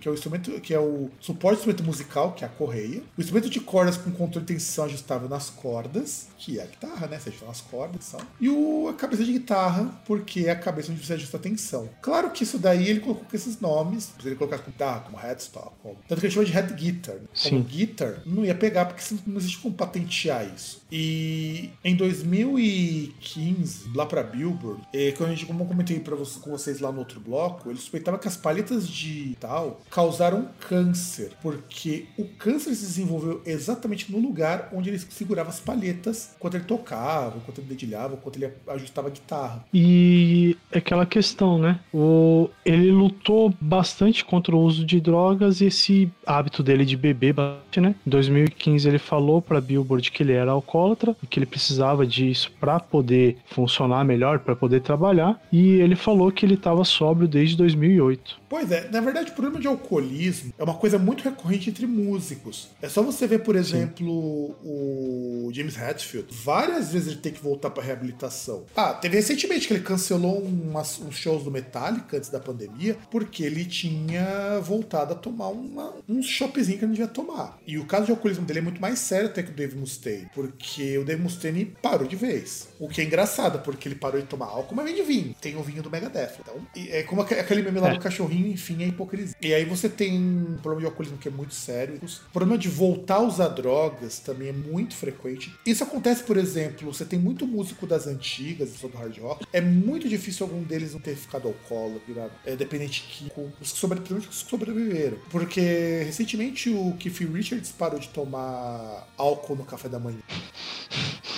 que 0.00 0.06
é 0.06 0.10
o 0.10 0.14
instrumento, 0.14 0.60
que 0.60 0.72
é 0.72 0.78
o 0.78 1.10
suporte 1.18 1.56
do 1.56 1.58
instrumento 1.60 1.84
musical, 1.84 2.32
que 2.32 2.44
é 2.44 2.46
a 2.46 2.50
correia, 2.50 3.02
o 3.16 3.20
instrumento 3.20 3.50
de 3.50 3.60
cordas 3.60 3.96
com 3.96 4.10
controle 4.10 4.46
de 4.46 4.54
tensão 4.54 4.84
ajustável 4.84 5.28
nas 5.28 5.50
cordas, 5.50 6.28
que 6.38 6.58
é 6.58 6.62
a 6.62 6.66
guitarra, 6.66 7.06
né? 7.08 7.18
Você 7.18 7.32
nas 7.44 7.60
cordas 7.60 8.08
e 8.08 8.12
tal. 8.12 8.20
E 8.40 8.48
o, 8.48 8.88
a 8.88 8.94
cabeça 8.94 9.24
de 9.24 9.32
guitarra 9.32 9.47
guitarra, 9.48 9.90
porque 10.04 10.40
é 10.40 10.50
a 10.50 10.56
cabeça 10.56 10.92
onde 10.92 11.04
você 11.04 11.14
ajusta 11.14 11.38
a 11.38 11.40
tensão. 11.40 11.88
Claro 12.02 12.30
que 12.30 12.42
isso 12.42 12.58
daí 12.58 12.88
ele 12.88 13.00
colocou 13.00 13.24
com 13.24 13.34
esses 13.34 13.58
nomes, 13.60 14.12
ele 14.22 14.34
colocar 14.34 14.58
como, 14.58 14.76
tá, 14.76 15.00
como 15.00 15.16
headstock. 15.16 15.72
Como... 15.82 15.96
Tanto 16.06 16.20
que 16.20 16.26
ele 16.26 16.34
chama 16.34 16.44
de 16.46 16.52
head 16.52 16.74
guitar. 16.74 17.14
Né? 17.14 17.22
Como 17.42 17.62
guitar, 17.62 18.22
não 18.26 18.44
ia 18.44 18.54
pegar 18.54 18.84
porque 18.84 19.02
não 19.26 19.38
existe 19.38 19.58
como 19.58 19.74
patentear 19.74 20.46
isso. 20.54 20.82
E 20.92 21.70
em 21.82 21.96
2015, 21.96 23.90
lá 23.94 24.04
pra 24.04 24.22
Billboard, 24.22 24.82
eh, 24.92 25.12
quando 25.16 25.30
a 25.30 25.34
gente, 25.34 25.46
como 25.46 25.62
eu 25.62 25.66
comentei 25.66 25.98
pra 25.98 26.14
você, 26.14 26.38
com 26.40 26.50
vocês 26.50 26.80
lá 26.80 26.92
no 26.92 26.98
outro 26.98 27.18
bloco, 27.20 27.70
ele 27.70 27.78
suspeitava 27.78 28.18
que 28.18 28.28
as 28.28 28.36
palhetas 28.36 28.86
de 28.86 29.36
tal 29.40 29.80
causaram 29.90 30.50
câncer, 30.60 31.32
porque 31.40 32.06
o 32.18 32.24
câncer 32.24 32.74
se 32.74 32.86
desenvolveu 32.86 33.42
exatamente 33.46 34.12
no 34.12 34.18
lugar 34.18 34.70
onde 34.72 34.90
ele 34.90 34.98
segurava 34.98 35.48
as 35.48 35.60
palhetas 35.60 36.30
enquanto 36.36 36.54
ele 36.54 36.64
tocava, 36.64 37.38
enquanto 37.38 37.58
ele 37.58 37.68
dedilhava, 37.68 38.14
enquanto 38.14 38.36
ele 38.36 38.52
ajustava 38.66 39.08
a 39.08 39.10
guitarra. 39.10 39.37
E 39.72 40.56
é 40.70 40.78
aquela 40.78 41.06
questão, 41.06 41.58
né? 41.58 41.78
O, 41.92 42.48
ele 42.64 42.90
lutou 42.90 43.54
bastante 43.60 44.24
contra 44.24 44.54
o 44.54 44.60
uso 44.60 44.84
de 44.84 45.00
drogas 45.00 45.60
e 45.60 45.66
esse 45.66 46.10
hábito 46.26 46.62
dele 46.62 46.84
de 46.84 46.96
beber 46.96 47.32
bastante, 47.32 47.80
né? 47.80 47.94
Em 48.06 48.10
2015 48.10 48.88
ele 48.88 48.98
falou 48.98 49.40
pra 49.40 49.60
Billboard 49.60 50.10
que 50.10 50.22
ele 50.22 50.32
era 50.32 50.50
alcoólatra 50.50 51.16
e 51.22 51.26
que 51.26 51.38
ele 51.38 51.46
precisava 51.46 52.06
disso 52.06 52.50
para 52.60 52.80
poder 52.80 53.38
funcionar 53.46 54.04
melhor, 54.04 54.40
para 54.40 54.56
poder 54.56 54.80
trabalhar. 54.80 55.40
E 55.52 55.74
ele 55.74 55.96
falou 55.96 56.30
que 56.32 56.44
ele 56.44 56.54
estava 56.54 56.84
sóbrio 56.84 57.28
desde 57.28 57.56
2008. 57.56 58.38
Pois 58.48 58.70
é, 58.72 58.88
na 58.90 59.00
verdade 59.00 59.30
o 59.30 59.34
problema 59.34 59.60
de 59.60 59.68
alcoolismo 59.68 60.52
é 60.58 60.64
uma 60.64 60.74
coisa 60.74 60.98
muito 60.98 61.22
recorrente 61.22 61.68
entre 61.68 61.86
músicos. 61.86 62.68
É 62.80 62.88
só 62.88 63.02
você 63.02 63.26
ver, 63.26 63.40
por 63.40 63.56
exemplo, 63.56 64.56
o 64.64 65.50
James 65.52 65.76
Hetfield. 65.76 66.28
Várias 66.44 66.92
vezes 66.92 67.08
ele 67.08 67.20
tem 67.20 67.32
que 67.32 67.42
voltar 67.42 67.70
pra 67.70 67.82
reabilitação. 67.82 68.64
Ah, 68.74 68.94
teve 68.94 69.16
recentemente 69.28 69.66
que 69.66 69.74
ele 69.74 69.82
cancelou 69.82 70.40
umas, 70.42 70.98
uns 71.00 71.14
shows 71.14 71.44
do 71.44 71.50
Metallica 71.50 72.16
antes 72.16 72.30
da 72.30 72.40
pandemia 72.40 72.96
porque 73.10 73.42
ele 73.42 73.64
tinha 73.64 74.58
voltado 74.60 75.12
a 75.12 75.16
tomar 75.16 75.48
uma, 75.48 75.94
uns 76.08 76.26
shopzinho 76.26 76.78
que 76.78 76.84
ele 76.84 76.86
não 76.86 76.94
devia 76.94 77.08
tomar. 77.08 77.58
E 77.66 77.78
o 77.78 77.84
caso 77.84 78.06
de 78.06 78.10
alcoolismo 78.12 78.46
dele 78.46 78.60
é 78.60 78.62
muito 78.62 78.80
mais 78.80 78.98
sério 78.98 79.26
até 79.26 79.42
que 79.42 79.50
o 79.50 79.54
Dave 79.54 79.76
Mustaine, 79.76 80.28
porque 80.34 80.96
o 80.96 81.04
Dave 81.04 81.22
Mustaine 81.22 81.76
parou 81.82 82.06
de 82.06 82.16
vez. 82.16 82.68
O 82.78 82.88
que 82.88 83.00
é 83.00 83.04
engraçado, 83.04 83.58
porque 83.60 83.86
ele 83.88 83.94
parou 83.96 84.20
de 84.20 84.26
tomar 84.26 84.46
álcool, 84.46 84.74
mas 84.74 84.86
vem 84.86 84.94
de 84.94 85.02
vinho. 85.02 85.34
Tem 85.40 85.56
o 85.56 85.62
vinho 85.62 85.82
do 85.82 85.90
Megadeth. 85.90 86.32
Então, 86.40 86.54
é 86.76 87.02
como 87.02 87.20
aquele 87.20 87.62
meme 87.62 87.80
lá 87.80 87.90
É. 87.90 87.94
do 87.94 88.00
cachorrinho 88.00 88.46
enfim, 88.48 88.82
é 88.82 88.86
hipocrisia. 88.86 89.36
E 89.42 89.52
aí 89.52 89.64
você 89.64 89.88
tem 89.88 90.18
um 90.18 90.56
problema 90.62 90.80
de 90.80 90.86
alcoolismo 90.86 91.18
que 91.18 91.28
é 91.28 91.30
muito 91.30 91.54
sério. 91.54 92.00
O 92.02 92.32
problema 92.32 92.56
de 92.58 92.68
voltar 92.68 93.16
a 93.16 93.22
usar 93.22 93.48
drogas 93.48 94.18
também 94.20 94.48
é 94.48 94.52
muito 94.52 94.94
frequente. 94.94 95.54
Isso 95.66 95.84
acontece, 95.84 96.22
por 96.22 96.36
exemplo, 96.36 96.92
você 96.92 97.04
tem 97.04 97.18
muito 97.18 97.46
músico 97.46 97.86
das 97.86 98.06
antigas, 98.06 98.70
do 98.72 98.88
hard 98.96 99.17
É 99.52 99.60
muito 99.60 100.08
difícil 100.08 100.46
algum 100.46 100.62
deles 100.62 100.92
não 100.92 101.00
ter 101.00 101.14
ficado 101.14 101.48
alcoólatra, 101.48 102.00
virado 102.06 102.32
é, 102.44 102.56
dependente 102.56 103.02
químico, 103.02 103.52
os 103.60 103.72
que, 103.72 103.78
sobre, 103.78 104.00
os 104.00 104.26
que 104.26 104.34
sobreviveram. 104.34 105.18
Porque 105.30 106.02
recentemente 106.04 106.70
o 106.70 106.94
Keith 106.98 107.18
Richards 107.32 107.72
parou 107.72 107.98
de 107.98 108.08
tomar 108.08 109.06
álcool 109.16 109.56
no 109.56 109.64
café 109.64 109.88
da 109.88 109.98
manhã. 109.98 110.18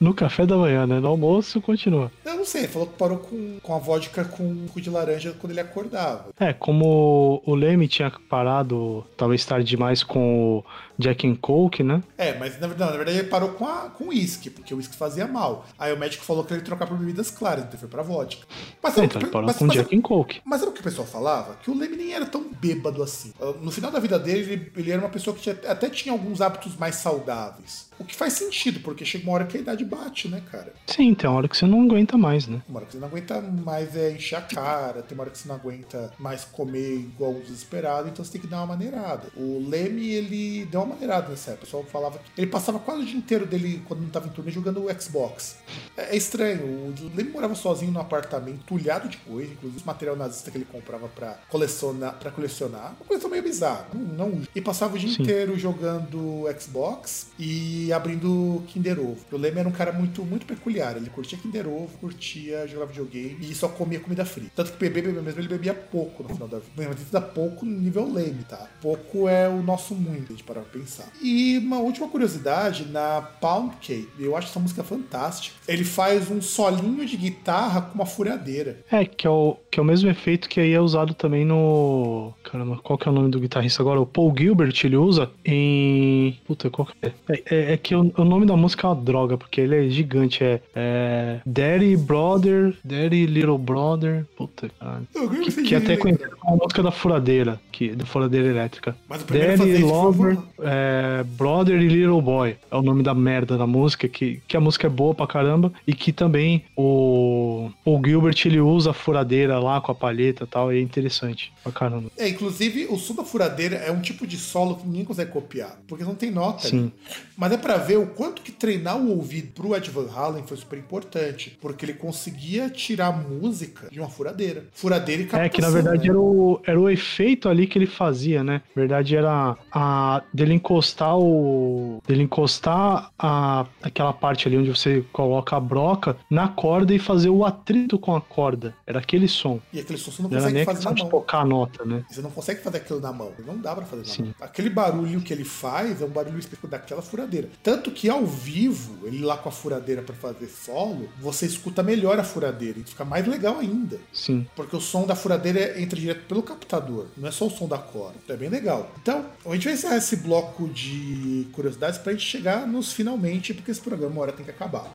No 0.00 0.14
café 0.14 0.46
da 0.46 0.56
manhã, 0.56 0.86
né? 0.86 1.00
No 1.00 1.08
almoço 1.08 1.60
continua. 1.60 2.10
Eu 2.24 2.36
não 2.36 2.46
sei, 2.46 2.66
falou 2.66 2.88
que 2.88 2.96
parou 2.96 3.18
com, 3.18 3.58
com 3.62 3.74
a 3.74 3.78
vodka 3.78 4.24
com 4.24 4.66
suco 4.74 4.80
de 4.80 4.90
laranja 4.90 5.34
quando 5.38 5.52
ele 5.52 5.60
acordava. 5.60 6.26
É, 6.38 6.52
como 6.52 7.42
o 7.44 7.54
Leme 7.54 7.88
tinha 7.88 8.10
parado, 8.28 9.04
talvez 9.16 9.44
tarde 9.44 9.68
demais 9.68 10.02
com 10.02 10.58
o 10.58 10.64
Jack 10.98 11.26
and 11.26 11.36
Coke, 11.36 11.82
né? 11.82 12.02
É, 12.16 12.36
mas 12.38 12.58
na 12.60 12.66
verdade, 12.66 12.90
na 12.92 12.96
verdade 12.96 13.18
ele 13.18 13.28
parou 13.28 13.50
com, 13.50 13.66
a, 13.66 13.90
com 13.90 14.08
uísque, 14.08 14.50
porque 14.50 14.72
o 14.72 14.76
uísque 14.76 14.96
fazia 14.96 15.26
mal. 15.26 15.66
Aí 15.78 15.92
o 15.92 15.98
médico 15.98 16.24
falou 16.24 16.44
que 16.44 16.52
ele 16.52 16.60
ia 16.60 16.64
trocar 16.64 16.86
por 16.86 16.96
bebidas 16.96 17.30
claras, 17.30 17.64
então 17.64 17.78
foi 17.78 17.88
pra 17.88 18.02
vodka. 18.02 18.46
Mas 18.82 18.92
Então, 18.92 19.04
o 19.04 19.08
que, 19.08 19.16
ele 19.18 19.26
parou 19.26 19.46
mas, 19.46 19.56
com 19.56 19.66
mas, 19.66 19.76
Jack 19.76 19.96
and 19.96 20.00
Coke. 20.00 20.40
mas 20.44 20.60
sabe 20.60 20.70
o 20.72 20.74
que 20.74 20.80
o 20.80 20.84
pessoal 20.84 21.06
falava? 21.06 21.56
Que 21.56 21.70
o 21.70 21.76
Leme 21.78 21.96
nem 21.96 22.12
era 22.14 22.26
tão 22.26 22.44
bêbado 22.60 23.02
assim. 23.02 23.32
Uh, 23.40 23.52
No 23.60 23.70
final 23.70 23.90
da 23.90 23.98
vida 23.98 24.18
dele, 24.18 24.52
ele, 24.52 24.72
ele 24.76 24.90
era 24.90 25.00
uma 25.00 25.08
pessoa 25.10 25.34
que 25.34 25.42
tinha- 25.42 25.58
até 25.66 25.88
tinha 25.90 26.12
alguns 26.12 26.40
hábitos 26.40 26.76
mais 26.76 26.96
saudáveis. 26.96 27.92
O 27.98 28.04
que 28.04 28.14
faz 28.14 28.32
sentido, 28.32 28.80
porque 28.80 29.04
chega 29.04 29.24
uma 29.24 29.34
hora 29.34 29.44
que 29.46 29.56
a 29.56 29.60
idade 29.60 29.84
bate, 29.84 30.26
né, 30.28 30.42
cara? 30.50 30.72
Sim, 30.86 31.14
tem 31.14 31.30
uma 31.30 31.36
hora 31.38 31.48
que 31.48 31.56
você 31.56 31.64
não 31.64 31.82
aguenta 31.82 32.18
mais, 32.18 32.46
né? 32.48 32.60
Uma 32.68 32.78
hora 32.78 32.86
que 32.86 32.92
você 32.92 32.98
não 32.98 33.06
aguenta 33.06 33.40
mais 33.40 33.94
é 33.96 34.10
encher 34.12 34.36
a 34.36 34.40
cara, 34.42 35.00
tem 35.02 35.16
uma 35.16 35.22
hora 35.22 35.30
que 35.30 35.38
você 35.38 35.46
não 35.48 35.54
aguenta 35.54 36.12
mais 36.18 36.44
comer 36.44 36.94
igual 36.96 37.30
um 37.32 37.40
desesperado, 37.40 38.08
então 38.08 38.24
você 38.24 38.32
tem 38.32 38.40
que 38.40 38.46
dar 38.48 38.58
uma 38.58 38.66
maneirada. 38.66 39.28
O 39.36 39.64
Leme, 39.68 40.08
ele 40.10 40.64
deu 40.66 40.83
uma 40.84 40.94
maneirada 40.94 41.28
nessa 41.28 41.50
época. 41.52 41.64
O 41.64 41.66
pessoal 41.66 41.84
falava 41.84 42.18
que 42.18 42.40
ele 42.40 42.50
passava 42.50 42.78
quase 42.78 43.02
o 43.02 43.06
dia 43.06 43.16
inteiro 43.16 43.46
dele, 43.46 43.82
quando 43.86 44.00
não 44.02 44.08
tava 44.10 44.26
em 44.26 44.30
turnê, 44.30 44.50
jogando 44.50 44.84
o 44.84 45.00
Xbox. 45.00 45.56
É, 45.96 46.14
é 46.14 46.16
estranho. 46.16 46.64
O 46.64 46.94
Leme 47.16 47.30
morava 47.30 47.54
sozinho 47.54 47.92
no 47.92 48.00
apartamento, 48.00 48.64
tulhado 48.66 49.08
de 49.08 49.16
coisa, 49.18 49.52
inclusive 49.52 49.78
esse 49.78 49.86
material 49.86 50.16
nazista 50.16 50.50
que 50.50 50.58
ele 50.58 50.64
comprava 50.70 51.08
pra 51.08 51.38
colecionar. 51.48 52.14
Pra 52.18 52.30
colecionar. 52.30 52.94
Uma 53.00 53.06
coisa 53.06 53.28
meio 53.28 53.42
bizarra. 53.42 53.88
Não, 53.94 54.28
não- 54.28 54.42
E 54.54 54.60
passava 54.60 54.94
o 54.96 54.98
dia 54.98 55.08
Sim. 55.12 55.22
inteiro 55.22 55.58
jogando 55.58 56.44
Xbox 56.58 57.28
e 57.38 57.92
abrindo 57.92 58.62
Kinder 58.68 58.98
Ovo. 59.00 59.18
O 59.32 59.36
Leme 59.36 59.58
era 59.60 59.68
um 59.68 59.72
cara 59.72 59.92
muito, 59.92 60.22
muito 60.24 60.46
peculiar. 60.46 60.96
Ele 60.96 61.08
curtia 61.10 61.38
Kinder 61.38 61.66
Ovo, 61.68 61.96
curtia 61.98 62.66
jogar 62.66 62.86
videogame 62.86 63.38
e 63.40 63.54
só 63.54 63.68
comia 63.68 64.00
comida 64.00 64.24
fria. 64.24 64.50
Tanto 64.54 64.72
que 64.72 64.78
beber, 64.78 65.02
beber 65.04 65.22
mesmo, 65.22 65.40
ele 65.40 65.48
bebia 65.48 65.74
pouco 65.74 66.22
no 66.22 66.28
final 66.30 66.48
da 66.48 66.58
vida. 66.58 66.72
Mas 66.76 67.24
pouco 67.34 67.64
no 67.64 67.80
nível 67.80 68.10
Leme, 68.12 68.44
tá? 68.44 68.68
Pouco 68.80 69.28
é 69.28 69.48
o 69.48 69.62
nosso 69.62 69.94
muito, 69.94 70.32
a 70.32 70.36
gente 70.36 70.44
parar 70.44 70.60
pra 70.62 70.70
pensar. 70.78 71.06
E 71.22 71.58
uma 71.58 71.78
última 71.78 72.08
curiosidade, 72.08 72.86
na 72.90 73.22
Pound 73.40 73.76
Cake, 73.80 74.08
eu 74.18 74.36
acho 74.36 74.48
essa 74.48 74.60
música 74.60 74.82
fantástica. 74.82 75.56
Ele 75.68 75.84
faz 75.84 76.30
um 76.30 76.42
solinho 76.42 77.06
de 77.06 77.16
guitarra 77.16 77.82
com 77.82 77.94
uma 77.94 78.06
furadeira. 78.06 78.78
É, 78.90 79.04
que 79.04 79.26
é, 79.26 79.30
o, 79.30 79.56
que 79.70 79.78
é 79.78 79.82
o 79.82 79.86
mesmo 79.86 80.10
efeito 80.10 80.48
que 80.48 80.60
aí 80.60 80.72
é 80.72 80.80
usado 80.80 81.14
também 81.14 81.44
no. 81.44 82.32
Caramba, 82.42 82.78
qual 82.82 82.98
que 82.98 83.08
é 83.08 83.10
o 83.10 83.14
nome 83.14 83.30
do 83.30 83.38
guitarrista 83.40 83.82
agora? 83.82 84.00
O 84.00 84.06
Paul 84.06 84.34
Gilbert, 84.36 84.74
ele 84.84 84.96
usa 84.96 85.30
em. 85.44 86.38
Puta, 86.46 86.68
qual 86.70 86.86
que 86.86 86.94
é? 87.02 87.12
É, 87.28 87.42
é- 87.54 87.72
é 87.74 87.76
que 87.76 87.94
o, 87.94 88.12
o 88.16 88.24
nome 88.24 88.46
da 88.46 88.56
música 88.56 88.86
é 88.86 88.90
uma 88.90 88.96
droga, 88.96 89.36
porque 89.38 89.60
ele 89.60 89.86
é 89.86 89.88
gigante. 89.88 90.42
É, 90.42 90.60
é 90.74 91.40
Daddy 91.46 91.96
Brother, 91.96 92.74
Daddy 92.84 93.26
Little 93.26 93.58
Brother. 93.58 94.26
Puta, 94.36 94.68
caralho. 94.78 95.06
Que, 95.44 95.62
que 95.62 95.74
é 95.74 95.78
até 95.78 95.96
dinheiro, 95.96 96.00
conhecido 96.02 96.36
como 96.36 96.54
a 96.54 96.56
música 96.56 96.82
da 96.82 96.90
furadeira, 96.90 97.60
que, 97.70 97.94
da 97.94 98.04
furadeira 98.04 98.48
elétrica. 98.48 98.96
Mas 99.08 99.22
o 99.22 99.24
primeiro 99.24 99.58
Daddy 99.58 99.82
Lover, 99.82 100.38
é, 100.64 101.22
Brother 101.24 101.80
e 101.80 101.88
Little 101.88 102.20
Boy. 102.20 102.56
É 102.70 102.76
o 102.76 102.82
nome 102.82 103.02
da 103.02 103.14
merda 103.14 103.56
da 103.56 103.66
música, 103.66 104.08
que, 104.08 104.40
que 104.46 104.56
a 104.56 104.60
música 104.60 104.86
é 104.86 104.90
boa 104.90 105.14
pra 105.14 105.26
caramba 105.26 105.72
e 105.86 105.94
que 105.94 106.12
também 106.12 106.64
o, 106.76 107.70
o 107.84 108.00
Gilbert 108.04 108.36
ele 108.44 108.60
usa 108.60 108.90
a 108.90 108.94
furadeira 108.94 109.58
lá 109.58 109.80
com 109.80 109.92
a 109.92 109.94
palheta 109.94 110.44
e 110.44 110.46
tal, 110.46 110.72
e 110.72 110.78
é 110.78 110.80
interessante 110.80 111.52
pra 111.62 111.72
caramba. 111.72 112.10
É, 112.16 112.28
inclusive, 112.28 112.86
o 112.86 112.96
som 112.96 113.14
da 113.14 113.24
furadeira 113.24 113.76
é 113.76 113.90
um 113.90 114.00
tipo 114.00 114.26
de 114.26 114.36
solo 114.36 114.76
que 114.76 114.86
ninguém 114.86 115.04
consegue 115.04 115.30
copiar, 115.30 115.78
porque 115.86 116.04
não 116.04 116.14
tem 116.14 116.30
nota 116.30 116.68
Sim. 116.68 116.78
ali. 116.78 116.92
Mas 117.36 117.52
é 117.52 117.56
pra 117.56 117.76
ver 117.76 117.98
o 117.98 118.06
quanto 118.06 118.42
que 118.42 118.52
treinar 118.52 118.96
o 118.96 119.10
ouvido 119.10 119.52
pro 119.52 119.74
Ed 119.74 119.90
Van 119.90 120.08
Halen 120.10 120.44
foi 120.46 120.56
super 120.56 120.78
importante, 120.78 121.56
porque 121.60 121.84
ele 121.84 121.94
conseguia 121.94 122.68
tirar 122.70 123.12
música 123.12 123.88
de 123.90 124.00
uma 124.00 124.08
furadeira. 124.08 124.64
Furadeira 124.72 125.22
e 125.22 125.24
captação. 125.26 125.46
É 125.46 125.48
que 125.48 125.60
na 125.60 125.70
verdade 125.70 126.04
né? 126.04 126.08
era 126.08 126.20
o, 126.20 126.60
era 126.66 126.80
o 126.80 126.88
efeito 126.88 127.48
ali 127.48 127.66
que 127.66 127.78
ele 127.78 127.86
fazia, 127.86 128.42
né? 128.42 128.62
Na 128.74 128.82
verdade 128.82 129.16
era 129.16 129.56
a 129.72 130.22
dele 130.32 130.53
encostar 130.54 131.16
o 131.18 132.02
dele 132.06 132.22
encostar 132.22 133.10
a 133.18 133.66
aquela 133.82 134.12
parte 134.12 134.48
ali 134.48 134.56
onde 134.56 134.70
você 134.70 135.04
coloca 135.12 135.56
a 135.56 135.60
broca 135.60 136.16
na 136.30 136.48
corda 136.48 136.94
e 136.94 136.98
fazer 136.98 137.28
o 137.30 137.44
atrito 137.44 137.98
com 137.98 138.14
a 138.14 138.20
corda. 138.20 138.74
Era 138.86 138.98
aquele 139.00 139.28
som. 139.28 139.60
E 139.72 139.80
aquele 139.80 139.98
som 139.98 140.10
você 140.10 140.22
não 140.22 140.30
Não 140.30 140.38
consegue 140.38 140.64
fazer 140.64 140.84
na 140.84 140.90
mão. 140.94 141.08
tocar 141.08 141.38
a 141.40 141.44
nota, 141.44 141.84
né? 141.84 142.04
Você 142.10 142.20
não 142.22 142.30
consegue 142.30 142.62
fazer 142.62 142.78
aquilo 142.78 143.00
na 143.00 143.12
mão. 143.12 143.32
Não 143.46 143.58
dá 143.58 143.74
pra 143.74 143.84
fazer 143.84 144.02
na 144.02 144.08
Sim. 144.08 144.22
mão. 144.24 144.34
Aquele 144.40 144.70
barulho 144.70 145.20
que 145.20 145.32
ele 145.32 145.44
faz 145.44 146.00
é 146.00 146.04
um 146.04 146.08
barulho 146.10 146.38
específico 146.38 146.68
daquela 146.68 147.02
furadeira. 147.02 147.48
Tanto 147.62 147.90
que 147.90 148.08
ao 148.08 148.24
vivo, 148.24 149.06
ele 149.06 149.24
lá 149.24 149.36
com 149.36 149.48
a 149.48 149.52
furadeira 149.52 150.02
pra 150.02 150.14
fazer 150.14 150.46
solo, 150.46 151.08
você 151.20 151.46
escuta 151.46 151.82
melhor 151.82 152.18
a 152.18 152.24
furadeira. 152.24 152.78
E 152.78 152.84
fica 152.84 153.04
mais 153.04 153.26
legal 153.26 153.58
ainda. 153.58 153.98
Sim. 154.12 154.46
Porque 154.54 154.76
o 154.76 154.80
som 154.80 155.06
da 155.06 155.14
furadeira 155.14 155.80
entra 155.80 155.98
direto 155.98 156.26
pelo 156.26 156.42
captador, 156.42 157.06
não 157.16 157.28
é 157.28 157.30
só 157.30 157.46
o 157.46 157.50
som 157.50 157.66
da 157.66 157.78
corda. 157.78 158.14
É 158.28 158.36
bem 158.36 158.48
legal. 158.48 158.90
Então, 159.02 159.24
a 159.46 159.52
gente 159.54 159.64
vai 159.64 159.74
encerrar 159.74 159.96
esse 159.96 160.16
bloco 160.16 160.43
de 160.72 161.46
curiosidades 161.52 161.98
pra 161.98 162.12
gente 162.12 162.24
chegar 162.24 162.66
nos 162.66 162.92
finalmente, 162.92 163.54
porque 163.54 163.70
esse 163.70 163.80
programa 163.80 164.12
uma 164.14 164.22
hora 164.22 164.32
tem 164.32 164.44
que 164.44 164.50
acabar. 164.50 164.92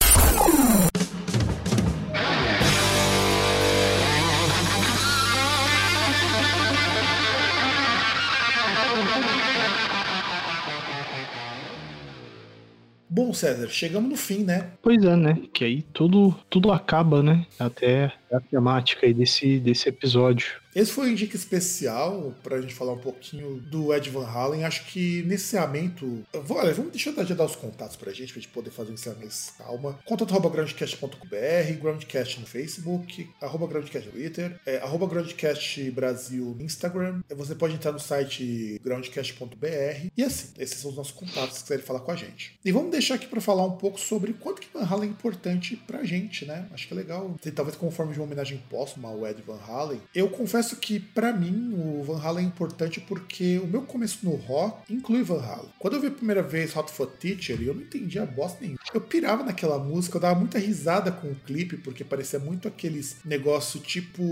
Bom, 13.12 13.34
César, 13.34 13.68
chegamos 13.70 14.10
no 14.10 14.16
fim, 14.16 14.44
né? 14.44 14.72
Pois 14.82 15.04
é, 15.04 15.16
né? 15.16 15.42
Que 15.54 15.66
aí 15.66 15.82
tudo 15.82 16.34
tudo 16.50 16.72
acaba, 16.72 17.24
né? 17.24 17.46
Até 17.60 18.14
a 18.36 18.40
temática 18.40 19.06
aí 19.06 19.14
desse, 19.14 19.60
desse 19.60 19.90
episódio. 19.90 20.60
Esse 20.76 20.92
foi 20.92 21.08
um 21.08 21.12
indica 21.12 21.36
especial 21.36 22.34
pra 22.44 22.62
gente 22.62 22.76
falar 22.76 22.94
um 22.94 23.00
pouquinho 23.00 23.60
do 23.60 23.94
Ed 23.94 24.10
Van 24.10 24.26
Halen. 24.26 24.64
Acho 24.64 24.86
que 24.86 25.24
nesse 25.24 25.46
encerramento. 25.46 26.24
Olha, 26.50 26.74
vamos 26.74 26.92
deixar 26.92 27.12
já 27.26 27.36
dar 27.36 27.46
os 27.46 27.56
contatos 27.56 27.96
pra 27.96 28.14
gente, 28.14 28.32
pra 28.32 28.42
gente 28.42 28.52
poder 28.52 28.70
fazer 28.70 28.92
um 28.92 28.94
encerramento 28.94 29.20
calma. 29.58 30.00
Contato 30.06 30.32
arroba 30.32 30.50
groundcast.com.br, 30.50 31.74
Groundcast 31.82 32.40
no 32.40 32.46
Facebook, 32.46 33.30
arroba 33.42 33.68
Groundcast 33.68 34.08
no 34.08 34.14
Twitter, 34.14 34.60
é, 34.66 34.78
arroba 34.78 35.08
Groundcast 35.08 35.90
Brasil 35.92 36.56
no 36.58 36.64
Instagram. 36.64 37.22
Você 37.36 37.56
pode 37.56 37.74
entrar 37.74 37.92
no 37.92 38.00
site 38.00 38.80
groundcast.br. 38.84 40.10
E 40.16 40.24
assim, 40.24 40.54
esses 40.58 40.78
são 40.78 40.92
os 40.92 40.98
nossos 40.98 41.14
contatos 41.14 41.58
se 41.58 41.64
quiserem 41.64 41.84
falar 41.84 42.02
com 42.02 42.12
a 42.12 42.16
gente. 42.16 42.58
E 42.64 42.72
vamos 42.72 42.92
deixar 42.92 43.16
aqui 43.16 43.28
pra 43.28 43.42
falar 43.42 43.66
um 43.66 43.78
pouco 43.78 44.00
sobre 44.00 44.34
quanto 44.34 44.62
que 44.62 44.68
Van 44.72 44.86
Halen 44.86 45.10
é 45.10 45.12
importante 45.12 45.76
pra 45.76 46.04
gente, 46.04 46.46
né? 46.46 46.68
Acho 46.72 46.88
que 46.88 46.94
é 46.94 46.98
legal. 46.98 47.36
Talvez 47.56 47.76
como 47.76 47.92
forma 47.92 48.14
uma 48.20 48.26
homenagem 48.26 48.62
póstuma 48.70 49.10
ao 49.10 49.26
Ed 49.28 49.42
Van 49.42 49.60
Halen. 49.68 50.02
Eu 50.14 50.30
confesso 50.30 50.76
que 50.76 51.00
para 51.00 51.34
mim 51.34 51.74
o 51.74 52.04
Van 52.04 52.20
Halen 52.22 52.46
é 52.46 52.48
importante 52.48 53.00
porque 53.00 53.60
o 53.60 53.68
meu 53.68 53.82
começo 53.82 54.20
no 54.24 54.36
rock 54.36 54.94
inclui 54.94 55.24
Van 55.24 55.42
Halen. 55.42 55.70
Quando 55.80 55.96
eu 55.96 56.02
vi 56.02 56.08
a 56.08 56.12
primeira 56.12 56.42
vez 56.42 56.76
Hot 56.76 56.92
for 56.92 57.08
Teacher, 57.08 57.62
eu 57.62 57.74
não 57.74 57.82
entendia 57.82 58.26
bosta 58.26 58.60
nenhuma. 58.62 58.80
Eu 58.94 59.02
pirava 59.02 59.44
naquela 59.44 59.80
música, 59.80 60.18
eu 60.18 60.22
dava 60.22 60.40
muita 60.40 60.60
risada 60.60 61.12
com 61.12 61.28
o 61.28 61.36
clipe 61.36 61.78
porque 61.78 62.04
parecia 62.04 62.40
muito 62.40 62.68
aqueles 62.68 63.18
negócio 63.24 63.80
tipo 63.80 64.24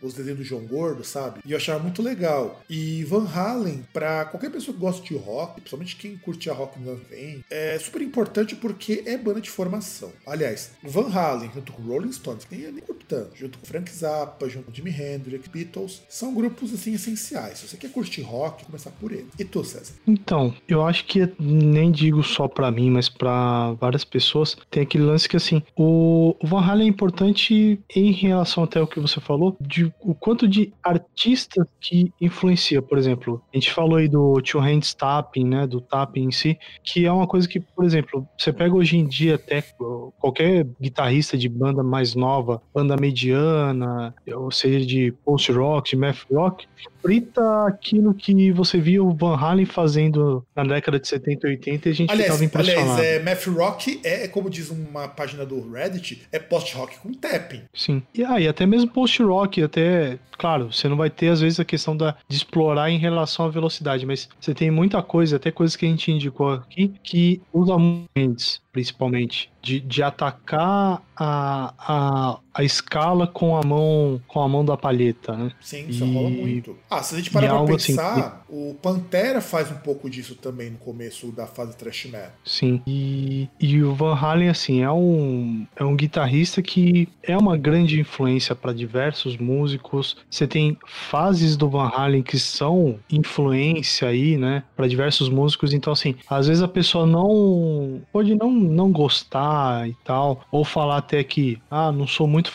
os 0.00 0.14
desenhos 0.14 0.38
do 0.38 0.44
João 0.44 0.66
Gordo, 0.66 1.04
sabe? 1.04 1.40
E 1.44 1.52
eu 1.52 1.56
achava 1.56 1.82
muito 1.82 2.02
legal. 2.02 2.62
E 2.68 3.04
Van 3.04 3.28
Halen, 3.28 3.86
para 3.92 4.24
qualquer 4.26 4.50
pessoa 4.50 4.74
que 4.74 4.80
gosta 4.80 5.02
de 5.06 5.14
rock, 5.16 5.60
principalmente 5.60 5.96
quem 5.96 6.16
curtia 6.16 6.52
rock 6.52 6.78
nos 6.78 6.88
anos 6.88 7.02
90, 7.10 7.44
é 7.50 7.78
super 7.78 8.02
importante 8.02 8.56
porque 8.56 9.02
é 9.06 9.16
banda 9.16 9.40
de 9.40 9.50
formação. 9.50 10.12
Aliás, 10.26 10.72
Van 10.82 11.10
Halen 11.12 11.50
junto 11.54 11.72
com 11.72 11.82
Rolling 11.82 12.12
Stones, 12.12 12.46
nem 12.50 12.66
ali 12.66 12.82
junto 13.34 13.58
com 13.58 13.66
Frank 13.66 13.90
Zappa, 13.90 14.48
junto 14.48 14.66
com 14.66 14.74
Jimi 14.74 14.90
Hendrix, 14.90 15.48
Beatles, 15.48 16.02
são 16.08 16.34
grupos 16.34 16.72
assim 16.72 16.94
essenciais. 16.94 17.58
Se 17.58 17.68
você 17.68 17.76
quer 17.76 17.90
curtir 17.90 18.22
rock, 18.22 18.64
começar 18.64 18.90
por 18.90 19.12
ele. 19.12 19.26
E 19.38 19.44
tu, 19.44 19.64
César? 19.64 19.94
Então, 20.06 20.54
eu 20.68 20.84
acho 20.84 21.04
que 21.04 21.28
nem 21.38 21.90
digo 21.90 22.22
só 22.22 22.48
para 22.48 22.70
mim, 22.70 22.90
mas 22.90 23.08
para 23.08 23.72
várias 23.72 24.04
pessoas, 24.04 24.56
tem 24.70 24.82
aquele 24.82 25.04
lance 25.04 25.28
que 25.28 25.36
assim, 25.36 25.62
o, 25.76 26.36
o 26.40 26.46
Van 26.46 26.60
Halen 26.60 26.86
é 26.86 26.90
importante 26.90 27.80
em 27.94 28.12
relação 28.12 28.64
até 28.64 28.80
o 28.80 28.86
que 28.86 29.00
você 29.00 29.20
falou, 29.20 29.56
de 29.60 29.92
o 30.00 30.14
quanto 30.14 30.48
de 30.48 30.72
artistas 30.82 31.66
que 31.80 32.12
influencia, 32.20 32.82
por 32.82 32.98
exemplo, 32.98 33.42
a 33.52 33.56
gente 33.56 33.72
falou 33.72 33.96
aí 33.96 34.08
do 34.08 34.40
Two 34.42 34.60
Hands 34.60 34.94
Tapping, 34.94 35.44
né, 35.44 35.66
do 35.66 35.80
tapping 35.80 36.24
em 36.24 36.30
si, 36.30 36.58
que 36.82 37.04
é 37.04 37.12
uma 37.12 37.26
coisa 37.26 37.48
que, 37.48 37.60
por 37.60 37.84
exemplo, 37.84 38.26
você 38.38 38.52
pega 38.52 38.74
hoje 38.74 38.96
em 38.96 39.06
dia 39.06 39.34
até 39.34 39.62
qualquer 40.18 40.66
guitarrista 40.80 41.36
de 41.36 41.48
banda 41.48 41.82
mais 41.82 42.14
nova, 42.14 42.62
banda 42.74 42.91
mediana, 42.96 44.14
ou 44.34 44.50
seja, 44.50 44.84
de 44.84 45.12
post-rock, 45.24 45.90
de 45.90 45.96
math 45.96 46.18
rock, 46.32 46.66
frita 47.00 47.66
aquilo 47.66 48.14
que 48.14 48.52
você 48.52 48.78
via 48.78 49.02
o 49.02 49.12
Van 49.12 49.36
Halen 49.36 49.66
fazendo 49.66 50.44
na 50.54 50.62
década 50.64 51.00
de 51.00 51.08
70 51.08 51.46
e 51.46 51.50
80 51.50 51.88
e 51.88 51.92
a 51.92 51.94
gente 51.94 52.10
aliás, 52.10 52.26
ficava 52.26 52.44
impressionado. 52.44 53.00
Aliás, 53.00 53.16
é, 53.16 53.22
math 53.22 53.46
rock 53.46 54.00
é, 54.04 54.28
como 54.28 54.48
diz 54.48 54.70
uma 54.70 55.08
página 55.08 55.44
do 55.44 55.70
Reddit, 55.70 56.22
é 56.30 56.38
post-rock 56.38 56.98
com 56.98 57.12
tapping. 57.12 57.62
Sim. 57.74 58.02
E 58.14 58.24
aí, 58.24 58.46
ah, 58.46 58.50
até 58.50 58.64
mesmo 58.64 58.90
post-rock, 58.90 59.62
até, 59.62 60.18
claro, 60.38 60.72
você 60.72 60.88
não 60.88 60.96
vai 60.96 61.10
ter 61.10 61.28
às 61.28 61.40
vezes 61.40 61.58
a 61.58 61.64
questão 61.64 61.96
da, 61.96 62.16
de 62.28 62.36
explorar 62.36 62.90
em 62.90 62.98
relação 62.98 63.46
à 63.46 63.48
velocidade, 63.48 64.06
mas 64.06 64.28
você 64.40 64.54
tem 64.54 64.70
muita 64.70 65.02
coisa, 65.02 65.36
até 65.36 65.50
coisas 65.50 65.76
que 65.76 65.86
a 65.86 65.88
gente 65.88 66.10
indicou 66.10 66.52
aqui, 66.52 66.94
que 67.02 67.40
usa 67.52 67.76
muito 67.78 68.62
principalmente, 68.72 69.52
de, 69.60 69.78
de 69.78 70.02
atacar 70.02 71.02
a, 71.14 71.74
a, 71.78 72.38
a 72.54 72.64
escala 72.64 73.26
com 73.26 73.56
a 73.56 73.62
mão 73.62 74.20
com 74.26 74.40
a 74.40 74.48
mão 74.48 74.64
da 74.64 74.76
palheta, 74.76 75.36
né? 75.36 75.52
Sim, 75.60 75.86
isso 75.88 76.04
e, 76.04 76.12
rola 76.12 76.30
muito. 76.30 76.76
Ah, 76.90 77.02
se 77.02 77.14
a 77.14 77.18
gente 77.18 77.30
parar 77.30 77.62
pra 77.62 77.74
assim 77.74 77.92
pensar, 77.92 78.18
assim, 78.18 78.32
o 78.48 78.74
Pantera 78.74 79.40
faz 79.40 79.70
um 79.70 79.76
pouco 79.76 80.08
disso 80.08 80.34
também 80.34 80.70
no 80.70 80.78
começo 80.78 81.30
da 81.30 81.46
fase 81.46 81.76
thrash 81.76 82.06
metal. 82.06 82.32
Sim, 82.44 82.82
e, 82.86 83.48
e 83.60 83.82
o 83.82 83.94
Van 83.94 84.14
Halen, 84.14 84.48
assim, 84.48 84.82
é 84.82 84.90
um, 84.90 85.66
é 85.76 85.84
um 85.84 85.94
guitarrista 85.94 86.62
que 86.62 87.08
é 87.22 87.36
uma 87.36 87.56
grande 87.56 88.00
influência 88.00 88.54
para 88.54 88.72
diversos 88.72 89.36
músicos. 89.36 90.16
Você 90.30 90.46
tem 90.46 90.78
fases 90.86 91.56
do 91.56 91.68
Van 91.68 91.90
Halen 91.94 92.22
que 92.22 92.38
são 92.38 92.98
influência 93.10 94.08
aí, 94.08 94.38
né, 94.38 94.64
para 94.74 94.88
diversos 94.88 95.28
músicos. 95.28 95.74
Então, 95.74 95.92
assim, 95.92 96.16
às 96.28 96.46
vezes 96.46 96.62
a 96.62 96.68
pessoa 96.68 97.06
não 97.06 98.00
pode 98.10 98.34
não 98.34 98.61
não 98.62 98.90
gostar 98.90 99.88
e 99.88 99.96
tal, 100.04 100.44
ou 100.50 100.64
falar 100.64 100.98
até 100.98 101.22
que, 101.24 101.58
ah, 101.70 101.92
não 101.92 102.06
sou 102.06 102.26
muito 102.26 102.50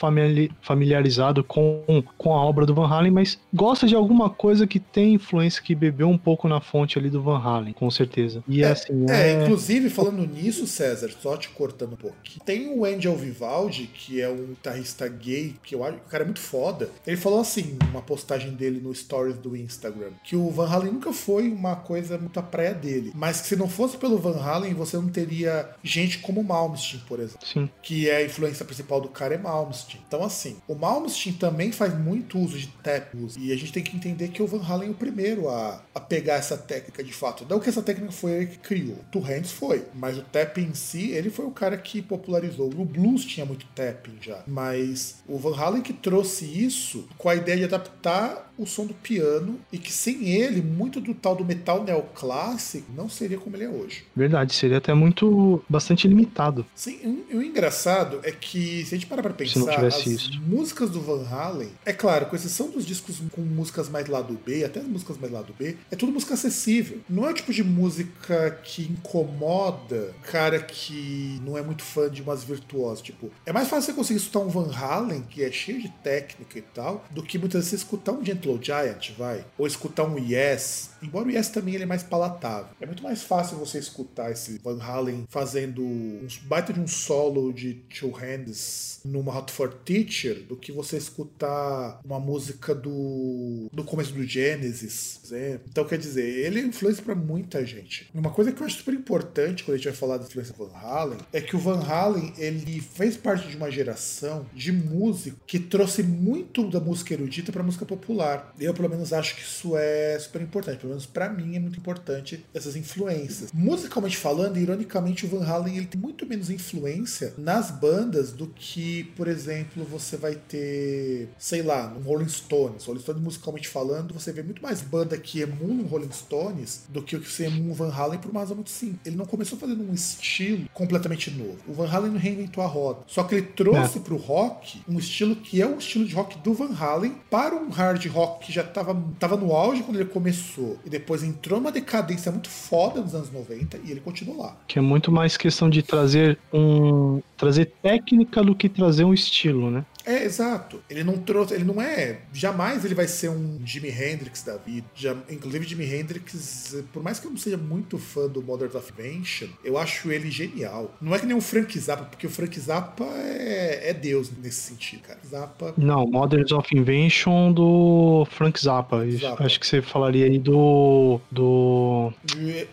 familiarizado 0.61 1.43
com, 1.43 2.03
com 2.17 2.33
a 2.33 2.43
obra 2.43 2.65
do 2.65 2.73
Van 2.73 2.87
Halen, 2.87 3.11
mas 3.11 3.39
gosta 3.53 3.87
de 3.87 3.95
alguma 3.95 4.29
coisa 4.29 4.67
que 4.67 4.79
tem 4.79 5.13
influência, 5.13 5.61
que 5.61 5.75
bebeu 5.75 6.09
um 6.09 6.17
pouco 6.17 6.47
na 6.47 6.59
fonte 6.61 6.97
ali 6.97 7.09
do 7.09 7.21
Van 7.21 7.39
Halen, 7.39 7.73
com 7.73 7.89
certeza. 7.89 8.43
E 8.47 8.63
é, 8.63 8.71
assim. 8.71 9.05
É, 9.09 9.31
é, 9.31 9.43
inclusive, 9.43 9.89
falando 9.89 10.25
nisso, 10.25 10.65
César, 10.67 11.09
só 11.21 11.35
te 11.37 11.49
cortando 11.49 11.93
um 11.93 11.97
pouquinho, 11.97 12.45
tem 12.45 12.69
o 12.69 12.85
Angel 12.85 13.15
Vivaldi, 13.15 13.87
que 13.87 14.21
é 14.21 14.29
um 14.29 14.47
guitarrista 14.47 15.07
gay, 15.07 15.55
que 15.63 15.75
eu 15.75 15.83
acho 15.83 15.97
que 15.97 16.05
o 16.05 16.09
cara 16.09 16.23
é 16.23 16.25
muito 16.25 16.39
foda. 16.39 16.89
Ele 17.05 17.17
falou 17.17 17.39
assim, 17.39 17.77
uma 17.89 18.01
postagem 18.01 18.51
dele 18.51 18.79
no 18.79 18.93
Stories 18.93 19.37
do 19.37 19.55
Instagram, 19.55 20.11
que 20.23 20.35
o 20.35 20.49
Van 20.49 20.67
Halen 20.67 20.93
nunca 20.93 21.13
foi 21.13 21.49
uma 21.49 21.75
coisa 21.75 22.17
muito 22.17 22.39
a 22.39 22.43
praia 22.43 22.73
dele, 22.73 23.11
mas 23.15 23.41
que 23.41 23.47
se 23.47 23.55
não 23.55 23.67
fosse 23.67 23.97
pelo 23.97 24.17
Van 24.17 24.39
Halen, 24.39 24.73
você 24.73 24.97
não 24.97 25.09
teria 25.09 25.69
gente 25.97 26.19
como 26.19 26.43
Malmsteen, 26.43 27.01
por 27.07 27.19
exemplo. 27.19 27.45
Sim. 27.45 27.69
Que 27.81 28.09
é 28.09 28.17
a 28.17 28.25
influência 28.25 28.65
principal 28.65 29.01
do 29.01 29.09
cara 29.09 29.35
é 29.35 29.37
Malmsteen. 29.37 30.01
Então, 30.07 30.23
assim, 30.23 30.57
o 30.67 30.75
Malmsteen 30.75 31.35
também 31.35 31.71
faz 31.71 31.97
muito 31.97 32.39
uso 32.39 32.57
de 32.57 32.67
taps. 32.83 33.35
E 33.37 33.51
a 33.51 33.55
gente 33.55 33.71
tem 33.71 33.83
que 33.83 33.95
entender 33.95 34.29
que 34.29 34.41
o 34.41 34.47
Van 34.47 34.63
Halen 34.63 34.89
é 34.89 34.91
o 34.91 34.95
primeiro 34.95 35.49
a, 35.49 35.81
a 35.93 35.99
pegar 35.99 36.35
essa 36.35 36.57
técnica 36.57 37.03
de 37.03 37.13
fato. 37.13 37.45
Não 37.49 37.59
que 37.59 37.69
essa 37.69 37.81
técnica 37.81 38.11
foi 38.11 38.31
ele 38.31 38.45
que 38.47 38.57
criou. 38.57 38.97
O 39.13 39.19
Hands 39.19 39.51
foi. 39.51 39.85
Mas 39.95 40.17
o 40.17 40.21
tap 40.21 40.59
em 40.59 40.75
si, 40.75 41.09
ele 41.09 41.31
foi 41.31 41.45
o 41.45 41.51
cara 41.51 41.75
que 41.75 42.03
popularizou. 42.03 42.69
O 42.77 42.85
blues 42.85 43.25
tinha 43.25 43.45
muito 43.47 43.65
tapping 43.73 44.17
já. 44.21 44.43
Mas 44.45 45.23
o 45.27 45.37
Van 45.37 45.55
Halen 45.55 45.81
que 45.81 45.93
trouxe 45.93 46.45
isso 46.45 47.07
com 47.17 47.29
a 47.29 47.35
ideia 47.35 47.57
de 47.57 47.63
adaptar 47.63 48.46
o 48.57 48.65
som 48.65 48.85
do 48.85 48.93
piano 48.93 49.59
e 49.71 49.77
que 49.77 49.91
sem 49.91 50.29
ele, 50.29 50.61
muito 50.61 50.99
do 50.99 51.13
tal 51.13 51.35
do 51.35 51.45
metal 51.45 51.83
neoclássico 51.83 52.91
não 52.95 53.09
seria 53.09 53.37
como 53.37 53.55
ele 53.55 53.65
é 53.65 53.69
hoje. 53.69 54.03
Verdade, 54.15 54.53
seria 54.53 54.77
até 54.77 54.93
muito 54.93 55.63
bastante 55.69 56.07
limitado. 56.07 56.65
Sim, 56.75 57.25
o, 57.31 57.37
o 57.37 57.43
engraçado 57.43 58.19
é 58.23 58.31
que 58.31 58.83
se 58.85 58.95
a 58.95 58.97
gente 58.97 59.07
parar 59.07 59.21
pra 59.21 59.33
pensar, 59.33 59.85
as 59.85 60.05
isso. 60.05 60.41
músicas 60.41 60.89
do 60.89 61.01
Van 61.01 61.25
Halen, 61.27 61.69
é 61.85 61.93
claro, 61.93 62.25
com 62.27 62.35
exceção 62.35 62.69
dos 62.69 62.85
discos 62.85 63.21
com 63.31 63.41
músicas 63.41 63.89
mais 63.89 64.07
lado 64.07 64.37
B, 64.45 64.63
até 64.63 64.79
as 64.79 64.87
músicas 64.87 65.17
mais 65.17 65.31
lado 65.31 65.53
B, 65.57 65.77
é 65.91 65.95
tudo 65.95 66.11
música 66.11 66.33
acessível. 66.33 66.99
Não 67.09 67.27
é 67.27 67.31
o 67.31 67.33
tipo 67.33 67.53
de 67.53 67.63
música 67.63 68.59
que 68.63 68.83
incomoda 68.83 70.13
cara 70.23 70.59
que 70.59 71.39
não 71.43 71.57
é 71.57 71.61
muito 71.61 71.83
fã 71.83 72.09
de 72.09 72.21
umas 72.21 72.43
virtuosas. 72.43 73.01
Tipo, 73.01 73.29
é 73.45 73.51
mais 73.51 73.67
fácil 73.67 73.91
você 73.91 73.93
conseguir 73.93 74.19
escutar 74.19 74.39
um 74.39 74.49
Van 74.49 74.71
Halen, 74.73 75.23
que 75.23 75.43
é 75.43 75.51
cheio 75.51 75.81
de 75.81 75.89
técnica 76.03 76.57
e 76.57 76.61
tal, 76.61 77.05
do 77.11 77.23
que 77.23 77.37
muitas 77.37 77.59
vezes 77.59 77.69
você 77.69 77.75
escutar 77.77 78.11
um 78.11 78.23
Gentle 78.23 78.46
Giant, 78.61 79.11
vai, 79.17 79.43
ou 79.57 79.65
escutar 79.65 80.05
um 80.05 80.17
Yes, 80.17 80.91
embora 81.01 81.27
o 81.27 81.31
Yes 81.31 81.49
também 81.49 81.75
ele 81.75 81.83
é 81.83 81.87
mais 81.87 82.03
palatável. 82.03 82.69
É 82.79 82.85
muito 82.85 83.03
mais 83.03 83.23
fácil 83.23 83.57
você 83.57 83.79
escutar 83.79 84.31
esse 84.31 84.59
Van 84.59 84.81
Halen 84.81 85.25
fazendo 85.29 85.81
um 85.81 86.27
baita 86.43 86.73
de 86.73 86.79
um 86.79 86.87
solo 86.87 87.51
de 87.53 87.73
Two 87.73 88.11
Hands 88.11 88.99
numa 89.05 89.37
Hot 89.37 89.51
for 89.51 89.73
Teacher 89.73 90.43
do 90.43 90.55
que 90.55 90.71
você 90.71 90.97
escutar 90.97 91.99
uma 92.03 92.19
música 92.19 92.73
do, 92.75 93.69
do 93.71 93.83
começo 93.83 94.13
do 94.13 94.23
Genesis, 94.23 95.21
Então, 95.69 95.85
quer 95.85 95.97
dizer, 95.97 96.25
ele 96.25 96.59
é 96.59 96.63
influência 96.63 97.03
para 97.03 97.15
muita 97.15 97.65
gente. 97.65 98.09
Uma 98.13 98.31
coisa 98.31 98.51
que 98.51 98.61
eu 98.61 98.65
acho 98.65 98.77
super 98.77 98.93
importante 98.93 99.63
quando 99.63 99.75
a 99.75 99.77
gente 99.77 99.87
vai 99.87 99.95
falar 99.95 100.17
da 100.17 100.25
influência 100.25 100.53
do 100.53 100.65
Van 100.65 100.77
Halen 100.77 101.17
é 101.31 101.41
que 101.41 101.55
o 101.55 101.59
Van 101.59 101.81
Halen 101.81 102.33
ele 102.37 102.81
fez 102.81 103.15
parte 103.17 103.47
de 103.47 103.57
uma 103.57 103.71
geração 103.71 104.45
de 104.53 104.71
músico 104.71 105.37
que 105.45 105.59
trouxe 105.59 106.03
muito 106.03 106.69
da 106.69 106.79
música 106.79 107.13
erudita 107.13 107.51
para 107.51 107.63
música 107.63 107.85
popular. 107.85 108.53
Eu, 108.59 108.73
pelo 108.73 108.89
menos, 108.89 109.13
acho 109.13 109.35
que 109.35 109.41
isso 109.41 109.77
é 109.77 110.17
super 110.19 110.41
importante. 110.41 110.85
Pelo 110.87 110.95
menos 110.95 111.05
para 111.05 111.29
mim 111.29 111.55
é 111.55 111.59
muito 111.59 111.77
importante 111.77 112.45
essas 112.53 112.75
influências. 112.75 113.51
Musicalmente 113.51 114.17
falando, 114.17 114.57
ironicamente, 114.57 115.25
o 115.25 115.29
Van 115.29 115.45
Halen 115.45 115.77
ele 115.77 115.85
tem 115.85 115.99
muito 115.99 116.25
menos 116.25 116.49
influência 116.49 117.33
nas 117.37 117.71
bandas 117.71 118.31
do 118.31 118.47
que, 118.47 119.03
por 119.15 119.27
exemplo, 119.27 119.83
você 119.83 120.17
vai 120.17 120.35
ter, 120.35 121.29
sei 121.37 121.61
lá, 121.61 121.87
no 121.87 121.99
Rolling 122.01 122.29
Stones. 122.29 122.85
Rolling 122.85 123.01
Stones, 123.01 123.21
musicalmente 123.21 123.67
falando, 123.67 124.13
você 124.13 124.31
vê 124.31 124.41
muito 124.43 124.61
mais 124.61 124.81
banda 124.81 125.17
que 125.17 125.41
emula 125.41 125.73
um 125.73 125.85
Rolling 125.85 126.11
Stones 126.11 126.83
do 126.89 127.01
que 127.01 127.15
o 127.15 127.19
que 127.19 127.29
você 127.29 127.45
emula 127.45 127.71
um 127.71 127.73
Van 127.73 127.93
Halen 127.93 128.19
por 128.19 128.31
uma 128.31 128.39
razão 128.39 128.55
muito 128.55 128.69
simples. 128.69 128.99
Ele 129.05 129.15
não 129.15 129.25
começou 129.25 129.57
fazendo 129.57 129.83
um 129.83 129.93
estilo 129.93 130.69
completamente 130.73 131.31
novo. 131.31 131.57
O 131.67 131.73
Van 131.73 131.89
Halen 131.89 132.11
não 132.11 132.19
reinventou 132.19 132.63
a 132.63 132.67
roda. 132.67 132.99
Só 133.07 133.23
que 133.23 133.35
ele 133.35 133.47
trouxe 133.47 133.97
é. 133.97 134.01
pro 134.01 134.15
rock 134.15 134.81
um 134.87 134.97
estilo 134.97 135.35
que 135.35 135.61
é 135.61 135.65
o 135.65 135.77
estilo 135.77 136.05
de 136.05 136.13
rock 136.13 136.37
do 136.39 136.53
Van 136.53 136.73
Halen 136.73 137.15
para 137.29 137.55
um 137.55 137.69
hard 137.69 138.05
rock 138.05 138.27
rock 138.27 138.45
que 138.45 138.51
já 138.53 138.61
estava 138.61 138.95
tava 139.19 139.37
no 139.37 139.53
auge 139.53 139.83
quando 139.83 139.97
ele 139.97 140.09
começou 140.09 140.76
e 140.85 140.89
depois 140.89 141.23
entrou 141.23 141.59
numa 141.59 141.71
decadência 141.71 142.31
muito 142.31 142.49
foda 142.49 143.01
nos 143.01 143.13
anos 143.13 143.31
90 143.31 143.79
e 143.83 143.91
ele 143.91 143.99
continuou 143.99 144.41
lá. 144.41 144.57
Que 144.67 144.79
é 144.79 144.81
muito 144.81 145.11
mais 145.11 145.37
questão 145.37 145.69
de 145.69 145.81
trazer 145.81 146.37
um 146.53 147.21
trazer 147.35 147.65
técnica 147.81 148.43
do 148.43 148.55
que 148.55 148.69
trazer 148.69 149.03
um 149.03 149.13
estilo, 149.13 149.69
né? 149.69 149.85
É, 150.07 150.23
exato. 150.23 150.81
Ele 150.89 151.03
não 151.03 151.17
trouxe, 151.17 151.53
ele 151.53 151.65
não 151.65 151.81
é, 151.81 152.21
jamais 152.31 152.85
ele 152.85 152.95
vai 152.95 153.07
ser 153.07 153.29
um 153.29 153.59
Jimi 153.65 153.89
Hendrix 153.89 154.41
da 154.41 154.55
vida. 154.55 154.87
Já, 154.95 155.15
inclusive 155.29 155.67
Jimi 155.67 155.85
Hendrix, 155.85 156.77
por 156.93 157.03
mais 157.03 157.19
que 157.19 157.27
eu 157.27 157.31
não 157.31 157.37
seja 157.37 157.57
muito 157.57 157.97
fã 157.97 158.27
do 158.27 158.41
Modern 158.41 158.75
of 158.75 158.93
Invention, 158.93 159.49
eu 159.65 159.77
acho 159.77 160.09
ele 160.09 160.31
genial. 160.31 160.95
Não 161.01 161.13
é 161.13 161.19
que 161.19 161.25
nem 161.25 161.35
o 161.35 161.41
Frank 161.41 161.77
Zappa, 161.77 162.05
porque 162.05 162.25
o 162.25 162.29
Frank 162.29 162.57
Zappa 162.57 163.03
é, 163.03 163.89
é 163.89 163.93
Deus 163.93 164.31
nesse 164.41 164.61
sentido, 164.61 165.01
cara. 165.01 165.19
Zappa 165.29 165.73
Não, 165.77 166.05
Modern 166.07 166.45
of 166.53 166.75
Invention 166.75 167.51
do 167.51 168.25
Frank 168.31 168.57
Zappa. 168.61 169.05
Zappa. 169.11 169.43
Acho 169.43 169.59
que 169.59 169.67
você 169.67 169.81
falaria 169.81 170.25
aí 170.25 170.39
do. 170.39 171.19
do. 171.29 172.13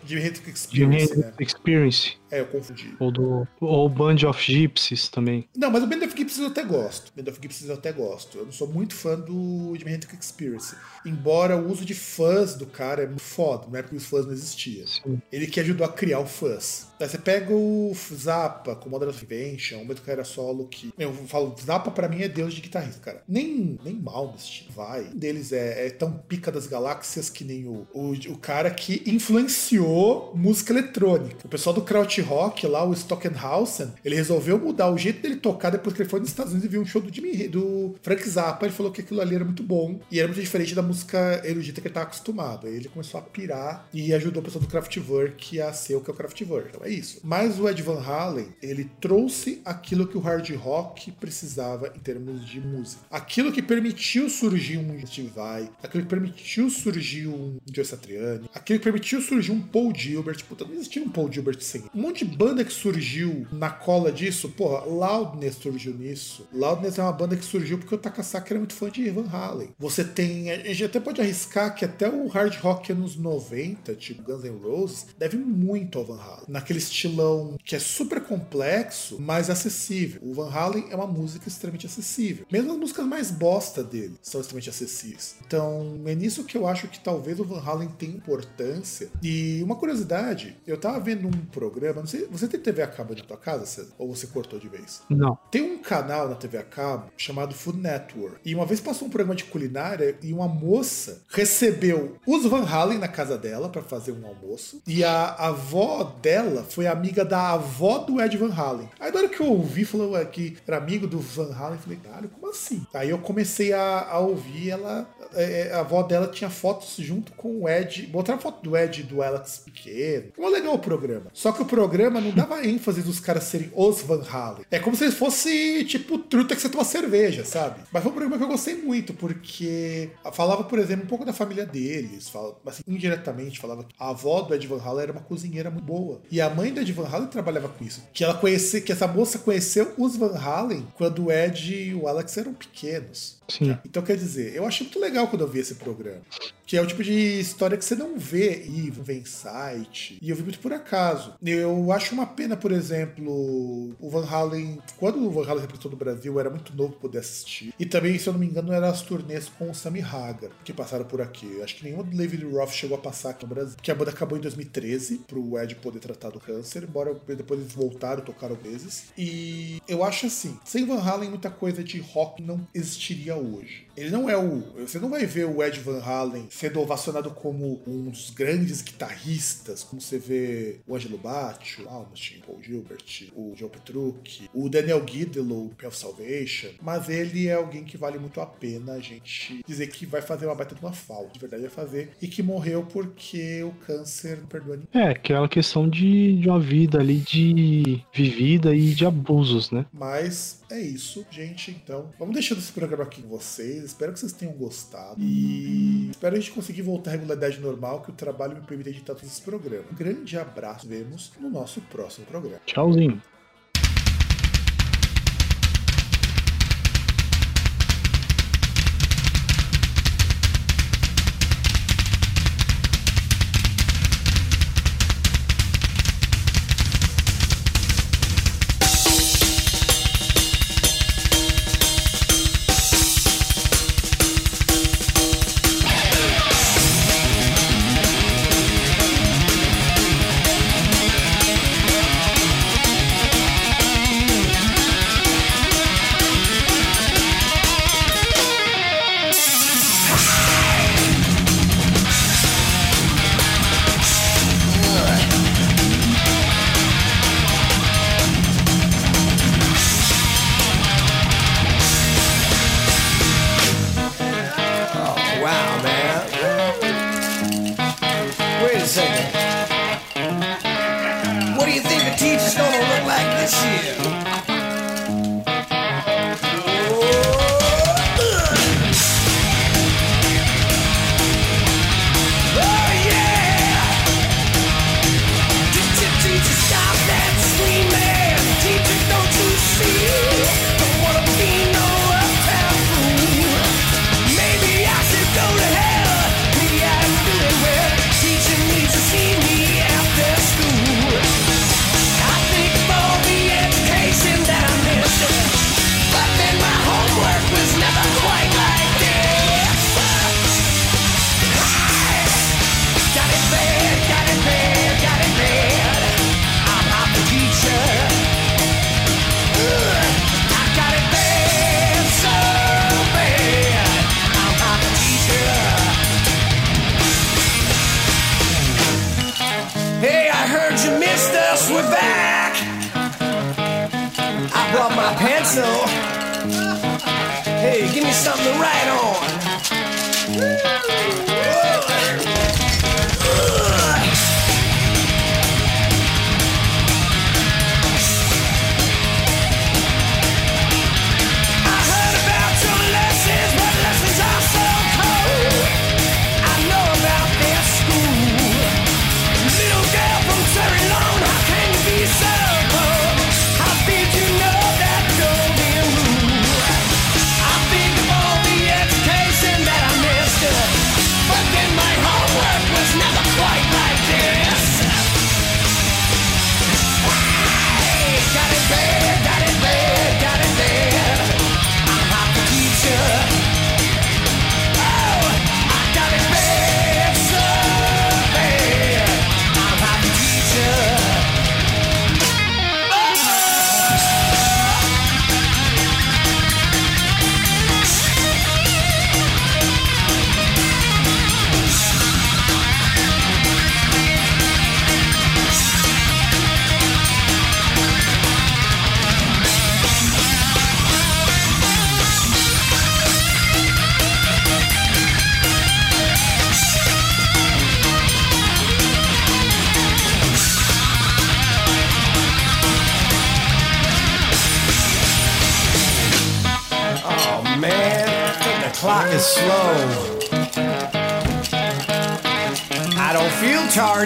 Jimi 0.07 0.23
Hendrix 0.23 0.69
Jimi 0.71 0.97
Experience, 0.97 1.13
Hendrix 1.13 1.17
né? 1.17 1.33
Experience. 1.41 2.17
É, 2.35 2.41
eu 2.41 2.47
confundi. 2.47 2.97
Ou 2.99 3.13
do. 3.13 3.47
Ou 3.61 3.89
Band 3.89 4.17
of 4.29 4.43
Gypsies 4.43 5.09
também. 5.09 5.49
Não, 5.57 5.71
mas 5.71 5.85
o 5.85 5.87
Band 5.87 6.05
of 6.05 6.17
Gypsies 6.17 6.41
eu 6.41 6.49
até 6.49 6.65
gosto. 6.65 7.13
Band 7.15 7.31
of 7.31 7.39
Gypsies 7.41 7.69
eu 7.69 7.77
até 7.77 7.93
gosto. 7.93 8.39
Eu 8.39 8.45
não 8.45 8.53
sou 8.53 8.67
muito 8.67 8.93
fã 8.93 9.17
do 9.17 9.73
Jimi 9.79 9.93
Hendrix 9.93 10.27
Experience. 10.27 10.75
Embora 11.07 11.57
o 11.57 11.71
uso 11.71 11.85
de 11.85 11.95
fãs 11.95 12.57
do 12.57 12.67
cara 12.67 13.05
é 13.05 13.07
muito 13.07 13.23
foda, 13.23 13.69
não 13.71 13.79
é 13.79 13.83
porque 13.83 13.97
os 13.97 14.07
fãs 14.07 14.27
não 14.27 14.33
existiam. 14.33 14.85
Ele 15.31 15.47
que 15.47 15.61
ajudou 15.61 15.87
a 15.87 15.93
criar 15.93 16.19
o 16.19 16.27
fãs. 16.27 16.89
Você 16.99 17.19
pega 17.19 17.53
o 17.53 17.93
Zappa 18.15 18.77
com 18.77 18.89
Modern 18.89 19.11
Invention, 19.11 19.81
um 19.81 19.95
carreira 19.95 20.25
solo 20.25 20.67
que. 20.67 20.93
Eu 20.99 21.13
falo, 21.27 21.55
Zappa 21.61 21.91
pra 21.91 22.09
mim 22.09 22.23
é 22.23 22.29
deus 22.29 22.55
de 22.55 22.61
guitarrista, 22.61 23.01
cara. 23.01 23.23
Nem, 23.29 23.79
nem 23.85 23.95
mal 23.95 24.33
nesse 24.33 24.51
time, 24.51 24.71
vai. 24.75 25.05
Um 25.05 25.19
deles 25.19 25.53
é, 25.53 25.87
é 25.87 25.91
tão 25.91 26.13
pica 26.13 26.53
das 26.53 26.67
galáxias 26.67 27.29
que 27.31 27.45
nem 27.45 27.67
o, 27.67 27.87
o, 27.93 28.13
o 28.13 28.39
cara 28.39 28.71
que 28.71 29.03
influenciou 29.07 30.33
música 30.35 30.73
eletrônica. 30.73 31.39
O 31.45 31.49
pessoal 31.49 31.75
do 31.75 31.83
Kraut 31.83 32.21
Rock 32.21 32.67
lá, 32.67 32.85
o 32.85 32.95
Stockenhausen, 32.95 33.93
ele 34.05 34.15
resolveu 34.15 34.59
mudar 34.59 34.91
o 34.91 34.99
jeito 34.99 35.21
dele 35.21 35.37
tocar 35.37 35.71
depois 35.71 35.95
que 35.95 36.03
ele 36.03 36.09
foi 36.09 36.21
nos 36.21 36.29
Estados 36.29 36.53
Unidos 36.53 36.69
e 36.69 36.73
viu 36.73 36.81
um 36.81 36.87
show 36.87 37.01
do 37.01 37.13
Jimmy 37.13 37.49
do 37.49 37.95
Frank 38.03 38.29
Zappa. 38.29 38.67
Ele 38.67 38.75
falou 38.75 38.93
que 38.93 39.01
aquilo 39.01 39.21
ali 39.21 39.35
era 39.35 39.45
muito 39.45 39.63
bom 39.63 40.01
e 40.11 40.19
era 40.19 40.29
muito 40.29 40.41
diferente 40.41 40.75
da 40.75 40.83
música 40.83 41.43
erudita 41.45 41.81
que 41.81 41.89
ele 41.89 41.93
estava 41.93 42.07
acostumado. 42.07 42.67
Aí 42.67 42.75
ele 42.75 42.89
começou 42.89 43.19
a 43.19 43.23
pirar 43.23 43.89
e 43.93 44.13
ajudou 44.15 44.43
o 44.43 44.45
pessoal 44.45 44.63
do 44.63 44.71
Kraftwerk 44.71 45.61
a 45.61 45.73
ser 45.73 45.97
o 45.97 46.01
que 46.01 46.11
é 46.11 46.13
o 46.13 46.17
Kraftwerk. 46.17 46.69
Então 46.69 46.84
é 46.85 46.91
isso. 46.91 47.21
Mas 47.25 47.59
o 47.59 47.69
Ed 47.69 47.83
Van 47.83 48.01
Halen, 48.01 48.49
ele 48.63 48.91
trouxe 49.01 49.61
aquilo 49.65 50.07
que 50.07 50.17
o 50.17 50.21
hard 50.21 50.49
rock 50.57 51.11
precisava 51.13 51.93
em 51.95 52.01
termos 52.01 52.47
de 52.47 52.61
música. 52.61 53.03
Aquilo 53.11 53.53
que 53.53 53.63
permitiu 53.63 54.29
surgir 54.29 54.79
um 54.79 55.07
Steve 55.07 55.29
Vai, 55.29 55.71
aquilo 55.83 56.05
que 56.05 56.09
permitiu 56.09 56.71
surgir 56.71 57.27
um 57.27 57.59
Joe 57.73 57.85
Satriani, 57.85 58.49
aquilo 58.55 58.79
que 58.79 58.85
permitiu 58.85 59.21
surgir 59.21 59.53
um 59.53 59.61
Paul 59.61 59.95
Gilbert. 59.95 60.45
Puta, 60.45 60.65
não 60.65 60.75
existia 60.75 61.03
um 61.03 61.09
Paul 61.09 61.31
Gilbert 61.33 61.61
sem. 61.61 61.85
Um 61.95 62.03
monte 62.03 62.25
de 62.25 62.37
banda 62.37 62.65
que 62.65 62.73
surgiu 62.73 63.47
na 63.53 63.71
cola 63.71 64.13
disso, 64.13 64.49
porra, 64.51 64.85
Loudness 64.85 65.57
surgiu 65.57 65.95
nisso. 65.95 66.47
Loudness 66.53 66.99
é 66.99 67.03
uma 67.03 67.13
banda 67.13 67.37
que 67.37 67.45
surgiu 67.45 67.79
porque 67.79 67.95
o 67.95 67.99
Takasaki 67.99 68.53
era 68.53 68.61
muito 68.61 68.75
fã 68.75 68.91
de 68.91 69.09
Van 69.11 69.29
Halen. 69.29 69.71
Você 69.79 70.05
tem. 70.05 70.51
A 70.51 70.57
gente 70.59 70.85
até 70.85 71.01
pode 71.01 71.21
arriscar 71.21 71.75
que 71.75 71.85
até 71.85 72.09
o 72.09 72.27
hard 72.29 72.55
rock 72.57 72.93
anos 72.93 73.17
90, 73.17 73.95
tipo 73.95 74.23
Guns 74.23 74.45
N' 74.45 74.59
Roses, 74.63 75.07
deve 75.19 75.37
muito 75.37 75.99
ao 75.99 76.05
Van 76.05 76.21
Halen. 76.21 76.45
Naquele 76.49 76.74
estilão 76.79 77.57
que 77.65 77.77
é 77.77 77.79
super 77.79 78.21
complexo, 78.21 79.19
mas 79.21 79.51
acessível. 79.51 80.21
O 80.23 80.35
Van 80.35 80.51
Halen 80.51 80.87
é 80.91 80.97
uma 80.97 81.07
música 81.07 81.49
extremamente 81.49 81.87
acessível. 81.87 82.47
Mesmo 82.51 82.73
as 82.73 82.79
músicas 82.79 83.07
mais 83.07 83.31
bosta 83.31 83.83
dele 83.83 84.15
são 84.23 84.41
extremamente 84.41 84.71
acessíveis. 84.71 85.37
Então, 85.47 86.01
é 86.07 86.15
nisso 86.15 86.45
que 86.45 86.57
eu 86.57 86.67
acho 86.67 86.89
que 86.89 87.01
talvez 87.01 87.39
o 87.41 87.45
Van 87.45 87.61
Halen 87.61 87.89
tenha 87.89 88.15
importância. 88.15 89.09
E 89.23 89.63
uma 89.63 89.77
curiosidade, 89.77 90.57
eu 90.67 90.79
tava 90.79 91.01
vendo 91.01 91.29
um 91.29 91.45
programa, 91.47 92.01
não 92.01 92.07
sei, 92.07 92.27
você 92.31 92.49
tem 92.49 92.61
TV 92.61 92.83
a 92.83 92.87
cabo 92.87 93.15
na 93.15 93.23
tua 93.23 93.37
casa, 93.37 93.67
César? 93.67 93.93
Ou 93.99 94.15
você 94.15 94.27
cortou 94.27 94.59
de 94.59 94.69
vez? 94.69 95.03
Não. 95.09 95.39
Tem 95.51 95.63
um 95.63 95.79
canal 95.79 96.29
na 96.29 96.35
TV 96.35 96.59
a 96.59 96.63
cabo 96.63 97.11
chamado 97.17 97.55
Food 97.55 97.79
Network. 97.79 98.39
E 98.45 98.55
uma 98.55 98.67
vez 98.67 98.81
passou 98.81 99.09
um 99.09 99.11
programa 99.11 99.35
de 99.35 99.45
culinária 99.45 100.17
e 100.23 100.33
uma 100.33 100.49
moça 100.49 101.23
recebeu 101.29 102.17
os 102.27 102.45
Van 102.45 102.65
Halen 102.65 102.99
na 102.99 103.09
casa 103.09 103.37
dela 103.37 103.69
para 103.69 103.83
fazer 103.83 104.13
um 104.13 104.27
almoço. 104.27 104.83
E 104.87 105.05
a 105.05 105.35
avó 105.35 106.05
dela 106.21 106.64
foi 106.65 106.87
amiga 106.87 107.25
da 107.25 107.53
avó 107.53 107.99
do 107.99 108.21
Ed 108.21 108.37
Van 108.37 108.53
Halen. 108.53 108.89
Aí 108.99 109.13
na 109.13 109.21
hora 109.21 109.29
que 109.29 109.41
eu 109.41 109.47
ouvi, 109.47 109.85
falou 109.85 110.25
que 110.27 110.57
era 110.67 110.77
amigo 110.77 111.07
do 111.07 111.19
Van 111.19 111.53
Halen, 111.55 111.79
falei, 111.79 111.99
cara, 112.03 112.29
como 112.29 112.51
assim? 112.51 112.87
Aí 112.95 113.11
eu 113.11 113.19
comecei 113.19 113.73
a, 113.73 114.07
a 114.11 114.19
ouvir 114.19 114.71
ela. 114.71 115.09
É, 115.37 115.73
a 115.73 115.81
avó 115.81 116.03
dela 116.03 116.29
tinha 116.29 116.51
fotos 116.51 116.97
junto 116.99 117.33
com 117.33 117.63
o 117.63 117.69
Ed. 117.69 118.07
Botaram 118.07 118.41
foto 118.41 118.63
do 118.63 118.77
Ed 118.77 119.01
e 119.01 119.05
do 119.05 119.23
Alex 119.23 119.63
pequeno. 119.65 120.27
Ficou 120.27 120.49
legal 120.49 120.75
o 120.75 120.79
programa. 120.79 121.27
Só 121.33 121.53
que 121.53 121.63
o 121.63 121.67
programa 121.67 122.21
não 122.21 122.31
dava 122.31 122.65
ênfase 122.65 123.03
dos 123.03 123.21
caras 123.21 123.45
serem 123.45 123.71
os 123.75 124.03
Van 124.03 124.23
Halen. 124.23 124.65
É 124.71 124.79
como 124.79 124.97
se 124.97 125.11
fosse 125.11 125.85
tipo 125.85 126.19
truta 126.19 126.55
que 126.55 126.63
você 126.63 126.69
toma 126.69 126.85
cerveja, 126.85 127.45
sabe? 127.45 127.81
Mas 127.93 128.03
foi 128.03 128.13
um 128.13 128.15
programa 128.15 128.39
que 128.39 128.45
eu 128.45 128.49
gostei 128.49 128.77
muito, 128.77 129.15
porque 129.15 130.11
falava, 130.33 130.65
por 130.65 130.79
exemplo, 130.79 131.05
um 131.05 131.09
pouco 131.09 131.25
da 131.25 131.33
família 131.33 131.67
deles. 131.67 132.29
Falava, 132.29 132.57
assim, 132.67 132.83
indiretamente 132.87 133.59
falava 133.59 133.85
que 133.85 133.95
a 133.99 134.11
avó 134.11 134.43
do 134.43 134.55
Ed 134.55 134.67
Van 134.67 134.81
Halen 134.81 135.03
era 135.03 135.13
uma 135.13 135.21
cozinheira 135.21 135.71
muito 135.71 135.85
boa. 135.85 136.21
E 136.31 136.41
a 136.41 136.51
mãe 136.51 136.73
do 136.73 136.81
Ed 136.81 136.93
Van 136.93 137.07
Halen 137.07 137.29
trabalhava 137.29 137.69
com 137.69 137.85
isso. 137.85 138.03
Que 138.13 138.25
ela 138.25 138.35
conhecia, 138.35 138.81
que 138.81 138.93
essa 138.93 139.07
moça 139.07 139.39
conheceu 139.39 139.93
os 139.99 140.17
Van 140.17 140.37
Halen 140.37 140.87
quando 140.97 141.27
o 141.27 141.33
Ed 141.33 141.75
e 141.75 141.95
o 141.95 142.09
Alex 142.09 142.37
eram 142.37 142.55
pequenos. 142.55 143.39
Sim. 143.49 143.77
Então, 143.85 144.03
quer 144.03 144.17
dizer, 144.17 144.55
eu 144.55 144.67
achei 144.67 144.87
muito 144.87 144.99
legal 144.99 145.29
quando 145.29 145.43
eu 145.43 145.49
vi 145.49 145.61
esse 145.61 145.75
programa. 145.75 146.23
Que 146.67 146.77
é 146.77 146.83
o 146.83 146.87
tipo 146.87 147.03
de 147.03 147.41
história 147.41 147.77
que 147.77 147.85
você 147.85 147.95
não 147.95 148.19
vê 148.19 148.65
e 148.65 148.91
vê 148.91 149.19
em 149.19 149.25
site. 149.25 150.19
E 150.21 150.31
eu 150.31 150.37
vi 150.37 150.43
muito 150.43 150.59
por 150.59 150.73
acaso. 150.73 151.35
Eu 151.45 151.93
acho 151.93 152.15
uma 152.15 152.27
pena, 152.27 152.57
por 152.57 152.73
exemplo, 152.73 153.95
o 154.01 154.11
Van 154.11 154.27
Halen. 154.27 154.79
Quando 154.97 155.19
o 155.25 155.31
Van 155.31 155.43
Halen 155.43 155.61
representou 155.61 155.91
no 155.91 155.97
Brasil, 155.97 156.39
era 156.41 156.51
muito 156.51 156.75
novo 156.75 156.95
poder 156.95 157.19
assistir. 157.19 157.75
E 157.79 157.85
também, 157.85 158.19
se 158.19 158.29
eu 158.29 158.33
não 158.33 158.41
me 158.41 158.47
engano, 158.47 158.73
eram 158.73 158.89
as 158.89 159.03
turnês 159.03 159.51
com 159.59 159.71
o 159.71 159.75
Sammy 159.75 160.01
Hagar, 160.01 160.51
que 160.65 160.73
passaram 160.73 161.05
por 161.05 161.21
aqui. 161.21 161.61
Acho 161.63 161.77
que 161.77 161.85
nenhum 161.85 162.03
do 162.03 162.17
David 162.17 162.45
Lee 162.45 162.55
Roth 162.55 162.71
chegou 162.71 162.97
a 162.97 163.01
passar 163.01 163.31
aqui 163.31 163.45
no 163.45 163.55
Brasil. 163.55 163.77
Que 163.83 163.91
a 163.91 163.95
banda 163.95 164.11
acabou 164.11 164.39
em 164.39 164.41
2013, 164.41 165.19
pro 165.27 165.59
Ed 165.59 165.75
poder 165.77 165.99
tratar 165.99 166.31
do 166.31 166.41
câncer, 166.41 166.85
embora 166.85 167.15
depois 167.27 167.61
eles 167.61 167.73
voltaram, 167.73 168.25
tocaram 168.25 168.57
vezes. 168.57 169.07
E 169.17 169.81
eu 169.87 170.03
acho 170.03 170.27
assim, 170.27 170.59
sem 170.65 170.87
Van 170.87 171.01
Halen, 171.01 171.29
muita 171.29 171.51
coisa 171.51 171.85
de 171.85 171.99
rock 172.01 172.43
não 172.43 172.67
existiria 172.75 173.37
hoje. 173.37 173.84
Ele 173.97 174.11
não 174.11 174.29
é 174.29 174.37
o. 174.37 174.61
Você 174.79 174.99
não 174.99 175.09
vai 175.09 175.25
ver 175.27 175.47
o 175.47 175.63
Ed 175.63 175.79
Van 175.81 176.01
Halen 176.01 176.47
sendo 176.51 176.81
ovacionado 176.81 177.31
como 177.31 177.83
um 177.87 178.11
dos 178.11 178.31
grandes 178.31 178.83
guitarristas, 178.83 179.83
como 179.85 180.01
você 180.01 180.19
vê 180.19 180.81
o 180.87 180.95
Angelo 180.95 181.19
Batti, 181.19 181.83
o 181.83 181.89
Almastin, 181.89 182.39
o 182.39 182.47
Paul 182.47 182.63
Gilbert, 182.63 183.31
o 183.35 183.55
Joe 183.57 183.69
Petrucci, 183.69 184.51
o 184.53 184.69
Daniel 184.69 185.03
Guidelow, 185.03 185.71
o 185.71 185.87
of 185.87 185.97
Salvation, 185.97 186.71
mas 186.83 187.09
ele 187.09 187.49
é 187.49 187.55
alguém 187.55 187.85
que 187.85 187.97
vale 187.97 188.19
muito 188.19 188.41
a 188.41 188.47
pena 188.47 188.95
a 188.95 189.01
gente 189.01 189.63
dizer 189.67 189.89
que 189.89 190.07
vai 190.07 190.23
fazer 190.23 190.47
uma 190.47 190.55
baita 190.55 190.75
de 190.75 190.81
uma 190.81 190.93
falta, 190.93 191.33
de 191.33 191.39
verdade 191.39 191.63
vai 191.63 191.71
fazer, 191.71 192.11
e 192.21 192.29
que 192.29 192.43
morreu 192.43 192.85
porque 192.85 193.63
o 193.63 193.73
câncer 193.87 194.39
não 194.39 194.47
perdoa 194.47 194.77
ninguém. 194.77 195.03
É, 195.03 195.11
aquela 195.11 195.49
questão 195.49 195.89
de, 195.89 196.39
de 196.39 196.49
uma 196.49 196.61
vida 196.61 196.99
ali 196.99 197.19
de 197.19 198.03
vivida 198.13 198.75
e 198.75 198.95
de 198.95 199.05
abusos, 199.05 199.71
né? 199.71 199.87
Mas 199.93 200.63
é 200.71 200.81
isso, 200.81 201.25
gente. 201.31 201.71
Então, 201.71 202.11
vamos 202.19 202.35
deixando 202.35 202.59
esse 202.59 202.73
programa 202.73 203.05
aqui 203.05 203.23
com 203.23 203.29
vocês. 203.29 203.84
Espero 203.85 204.13
que 204.13 204.21
vocês 204.21 204.33
tenham 204.33 204.55
gostado. 204.55 205.17
E 205.21 206.11
espero 206.11 206.37
a 206.37 206.39
gente 206.39 206.53
conseguir 206.53 206.83
voltar 206.83 207.11
à 207.11 207.15
regularidade 207.15 207.61
normal, 207.61 208.03
que 208.03 208.11
o 208.11 208.15
trabalho 208.15 208.57
me 208.57 208.63
permita 208.63 208.91
editar 208.91 209.15
todos 209.15 209.25
esses 209.25 209.41
programas. 209.41 209.87
Um 209.91 209.95
grande 209.95 210.39
abraço. 210.39 210.87
Vemos 210.87 211.33
no 211.41 211.51
nosso 211.51 211.81
próximo 211.83 212.27
programa. 212.27 212.61
Tchauzinho. 212.67 213.21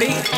party. 0.06 0.37